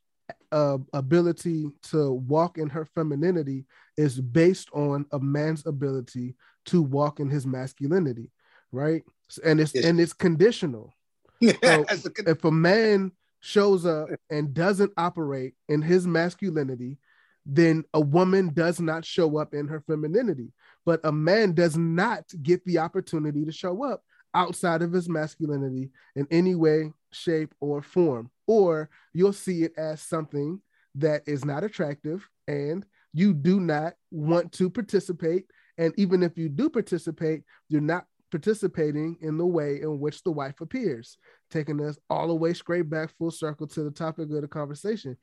uh, 0.51 0.77
ability 0.93 1.69
to 1.83 2.13
walk 2.13 2.57
in 2.57 2.69
her 2.69 2.85
femininity 2.85 3.65
is 3.97 4.19
based 4.19 4.69
on 4.73 5.05
a 5.11 5.19
man's 5.19 5.65
ability 5.65 6.35
to 6.65 6.81
walk 6.81 7.19
in 7.19 7.29
his 7.29 7.45
masculinity, 7.45 8.31
right? 8.71 9.03
And 9.43 9.59
it's 9.59 9.75
yes. 9.75 9.85
and 9.85 9.99
it's 9.99 10.13
conditional. 10.13 10.93
So 11.41 11.85
if 12.27 12.43
a 12.43 12.51
man 12.51 13.13
shows 13.39 13.85
up 13.85 14.09
and 14.29 14.53
doesn't 14.53 14.91
operate 14.97 15.53
in 15.69 15.81
his 15.81 16.05
masculinity, 16.05 16.97
then 17.45 17.85
a 17.93 18.01
woman 18.01 18.51
does 18.53 18.81
not 18.81 19.05
show 19.05 19.37
up 19.37 19.53
in 19.53 19.67
her 19.69 19.79
femininity. 19.79 20.51
But 20.89 21.01
a 21.03 21.11
man 21.11 21.53
does 21.53 21.77
not 21.77 22.23
get 22.41 22.65
the 22.65 22.79
opportunity 22.79 23.45
to 23.45 23.51
show 23.51 23.83
up 23.83 24.01
outside 24.33 24.81
of 24.81 24.91
his 24.91 25.07
masculinity 25.07 25.91
in 26.15 26.27
any 26.31 26.55
way, 26.55 26.93
shape, 27.11 27.53
or 27.59 27.83
form. 27.83 28.31
Or 28.47 28.89
you'll 29.13 29.33
see 29.33 29.61
it 29.61 29.73
as 29.77 30.01
something 30.01 30.59
that 30.95 31.21
is 31.27 31.45
not 31.45 31.63
attractive 31.63 32.27
and 32.47 32.87
you 33.13 33.35
do 33.35 33.59
not 33.59 33.93
want 34.09 34.51
to 34.53 34.67
participate. 34.67 35.45
And 35.77 35.93
even 35.95 36.23
if 36.23 36.39
you 36.39 36.49
do 36.49 36.71
participate, 36.71 37.43
you're 37.67 37.81
not 37.81 38.07
participating 38.31 39.15
in 39.21 39.37
the 39.37 39.45
way 39.45 39.81
in 39.81 39.99
which 39.99 40.23
the 40.23 40.31
wife 40.31 40.59
appears, 40.59 41.17
taking 41.51 41.79
us 41.85 41.99
all 42.09 42.29
the 42.29 42.33
way 42.33 42.51
straight 42.55 42.89
back 42.89 43.11
full 43.15 43.29
circle 43.29 43.67
to 43.67 43.83
the 43.83 43.91
topic 43.91 44.23
of 44.31 44.41
the 44.41 44.47
conversation. 44.47 45.17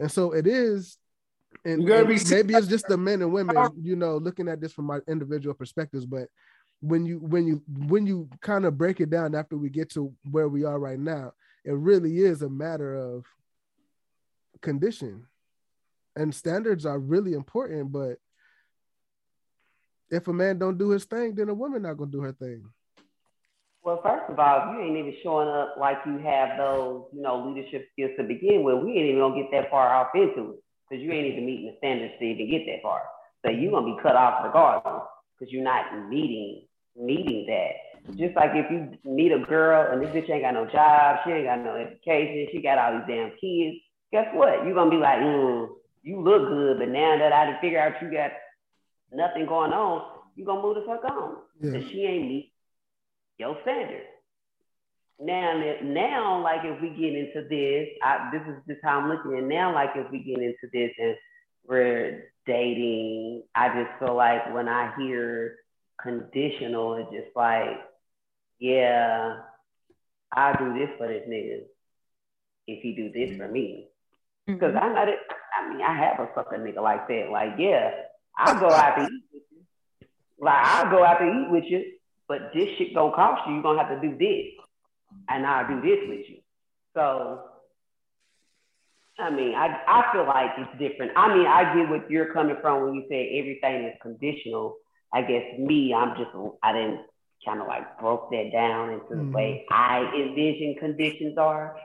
And 0.00 0.10
so 0.10 0.32
it 0.32 0.48
is, 0.48 0.98
and, 1.64 1.88
and 1.88 2.30
maybe 2.30 2.54
it's 2.54 2.66
just 2.66 2.88
the 2.88 2.96
men 2.96 3.22
and 3.22 3.32
women, 3.32 3.56
you 3.80 3.96
know, 3.96 4.16
looking 4.16 4.48
at 4.48 4.60
this 4.60 4.72
from 4.72 4.86
my 4.86 4.98
individual 5.08 5.54
perspectives, 5.54 6.06
but 6.06 6.28
when 6.80 7.06
you 7.06 7.18
when 7.18 7.46
you 7.46 7.62
when 7.86 8.06
you 8.06 8.28
kind 8.40 8.64
of 8.64 8.76
break 8.76 9.00
it 9.00 9.08
down 9.08 9.34
after 9.34 9.56
we 9.56 9.70
get 9.70 9.90
to 9.90 10.12
where 10.30 10.48
we 10.48 10.64
are 10.64 10.78
right 10.78 10.98
now, 10.98 11.32
it 11.64 11.72
really 11.72 12.18
is 12.18 12.42
a 12.42 12.48
matter 12.48 12.96
of 12.96 13.24
condition. 14.60 15.26
And 16.16 16.34
standards 16.34 16.84
are 16.84 16.98
really 16.98 17.32
important, 17.32 17.92
but 17.92 18.18
if 20.10 20.26
a 20.28 20.32
man 20.32 20.58
don't 20.58 20.76
do 20.76 20.90
his 20.90 21.04
thing, 21.04 21.34
then 21.34 21.48
a 21.48 21.54
woman 21.54 21.82
not 21.82 21.96
gonna 21.96 22.10
do 22.10 22.20
her 22.20 22.32
thing. 22.32 22.64
Well, 23.84 24.00
first 24.02 24.24
of 24.28 24.38
all, 24.38 24.74
you 24.74 24.80
ain't 24.80 24.96
even 24.96 25.14
showing 25.22 25.48
up 25.48 25.76
like 25.78 25.98
you 26.04 26.18
have 26.18 26.58
those, 26.58 27.04
you 27.12 27.22
know, 27.22 27.48
leadership 27.48 27.88
skills 27.92 28.12
to 28.18 28.24
begin 28.24 28.64
with. 28.64 28.82
We 28.82 28.92
ain't 28.92 29.06
even 29.06 29.20
gonna 29.20 29.40
get 29.40 29.50
that 29.52 29.70
far 29.70 29.94
off 29.94 30.08
into 30.14 30.50
it 30.50 30.62
because 30.92 31.02
you 31.02 31.10
ain't 31.10 31.32
even 31.32 31.46
meeting 31.46 31.66
the 31.66 31.74
standards 31.78 32.12
to 32.18 32.24
even 32.24 32.50
get 32.50 32.66
that 32.66 32.82
far. 32.82 33.00
So 33.42 33.50
you're 33.50 33.72
gonna 33.72 33.96
be 33.96 34.02
cut 34.02 34.14
off 34.14 34.44
regardless 34.44 35.08
because 35.32 35.50
you're 35.50 35.64
not 35.64 36.08
meeting 36.10 36.66
meeting 36.94 37.46
that. 37.48 38.12
Just 38.18 38.36
like 38.36 38.50
if 38.52 38.70
you 38.70 38.92
meet 39.10 39.32
a 39.32 39.38
girl 39.38 39.90
and 39.90 40.02
this 40.02 40.10
bitch 40.10 40.28
ain't 40.28 40.42
got 40.42 40.52
no 40.52 40.66
job, 40.66 41.20
she 41.24 41.32
ain't 41.32 41.46
got 41.46 41.64
no 41.64 41.76
education, 41.76 42.46
she 42.52 42.60
got 42.60 42.76
all 42.76 42.92
these 42.92 43.08
damn 43.08 43.30
kids. 43.40 43.80
Guess 44.12 44.26
what? 44.34 44.66
You're 44.66 44.74
gonna 44.74 44.90
be 44.90 44.98
like, 44.98 45.16
mm, 45.16 45.68
you 46.02 46.20
look 46.20 46.46
good, 46.48 46.78
but 46.78 46.88
now 46.88 47.16
that 47.16 47.32
I 47.32 47.46
done 47.46 47.56
figure 47.62 47.80
out 47.80 48.02
you 48.02 48.12
got 48.12 48.32
nothing 49.10 49.46
going 49.46 49.72
on, 49.72 50.20
you 50.36 50.44
gonna 50.44 50.60
move 50.60 50.76
the 50.76 50.84
fuck 50.84 51.04
on. 51.10 51.36
Yeah. 51.62 51.80
she 51.90 52.04
ain't 52.04 52.28
meet 52.28 52.52
your 53.38 53.56
standard. 53.62 54.02
Now, 55.24 55.74
now, 55.84 56.42
like 56.42 56.62
if 56.64 56.82
we 56.82 56.88
get 56.90 57.14
into 57.14 57.48
this, 57.48 57.88
I, 58.02 58.30
this 58.32 58.42
is 58.48 58.60
just 58.66 58.80
how 58.82 58.98
I'm 58.98 59.08
looking 59.08 59.38
at 59.38 59.44
now. 59.44 59.72
Like 59.72 59.90
if 59.94 60.10
we 60.10 60.18
get 60.18 60.38
into 60.38 60.68
this 60.72 60.90
and 60.98 61.14
we're 61.64 62.32
dating, 62.44 63.44
I 63.54 63.68
just 63.68 63.98
feel 64.00 64.16
like 64.16 64.52
when 64.52 64.68
I 64.68 64.92
hear 64.98 65.56
conditional, 66.02 66.96
it's 66.96 67.10
just 67.12 67.36
like, 67.36 67.78
yeah, 68.58 69.36
I 70.32 70.56
do 70.58 70.74
this 70.74 70.90
for 70.98 71.06
this 71.06 71.22
nigga 71.28 71.60
if 72.66 72.82
he 72.82 72.94
do 72.94 73.12
this 73.12 73.36
for 73.36 73.48
me. 73.48 73.88
Because 74.46 74.74
mm-hmm. 74.74 74.84
I 74.84 75.04
know 75.04 75.12
I 75.56 75.68
mean, 75.68 75.82
I 75.82 75.96
have 75.96 76.18
a 76.18 76.28
fucking 76.34 76.60
nigga 76.60 76.82
like 76.82 77.06
that. 77.08 77.28
Like, 77.30 77.54
yeah, 77.58 77.90
I'll 78.36 78.58
go 78.58 78.70
out 78.70 78.96
to 78.96 79.04
eat 79.04 79.22
with 79.32 79.42
you. 79.52 80.08
Like, 80.40 80.58
I'll 80.58 80.90
go 80.90 81.04
out 81.04 81.18
to 81.18 81.26
eat 81.26 81.50
with 81.50 81.64
you, 81.68 81.84
but 82.26 82.50
this 82.54 82.68
shit 82.76 82.94
gonna 82.94 83.14
cost 83.14 83.42
you. 83.46 83.54
You're 83.54 83.62
gonna 83.62 83.84
have 83.84 84.00
to 84.00 84.08
do 84.08 84.16
this, 84.16 84.64
and 85.28 85.46
I'll 85.46 85.68
do 85.68 85.80
this 85.80 85.98
with 86.08 86.28
you. 86.28 86.38
So, 86.94 87.42
I 89.18 89.30
mean, 89.30 89.54
I, 89.54 89.80
I 89.86 90.12
feel 90.12 90.26
like 90.26 90.50
it's 90.58 90.78
different. 90.78 91.12
I 91.16 91.34
mean, 91.34 91.46
I 91.46 91.74
get 91.74 91.88
what 91.88 92.10
you're 92.10 92.32
coming 92.32 92.56
from 92.60 92.84
when 92.84 92.94
you 92.94 93.04
say 93.08 93.38
everything 93.38 93.84
is 93.84 93.94
conditional. 94.02 94.76
I 95.12 95.22
guess 95.22 95.44
me, 95.58 95.94
I'm 95.94 96.16
just, 96.16 96.30
I 96.62 96.72
didn't 96.72 97.00
kind 97.44 97.60
of 97.60 97.66
like 97.66 97.98
broke 97.98 98.30
that 98.30 98.50
down 98.52 98.92
into 98.92 99.04
mm-hmm. 99.06 99.30
the 99.30 99.36
way 99.36 99.66
I 99.70 100.10
envision 100.14 100.76
conditions 100.78 101.36
are. 101.38 101.76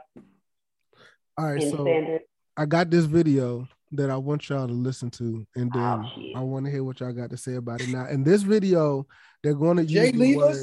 All 1.36 1.52
right, 1.52 1.62
so 1.62 1.84
standard. 1.84 2.22
I 2.56 2.66
got 2.66 2.90
this 2.90 3.04
video 3.04 3.68
that 3.92 4.10
I 4.10 4.16
want 4.16 4.48
y'all 4.48 4.66
to 4.66 4.72
listen 4.72 5.10
to, 5.12 5.46
and 5.54 5.72
then 5.72 5.82
oh, 5.82 6.10
I 6.36 6.40
want 6.40 6.66
to 6.66 6.70
hear 6.70 6.84
what 6.84 7.00
y'all 7.00 7.12
got 7.12 7.30
to 7.30 7.36
say 7.36 7.54
about 7.54 7.80
it 7.80 7.88
now. 7.88 8.06
In 8.08 8.24
this 8.24 8.42
video, 8.42 9.06
they're 9.42 9.54
going 9.54 9.76
to 9.76 9.84
use 9.84 10.12
the 10.12 10.36
word, 10.36 10.56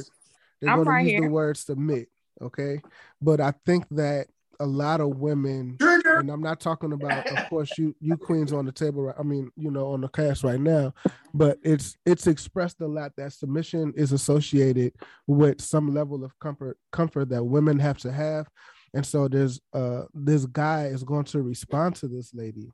they're 0.62 0.76
going 0.76 0.88
right 0.88 1.04
to 1.04 1.10
use 1.10 1.20
here. 1.20 1.30
the 1.30 1.34
word 1.34 1.58
submit, 1.58 2.10
okay? 2.42 2.82
But 3.22 3.42
I 3.42 3.54
think 3.66 3.86
that 3.92 4.28
a 4.60 4.66
lot 4.66 5.02
of 5.02 5.18
women, 5.18 5.78
and 5.82 6.30
I'm 6.30 6.42
not 6.42 6.62
talking 6.62 6.94
about, 6.94 7.28
of 7.28 7.50
course, 7.50 7.78
you 7.78 7.94
you 8.00 8.16
queens 8.16 8.54
on 8.54 8.66
the 8.66 8.72
table. 8.72 9.04
Right, 9.04 9.16
I 9.20 9.24
mean, 9.24 9.52
you 9.58 9.70
know, 9.70 9.88
on 9.88 10.02
the 10.02 10.08
cast 10.08 10.44
right 10.44 10.60
now, 10.60 10.94
but 11.34 11.58
it's 11.62 11.98
it's 12.06 12.28
expressed 12.28 12.80
a 12.82 12.88
lot 12.88 13.12
that 13.18 13.34
submission 13.34 13.94
is 13.98 14.14
associated 14.14 14.94
with 15.28 15.60
some 15.60 15.94
level 15.94 16.24
of 16.24 16.38
comfort 16.40 16.78
comfort 16.92 17.30
that 17.30 17.44
women 17.44 17.80
have 17.80 17.98
to 18.00 18.12
have. 18.12 18.48
And 18.94 19.06
so 19.06 19.28
there's 19.28 19.60
uh 19.74 20.04
this 20.14 20.46
guy 20.46 20.86
is 20.86 21.04
going 21.04 21.26
to 21.26 21.42
respond 21.42 21.96
to 21.98 22.08
this 22.08 22.34
lady 22.34 22.72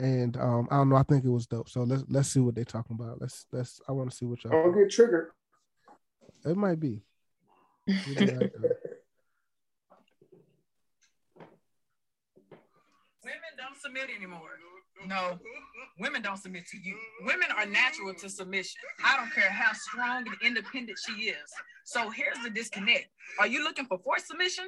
and 0.00 0.36
um, 0.38 0.68
I 0.70 0.76
don't 0.76 0.88
know. 0.88 0.96
I 0.96 1.02
think 1.02 1.24
it 1.24 1.30
was 1.30 1.46
dope. 1.46 1.68
So 1.68 1.82
let's 1.82 2.04
let's 2.08 2.28
see 2.28 2.40
what 2.40 2.54
they're 2.54 2.64
talking 2.64 2.96
about. 2.98 3.20
Let's 3.20 3.46
let's. 3.52 3.80
I 3.88 3.92
want 3.92 4.10
to 4.10 4.16
see 4.16 4.24
what 4.24 4.42
y'all. 4.42 4.52
Don't 4.52 4.76
get 4.76 4.90
triggered. 4.90 5.30
It 6.44 6.56
might 6.56 6.80
be. 6.80 7.02
Women 7.86 8.50
don't 13.58 13.69
submit 13.80 14.08
anymore. 14.14 14.58
No, 15.06 15.38
women 15.98 16.20
don't 16.20 16.36
submit 16.36 16.66
to 16.66 16.76
you. 16.76 16.96
Women 17.22 17.48
are 17.56 17.64
natural 17.64 18.12
to 18.14 18.28
submission. 18.28 18.80
I 19.04 19.16
don't 19.16 19.32
care 19.32 19.50
how 19.50 19.72
strong 19.72 20.24
and 20.26 20.36
independent 20.44 20.98
she 21.06 21.30
is. 21.30 21.50
So 21.84 22.10
here's 22.10 22.38
the 22.44 22.50
disconnect. 22.50 23.06
Are 23.38 23.46
you 23.46 23.64
looking 23.64 23.86
for 23.86 23.98
forced 23.98 24.26
submission? 24.26 24.66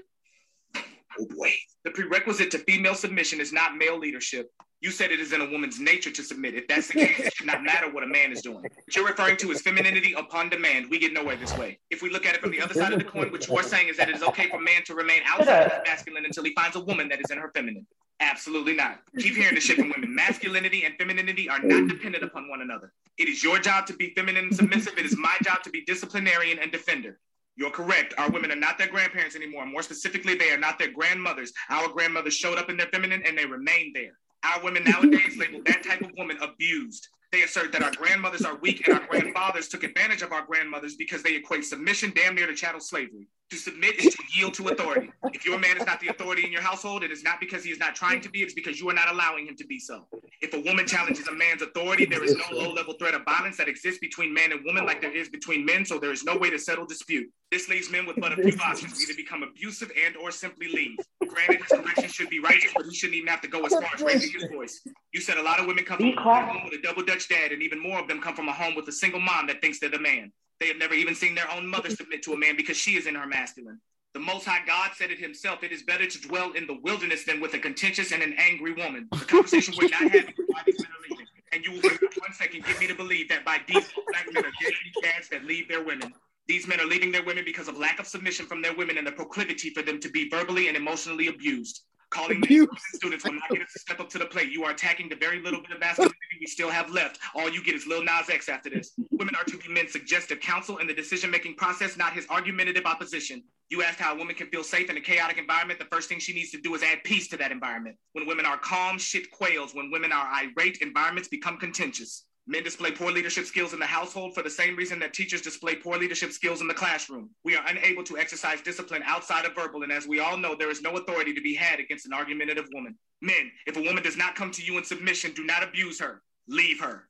Oh 0.77 1.27
boy. 1.37 1.53
The 1.85 1.91
prerequisite 1.91 2.51
to 2.53 2.59
female 2.59 2.95
submission 2.95 3.41
is 3.41 3.53
not 3.53 3.77
male 3.77 3.99
leadership. 3.99 4.51
You 4.81 4.91
said 4.91 5.13
it 5.13 5.21
is 5.21 5.33
in 5.33 5.41
a 5.41 5.49
woman's 5.49 5.79
nature 5.79 6.11
to 6.11 6.23
submit. 6.25 6.55
If 6.55 6.67
that's 6.67 6.89
the 6.89 6.95
case, 6.95 7.21
it 7.21 7.35
should 7.35 7.47
not 7.47 7.63
matter 7.63 7.93
what 7.93 8.03
a 8.03 8.07
man 8.07 8.33
is 8.33 8.43
doing. 8.43 8.63
What 8.63 8.97
you're 8.97 9.07
referring 9.07 9.37
to 9.37 9.51
is 9.53 9.61
femininity 9.63 10.15
upon 10.15 10.49
demand. 10.49 10.87
We 10.91 10.99
get 10.99 11.13
nowhere 11.13 11.37
this 11.37 11.57
way. 11.57 11.79
If 11.91 12.03
we 12.03 12.11
look 12.11 12.27
at 12.27 12.35
it 12.35 12.41
from 12.41 12.51
the 12.51 12.61
other 12.61 12.75
side 12.75 12.93
of 12.93 12.99
the 12.99 13.05
coin, 13.05 13.31
what 13.31 13.47
you 13.47 13.57
are 13.57 13.63
saying 13.63 13.89
is 13.89 13.97
that 13.99 14.09
it 14.09 14.17
is 14.17 14.23
okay 14.25 14.49
for 14.49 14.59
man 14.59 14.83
to 14.87 14.95
remain 14.95 15.21
outside 15.29 15.67
of 15.67 15.73
his 15.73 15.81
masculine 15.87 16.25
until 16.25 16.43
he 16.43 16.53
finds 16.55 16.75
a 16.75 16.81
woman 16.81 17.09
that 17.11 17.21
is 17.21 17.31
in 17.31 17.39
her 17.39 17.53
feminine. 17.55 17.87
Absolutely 18.23 18.75
not. 18.75 19.01
Keep 19.19 19.35
hearing 19.35 19.57
this 19.57 19.65
shit 19.65 19.77
from 19.77 19.91
women. 19.91 20.15
Masculinity 20.15 20.85
and 20.85 20.95
femininity 20.97 21.49
are 21.49 21.59
not 21.61 21.89
dependent 21.89 22.23
upon 22.23 22.49
one 22.49 22.61
another. 22.61 22.93
It 23.19 23.29
is 23.29 23.43
your 23.43 23.59
job 23.59 23.85
to 23.87 23.95
be 23.95 24.15
feminine 24.15 24.45
and 24.45 24.55
submissive. 24.55 24.97
It 24.97 25.05
is 25.05 25.17
my 25.19 25.37
job 25.43 25.65
to 25.65 25.71
be 25.71 25.85
disciplinarian 25.85 26.61
and 26.61 26.71
defender. 26.71 27.19
You're 27.57 27.73
correct. 27.73 28.15
Our 28.19 28.31
women 28.31 28.53
are 28.53 28.57
not 28.57 28.79
their 28.79 28.87
grandparents 28.87 29.35
anymore. 29.35 29.67
More 29.67 29.83
specifically, 29.83 30.37
they 30.37 30.53
are 30.53 30.59
not 30.59 30.79
their 30.79 30.93
grandmothers. 30.93 31.53
Our 31.69 31.89
grandmothers 31.89 32.35
showed 32.35 32.59
up 32.59 32.71
in 32.71 32.77
their 32.77 32.87
feminine 32.87 33.25
and 33.27 33.37
they 33.37 33.45
remain 33.45 33.93
there. 33.93 34.13
Our 34.45 34.63
women 34.63 34.85
nowadays 34.85 35.37
label 35.37 35.61
that 35.67 35.83
type 35.83 36.01
of 36.01 36.13
woman 36.17 36.39
abused. 36.41 37.09
They 37.33 37.43
assert 37.43 37.73
that 37.73 37.83
our 37.83 37.93
grandmothers 37.93 38.45
are 38.45 38.57
weak 38.57 38.87
and 38.87 38.99
our 38.99 39.07
grandfathers 39.07 39.69
took 39.69 39.83
advantage 39.83 40.23
of 40.23 40.33
our 40.33 40.45
grandmothers 40.45 40.95
because 40.97 41.23
they 41.23 41.35
equate 41.35 41.65
submission 41.65 42.13
damn 42.15 42.35
near 42.35 42.47
to 42.47 42.55
chattel 42.55 42.81
slavery. 42.81 43.27
To 43.53 43.59
submit 43.59 44.03
is 44.03 44.15
to 44.15 44.23
yield 44.35 44.55
to 44.55 44.69
authority. 44.69 45.11
If 45.35 45.45
your 45.45 45.59
man 45.59 45.77
is 45.77 45.85
not 45.85 46.01
the 46.01 46.09
authority 46.09 46.47
in 46.47 46.51
your 46.51 46.63
household, 46.63 47.05
it 47.05 47.11
is 47.11 47.23
not 47.23 47.39
because 47.39 47.63
he 47.63 47.71
is 47.71 47.79
not 47.79 47.95
trying 47.95 48.23
to 48.23 48.31
be, 48.31 48.43
it's 48.43 48.55
because 48.55 48.81
you 48.81 48.89
are 48.89 48.95
not 48.95 49.11
allowing 49.11 49.47
him 49.47 49.57
to 49.57 49.67
be 49.67 49.79
so. 49.79 50.07
If 50.41 50.55
a 50.55 50.61
woman 50.61 50.87
challenges 50.87 51.29
a 51.29 51.35
man's 51.35 51.61
authority, 51.61 52.07
there 52.07 52.25
is 52.25 52.35
no 52.35 52.57
low 52.57 52.73
level 52.73 52.95
threat 52.95 53.13
of 53.13 53.27
violence 53.27 53.59
that 53.59 53.69
exists 53.69 54.01
between 54.01 54.33
man 54.33 54.53
and 54.53 54.65
woman 54.65 54.87
like 54.87 55.03
there 55.03 55.15
is 55.15 55.29
between 55.29 55.67
men, 55.67 55.85
so 55.85 55.99
there 55.99 56.13
is 56.13 56.25
no 56.25 56.35
way 56.39 56.49
to 56.49 56.59
settle 56.59 56.87
dispute. 56.87 57.31
This 57.51 57.69
leaves 57.69 57.91
men 57.91 58.07
with 58.07 58.17
but 58.17 58.33
a 58.33 58.43
few 58.43 58.59
options 58.65 59.03
either 59.03 59.13
become 59.19 59.43
abusive 59.43 59.93
and 60.03 60.17
or 60.17 60.31
simply 60.31 60.69
leave. 60.69 60.97
Granted, 61.29 61.61
his 61.61 61.79
correction 61.79 62.09
should 62.09 62.31
be 62.31 62.41
righteous, 62.41 62.73
but 62.75 62.87
he 62.87 62.95
shouldn't 62.95 63.17
even 63.17 63.29
have 63.29 63.43
to 63.43 63.49
go 63.49 63.67
as 63.67 63.73
far 63.73 63.91
as 63.95 64.01
raising 64.01 64.33
his 64.33 64.49
voice. 64.51 64.81
You 65.13 65.21
said 65.21 65.37
a 65.37 65.43
lot 65.43 65.61
of 65.61 65.67
women 65.67 65.85
come 65.85 65.99
from 65.99 66.17
a 66.17 66.23
home 66.23 66.65
with 66.65 66.73
a 66.73 66.81
double 66.81 67.05
Dutch 67.05 67.29
dad, 67.29 67.53
and 67.53 67.63
even 67.63 67.79
more 67.79 68.01
of 68.01 68.09
them 68.09 68.19
come 68.19 68.35
from 68.35 68.49
a 68.49 68.53
home 68.55 68.75
with 68.75 68.89
a 68.89 68.93
single 68.93 69.21
mom 69.21 69.47
that 69.49 69.61
thinks 69.61 69.79
they're 69.79 69.91
the 69.91 69.99
man. 69.99 70.33
They 70.63 70.69
have 70.69 70.79
never 70.79 70.95
even 70.95 71.17
seen 71.17 71.35
their 71.35 71.51
own 71.51 71.67
mother 71.67 71.91
submit 71.91 72.23
to 72.23 72.35
a 72.35 72.37
man 72.37 72.55
because 72.57 72.77
she 72.77 72.93
is 72.93 73.09
in 73.09 73.17
her 73.17 73.27
masculine. 73.27 73.81
The 74.15 74.21
Most 74.21 74.47
High 74.47 74.65
God 74.65 74.93
said 74.95 75.11
it 75.11 75.19
himself. 75.19 75.65
It 75.65 75.73
is 75.73 75.83
better 75.83 76.07
to 76.07 76.21
dwell 76.21 76.53
in 76.53 76.69
the 76.69 76.79
wilderness 76.85 77.25
than 77.25 77.41
with 77.41 77.55
a 77.55 77.59
contentious 77.59 78.13
and 78.13 78.23
an 78.23 78.33
angry 78.39 78.73
woman. 78.73 79.09
The 79.11 79.25
conversation 79.25 79.75
we're 79.77 79.89
not 79.89 80.03
having 80.03 80.29
is 80.29 80.35
why 80.47 80.61
these 80.65 80.79
men 80.79 80.89
are 80.93 81.11
leaving. 81.11 81.27
And 81.51 81.65
you 81.65 81.73
will, 81.73 81.81
for 81.81 82.21
one 82.21 82.33
second, 82.35 82.65
get 82.65 82.79
me 82.79 82.87
to 82.87 82.95
believe 82.95 83.29
that 83.31 83.45
by 83.45 83.59
default, 83.67 84.07
black 84.07 84.33
men 84.33 84.45
are 84.45 84.53
guaranteed 84.61 84.95
dads 85.03 85.29
that 85.31 85.45
leave 85.45 85.67
their 85.67 85.83
women. 85.83 86.15
These 86.47 86.69
men 86.69 86.81
are 86.81 86.87
leaving 86.87 87.11
their 87.11 87.25
women 87.25 87.45
because 87.45 87.67
of 87.67 87.77
lack 87.77 87.99
of 87.99 88.07
submission 88.07 88.47
from 88.47 88.63
their 88.63 88.77
women 88.77 88.99
and 88.99 89.07
the 89.07 89.11
proclivity 89.11 89.71
for 89.71 89.83
them 89.83 89.99
to 89.99 90.11
be 90.11 90.29
verbally 90.29 90.69
and 90.69 90.77
emotionally 90.77 91.27
abused. 91.27 91.83
Calling 92.13 92.43
the 92.43 92.69
students 92.93 93.25
will 93.25 93.33
not 93.33 93.49
get 93.49 93.63
us 93.63 93.73
to 93.73 93.79
step 93.79 93.99
up 93.99 94.11
to 94.11 94.19
the 94.19 94.27
plate. 94.27 94.53
You 94.53 94.65
are 94.65 94.71
attacking 94.71 95.09
the 95.09 95.17
very 95.17 95.41
little 95.41 95.63
bit 95.63 95.71
of 95.71 95.81
masculinity 95.81 96.17
we 96.41 96.47
still 96.47 96.69
have 96.69 96.91
left. 96.91 97.19
All 97.35 97.49
you 97.49 97.65
get 97.65 97.75
is 97.75 97.87
Lil 97.87 98.03
Nas 98.03 98.29
X 98.29 98.49
after 98.49 98.69
this. 98.69 98.93
Women 99.11 99.35
are 99.35 99.45
to 99.45 99.57
be 99.57 99.69
men's 99.69 99.93
suggestive 99.93 100.41
counsel 100.41 100.79
in 100.79 100.87
the 100.87 100.93
decision-making 100.93 101.55
process, 101.55 101.97
not 101.97 102.13
his 102.13 102.27
argumentative 102.29 102.85
opposition. 102.85 103.43
You 103.71 103.83
asked 103.83 103.99
how 103.99 104.15
a 104.15 104.19
woman 104.19 104.35
can 104.35 104.49
feel 104.49 104.63
safe 104.63 104.91
in 104.91 104.97
a 104.99 105.01
chaotic 105.01 105.39
environment. 105.39 105.79
The 105.79 105.87
first 105.87 106.09
thing 106.09 106.19
she 106.19 106.35
needs 106.35 106.51
to 106.51 106.61
do 106.61 106.75
is 106.75 106.83
add 106.83 107.03
peace 107.05 107.29
to 107.29 107.39
that 107.39 107.51
environment. 107.51 107.97
When 108.13 108.27
women 108.27 108.45
are 108.45 108.59
calm, 108.59 108.99
shit 108.99 109.31
quails. 109.31 109.75
When 109.75 109.91
women 109.91 110.13
are 110.13 110.31
irate, 110.35 110.79
environments 110.83 111.29
become 111.29 111.57
contentious. 111.57 112.27
Men 112.47 112.65
display 112.65 112.91
poor 112.91 113.13
leadership 113.13 113.45
skills 113.45 113.73
in 113.73 113.79
the 113.79 113.87
household 113.87 114.35
for 114.35 114.43
the 114.43 114.51
same 114.51 114.75
reason 114.75 114.99
that 114.99 115.15
teachers 115.15 115.43
display 115.43 115.77
poor 115.77 115.97
leadership 115.97 116.33
skills 116.33 116.61
in 116.61 116.67
the 116.67 116.75
classroom. 116.75 117.31
We 117.45 117.57
are 117.57 117.65
unable 117.69 118.03
to 118.05 118.19
exercise 118.19 118.61
discipline 118.61 119.03
outside 119.07 119.45
of 119.45 119.55
verbal, 119.55 119.85
and 119.85 119.93
as 119.93 120.09
we 120.09 120.19
all 120.19 120.37
know, 120.37 120.57
there 120.57 120.71
is 120.71 120.83
no 120.83 120.97
authority 120.97 121.33
to 121.35 121.41
be 121.41 121.55
had 121.55 121.79
against 121.79 122.05
an 122.05 122.13
argumentative 122.13 122.67
woman. 122.75 122.99
Men, 123.21 123.53
if 123.67 123.77
a 123.77 123.83
woman 123.83 124.03
does 124.03 124.17
not 124.17 124.35
come 124.35 124.51
to 124.53 124.63
you 124.63 124.77
in 124.77 124.83
submission, 124.83 125.33
do 125.33 125.45
not 125.45 125.63
abuse 125.63 126.01
her. 126.01 126.21
Leave 126.49 126.81
her. 126.81 127.09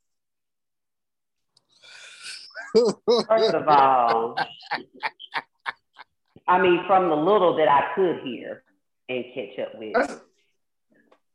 First 3.29 3.55
of 3.55 3.67
all, 3.69 4.37
I 6.47 6.61
mean, 6.61 6.85
from 6.87 7.09
the 7.09 7.17
little 7.17 7.57
that 7.57 7.69
I 7.69 7.95
could 7.95 8.21
hear 8.23 8.65
and 9.09 9.25
catch 9.35 9.59
up 9.59 9.79
with. 9.79 9.95
That's, 9.95 10.21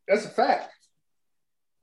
that's 0.07 0.25
a 0.25 0.29
fact. 0.29 0.71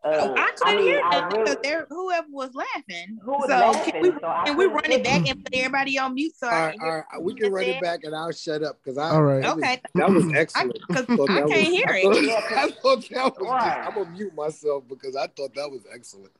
Uh, 0.04 0.34
I 0.36 0.50
couldn't 0.56 0.74
I 0.74 0.76
mean, 0.76 0.84
hear 0.84 1.02
them 1.10 1.28
really, 1.30 1.44
because 1.44 1.56
there, 1.62 1.86
whoever 1.88 2.26
was 2.30 2.50
laughing. 2.54 3.18
Who 3.22 3.32
was 3.32 3.48
so 3.48 3.56
laughing, 3.56 3.92
can 3.92 4.02
we, 4.02 4.10
so 4.10 4.42
can 4.44 4.56
we 4.58 4.66
run 4.66 4.92
it 4.92 5.02
back 5.02 5.26
and 5.26 5.42
put 5.42 5.54
everybody 5.54 5.98
on 5.98 6.14
mute? 6.14 6.34
So 6.36 6.46
all 6.46 6.52
right, 6.52 6.78
all 6.78 6.88
right. 6.90 7.22
we 7.22 7.34
can 7.34 7.50
run 7.50 7.64
it 7.64 7.80
back 7.80 8.04
and 8.04 8.14
I'll 8.14 8.30
shut 8.30 8.62
up 8.62 8.78
because 8.82 8.98
I. 8.98 9.10
All 9.10 9.22
right. 9.22 9.44
Okay. 9.44 9.80
That 9.94 10.10
was 10.10 10.30
excellent. 10.34 10.78
I, 10.90 10.94
I 10.94 11.02
can't 11.04 11.48
was, 11.48 11.52
hear 11.52 11.86
I 11.88 12.02
thought, 12.02 12.16
it. 12.16 12.30
I 12.56 12.70
thought 12.70 13.08
that 13.08 13.40
was. 13.40 13.48
Right. 13.48 13.86
I'm 13.86 13.94
gonna 13.94 14.10
mute 14.10 14.34
myself 14.34 14.84
because 14.88 15.16
I 15.16 15.26
thought 15.28 15.54
that 15.54 15.70
was 15.70 15.86
excellent. 15.92 16.32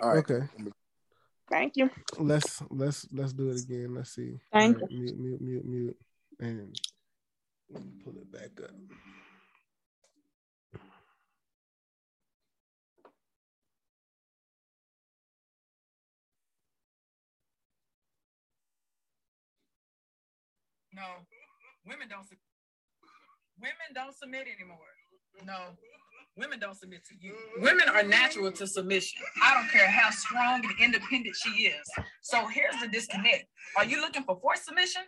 All 0.00 0.10
right. 0.10 0.18
Okay. 0.18 0.46
Thank 1.50 1.76
you. 1.76 1.90
Let's 2.18 2.62
let's 2.70 3.08
let's 3.12 3.32
do 3.32 3.50
it 3.50 3.62
again. 3.62 3.94
Let's 3.94 4.10
see. 4.10 4.38
Thank 4.52 4.80
right, 4.80 4.90
you. 4.90 4.98
Mute 5.00 5.18
mute 5.18 5.40
mute 5.40 5.64
mute 5.64 5.96
and 6.40 6.78
pull 8.04 8.14
it 8.16 8.30
back 8.30 8.50
up. 8.62 8.70
No, 20.98 21.22
women 21.86 22.08
don't. 22.08 22.26
Women 23.60 23.90
don't 23.94 24.16
submit 24.16 24.46
anymore. 24.54 24.90
No, 25.46 25.76
women 26.36 26.58
don't 26.58 26.76
submit 26.76 27.04
to 27.06 27.14
you. 27.20 27.34
Women 27.58 27.88
are 27.88 28.02
natural 28.02 28.50
to 28.50 28.66
submission. 28.66 29.22
I 29.42 29.54
don't 29.54 29.70
care 29.70 29.88
how 29.88 30.10
strong 30.10 30.64
and 30.64 30.74
independent 30.80 31.36
she 31.36 31.50
is. 31.66 31.86
So 32.22 32.46
here's 32.48 32.74
the 32.80 32.88
disconnect. 32.88 33.44
Are 33.76 33.84
you 33.84 34.00
looking 34.00 34.24
for 34.24 34.38
forced 34.40 34.64
submission? 34.64 35.02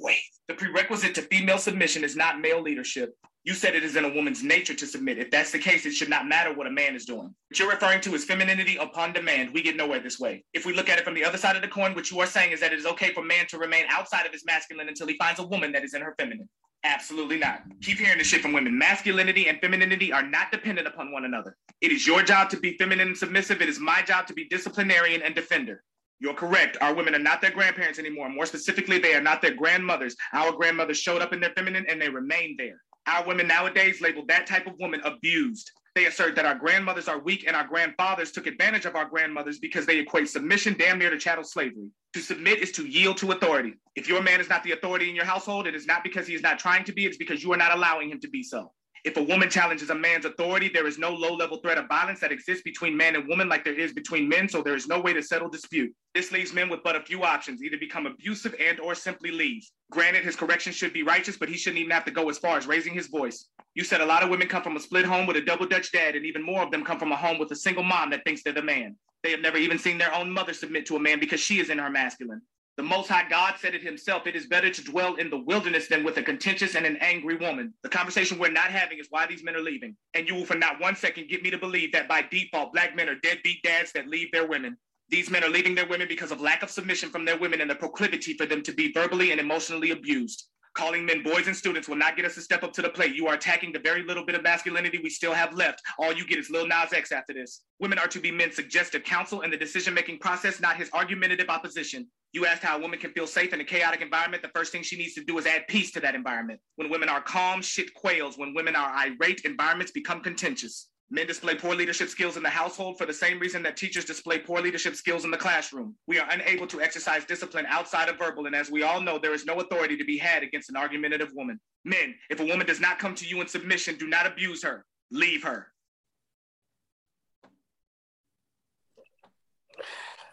Boy. 0.00 0.16
The 0.48 0.54
prerequisite 0.54 1.14
to 1.16 1.22
female 1.22 1.58
submission 1.58 2.02
is 2.02 2.16
not 2.16 2.40
male 2.40 2.62
leadership. 2.62 3.14
You 3.46 3.54
said 3.54 3.76
it 3.76 3.84
is 3.84 3.94
in 3.94 4.04
a 4.04 4.12
woman's 4.12 4.42
nature 4.42 4.74
to 4.74 4.86
submit. 4.88 5.18
If 5.18 5.30
that's 5.30 5.52
the 5.52 5.60
case, 5.60 5.86
it 5.86 5.92
should 5.92 6.08
not 6.08 6.26
matter 6.26 6.52
what 6.52 6.66
a 6.66 6.70
man 6.70 6.96
is 6.96 7.04
doing. 7.04 7.32
What 7.48 7.58
you're 7.60 7.70
referring 7.70 8.00
to 8.00 8.14
is 8.16 8.24
femininity 8.24 8.76
upon 8.76 9.12
demand. 9.12 9.54
We 9.54 9.62
get 9.62 9.76
nowhere 9.76 10.00
this 10.00 10.18
way. 10.18 10.44
If 10.52 10.66
we 10.66 10.74
look 10.74 10.88
at 10.88 10.98
it 10.98 11.04
from 11.04 11.14
the 11.14 11.24
other 11.24 11.38
side 11.38 11.54
of 11.54 11.62
the 11.62 11.68
coin, 11.68 11.94
what 11.94 12.10
you 12.10 12.18
are 12.18 12.26
saying 12.26 12.50
is 12.50 12.58
that 12.58 12.72
it 12.72 12.78
is 12.80 12.86
okay 12.86 13.12
for 13.12 13.22
man 13.22 13.46
to 13.50 13.58
remain 13.58 13.84
outside 13.88 14.26
of 14.26 14.32
his 14.32 14.44
masculine 14.44 14.88
until 14.88 15.06
he 15.06 15.16
finds 15.16 15.38
a 15.38 15.46
woman 15.46 15.70
that 15.70 15.84
is 15.84 15.94
in 15.94 16.02
her 16.02 16.16
feminine. 16.18 16.48
Absolutely 16.82 17.38
not. 17.38 17.60
Keep 17.82 17.98
hearing 17.98 18.18
this 18.18 18.26
shit 18.26 18.42
from 18.42 18.52
women. 18.52 18.76
Masculinity 18.76 19.48
and 19.48 19.60
femininity 19.60 20.12
are 20.12 20.26
not 20.26 20.50
dependent 20.50 20.88
upon 20.88 21.12
one 21.12 21.24
another. 21.24 21.56
It 21.80 21.92
is 21.92 22.04
your 22.04 22.24
job 22.24 22.50
to 22.50 22.56
be 22.56 22.76
feminine 22.78 23.06
and 23.06 23.16
submissive. 23.16 23.62
It 23.62 23.68
is 23.68 23.78
my 23.78 24.02
job 24.02 24.26
to 24.26 24.34
be 24.34 24.48
disciplinarian 24.48 25.22
and 25.22 25.36
defender. 25.36 25.84
You're 26.18 26.34
correct. 26.34 26.78
Our 26.80 26.94
women 26.94 27.14
are 27.14 27.20
not 27.20 27.40
their 27.40 27.52
grandparents 27.52 28.00
anymore. 28.00 28.28
More 28.28 28.46
specifically, 28.46 28.98
they 28.98 29.14
are 29.14 29.22
not 29.22 29.40
their 29.40 29.54
grandmothers. 29.54 30.16
Our 30.32 30.50
grandmothers 30.50 30.98
showed 30.98 31.22
up 31.22 31.32
in 31.32 31.38
their 31.38 31.52
feminine 31.56 31.86
and 31.88 32.02
they 32.02 32.08
remain 32.08 32.56
there. 32.58 32.80
Our 33.06 33.24
women 33.24 33.46
nowadays 33.46 34.00
label 34.00 34.24
that 34.26 34.46
type 34.46 34.66
of 34.66 34.78
woman 34.78 35.00
abused. 35.04 35.70
They 35.94 36.06
assert 36.06 36.34
that 36.36 36.44
our 36.44 36.54
grandmothers 36.54 37.08
are 37.08 37.18
weak 37.18 37.44
and 37.46 37.56
our 37.56 37.66
grandfathers 37.66 38.30
took 38.30 38.46
advantage 38.46 38.84
of 38.84 38.96
our 38.96 39.06
grandmothers 39.06 39.58
because 39.58 39.86
they 39.86 39.98
equate 39.98 40.28
submission 40.28 40.74
damn 40.78 40.98
near 40.98 41.08
to 41.08 41.18
chattel 41.18 41.44
slavery. 41.44 41.88
To 42.14 42.20
submit 42.20 42.58
is 42.58 42.72
to 42.72 42.86
yield 42.86 43.16
to 43.18 43.32
authority. 43.32 43.74
If 43.94 44.08
your 44.08 44.22
man 44.22 44.40
is 44.40 44.48
not 44.48 44.62
the 44.62 44.72
authority 44.72 45.08
in 45.08 45.16
your 45.16 45.24
household, 45.24 45.66
it 45.66 45.74
is 45.74 45.86
not 45.86 46.04
because 46.04 46.26
he 46.26 46.34
is 46.34 46.42
not 46.42 46.58
trying 46.58 46.84
to 46.84 46.92
be, 46.92 47.06
it's 47.06 47.16
because 47.16 47.42
you 47.42 47.52
are 47.52 47.56
not 47.56 47.72
allowing 47.72 48.10
him 48.10 48.20
to 48.20 48.28
be 48.28 48.42
so. 48.42 48.72
If 49.06 49.16
a 49.16 49.22
woman 49.22 49.48
challenges 49.48 49.90
a 49.90 49.94
man's 49.94 50.24
authority, 50.24 50.68
there 50.68 50.88
is 50.88 50.98
no 50.98 51.10
low 51.10 51.32
level 51.32 51.58
threat 51.58 51.78
of 51.78 51.86
violence 51.86 52.18
that 52.18 52.32
exists 52.32 52.64
between 52.64 52.96
man 52.96 53.14
and 53.14 53.28
woman 53.28 53.48
like 53.48 53.62
there 53.62 53.78
is 53.78 53.92
between 53.92 54.28
men, 54.28 54.48
so 54.48 54.62
there 54.62 54.74
is 54.74 54.88
no 54.88 54.98
way 54.98 55.12
to 55.12 55.22
settle 55.22 55.48
dispute. 55.48 55.94
This 56.12 56.32
leaves 56.32 56.52
men 56.52 56.68
with 56.68 56.82
but 56.82 56.96
a 56.96 57.00
few 57.00 57.22
options, 57.22 57.62
either 57.62 57.78
become 57.78 58.06
abusive 58.06 58.56
and 58.58 58.80
or 58.80 58.96
simply 58.96 59.30
leave. 59.30 59.62
Granted, 59.92 60.24
his 60.24 60.34
correction 60.34 60.72
should 60.72 60.92
be 60.92 61.04
righteous, 61.04 61.36
but 61.36 61.48
he 61.48 61.56
shouldn't 61.56 61.78
even 61.78 61.92
have 61.92 62.04
to 62.06 62.10
go 62.10 62.28
as 62.28 62.38
far 62.38 62.58
as 62.58 62.66
raising 62.66 62.94
his 62.94 63.06
voice. 63.06 63.46
You 63.76 63.84
said 63.84 64.00
a 64.00 64.06
lot 64.06 64.24
of 64.24 64.28
women 64.28 64.48
come 64.48 64.64
from 64.64 64.76
a 64.76 64.80
split 64.80 65.04
home 65.04 65.28
with 65.28 65.36
a 65.36 65.40
double 65.40 65.66
Dutch 65.66 65.92
dad, 65.92 66.16
and 66.16 66.26
even 66.26 66.42
more 66.42 66.64
of 66.64 66.72
them 66.72 66.84
come 66.84 66.98
from 66.98 67.12
a 67.12 67.16
home 67.16 67.38
with 67.38 67.52
a 67.52 67.56
single 67.56 67.84
mom 67.84 68.10
that 68.10 68.24
thinks 68.24 68.42
they're 68.42 68.54
the 68.54 68.62
man. 68.62 68.96
They 69.22 69.30
have 69.30 69.40
never 69.40 69.56
even 69.56 69.78
seen 69.78 69.98
their 69.98 70.14
own 70.16 70.32
mother 70.32 70.52
submit 70.52 70.84
to 70.86 70.96
a 70.96 71.00
man 71.00 71.20
because 71.20 71.38
she 71.38 71.60
is 71.60 71.70
in 71.70 71.78
her 71.78 71.90
masculine. 71.90 72.42
The 72.76 72.82
Most 72.82 73.08
High 73.08 73.26
God 73.26 73.54
said 73.58 73.74
it 73.74 73.82
himself. 73.82 74.26
It 74.26 74.36
is 74.36 74.48
better 74.48 74.68
to 74.68 74.84
dwell 74.84 75.14
in 75.14 75.30
the 75.30 75.38
wilderness 75.38 75.88
than 75.88 76.04
with 76.04 76.18
a 76.18 76.22
contentious 76.22 76.74
and 76.74 76.84
an 76.84 76.98
angry 77.00 77.36
woman. 77.36 77.72
The 77.82 77.88
conversation 77.88 78.38
we're 78.38 78.50
not 78.50 78.70
having 78.70 78.98
is 78.98 79.06
why 79.08 79.26
these 79.26 79.42
men 79.42 79.56
are 79.56 79.62
leaving. 79.62 79.96
And 80.12 80.28
you 80.28 80.34
will 80.34 80.44
for 80.44 80.56
not 80.56 80.78
one 80.78 80.94
second 80.94 81.30
get 81.30 81.42
me 81.42 81.50
to 81.50 81.56
believe 81.56 81.92
that 81.92 82.06
by 82.06 82.22
default, 82.30 82.74
black 82.74 82.94
men 82.94 83.08
are 83.08 83.14
deadbeat 83.14 83.62
dads 83.62 83.92
that 83.92 84.08
leave 84.08 84.30
their 84.30 84.46
women. 84.46 84.76
These 85.08 85.30
men 85.30 85.42
are 85.42 85.48
leaving 85.48 85.74
their 85.74 85.88
women 85.88 86.06
because 86.06 86.32
of 86.32 86.42
lack 86.42 86.62
of 86.62 86.70
submission 86.70 87.08
from 87.08 87.24
their 87.24 87.38
women 87.38 87.62
and 87.62 87.70
the 87.70 87.76
proclivity 87.76 88.34
for 88.34 88.44
them 88.44 88.62
to 88.64 88.72
be 88.72 88.92
verbally 88.92 89.30
and 89.30 89.40
emotionally 89.40 89.92
abused. 89.92 90.48
Calling 90.76 91.06
men 91.06 91.22
boys 91.22 91.46
and 91.46 91.56
students 91.56 91.88
will 91.88 91.96
not 91.96 92.16
get 92.16 92.26
us 92.26 92.34
to 92.34 92.42
step 92.42 92.62
up 92.62 92.70
to 92.74 92.82
the 92.82 92.90
plate. 92.90 93.14
You 93.14 93.28
are 93.28 93.34
attacking 93.34 93.72
the 93.72 93.78
very 93.78 94.02
little 94.02 94.26
bit 94.26 94.34
of 94.34 94.42
masculinity 94.42 95.00
we 95.02 95.08
still 95.08 95.32
have 95.32 95.54
left. 95.54 95.80
All 95.98 96.12
you 96.12 96.26
get 96.26 96.38
is 96.38 96.50
Lil 96.50 96.66
Nas 96.66 96.92
X 96.92 97.12
after 97.12 97.32
this. 97.32 97.62
Women 97.80 97.98
are 97.98 98.06
to 98.08 98.20
be 98.20 98.30
men's 98.30 98.56
suggestive 98.56 99.02
counsel 99.02 99.40
in 99.40 99.50
the 99.50 99.56
decision 99.56 99.94
making 99.94 100.18
process, 100.18 100.60
not 100.60 100.76
his 100.76 100.90
argumentative 100.92 101.48
opposition. 101.48 102.06
You 102.34 102.44
asked 102.44 102.62
how 102.62 102.76
a 102.76 102.80
woman 102.80 102.98
can 102.98 103.12
feel 103.12 103.26
safe 103.26 103.54
in 103.54 103.60
a 103.62 103.64
chaotic 103.64 104.02
environment. 104.02 104.42
The 104.42 104.50
first 104.54 104.70
thing 104.70 104.82
she 104.82 104.98
needs 104.98 105.14
to 105.14 105.24
do 105.24 105.38
is 105.38 105.46
add 105.46 105.66
peace 105.66 105.92
to 105.92 106.00
that 106.00 106.14
environment. 106.14 106.60
When 106.74 106.90
women 106.90 107.08
are 107.08 107.22
calm, 107.22 107.62
shit 107.62 107.94
quails. 107.94 108.36
When 108.36 108.52
women 108.52 108.76
are 108.76 108.90
irate, 108.90 109.46
environments 109.46 109.92
become 109.92 110.20
contentious. 110.20 110.88
Men 111.08 111.26
display 111.26 111.54
poor 111.54 111.74
leadership 111.74 112.08
skills 112.08 112.36
in 112.36 112.42
the 112.42 112.50
household 112.50 112.98
for 112.98 113.06
the 113.06 113.12
same 113.12 113.38
reason 113.38 113.62
that 113.62 113.76
teachers 113.76 114.04
display 114.04 114.38
poor 114.38 114.60
leadership 114.60 114.96
skills 114.96 115.24
in 115.24 115.30
the 115.30 115.36
classroom. 115.36 115.94
We 116.08 116.18
are 116.18 116.28
unable 116.30 116.66
to 116.66 116.80
exercise 116.80 117.24
discipline 117.24 117.64
outside 117.68 118.08
of 118.08 118.18
verbal, 118.18 118.46
and 118.46 118.56
as 118.56 118.72
we 118.72 118.82
all 118.82 119.00
know, 119.00 119.16
there 119.16 119.32
is 119.32 119.46
no 119.46 119.60
authority 119.60 119.96
to 119.96 120.04
be 120.04 120.18
had 120.18 120.42
against 120.42 120.68
an 120.68 120.76
argumentative 120.76 121.30
woman. 121.32 121.60
Men, 121.84 122.16
if 122.28 122.40
a 122.40 122.44
woman 122.44 122.66
does 122.66 122.80
not 122.80 122.98
come 122.98 123.14
to 123.14 123.26
you 123.26 123.40
in 123.40 123.46
submission, 123.46 123.96
do 123.96 124.08
not 124.08 124.26
abuse 124.26 124.64
her. 124.64 124.84
Leave 125.12 125.44
her. 125.44 125.68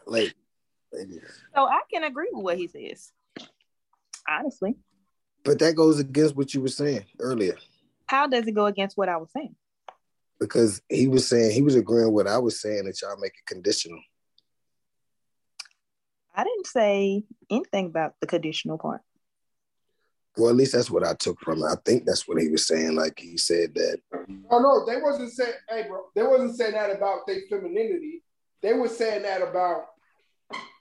Late. 0.07 0.33
So 1.55 1.65
I 1.65 1.81
can 1.91 2.03
agree 2.03 2.29
with 2.31 2.43
what 2.43 2.57
he 2.57 2.67
says. 2.67 3.11
Honestly. 4.27 4.75
But 5.43 5.59
that 5.59 5.75
goes 5.75 5.99
against 5.99 6.35
what 6.35 6.53
you 6.53 6.61
were 6.61 6.67
saying 6.67 7.05
earlier. 7.19 7.57
How 8.07 8.27
does 8.27 8.47
it 8.47 8.53
go 8.53 8.65
against 8.65 8.97
what 8.97 9.09
I 9.09 9.17
was 9.17 9.29
saying? 9.31 9.55
Because 10.43 10.81
he 10.89 11.07
was 11.07 11.27
saying 11.27 11.51
he 11.51 11.61
was 11.61 11.75
agreeing 11.75 12.11
with 12.11 12.25
what 12.25 12.33
I 12.33 12.37
was 12.37 12.61
saying 12.61 12.85
that 12.85 13.01
y'all 13.01 13.19
make 13.19 13.33
it 13.33 13.45
conditional. 13.45 13.99
I 16.35 16.43
didn't 16.43 16.67
say 16.67 17.23
anything 17.49 17.87
about 17.87 18.15
the 18.19 18.27
conditional 18.27 18.77
part. 18.77 19.01
Well, 20.35 20.49
at 20.49 20.55
least 20.55 20.73
that's 20.73 20.89
what 20.89 21.05
I 21.05 21.13
took 21.13 21.39
from 21.41 21.59
it. 21.59 21.67
I 21.67 21.75
think 21.85 22.05
that's 22.05 22.27
what 22.27 22.41
he 22.41 22.49
was 22.49 22.65
saying. 22.65 22.95
Like 22.95 23.19
he 23.19 23.37
said 23.37 23.75
that. 23.75 23.99
Oh 24.49 24.59
no, 24.59 24.85
they 24.85 24.99
wasn't 24.99 25.31
saying. 25.31 25.53
Hey, 25.69 25.85
bro, 25.87 26.05
they 26.15 26.23
wasn't 26.23 26.55
saying 26.55 26.73
that 26.73 26.95
about 26.95 27.27
their 27.27 27.41
femininity. 27.49 28.23
They 28.61 28.73
were 28.73 28.87
saying 28.87 29.23
that 29.23 29.41
about 29.41 29.85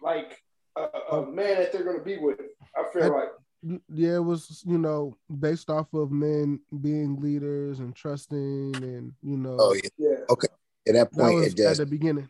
like 0.01 0.43
a, 0.77 0.87
a 1.13 1.31
man 1.31 1.59
that 1.59 1.73
they're 1.73 1.85
gonna 1.85 2.03
be 2.03 2.17
with. 2.17 2.41
I 2.77 2.85
feel 2.93 3.13
like 3.13 3.29
yeah, 3.63 4.17
it 4.17 4.25
was 4.25 4.63
you 4.67 4.79
know 4.79 5.17
based 5.41 5.71
off 5.71 5.93
of 5.95 6.11
men 6.11 6.61
being 6.81 7.21
leaders 7.21 7.79
and 7.79 7.95
trusting, 7.95 8.75
and 8.77 9.13
you 9.23 9.37
know. 9.37 9.57
Oh 9.59 9.75
yeah. 9.75 9.91
yeah. 9.99 10.17
Okay. 10.29 10.49
At 10.89 10.95
that 10.95 11.13
point, 11.13 11.41
that 11.41 11.47
it 11.47 11.57
just 11.57 11.81
at 11.81 11.87
the 11.87 11.87
beginning. 11.87 12.29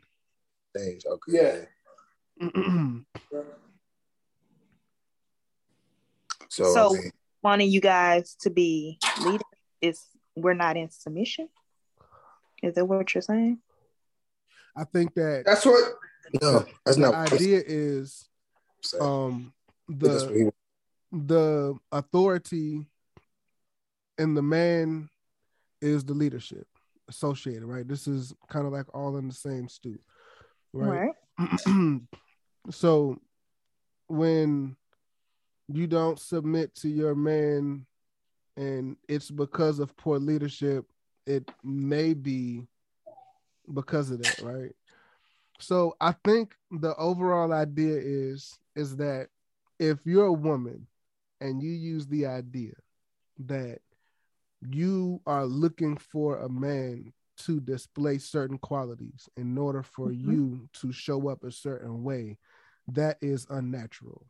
Things. 0.77 1.05
Okay. 1.07 1.33
Yeah. 1.33 2.49
so, 6.49 6.75
so 6.75 6.91
I 6.91 6.99
mean, 6.99 7.11
wanting 7.43 7.71
you 7.71 7.81
guys 7.81 8.37
to 8.43 8.51
be 8.51 8.99
leaders 9.25 9.41
is 9.81 10.03
we're 10.37 10.55
not 10.55 10.77
in 10.77 10.91
submission. 10.91 11.49
Is 12.63 12.75
that 12.75 12.85
what 12.85 13.15
you're 13.15 13.23
saying? 13.23 13.59
I 14.77 14.85
think 14.85 15.15
that 15.15 15.45
that's 15.47 15.65
what. 15.65 15.95
No, 16.41 16.65
that's 16.85 16.97
the 16.97 17.03
not. 17.03 17.33
idea 17.33 17.63
is, 17.67 18.27
um, 18.99 19.53
the 19.87 20.53
the 21.13 21.77
authority 21.93 22.87
and 24.19 24.37
the 24.37 24.43
man 24.43 25.09
is 25.81 26.05
the 26.05 26.15
leadership 26.15 26.67
associated, 27.09 27.65
right? 27.65 27.87
This 27.87 28.09
is 28.09 28.35
kind 28.49 28.67
of 28.67 28.73
like 28.73 28.87
all 28.95 29.17
in 29.19 29.29
the 29.29 29.35
same 29.35 29.69
stew, 29.69 29.99
right? 30.73 31.11
right. 31.39 32.01
so 32.71 33.19
when 34.09 34.77
you 35.69 35.87
don't 35.87 36.19
submit 36.19 36.75
to 36.77 36.89
your 36.89 37.15
man 37.15 37.87
and 38.57 38.97
it's 39.09 39.31
because 39.31 39.79
of 39.79 39.97
poor 39.97 40.19
leadership, 40.19 40.87
it 41.27 41.49
may 41.63 42.15
be 42.15 42.67
because 43.73 44.11
of 44.11 44.23
that, 44.23 44.41
right? 44.41 44.73
So 45.59 45.95
I 46.01 46.15
think 46.25 46.55
the 46.71 46.95
overall 46.97 47.53
idea 47.53 47.97
is 47.97 48.59
is 48.75 48.97
that 48.97 49.29
if 49.79 49.99
you're 50.05 50.27
a 50.27 50.33
woman 50.33 50.87
and 51.43 51.63
you 51.63 51.73
use 51.73 52.07
the 52.07 52.27
idea 52.27 52.73
that 53.47 53.81
you 54.71 55.21
are 55.27 55.45
looking 55.45 55.97
for 55.97 56.39
a 56.39 56.49
man 56.49 57.13
to 57.39 57.61
display 57.61 58.19
certain 58.19 58.59
qualities 58.59 59.29
in 59.37 59.59
order 59.59 59.83
for 59.83 60.09
mm-hmm. 60.09 60.31
you 60.31 60.69
to 60.73 60.93
show 60.93 61.29
up 61.29 61.43
a 61.43 61.51
certain 61.51 62.05
way, 62.05 62.39
that 62.87 63.19
is 63.21 63.47
unnatural. 63.51 64.27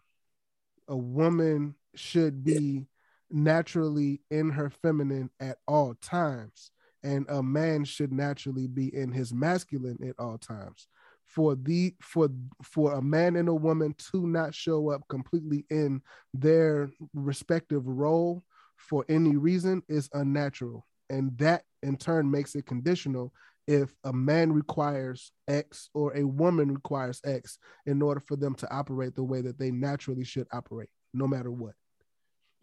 A 0.89 0.97
woman 0.97 1.75
should 1.95 2.43
be 2.43 2.87
naturally 3.31 4.23
in 4.31 4.51
her 4.51 4.71
feminine 4.71 5.31
at 5.41 5.59
all 5.69 5.95
times, 6.01 6.71
and 7.03 7.27
a 7.29 7.43
man 7.43 7.85
should 7.85 8.13
naturally 8.13 8.67
be 8.67 8.95
in 8.95 9.13
his 9.13 9.35
masculine 9.35 9.99
at 10.09 10.15
all 10.19 10.39
times. 10.39 10.89
For 11.35 11.55
the 11.55 11.95
for 12.03 12.29
for 12.63 12.93
a 12.93 13.03
man 13.03 13.37
and 13.37 13.49
a 13.49 13.55
woman 13.55 13.95
to 14.13 14.27
not 14.27 14.55
show 14.55 14.91
up 14.91 15.09
completely 15.09 15.65
in 15.71 16.03
their 16.35 16.91
respective 17.15 17.87
role 17.87 18.45
for 18.77 19.05
any 19.09 19.37
reason 19.37 19.83
is 19.89 20.11
unnatural. 20.13 20.87
And 21.09 21.37
that 21.39 21.63
in 21.83 21.97
turn 21.97 22.31
makes 22.31 22.55
it 22.55 22.67
conditional 22.67 23.33
if 23.67 23.95
a 24.05 24.13
man 24.13 24.53
requires 24.53 25.33
X 25.49 25.89
or 25.95 26.17
a 26.17 26.25
woman 26.25 26.73
requires 26.73 27.21
X 27.25 27.59
in 27.87 28.03
order 28.03 28.21
for 28.21 28.37
them 28.37 28.55
to 28.57 28.71
operate 28.75 29.15
the 29.15 29.23
way 29.23 29.41
that 29.41 29.59
they 29.59 29.71
naturally 29.71 30.25
should 30.25 30.47
operate, 30.53 30.89
no 31.15 31.27
matter 31.27 31.51
what. 31.51 31.75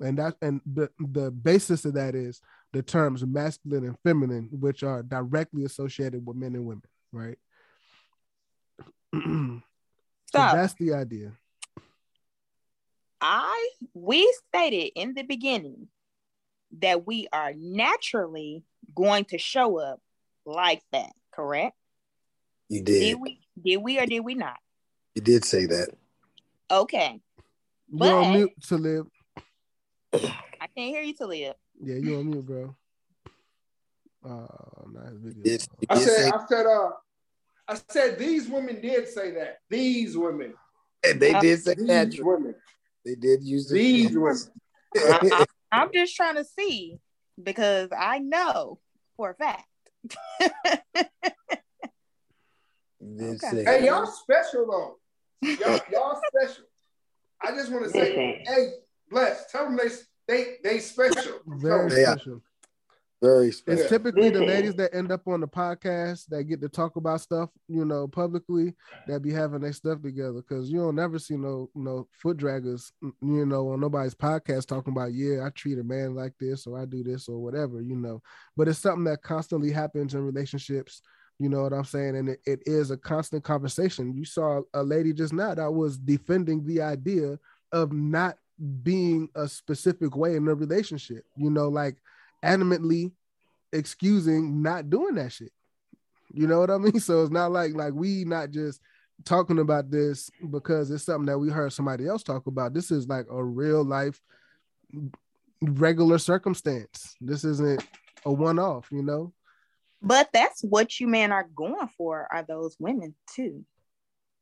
And 0.02 0.18
that 0.18 0.36
and 0.42 0.62
the, 0.66 0.90
the 1.00 1.32
basis 1.32 1.86
of 1.86 1.94
that 1.94 2.16
is 2.16 2.42
the 2.74 2.82
terms 2.82 3.26
masculine 3.26 3.86
and 3.86 3.98
feminine, 4.04 4.50
which 4.52 4.84
are 4.84 5.04
directly 5.04 5.66
associated 5.66 6.26
with 6.26 6.38
men 6.38 6.56
and 6.56 6.66
women, 6.66 6.84
right? 7.12 7.38
so 9.14 9.62
that's 10.34 10.74
the 10.76 10.94
idea. 10.94 11.32
I 13.22 13.70
we 13.94 14.32
stated 14.48 14.92
in 14.96 15.14
the 15.14 15.24
beginning 15.24 15.88
that 16.80 17.06
we 17.06 17.28
are 17.34 17.54
naturally 17.56 18.64
going 18.96 19.26
to 19.26 19.38
show 19.38 19.80
up 19.80 20.00
like 20.46 20.82
that, 20.92 21.12
correct? 21.34 21.76
You 22.70 22.82
did. 22.82 23.00
Did 23.00 23.18
we, 23.20 23.40
did 23.62 23.78
we 23.78 24.00
or 24.00 24.06
did 24.06 24.20
we 24.20 24.36
not? 24.36 24.58
You 25.16 25.22
did 25.22 25.44
say 25.44 25.66
that. 25.66 25.90
Okay. 26.70 27.20
But 27.92 28.06
You're 28.06 28.24
on 28.24 28.34
mute 28.34 28.52
to 28.68 28.78
live. 28.78 29.08
I 30.14 30.68
can't 30.76 30.90
hear 30.90 31.02
you 31.02 31.14
to 31.16 31.26
live. 31.26 31.56
Yeah, 31.82 31.96
you're 31.96 32.20
on 32.20 32.30
mute, 32.30 32.46
bro. 32.46 32.76
Oh, 34.24 34.48
nice 34.92 35.14
video. 35.14 35.58
I 35.90 35.98
said, 35.98 36.32
I 36.34 36.46
said, 36.48 36.66
uh, 36.66 36.90
I 37.70 37.78
said 37.90 38.18
these 38.18 38.50
women 38.50 38.82
did 38.82 39.08
say 39.08 39.32
that. 39.32 39.60
These 39.70 40.18
women. 40.18 40.56
And 41.08 41.20
they 41.20 41.34
did 41.40 41.62
say 41.62 41.76
these 41.76 41.88
that. 41.88 42.20
Women. 42.20 42.56
They 43.06 43.14
did 43.14 43.44
use 43.44 43.70
these 43.70 44.18
women. 44.18 44.40
I'm 45.72 45.90
just 45.94 46.16
trying 46.16 46.36
to 46.36 46.44
see 46.44 46.98
because 47.42 47.90
I 47.96 48.18
know 48.18 48.80
for 49.16 49.30
a 49.30 49.36
fact. 49.36 49.66
okay. 53.22 53.64
Hey, 53.64 53.86
y'all 53.86 54.08
special 54.08 54.66
though. 54.66 54.98
Y'all, 55.48 55.80
y'all 55.92 56.20
special. 56.34 56.64
I 57.42 57.52
just 57.52 57.72
want 57.72 57.86
to 57.86 57.92
say, 57.92 58.44
hey, 58.48 58.70
bless. 59.12 59.52
Tell 59.52 59.66
them 59.66 59.78
they 59.78 59.90
they 60.28 60.56
they 60.64 60.80
special. 60.80 61.40
Very 61.46 61.92
special. 61.92 62.42
Very 63.22 63.52
special. 63.52 63.82
It's 63.82 63.90
typically 63.90 64.30
the 64.30 64.40
mm-hmm. 64.40 64.48
ladies 64.48 64.76
that 64.76 64.96
end 64.96 65.12
up 65.12 65.28
on 65.28 65.42
the 65.42 65.48
podcast 65.48 66.28
that 66.28 66.46
get 66.46 66.62
to 66.62 66.70
talk 66.70 66.96
about 66.96 67.20
stuff, 67.20 67.50
you 67.68 67.84
know, 67.84 68.08
publicly 68.08 68.74
that 69.08 69.22
be 69.22 69.32
having 69.32 69.60
their 69.60 69.74
stuff 69.74 70.02
together. 70.02 70.42
Cause 70.42 70.70
you 70.70 70.80
don't 70.80 70.96
never 70.96 71.20
see 71.20 71.36
no 71.36 71.70
no 71.76 72.08
foot 72.14 72.38
draggers, 72.38 72.92
you 73.02 73.46
know, 73.46 73.70
on 73.70 73.82
nobody's 73.82 74.16
podcast 74.16 74.68
talking 74.68 74.94
about, 74.94 75.12
yeah, 75.12 75.46
I 75.46 75.50
treat 75.50 75.80
a 75.80 75.84
man 75.84 76.16
like 76.16 76.34
this 76.40 76.66
or 76.66 76.80
I 76.80 76.86
do 76.86 77.04
this 77.04 77.28
or 77.28 77.40
whatever, 77.40 77.82
you 77.82 77.98
know. 77.98 78.22
But 78.56 78.70
it's 78.70 78.80
something 78.80 79.04
that 79.06 79.22
constantly 79.22 79.72
happens 79.72 80.14
in 80.14 80.22
relationships. 80.22 81.02
You 81.40 81.50
know 81.50 81.64
what 81.64 81.74
I'm 81.74 81.86
saying? 81.86 82.16
And 82.16 82.30
it, 82.30 82.40
it 82.46 82.62
is 82.66 82.92
a 82.92 82.98
constant 82.98 83.44
conversation. 83.44 84.14
You 84.14 84.24
saw 84.24 84.62
a 84.74 84.84
lady 84.84 85.12
just 85.12 85.34
now 85.34 85.56
that 85.56 85.72
was 85.72 85.98
defending 85.98 86.66
the 86.66 86.82
idea 86.82 87.38
of 87.72 87.92
not 87.92 88.38
being 88.84 89.30
a 89.36 89.48
specific 89.48 90.16
way 90.16 90.36
in 90.36 90.48
a 90.48 90.54
relationship, 90.54 91.26
you 91.38 91.50
know, 91.50 91.70
like 91.70 91.98
adamantly 92.44 93.12
excusing 93.72 94.62
not 94.62 94.90
doing 94.90 95.16
that 95.16 95.32
shit. 95.32 95.52
You 96.32 96.48
know 96.48 96.60
what 96.60 96.72
I 96.72 96.78
mean? 96.78 97.00
So 97.00 97.22
it's 97.24 97.32
not 97.32 97.52
like 97.52 97.74
like 97.74 97.94
we 97.94 98.26
not 98.26 98.52
just 98.52 98.82
talking 99.26 99.60
about 99.60 99.92
this 99.92 100.30
because 100.50 100.92
it's 100.92 101.04
something 101.04 101.26
that 101.26 101.40
we 101.40 101.50
heard 101.50 101.74
somebody 101.74 102.08
else 102.08 102.24
talk 102.24 102.48
about. 102.48 102.74
This 102.74 102.92
is 102.92 103.08
like 103.08 103.26
a 103.30 103.44
real 103.44 103.84
life 103.84 104.22
regular 105.62 106.18
circumstance. 106.18 107.16
This 107.20 107.44
isn't 107.44 107.84
a 108.26 108.32
one 108.32 108.60
off, 108.60 108.88
you 108.92 109.04
know? 109.04 109.34
But 110.02 110.30
that's 110.32 110.64
what 110.64 111.00
you 111.00 111.08
men 111.08 111.32
are 111.32 111.48
going 111.56 111.90
for 111.98 112.28
are 112.32 112.44
those 112.44 112.78
women 112.80 113.16
too. 113.36 113.66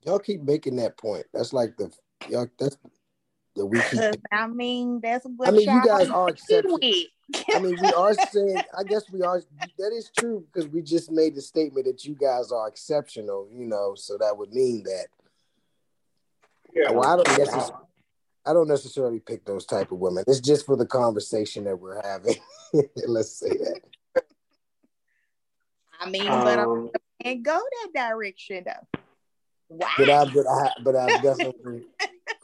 Y'all 0.06 0.20
keep 0.20 0.44
making 0.44 0.76
that 0.76 0.98
point. 0.98 1.26
That's 1.34 1.52
like 1.52 1.76
the 1.78 1.92
y'all 2.30 2.48
that's 2.60 2.78
the 3.56 3.66
we 3.66 3.82
keep 3.90 4.00
I 4.32 4.48
mean 4.48 5.00
that's 5.02 5.26
what 5.26 5.50
I 5.50 5.52
mean 5.52 5.68
you 5.68 5.84
guys 5.84 6.10
are 6.10 6.30
exceptional. 6.30 6.80
I 7.54 7.60
mean, 7.60 7.78
we 7.82 7.92
are 7.92 8.14
saying, 8.32 8.62
I 8.78 8.84
guess 8.84 9.10
we 9.12 9.22
are, 9.22 9.42
that 9.78 9.92
is 9.94 10.12
true 10.18 10.46
because 10.46 10.70
we 10.70 10.82
just 10.82 11.12
made 11.12 11.36
the 11.36 11.42
statement 11.42 11.86
that 11.86 12.06
you 12.06 12.16
guys 12.16 12.52
are 12.52 12.68
exceptional, 12.68 13.50
you 13.54 13.66
know, 13.66 13.96
so 13.96 14.18
that 14.18 14.38
would 14.38 14.54
mean 14.54 14.84
that. 14.84 15.08
Yeah. 16.74 16.92
Well, 16.92 17.06
I 17.06 17.16
don't 17.16 17.38
necessarily, 17.38 17.74
I 18.46 18.54
don't 18.54 18.68
necessarily 18.68 19.20
pick 19.20 19.46
those 19.46 19.66
type 19.66 19.92
of 19.92 20.00
women. 20.00 20.24
It's 20.28 20.40
just 20.40 20.66
for 20.66 20.78
the 20.78 20.86
conversation 20.86 21.66
that 21.66 21.78
we're 21.78 22.02
having. 22.02 22.36
Let's 23.06 23.32
say 23.32 23.50
that. 23.50 23.82
I 26.00 26.10
mean, 26.10 26.28
um, 26.28 26.44
but 26.44 26.60
I 26.60 27.24
can't 27.24 27.44
go 27.44 27.60
that 27.60 28.10
direction 28.10 28.66
though. 28.66 29.00
Wow. 29.70 29.88
But 29.98 30.10
I, 30.10 30.26
but 30.26 30.48
I, 30.48 30.72
but 30.84 30.96
I've 30.96 31.22
definitely, 31.24 31.84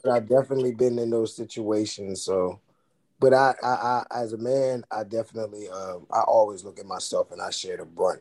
but 0.02 0.12
I've 0.12 0.28
definitely 0.28 0.74
been 0.74 0.98
in 0.98 1.10
those 1.10 1.34
situations. 1.34 2.22
So 2.22 2.60
but 3.24 3.32
I, 3.32 3.54
I, 3.62 3.68
I, 4.10 4.20
as 4.20 4.34
a 4.34 4.36
man, 4.36 4.84
I 4.90 5.02
definitely, 5.02 5.70
um, 5.70 6.06
I 6.12 6.20
always 6.20 6.62
look 6.62 6.78
at 6.78 6.84
myself 6.84 7.32
and 7.32 7.40
I 7.40 7.48
share 7.48 7.78
the 7.78 7.86
brunt 7.86 8.20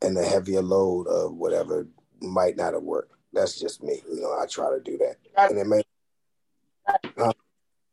and 0.00 0.16
the 0.16 0.24
heavier 0.24 0.62
load 0.62 1.06
of 1.06 1.36
whatever 1.36 1.86
might 2.20 2.56
not 2.56 2.74
have 2.74 2.82
worked. 2.82 3.14
That's 3.32 3.56
just 3.56 3.84
me. 3.84 4.02
You 4.12 4.20
know, 4.20 4.36
I 4.36 4.46
try 4.46 4.70
to 4.70 4.80
do 4.80 4.98
that. 4.98 5.14
And 5.48 5.60
it 5.60 5.66
may, 5.68 5.84
uh, 7.16 7.32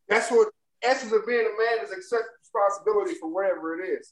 That's 0.07 0.31
what 0.31 0.47
essence 0.81 1.13
of 1.13 1.27
being 1.27 1.41
a 1.41 1.43
man 1.43 1.85
is 1.85 1.91
accept 1.91 2.23
responsibility 2.41 3.13
for 3.19 3.29
whatever 3.31 3.79
it 3.79 3.87
is. 3.87 4.11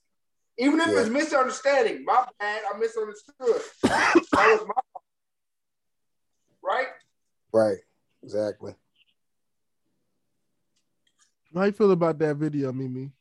Even 0.60 0.80
if 0.80 0.90
yeah. 0.90 1.00
it's 1.00 1.10
misunderstanding, 1.10 2.06
my 2.06 2.24
bad, 2.40 2.62
I 2.72 2.78
misunderstood. 2.78 3.64
that 3.82 4.14
was 4.36 4.64
my 4.68 4.74
right? 6.62 6.88
Right, 7.52 7.78
exactly. 8.22 8.76
How 11.58 11.66
you 11.66 11.72
feel 11.72 11.92
about 11.92 12.20
that 12.20 12.36
video, 12.36 12.72
Mimi? 12.72 13.12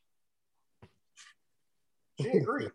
She 2.21 2.29
agree. 2.29 2.67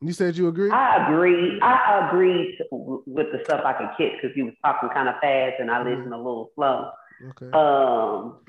you 0.00 0.12
said 0.12 0.36
you 0.36 0.48
agree. 0.48 0.70
I 0.70 1.08
agree. 1.08 1.58
I 1.62 2.08
agreed 2.08 2.58
with 2.70 3.26
the 3.32 3.40
stuff 3.44 3.62
I 3.64 3.72
could 3.72 3.90
catch 3.96 4.20
because 4.20 4.36
you 4.36 4.46
was 4.46 4.54
talking 4.62 4.90
kind 4.90 5.08
of 5.08 5.14
fast 5.22 5.54
and 5.58 5.70
I 5.70 5.78
mm-hmm. 5.78 5.88
listened 5.88 6.14
a 6.14 6.18
little 6.18 6.50
slow. 6.54 6.90
Okay. 7.30 7.50
Um. 7.52 8.40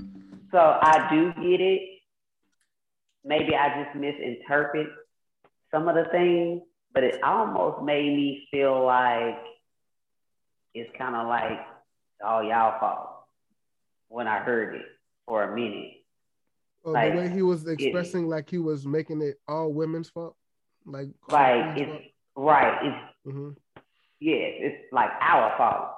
So 0.52 0.60
I 0.60 1.08
do 1.10 1.34
get 1.42 1.62
it. 1.62 1.82
Maybe 3.24 3.56
I 3.56 3.84
just 3.84 3.96
misinterpret 3.96 4.88
some 5.72 5.88
of 5.88 5.96
the 5.96 6.06
things, 6.12 6.62
but 6.94 7.04
it 7.04 7.24
almost 7.24 7.84
made 7.84 8.16
me 8.16 8.48
feel 8.52 8.86
like 8.86 9.40
it's 10.74 10.90
kind 10.98 11.16
of 11.16 11.28
like 11.28 11.60
all 12.24 12.44
y'all 12.44 12.80
fault 12.80 13.15
when 14.16 14.30
I 14.30 14.40
heard 14.40 14.76
it 14.76 14.86
for 15.28 15.44
a 15.44 15.54
minute. 15.54 15.92
Oh, 16.86 16.92
like, 16.92 17.12
the 17.12 17.20
way 17.20 17.30
he 17.30 17.42
was 17.42 17.68
expressing, 17.68 18.26
it, 18.26 18.30
like 18.30 18.50
he 18.50 18.60
was 18.60 18.86
making 18.86 19.22
it 19.22 19.42
all 19.46 19.74
women's 19.74 20.08
fault, 20.08 20.38
like 20.86 21.10
like 21.28 21.78
it's 21.78 21.92
fault? 22.34 22.48
right. 22.48 22.78
It's 22.82 23.28
mm-hmm. 23.28 23.50
yes, 24.22 24.54
it's 24.60 24.94
like 24.94 25.10
our 25.20 25.58
fault. 25.58 25.90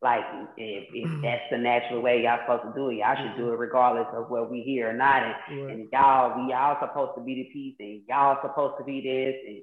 like 0.00 0.24
if, 0.56 0.88
if 0.94 1.10
that's 1.22 1.42
the 1.50 1.58
natural 1.58 2.00
way 2.00 2.22
y'all 2.22 2.38
supposed 2.46 2.74
to 2.74 2.80
do 2.80 2.88
it, 2.88 2.96
y'all 2.96 3.16
should 3.16 3.36
do 3.36 3.52
it 3.52 3.58
regardless 3.58 4.06
of 4.14 4.30
whether 4.30 4.46
we 4.46 4.62
here 4.62 4.88
or 4.88 4.94
not. 4.94 5.22
And, 5.22 5.66
right. 5.66 5.74
and 5.74 5.88
y'all, 5.92 6.40
we 6.40 6.50
y'all 6.50 6.78
supposed 6.80 7.18
to 7.18 7.20
be 7.22 7.34
the 7.34 7.50
peace, 7.52 7.76
and 7.80 8.00
y'all 8.08 8.38
supposed 8.40 8.78
to 8.78 8.84
be 8.84 9.02
this. 9.02 9.34
And 9.46 9.62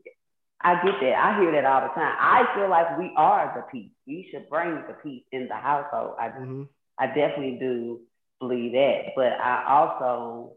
I 0.62 0.76
get 0.86 0.94
that. 1.02 1.18
I 1.18 1.40
hear 1.42 1.52
that 1.54 1.66
all 1.66 1.82
the 1.82 1.94
time. 1.96 2.16
I 2.20 2.46
feel 2.54 2.70
like 2.70 3.00
we 3.00 3.12
are 3.18 3.52
the 3.56 3.64
peace. 3.72 3.92
We 4.06 4.30
should 4.30 4.48
bring 4.48 4.84
the 4.88 4.94
peace 5.02 5.24
in 5.32 5.48
the 5.48 5.56
household. 5.56 6.18
I 6.20 6.28
mm-hmm. 6.30 6.64
I 6.98 7.08
definitely 7.08 7.58
do 7.60 8.02
believe 8.40 8.74
that, 8.74 9.14
but 9.16 9.34
I 9.34 9.66
also 9.68 10.54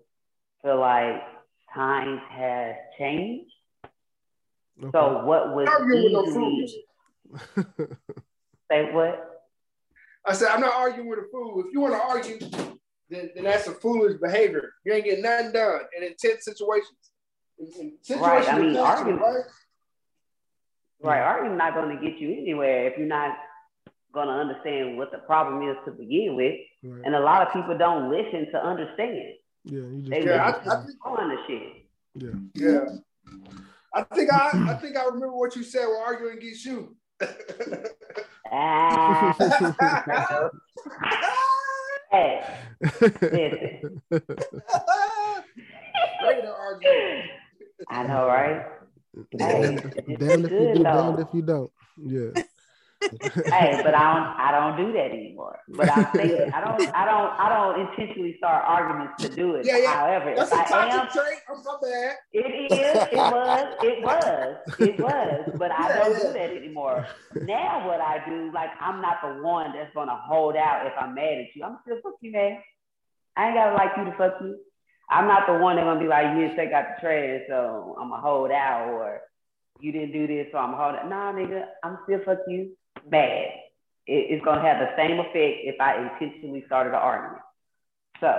feel 0.63 0.81
like 0.81 1.23
times 1.75 2.21
have 2.31 2.77
changed. 2.99 3.53
Okay. 4.81 4.91
So 4.93 5.25
what 5.25 5.55
was 5.55 5.69
easily, 5.93 6.85
say 8.71 8.93
what? 8.93 9.25
I 10.25 10.33
said, 10.35 10.49
I'm 10.49 10.61
not 10.61 10.75
arguing 10.75 11.09
with 11.09 11.21
a 11.21 11.29
fool. 11.33 11.65
If 11.67 11.73
you 11.73 11.81
want 11.81 11.95
to 11.95 12.01
argue, 12.01 12.39
then, 13.11 13.31
then 13.35 13.45
that's 13.45 13.67
a 13.67 13.73
foolish 13.73 14.21
behavior. 14.21 14.73
You 14.85 14.93
ain't 14.93 15.05
getting 15.05 15.23
nothing 15.23 15.53
done 15.53 15.81
in 15.97 16.05
intense 16.05 16.45
situations. 16.45 16.99
In, 17.59 17.67
in 17.81 17.93
situations 18.03 18.47
right. 18.47 18.49
I 18.49 18.59
mean, 18.59 18.77
arguing, 18.77 19.19
right? 19.19 19.45
right. 21.03 21.21
Arguing 21.23 21.57
not 21.57 21.75
going 21.75 21.97
to 21.97 22.05
get 22.05 22.19
you 22.19 22.31
anywhere 22.31 22.87
if 22.87 22.99
you're 22.99 23.07
not 23.07 23.37
going 24.13 24.29
to 24.29 24.35
understand 24.35 24.97
what 24.97 25.11
the 25.11 25.19
problem 25.19 25.69
is 25.69 25.77
to 25.85 25.91
begin 25.91 26.37
with. 26.37 26.55
Right. 26.83 27.03
And 27.05 27.15
a 27.15 27.21
lot 27.21 27.47
of 27.47 27.53
people 27.53 27.77
don't 27.77 28.11
listen 28.11 28.51
to 28.53 28.65
understand. 28.65 29.35
Yeah, 29.65 29.81
you 29.81 29.99
just 29.99 30.11
they 30.11 30.25
yeah, 30.25 30.45
I, 30.45 30.51
I 30.51 30.85
think, 30.85 31.07
on 31.07 31.29
the 31.29 31.37
shit. 31.47 31.87
Yeah. 32.15 32.31
Yeah. 32.55 32.85
I 33.95 34.03
think 34.15 34.33
I 34.33 34.51
I 34.71 34.75
think 34.81 34.97
I 34.97 35.05
remember 35.05 35.33
what 35.33 35.57
you 35.57 35.63
said 35.63 35.87
when 35.87 36.01
arguing 36.01 36.39
against 36.39 36.65
you. 36.65 36.97
Ah. 38.51 39.35
hey, 42.11 42.45
listen. 42.81 44.03
I 47.89 48.03
know, 48.05 48.27
right? 48.27 48.67
Damn, 49.37 49.79
hey, 49.79 50.17
damn 50.17 50.45
if 50.45 50.53
you 50.53 50.75
do, 50.75 50.83
damn 50.83 51.19
if 51.19 51.29
you 51.35 51.43
don't. 51.43 51.71
Yeah 52.01 52.43
hey, 53.01 53.81
but 53.85 53.95
I 53.95 54.13
don't 54.13 54.27
I 54.41 54.51
don't 54.51 54.77
do 54.77 54.93
that 54.93 55.13
anymore. 55.13 55.59
But 55.69 55.97
I'm 55.97 56.07
thinking 56.13 56.53
I 56.53 56.61
don't 56.61 56.95
I 56.95 57.05
don't 57.05 57.31
I 57.39 57.49
don't 57.49 57.89
intentionally 57.89 58.35
start 58.39 58.65
arguments 58.67 59.23
to 59.23 59.29
do 59.29 59.55
it. 59.55 59.67
Yeah, 59.67 59.79
yeah. 59.79 59.95
However, 59.95 60.35
That's 60.37 60.51
if 60.51 60.73
I 60.73 60.89
am, 60.89 61.07
trait. 61.09 61.39
I'm 61.49 61.63
so 61.63 61.79
bad. 61.81 62.17
It 62.33 62.73
is, 62.73 62.79
it 63.13 63.17
was, 63.17 63.77
it 63.83 64.03
was, 64.03 64.57
it 64.81 65.01
was, 65.01 65.51
but 65.59 65.71
I 65.71 65.89
yeah, 65.89 65.99
don't 65.99 66.13
yeah. 66.13 66.19
do 66.19 66.33
that 66.33 66.57
anymore. 66.57 67.07
Now 67.43 67.87
what 67.87 68.01
I 68.01 68.23
do, 68.29 68.51
like 68.53 68.71
I'm 68.81 69.01
not 69.01 69.19
the 69.23 69.43
one 69.43 69.73
that's 69.73 69.95
gonna 69.95 70.17
hold 70.17 70.57
out 70.57 70.87
if 70.87 70.93
I'm 71.01 71.15
mad 71.15 71.39
at 71.39 71.55
you. 71.55 71.63
I'm 71.65 71.79
still 71.83 71.99
fuck 72.03 72.15
you, 72.21 72.33
man. 72.33 72.59
I 73.37 73.47
ain't 73.47 73.55
gotta 73.55 73.77
like 73.77 73.93
you 73.97 74.05
to 74.07 74.17
fuck 74.19 74.35
you. 74.41 74.59
I'm 75.09 75.29
not 75.29 75.47
the 75.47 75.55
one 75.59 75.77
that's 75.77 75.87
gonna 75.87 76.01
be 76.01 76.09
like, 76.09 76.35
you 76.35 76.49
didn't 76.49 76.57
take 76.57 76.73
out 76.73 76.97
the 76.97 77.01
trash, 77.01 77.43
so 77.49 77.97
I'm 78.01 78.11
gonna 78.11 78.21
hold 78.21 78.51
out, 78.51 78.89
or 78.89 79.21
you 79.79 79.93
didn't 79.93 80.13
do 80.13 80.27
this, 80.27 80.49
so 80.51 80.59
I'm 80.59 80.75
holding. 80.75 81.09
Nah, 81.09 81.33
nigga, 81.33 81.65
I'm 81.85 81.99
still 82.05 82.21
fuck 82.25 82.39
you 82.49 82.73
bad. 83.09 83.51
it's 84.07 84.45
going 84.45 84.59
to 84.59 84.65
have 84.65 84.79
the 84.79 84.97
same 84.97 85.19
effect 85.21 85.65
if 85.65 85.81
I 85.81 86.09
intentionally 86.09 86.65
started 86.67 86.91
an 86.91 86.97
argument. 86.97 87.43
So, 88.21 88.33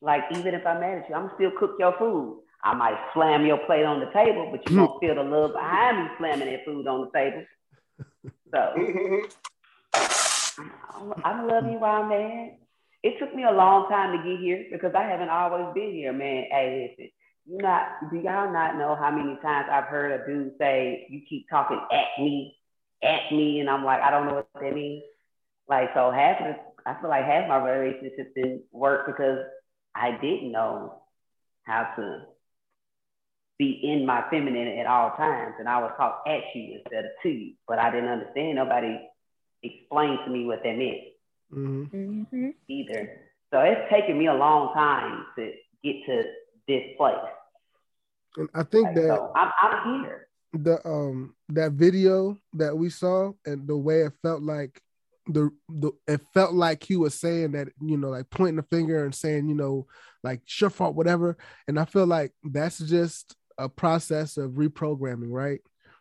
like, 0.00 0.22
even 0.32 0.54
if 0.54 0.66
I'm 0.66 0.80
mad 0.80 0.98
at 0.98 1.08
you, 1.08 1.14
I'm 1.14 1.30
still 1.34 1.50
cook 1.58 1.76
your 1.78 1.96
food. 1.98 2.42
I 2.62 2.74
might 2.74 2.98
slam 3.14 3.46
your 3.46 3.58
plate 3.58 3.84
on 3.84 4.00
the 4.00 4.10
table, 4.12 4.48
but 4.50 4.68
you 4.68 4.76
won't 4.76 5.00
feel 5.00 5.14
the 5.14 5.22
love 5.22 5.52
behind 5.52 5.98
me 5.98 6.10
slamming 6.18 6.50
that 6.50 6.64
food 6.64 6.86
on 6.86 7.08
the 7.08 7.18
table. 7.18 7.44
So, 8.52 9.28
I 11.24 11.44
love 11.44 11.64
you 11.64 11.78
while 11.78 12.02
I'm 12.02 12.08
mad. 12.08 12.56
It 13.02 13.18
took 13.20 13.34
me 13.34 13.44
a 13.44 13.52
long 13.52 13.88
time 13.88 14.16
to 14.16 14.28
get 14.28 14.40
here 14.40 14.66
because 14.72 14.92
I 14.94 15.02
haven't 15.02 15.28
always 15.28 15.72
been 15.74 15.92
here, 15.92 16.12
man. 16.12 16.46
Hey, 16.50 16.90
listen, 16.90 17.10
you 17.46 17.58
not 17.58 18.10
do 18.10 18.16
y'all 18.16 18.52
not 18.52 18.76
know 18.76 18.96
how 18.96 19.10
many 19.10 19.38
times 19.40 19.68
I've 19.70 19.84
heard 19.84 20.20
a 20.20 20.26
dude 20.26 20.52
say, 20.58 21.06
"You 21.08 21.20
keep 21.28 21.48
talking 21.48 21.80
at 21.92 22.22
me 22.22 22.57
at 23.02 23.32
me, 23.32 23.60
and 23.60 23.70
I'm 23.70 23.84
like, 23.84 24.00
I 24.00 24.10
don't 24.10 24.26
know 24.26 24.34
what 24.34 24.48
that 24.60 24.74
means. 24.74 25.02
Like, 25.68 25.90
so 25.94 26.10
half 26.10 26.40
of 26.40 26.46
the, 26.46 26.90
I 26.90 27.00
feel 27.00 27.10
like 27.10 27.24
half 27.24 27.48
my 27.48 27.58
relationships 27.58 28.30
didn't 28.34 28.62
work 28.72 29.06
because 29.06 29.38
I 29.94 30.12
didn't 30.20 30.52
know 30.52 31.02
how 31.64 31.92
to 31.96 32.22
be 33.58 33.80
in 33.82 34.06
my 34.06 34.24
feminine 34.30 34.78
at 34.78 34.86
all 34.86 35.10
times, 35.16 35.54
and 35.58 35.68
I 35.68 35.80
was 35.80 35.92
talk 35.96 36.22
at 36.26 36.42
you 36.54 36.78
instead 36.78 37.04
of 37.04 37.10
to 37.22 37.28
you. 37.28 37.54
But 37.66 37.78
I 37.78 37.90
didn't 37.90 38.08
understand. 38.08 38.56
Nobody 38.56 38.98
explained 39.62 40.20
to 40.24 40.30
me 40.30 40.46
what 40.46 40.62
that 40.62 40.76
meant 40.76 40.98
mm-hmm. 41.52 42.22
mm-hmm. 42.22 42.50
either. 42.68 43.20
So 43.52 43.60
it's 43.60 43.90
taken 43.90 44.18
me 44.18 44.26
a 44.26 44.34
long 44.34 44.72
time 44.74 45.24
to 45.36 45.52
get 45.82 45.96
to 46.06 46.22
this 46.66 46.84
place. 46.96 47.16
And 48.36 48.48
I 48.54 48.62
think 48.62 48.86
like, 48.86 48.94
that 48.94 49.06
so 49.08 49.32
I'm, 49.34 49.50
I'm 49.62 50.00
here 50.00 50.27
the 50.52 50.86
um 50.86 51.34
that 51.48 51.72
video 51.72 52.38
that 52.54 52.76
we 52.76 52.88
saw 52.88 53.32
and 53.44 53.68
the 53.68 53.76
way 53.76 54.00
it 54.00 54.12
felt 54.22 54.42
like 54.42 54.80
the 55.26 55.50
the 55.68 55.92
it 56.06 56.20
felt 56.32 56.54
like 56.54 56.82
he 56.82 56.96
was 56.96 57.14
saying 57.14 57.52
that 57.52 57.68
you 57.82 57.96
know 57.96 58.08
like 58.08 58.28
pointing 58.30 58.56
the 58.56 58.62
finger 58.62 59.04
and 59.04 59.14
saying 59.14 59.48
you 59.48 59.54
know 59.54 59.86
like 60.24 60.40
your 60.60 60.70
fault 60.70 60.94
whatever. 60.94 61.36
And 61.66 61.78
i 61.78 61.84
feel 61.84 62.06
like 62.06 62.32
that's 62.42 62.78
just 62.78 63.36
a 63.58 63.68
process 63.68 64.36
of 64.36 64.52
reprogramming 64.52 65.30
right? 65.30 65.60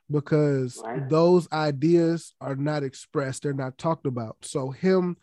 Because 0.10 0.82
right. 0.86 1.10
those 1.10 1.52
ideas 1.52 2.34
are 2.40 2.56
not 2.56 2.84
expressed 2.84 3.44
they're 3.44 3.54
not 3.54 3.78
talked 3.78 4.06
about. 4.06 4.38
So 4.42 4.72
him 4.72 5.18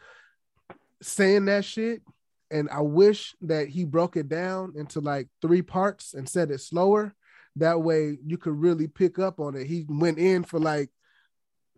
saying 1.01 1.47
that 1.47 1.65
shit 1.65 2.03
and 2.51 2.69
i 2.71 2.81
wish 2.81 3.35
that 3.43 3.69
he 3.69 3.85
broke 3.85 4.17
it 4.17 4.29
down 4.29 4.73
into 4.77 5.01
like 5.01 5.29
three 5.43 5.61
parts 5.61 6.15
and 6.15 6.29
said 6.29 6.51
it 6.51 6.61
slower 6.61 7.15
that 7.57 7.83
way 7.83 8.19
you 8.25 8.39
could 8.39 8.55
really 8.55 8.89
pick 8.89 9.19
up 9.19 9.41
on 9.41 9.57
it. 9.57 9.67
He 9.67 9.85
went 9.89 10.19
in 10.19 10.45
for 10.45 10.59
like 10.59 10.91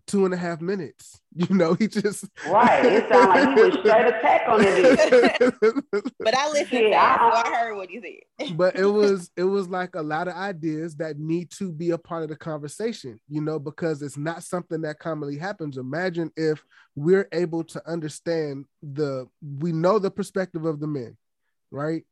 two 0.06 0.24
and 0.24 0.32
a 0.32 0.36
half 0.36 0.60
minutes. 0.60 1.20
You 1.38 1.54
know, 1.54 1.74
he 1.74 1.86
just 1.86 2.24
right. 2.46 2.82
It 2.82 3.10
sounded 3.10 3.28
like 3.28 3.58
he 3.58 3.62
was 3.62 3.74
straight 3.74 4.06
attack 4.06 4.48
on 4.48 4.60
it. 4.62 6.14
but 6.18 6.34
I 6.34 6.48
listened 6.48 6.88
yeah, 6.88 7.18
I, 7.20 7.42
so 7.42 7.50
I 7.50 7.54
heard 7.54 7.76
what 7.76 7.90
he 7.90 8.00
said. 8.40 8.56
but 8.56 8.74
it 8.74 8.86
was 8.86 9.30
it 9.36 9.44
was 9.44 9.68
like 9.68 9.96
a 9.96 10.00
lot 10.00 10.28
of 10.28 10.34
ideas 10.34 10.96
that 10.96 11.18
need 11.18 11.50
to 11.58 11.70
be 11.70 11.90
a 11.90 11.98
part 11.98 12.22
of 12.22 12.30
the 12.30 12.36
conversation, 12.36 13.20
you 13.28 13.42
know, 13.42 13.58
because 13.58 14.00
it's 14.00 14.16
not 14.16 14.44
something 14.44 14.80
that 14.80 14.98
commonly 14.98 15.36
happens. 15.36 15.76
Imagine 15.76 16.32
if 16.38 16.64
we're 16.94 17.28
able 17.32 17.64
to 17.64 17.86
understand 17.86 18.64
the 18.82 19.28
we 19.42 19.72
know 19.72 19.98
the 19.98 20.10
perspective 20.10 20.64
of 20.64 20.80
the 20.80 20.86
men, 20.86 21.18
right? 21.70 22.04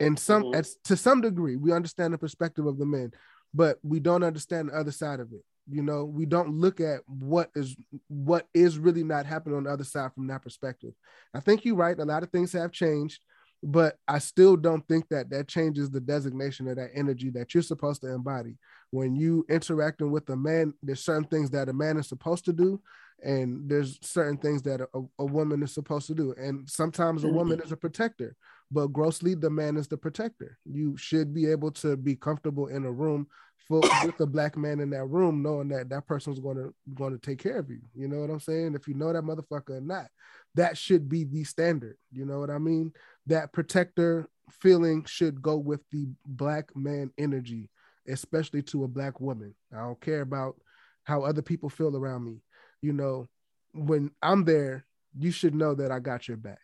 And 0.00 0.18
some 0.18 0.44
mm-hmm. 0.44 0.60
as, 0.60 0.76
to 0.84 0.96
some 0.96 1.20
degree 1.20 1.56
we 1.56 1.72
understand 1.72 2.12
the 2.12 2.18
perspective 2.18 2.66
of 2.66 2.78
the 2.78 2.86
men 2.86 3.12
but 3.54 3.78
we 3.82 4.00
don't 4.00 4.22
understand 4.22 4.68
the 4.68 4.74
other 4.74 4.92
side 4.92 5.20
of 5.20 5.32
it. 5.32 5.44
You 5.70 5.82
know 5.82 6.04
we 6.04 6.26
don't 6.26 6.54
look 6.54 6.80
at 6.80 7.00
what 7.06 7.50
is 7.54 7.76
what 8.08 8.48
is 8.52 8.78
really 8.78 9.04
not 9.04 9.26
happening 9.26 9.56
on 9.56 9.64
the 9.64 9.70
other 9.70 9.84
side 9.84 10.12
from 10.12 10.26
that 10.26 10.42
perspective. 10.42 10.92
I 11.34 11.40
think 11.40 11.64
you're 11.64 11.76
right. 11.76 11.98
A 11.98 12.04
lot 12.04 12.22
of 12.22 12.30
things 12.30 12.52
have 12.52 12.72
changed 12.72 13.20
but 13.64 13.96
i 14.08 14.18
still 14.18 14.56
don't 14.56 14.84
think 14.88 15.08
that 15.08 15.30
that 15.30 15.46
changes 15.46 15.88
the 15.88 16.00
designation 16.00 16.66
of 16.66 16.74
that 16.74 16.90
energy 16.96 17.30
that 17.30 17.54
you're 17.54 17.62
supposed 17.62 18.00
to 18.00 18.12
embody. 18.12 18.56
When 18.90 19.14
you 19.14 19.46
interacting 19.48 20.10
with 20.10 20.28
a 20.30 20.36
man 20.36 20.74
there's 20.82 21.04
certain 21.04 21.28
things 21.28 21.50
that 21.50 21.68
a 21.68 21.72
man 21.72 21.96
is 21.96 22.08
supposed 22.08 22.44
to 22.46 22.52
do 22.52 22.80
and 23.22 23.68
there's 23.70 24.00
certain 24.02 24.36
things 24.36 24.62
that 24.62 24.80
a, 24.80 25.00
a 25.20 25.24
woman 25.24 25.62
is 25.62 25.72
supposed 25.72 26.08
to 26.08 26.14
do. 26.14 26.34
And 26.36 26.68
sometimes 26.68 27.22
a 27.22 27.28
woman 27.28 27.58
mm-hmm. 27.58 27.66
is 27.66 27.70
a 27.70 27.76
protector 27.76 28.34
but 28.72 28.88
grossly 28.88 29.34
the 29.34 29.50
man 29.50 29.76
is 29.76 29.88
the 29.88 29.96
protector. 29.96 30.58
You 30.64 30.96
should 30.96 31.34
be 31.34 31.46
able 31.50 31.70
to 31.72 31.96
be 31.96 32.16
comfortable 32.16 32.68
in 32.68 32.84
a 32.84 32.92
room 32.92 33.26
full 33.68 33.82
with 34.04 34.20
a 34.20 34.26
black 34.26 34.56
man 34.56 34.80
in 34.80 34.90
that 34.90 35.04
room 35.06 35.42
knowing 35.42 35.68
that 35.68 35.88
that 35.90 36.06
person's 36.06 36.40
going 36.40 36.56
to 36.56 36.74
going 36.94 37.12
to 37.12 37.18
take 37.18 37.38
care 37.38 37.58
of 37.58 37.70
you. 37.70 37.80
You 37.94 38.08
know 38.08 38.20
what 38.20 38.30
i'm 38.30 38.40
saying? 38.40 38.74
If 38.74 38.88
you 38.88 38.94
know 38.94 39.12
that 39.12 39.24
motherfucker 39.24 39.78
or 39.78 39.80
not 39.80 40.06
that 40.54 40.76
should 40.76 41.08
be 41.08 41.24
the 41.24 41.44
standard. 41.44 41.96
You 42.10 42.24
know 42.24 42.40
what 42.40 42.50
i 42.50 42.58
mean? 42.58 42.92
That 43.26 43.52
protector 43.52 44.28
feeling 44.50 45.04
should 45.04 45.40
go 45.40 45.56
with 45.56 45.80
the 45.90 46.08
black 46.26 46.74
man 46.76 47.10
energy 47.18 47.70
especially 48.08 48.60
to 48.60 48.82
a 48.82 48.88
black 48.88 49.20
woman. 49.20 49.54
I 49.72 49.78
don't 49.78 50.00
care 50.00 50.22
about 50.22 50.56
how 51.04 51.22
other 51.22 51.40
people 51.40 51.70
feel 51.70 51.96
around 51.96 52.24
me. 52.24 52.42
You 52.80 52.92
know 52.92 53.28
when 53.72 54.10
i'm 54.22 54.44
there 54.44 54.84
you 55.18 55.30
should 55.30 55.54
know 55.54 55.74
that 55.74 55.90
i 55.90 55.98
got 55.98 56.28
your 56.28 56.36
back 56.36 56.58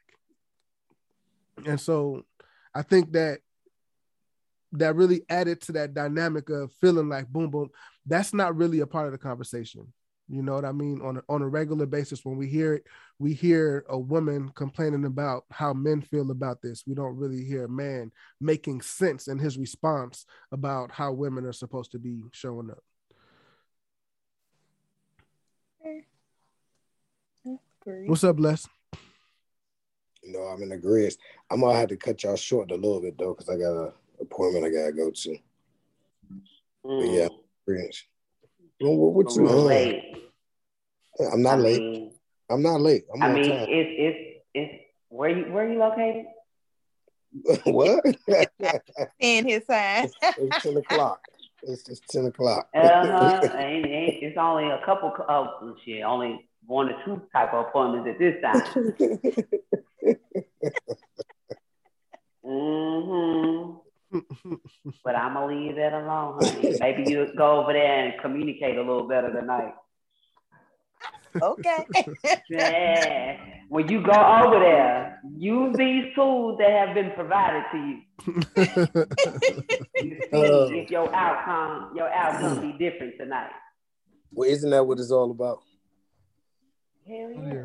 and 1.67 1.81
so 1.81 2.23
I 2.75 2.83
think 2.83 3.13
that 3.13 3.41
that 4.73 4.97
really 4.97 5.23
added 5.29 5.61
to 5.63 5.73
that 5.73 5.95
dynamic 5.95 6.51
of 6.51 6.73
feeling 6.81 7.09
like 7.09 7.29
boom 7.29 7.51
boom. 7.51 7.71
That's 8.07 8.35
not 8.35 8.57
really 8.57 8.81
a 8.81 8.87
part 8.87 9.07
of 9.07 9.13
the 9.13 9.19
conversation. 9.19 9.93
You 10.31 10.43
know 10.43 10.55
what 10.55 10.67
I 10.67 10.73
mean? 10.73 11.01
On 11.01 11.17
a, 11.17 11.23
on 11.29 11.41
a 11.41 11.49
regular 11.49 11.87
basis, 11.87 12.23
when 12.23 12.37
we 12.37 12.49
hear 12.49 12.75
it, 12.75 12.85
we 13.19 13.33
hear 13.33 13.87
a 13.89 13.99
woman 13.99 14.51
complaining 14.55 15.07
about 15.07 15.45
how 15.51 15.73
men 15.73 16.03
feel 16.03 16.31
about 16.31 16.61
this. 16.61 16.85
We 16.87 16.95
don't 16.95 17.17
really 17.17 17.45
hear 17.45 17.65
a 17.65 17.69
man 17.69 18.13
making 18.39 18.83
sense 18.83 19.27
in 19.27 19.39
his 19.39 19.57
response 19.57 20.27
about 20.53 20.91
how 20.91 21.13
women 21.13 21.47
are 21.47 21.53
supposed 21.53 21.93
to 21.93 21.99
be 21.99 22.25
showing 22.33 22.71
up. 22.71 22.83
What's 28.07 28.25
up, 28.25 28.39
Les? 28.39 28.69
You 30.29 30.35
know, 30.35 30.43
I'm 30.43 30.63
in 30.63 30.73
agreement. 30.73 31.17
I'm 31.51 31.63
gonna 31.63 31.79
have 31.79 31.89
to 31.89 31.97
cut 31.97 32.23
y'all 32.23 32.37
short 32.37 32.71
a 32.71 32.75
little 32.75 33.01
bit 33.01 33.17
though, 33.17 33.33
because 33.33 33.49
I 33.49 33.57
got 33.57 33.73
a 33.73 33.93
appointment 34.21 34.67
I 34.67 34.69
gotta 34.69 34.93
go 34.93 35.11
to. 35.11 35.39
But 36.85 37.07
yeah, 37.07 37.29
agreement. 37.67 37.97
Well, 38.79 38.95
what, 38.95 39.15
what 39.15 39.35
you 39.35 39.49
You're 39.49 39.59
on? 39.59 39.65
late. 39.65 40.17
I'm 41.33 41.43
not 41.43 41.59
I 41.59 41.63
late. 41.63 41.81
mean, 41.81 42.13
I'm 42.51 42.63
not 42.63 42.83
late. 42.83 43.07
I'm 43.13 43.23
I 43.23 43.29
on 43.29 43.35
mean, 43.37 43.51
time. 43.51 43.67
it's 43.71 43.91
it's 43.99 44.45
it's 44.53 44.83
where 45.09 45.31
you 45.31 45.51
where 45.51 45.67
you 45.67 45.79
located? 45.79 46.27
what? 47.65 48.05
In 49.21 49.49
his 49.49 49.65
sign. 49.65 50.11
it's 50.23 50.63
ten 50.63 50.77
o'clock. 50.77 51.23
It's 51.63 51.85
just 51.85 52.07
ten 52.07 52.27
o'clock. 52.27 52.69
Uh-huh. 52.75 53.41
ain't, 53.57 53.87
ain't, 53.87 54.23
it's 54.23 54.37
only 54.37 54.69
a 54.69 54.85
couple 54.85 55.09
of 55.09 55.25
oh, 55.27 55.75
shit, 55.87 56.03
only 56.03 56.48
one 56.69 56.91
or 56.91 57.03
two 57.05 57.23
type 57.35 57.53
of 57.55 57.67
appointments 57.67 58.09
at 58.11 58.19
this 58.19 58.37
time. 58.43 58.63
hmm 62.45 63.73
But 65.05 65.17
I'm 65.17 65.35
gonna 65.35 65.47
leave 65.47 65.77
that 65.77 65.93
alone, 65.93 66.39
honey. 66.41 66.77
Maybe 66.81 67.11
you 67.11 67.27
go 67.37 67.61
over 67.61 67.73
there 67.73 68.05
and 68.07 68.21
communicate 68.21 68.77
a 68.77 68.81
little 68.81 69.07
better 69.09 69.33
tonight. 69.33 69.75
Okay. 71.43 71.87
Yeah. 72.51 73.37
When 73.69 73.87
you 73.89 74.03
go 74.03 74.13
over 74.13 74.59
there, 74.59 75.21
use 75.37 75.77
these 75.77 76.15
tools 76.15 76.59
that 76.59 76.71
have 76.71 76.95
been 76.95 77.13
provided 77.13 77.65
to 77.73 77.79
you. 77.79 77.99
You 80.03 80.21
see 80.23 80.29
Uh. 80.33 80.69
if 80.71 80.91
your 80.91 81.15
outcome, 81.15 81.95
your 81.97 82.09
outcome 82.11 82.61
be 82.73 82.73
different 82.79 83.15
tonight. 83.19 83.51
well, 84.33 84.49
isn't 84.49 84.71
that 84.71 84.85
what 84.87 84.99
it's 84.99 85.11
all 85.11 85.31
about? 85.31 85.63
Hell 87.09 87.31
yeah. 87.33 87.55
yeah. 87.55 87.65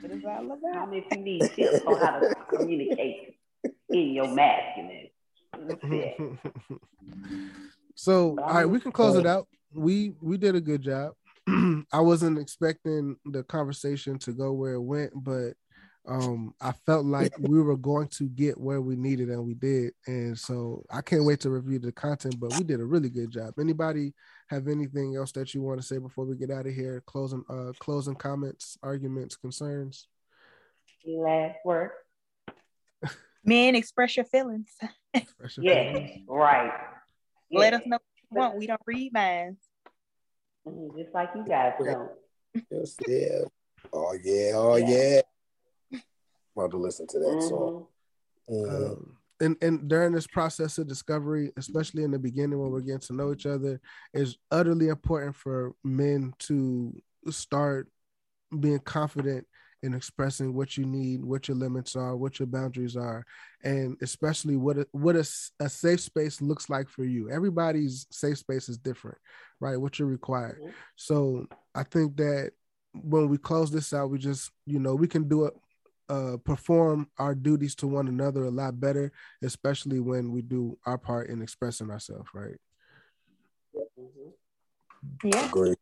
What 0.00 0.12
is 0.12 0.24
all 0.24 0.32
How 0.32 0.40
about? 0.42 0.90
many 0.90 0.98
if 0.98 1.16
you 1.16 1.22
need 1.22 1.40
tips 1.54 1.84
on 1.86 1.98
how 1.98 2.20
to 2.20 2.34
communicate 2.50 3.38
in 3.88 4.10
your 4.10 4.28
masculine? 4.28 5.08
So, 7.98 8.36
all 8.38 8.54
right, 8.54 8.66
we 8.66 8.78
can 8.78 8.92
close 8.92 9.16
it 9.16 9.26
out. 9.26 9.48
We 9.74 10.12
we 10.20 10.36
did 10.36 10.54
a 10.54 10.60
good 10.60 10.82
job. 10.82 11.14
I 11.92 12.00
wasn't 12.00 12.38
expecting 12.38 13.16
the 13.24 13.42
conversation 13.42 14.18
to 14.18 14.32
go 14.32 14.52
where 14.52 14.74
it 14.74 14.82
went, 14.82 15.12
but 15.14 15.54
um, 16.06 16.52
I 16.60 16.72
felt 16.84 17.06
like 17.06 17.32
we 17.40 17.60
were 17.62 17.78
going 17.78 18.08
to 18.18 18.28
get 18.28 18.60
where 18.60 18.82
we 18.82 18.96
needed, 18.96 19.30
and 19.30 19.46
we 19.46 19.54
did. 19.54 19.94
And 20.06 20.38
so, 20.38 20.84
I 20.90 21.00
can't 21.00 21.24
wait 21.24 21.40
to 21.40 21.50
review 21.50 21.78
the 21.78 21.90
content. 21.90 22.38
But 22.38 22.52
we 22.58 22.64
did 22.64 22.80
a 22.80 22.84
really 22.84 23.08
good 23.08 23.30
job. 23.30 23.54
Anybody 23.58 24.12
have 24.48 24.68
anything 24.68 25.16
else 25.16 25.32
that 25.32 25.54
you 25.54 25.62
want 25.62 25.80
to 25.80 25.86
say 25.86 25.98
before 25.98 26.24
we 26.24 26.36
get 26.36 26.50
out 26.50 26.66
of 26.66 26.74
here? 26.74 27.02
Closing 27.06 27.44
uh 27.48 27.72
closing 27.78 28.14
comments, 28.14 28.78
arguments, 28.82 29.36
concerns. 29.36 30.08
Last 31.06 31.56
word. 31.64 31.90
Men 33.44 33.74
express 33.74 34.16
your 34.16 34.26
feelings. 34.26 34.70
Express 35.14 35.56
your 35.56 35.64
Yes, 35.64 35.92
feelings. 35.92 36.10
right. 36.28 36.72
Let 37.50 37.74
us 37.74 37.82
know 37.86 37.96
what 37.96 38.02
you 38.30 38.38
want. 38.40 38.56
We 38.58 38.66
don't 38.66 38.80
read 38.86 39.12
minds. 39.12 39.60
Mhm, 40.66 40.96
Just 40.98 41.14
like 41.14 41.30
you 41.34 41.44
guys 41.46 41.74
don't. 41.82 42.10
Yes, 42.70 42.96
yeah. 43.06 43.42
Oh 43.92 44.14
yeah. 44.22 44.52
Oh 44.54 44.76
Yeah. 44.76 44.88
yeah. 44.88 45.20
I'm 45.92 46.00
about 46.56 46.70
to 46.72 46.78
listen 46.78 47.06
to 47.08 47.18
that 47.18 47.42
song. 47.42 47.86
Mhm. 48.48 48.66
Mhm. 48.68 48.90
um, 48.92 49.16
and 49.40 49.56
and 49.60 49.88
during 49.88 50.12
this 50.12 50.26
process 50.26 50.78
of 50.78 50.88
discovery, 50.88 51.52
especially 51.56 52.04
in 52.04 52.10
the 52.10 52.18
beginning 52.18 52.58
when 52.58 52.70
we're 52.70 52.80
getting 52.80 53.00
to 53.00 53.14
know 53.14 53.32
each 53.32 53.46
other, 53.46 53.80
is 54.14 54.36
utterly 54.50 54.88
important 54.88 55.34
for 55.36 55.74
men 55.84 56.32
to 56.40 56.94
start 57.30 57.88
being 58.60 58.78
confident 58.80 59.46
in 59.82 59.92
expressing 59.94 60.54
what 60.54 60.76
you 60.76 60.84
need, 60.86 61.22
what 61.22 61.48
your 61.48 61.56
limits 61.56 61.94
are, 61.96 62.16
what 62.16 62.38
your 62.38 62.46
boundaries 62.46 62.96
are, 62.96 63.24
and 63.62 63.96
especially 64.02 64.56
what 64.56 64.78
a, 64.78 64.86
what 64.92 65.16
a, 65.16 65.26
a 65.60 65.68
safe 65.68 66.00
space 66.00 66.40
looks 66.40 66.70
like 66.70 66.88
for 66.88 67.04
you. 67.04 67.30
Everybody's 67.30 68.06
safe 68.10 68.38
space 68.38 68.68
is 68.68 68.78
different, 68.78 69.18
right? 69.60 69.76
What 69.76 69.98
you're 69.98 70.08
required. 70.08 70.60
Mhm. 70.62 70.72
So 70.96 71.46
I 71.74 71.82
think 71.82 72.16
that 72.16 72.52
when 72.94 73.28
we 73.28 73.36
close 73.36 73.70
this 73.70 73.92
out, 73.92 74.10
we 74.10 74.18
just 74.18 74.50
you 74.64 74.78
know 74.80 74.94
we 74.94 75.08
can 75.08 75.28
do 75.28 75.44
it 75.44 75.54
uh, 76.08 76.36
perform 76.44 77.08
our 77.18 77.34
duties 77.34 77.74
to 77.76 77.86
one 77.86 78.08
another 78.08 78.44
a 78.44 78.50
lot 78.50 78.78
better, 78.80 79.12
especially 79.42 80.00
when 80.00 80.32
we 80.32 80.42
do 80.42 80.78
our 80.86 80.98
part 80.98 81.28
in 81.28 81.42
expressing 81.42 81.90
ourselves, 81.90 82.28
right? 82.34 82.56
Mhm. 83.74 84.32
Yeah. 85.24 85.48
Great. 85.50 85.78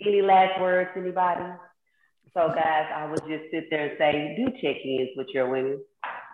Any 0.00 0.22
last 0.22 0.60
words, 0.60 0.90
anybody? 0.96 1.52
So, 2.34 2.48
guys, 2.48 2.90
I 2.94 3.06
would 3.10 3.20
just 3.28 3.50
sit 3.50 3.68
there 3.70 3.88
and 3.90 3.98
say, 3.98 4.34
do 4.36 4.50
check-ins 4.60 5.10
with 5.16 5.28
your 5.34 5.48
women. 5.50 5.84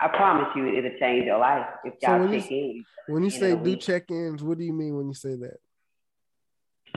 I 0.00 0.08
promise 0.08 0.48
you, 0.54 0.66
it'll 0.68 0.96
change 0.98 1.24
your 1.24 1.38
life 1.38 1.66
if 1.84 1.94
y'all 2.00 2.20
when 2.20 2.32
you- 2.32 2.40
check 2.40 2.50
in. 2.52 2.84
When 3.08 3.22
you 3.24 3.30
End 3.30 3.40
say 3.40 3.50
do 3.56 3.56
week. 3.62 3.80
check-ins, 3.80 4.42
what 4.42 4.58
do 4.58 4.64
you 4.64 4.72
mean 4.72 4.96
when 4.96 5.08
you 5.08 5.14
say 5.14 5.34
that? 5.36 5.58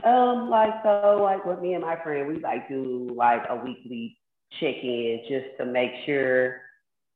Um, 0.07 0.49
like 0.49 0.81
so, 0.83 1.19
like 1.21 1.43
with 1.45 1.59
me 1.61 1.73
and 1.73 1.83
my 1.83 2.01
friend, 2.01 2.27
we 2.27 2.35
like 2.39 2.67
do 2.69 3.09
like 3.13 3.43
a 3.49 3.55
weekly 3.55 4.17
check-in 4.59 5.21
just 5.29 5.57
to 5.57 5.65
make 5.65 5.91
sure, 6.05 6.61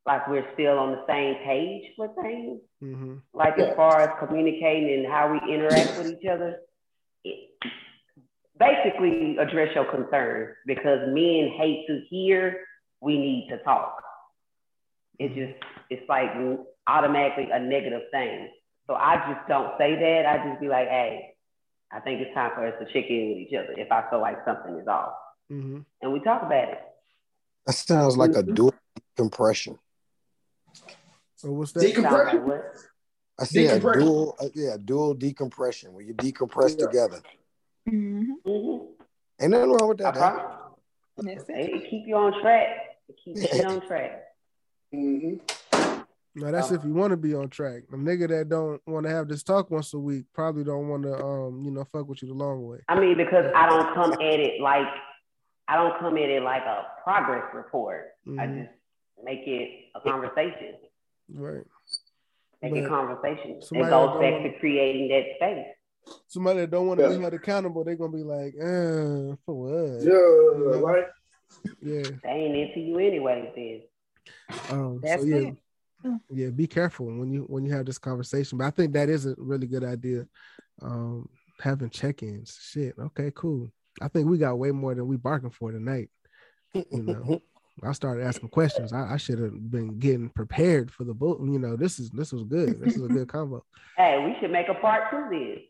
like 0.05 0.27
we're 0.27 0.47
still 0.53 0.77
on 0.77 0.91
the 0.91 1.03
same 1.07 1.35
page 1.43 1.91
with 1.97 2.11
things. 2.21 2.59
Mm-hmm. 2.83 3.15
Like 3.33 3.57
as 3.59 3.75
far 3.75 4.01
as 4.01 4.09
communicating 4.19 5.03
and 5.03 5.11
how 5.11 5.31
we 5.31 5.53
interact 5.53 5.97
with 5.97 6.11
each 6.11 6.29
other. 6.29 6.59
It, 7.23 7.49
basically, 8.59 9.37
address 9.37 9.73
your 9.75 9.85
concerns 9.85 10.55
because 10.65 10.99
men 11.07 11.51
hate 11.57 11.85
to 11.87 12.01
hear. 12.09 12.61
We 13.01 13.17
need 13.17 13.47
to 13.49 13.57
talk. 13.59 14.01
It 15.19 15.29
just 15.35 15.63
it's 15.89 16.07
like 16.09 16.29
automatically 16.87 17.49
a 17.51 17.59
negative 17.59 18.03
thing. 18.11 18.49
So 18.87 18.93
I 18.93 19.15
just 19.33 19.47
don't 19.47 19.73
say 19.77 19.95
that. 19.95 20.25
I 20.25 20.47
just 20.49 20.61
be 20.61 20.67
like, 20.67 20.87
hey, 20.87 21.35
I 21.91 21.99
think 21.99 22.21
it's 22.21 22.33
time 22.33 22.51
for 22.55 22.67
us 22.67 22.73
to 22.79 22.85
check 22.85 23.09
in 23.09 23.29
with 23.29 23.37
each 23.39 23.53
other 23.53 23.73
if 23.77 23.91
I 23.91 24.09
feel 24.09 24.21
like 24.21 24.37
something 24.45 24.77
is 24.79 24.87
off. 24.87 25.13
Mm-hmm. 25.51 25.79
And 26.01 26.13
we 26.13 26.19
talk 26.19 26.43
about 26.43 26.69
it. 26.69 26.79
That 27.65 27.73
sounds 27.73 28.17
like 28.17 28.35
a 28.35 28.43
dual 28.43 28.73
decompression. 29.15 29.77
So 31.35 31.51
what's 31.51 31.71
that? 31.73 31.81
Decom- 31.83 32.03
Sound 32.03 32.13
like 32.27 32.45
what? 32.47 32.73
I 33.39 33.43
see 33.43 33.65
a 33.65 33.79
dual, 33.79 34.35
uh, 34.39 34.45
yeah, 34.53 34.77
dual 34.83 35.13
decompression 35.13 35.93
where 35.93 36.03
you 36.03 36.13
decompress 36.13 36.77
Yeah. 36.79 36.85
together. 36.85 37.21
Mm-hmm. 37.89 38.31
Mm-hmm. 38.49 38.85
Ain't 39.41 39.51
nothing 39.51 39.71
wrong 39.71 39.89
with 39.89 40.01
I 40.01 40.11
that. 40.11 40.17
huh? 40.17 40.31
promise. 41.17 41.43
That's 41.45 41.49
it. 41.49 41.55
It, 41.57 41.73
it 41.83 41.89
keep 41.89 42.07
you 42.07 42.15
on 42.15 42.41
track. 42.41 42.67
It 43.09 43.15
keeps 43.23 43.53
you 43.53 43.63
on 43.67 43.81
track. 43.87 44.23
Mhm. 44.93 45.39
No, 46.37 46.51
that's 46.51 46.71
Oh. 46.71 46.75
if 46.75 46.83
you 46.85 46.93
want 46.93 47.11
to 47.11 47.17
be 47.17 47.33
on 47.33 47.49
track. 47.49 47.83
A 47.91 47.95
nigga 47.95 48.27
that 48.29 48.49
don't 48.49 48.81
want 48.87 49.05
to 49.05 49.09
have 49.11 49.27
this 49.27 49.43
talk 49.43 49.69
once 49.71 49.93
a 49.93 49.99
week 49.99 50.25
probably 50.33 50.63
don't 50.63 50.87
want 50.87 51.03
to, 51.03 51.15
um, 51.23 51.61
you 51.63 51.71
know, 51.71 51.83
fuck 51.91 52.07
with 52.07 52.21
you 52.21 52.27
the 52.29 52.33
long 52.33 52.65
way. 52.65 52.79
I 52.89 52.99
mean, 52.99 53.17
because 53.17 53.45
I 53.55 53.67
don't 53.67 53.93
come 53.93 54.13
at 54.13 54.39
it 54.39 54.61
like 54.61 54.87
I 55.67 55.77
don't 55.77 55.97
come 55.99 56.17
at 56.17 56.29
it 56.29 56.43
like 56.43 56.63
a 56.63 56.85
progress 57.03 57.53
report. 57.53 58.11
I 58.27 58.29
Mhm. 58.29 58.63
just 58.65 58.75
make 59.23 59.47
it 59.47 59.89
a 59.95 60.01
conversation. 60.01 60.75
Right. 61.33 61.63
Make 62.61 62.71
But 62.73 62.83
it 62.83 62.87
conversation. 62.87 63.51
It 63.51 63.63
somebody 63.63 63.89
goes 63.89 64.19
back 64.19 64.33
wanna- 64.33 64.59
creating 64.59 65.07
that 65.09 65.35
space. 65.35 65.75
Somebody 66.27 66.59
that 66.61 66.71
don't 66.71 66.87
want 66.87 66.99
to 66.99 67.09
be 67.09 67.19
held 67.19 67.33
accountable, 67.33 67.83
they're 67.83 67.95
gonna 67.95 68.11
be 68.11 68.23
like, 68.23 68.53
uh, 68.55 69.35
for 69.45 69.55
what? 69.55 70.03
Yeah, 70.03 70.79
right. 70.81 71.07
Yeah. 71.81 72.03
They 72.23 72.29
ain't 72.29 72.55
into 72.55 72.79
you 72.79 72.99
anyway, 72.99 73.51
then. 73.55 73.81
Um, 74.69 74.99
That's 75.01 75.23
so 75.23 75.27
yeah, 75.27 75.37
it. 76.03 76.21
Yeah, 76.29 76.49
be 76.51 76.67
careful 76.67 77.07
when 77.07 77.31
you 77.31 77.43
when 77.45 77.65
you 77.65 77.71
have 77.73 77.87
this 77.87 77.97
conversation. 77.97 78.59
But 78.59 78.65
I 78.65 78.69
think 78.69 78.93
that 78.93 79.09
is 79.09 79.25
a 79.25 79.33
really 79.39 79.65
good 79.65 79.83
idea. 79.83 80.27
Um, 80.81 81.27
having 81.59 81.89
check-ins. 81.89 82.55
Shit. 82.61 82.93
Okay, 82.99 83.31
cool. 83.33 83.71
I 84.01 84.07
think 84.07 84.27
we 84.29 84.37
got 84.37 84.57
way 84.59 84.71
more 84.71 84.93
than 84.95 85.07
we 85.07 85.17
barking 85.17 85.51
for 85.51 85.71
tonight. 85.71 86.09
You 86.73 87.03
know, 87.03 87.41
I 87.83 87.91
started 87.93 88.25
asking 88.25 88.49
questions. 88.49 88.93
I, 88.93 89.13
I 89.13 89.17
should 89.17 89.39
have 89.39 89.69
been 89.71 89.99
getting 89.99 90.29
prepared 90.29 90.91
for 90.91 91.03
the 91.03 91.13
book. 91.13 91.39
You 91.41 91.59
know, 91.59 91.75
this 91.75 91.99
is 91.99 92.09
this 92.11 92.31
was 92.33 92.43
good. 92.43 92.79
This 92.81 92.95
is 92.95 93.03
a 93.03 93.07
good 93.07 93.27
combo. 93.27 93.63
Hey, 93.97 94.21
we 94.25 94.35
should 94.41 94.51
make 94.51 94.67
a 94.67 94.73
part 94.73 95.09
two 95.09 95.25
then. 95.31 95.61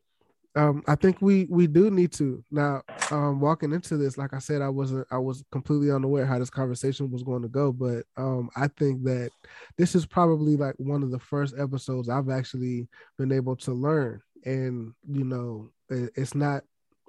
Um, 0.57 0.83
I 0.87 0.95
think 0.95 1.21
we 1.21 1.45
we 1.49 1.67
do 1.67 1.91
need 1.91 2.11
to 2.13 2.43
now. 2.49 2.81
Um, 3.11 3.39
walking 3.39 3.71
into 3.71 3.97
this, 3.97 4.17
like 4.17 4.33
I 4.33 4.39
said, 4.39 4.63
I 4.63 4.69
wasn't 4.69 5.05
I 5.11 5.19
was 5.19 5.43
completely 5.51 5.91
unaware 5.91 6.25
how 6.25 6.39
this 6.39 6.49
conversation 6.49 7.11
was 7.11 7.21
going 7.21 7.43
to 7.43 7.47
go, 7.49 7.71
but 7.71 8.03
um, 8.17 8.49
I 8.55 8.67
think 8.79 9.03
that 9.03 9.29
this 9.77 9.93
is 9.93 10.05
probably 10.07 10.55
like 10.55 10.73
one 10.77 11.03
of 11.03 11.11
the 11.11 11.19
first 11.19 11.53
episodes 11.59 12.09
I've 12.09 12.29
actually 12.29 12.87
been 13.19 13.31
able 13.31 13.57
to 13.57 13.73
learn, 13.73 14.21
and 14.43 14.93
you 15.07 15.23
know, 15.25 15.69
it- 15.89 16.13
it's 16.15 16.33
not 16.33 16.63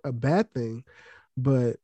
a 0.07 0.13
bad 0.13 0.53
thing, 0.53 0.85
but 1.37 1.77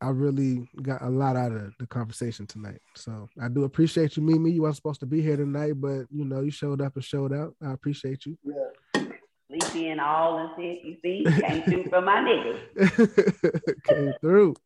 I 0.00 0.10
really 0.10 0.68
got 0.82 1.02
a 1.02 1.08
lot 1.08 1.36
out 1.36 1.52
of 1.52 1.74
the 1.78 1.86
conversation 1.86 2.46
tonight. 2.46 2.80
So 2.94 3.28
I 3.40 3.48
do 3.48 3.64
appreciate 3.64 4.16
you, 4.16 4.22
Mimi. 4.22 4.50
You 4.52 4.62
weren't 4.62 4.76
supposed 4.76 5.00
to 5.00 5.06
be 5.06 5.22
here 5.22 5.36
tonight, 5.36 5.74
but 5.80 6.06
you 6.10 6.24
know, 6.24 6.40
you 6.40 6.50
showed 6.50 6.80
up 6.80 6.94
and 6.94 7.04
showed 7.04 7.32
out. 7.32 7.54
I 7.62 7.72
appreciate 7.72 8.26
you. 8.26 8.36
Sleepy 9.48 9.88
and 9.88 10.00
all 10.00 10.38
and 10.38 10.50
shit. 10.56 10.84
You 10.84 10.96
see, 11.02 11.24
came 11.40 11.62
through 11.62 11.84
for 11.84 12.00
my 12.00 12.16
niggas. 12.78 13.84
Came 13.84 14.12
through. 14.20 14.54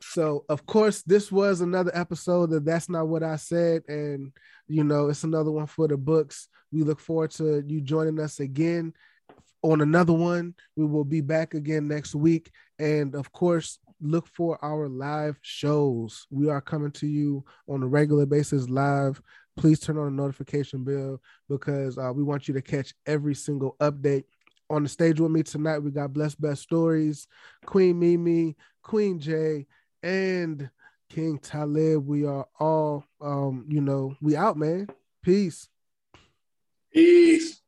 So 0.00 0.46
of 0.48 0.64
course, 0.64 1.02
this 1.02 1.30
was 1.30 1.60
another 1.60 1.90
episode 1.92 2.48
that 2.50 2.64
that's 2.64 2.88
not 2.88 3.06
what 3.06 3.22
I 3.22 3.36
said, 3.36 3.82
and 3.86 4.32
you 4.66 4.82
know, 4.82 5.08
it's 5.08 5.24
another 5.24 5.50
one 5.50 5.66
for 5.66 5.88
the 5.88 5.98
books. 5.98 6.48
We 6.72 6.84
look 6.84 7.00
forward 7.00 7.32
to 7.32 7.62
you 7.66 7.82
joining 7.82 8.18
us 8.20 8.40
again 8.40 8.94
on 9.72 9.80
another 9.80 10.12
one. 10.12 10.54
We 10.76 10.86
will 10.86 11.04
be 11.04 11.20
back 11.20 11.54
again 11.54 11.88
next 11.88 12.14
week, 12.14 12.50
and 12.78 13.14
of 13.14 13.32
course, 13.32 13.78
look 14.00 14.28
for 14.28 14.62
our 14.64 14.88
live 14.88 15.38
shows. 15.42 16.26
We 16.30 16.48
are 16.48 16.60
coming 16.60 16.92
to 16.92 17.06
you 17.06 17.44
on 17.68 17.82
a 17.82 17.86
regular 17.86 18.26
basis 18.26 18.68
live. 18.68 19.20
Please 19.56 19.80
turn 19.80 19.96
on 19.98 20.04
the 20.04 20.22
notification 20.22 20.84
bell 20.84 21.20
because 21.48 21.96
uh, 21.98 22.12
we 22.14 22.22
want 22.22 22.46
you 22.46 22.54
to 22.54 22.62
catch 22.62 22.94
every 23.06 23.34
single 23.34 23.76
update. 23.80 24.24
On 24.68 24.82
the 24.82 24.88
stage 24.88 25.20
with 25.20 25.30
me 25.30 25.42
tonight, 25.42 25.78
we 25.78 25.90
got 25.90 26.12
Blessed 26.12 26.40
Best 26.40 26.62
Stories, 26.62 27.26
Queen 27.64 27.98
Mimi, 27.98 28.56
Queen 28.82 29.18
Jay, 29.18 29.66
and 30.02 30.68
King 31.08 31.38
Talib. 31.38 32.06
We 32.06 32.26
are 32.26 32.46
all, 32.60 33.04
um, 33.20 33.64
you 33.68 33.80
know, 33.80 34.14
we 34.20 34.36
out, 34.36 34.56
man. 34.56 34.88
Peace. 35.22 35.68
Peace. 36.92 37.62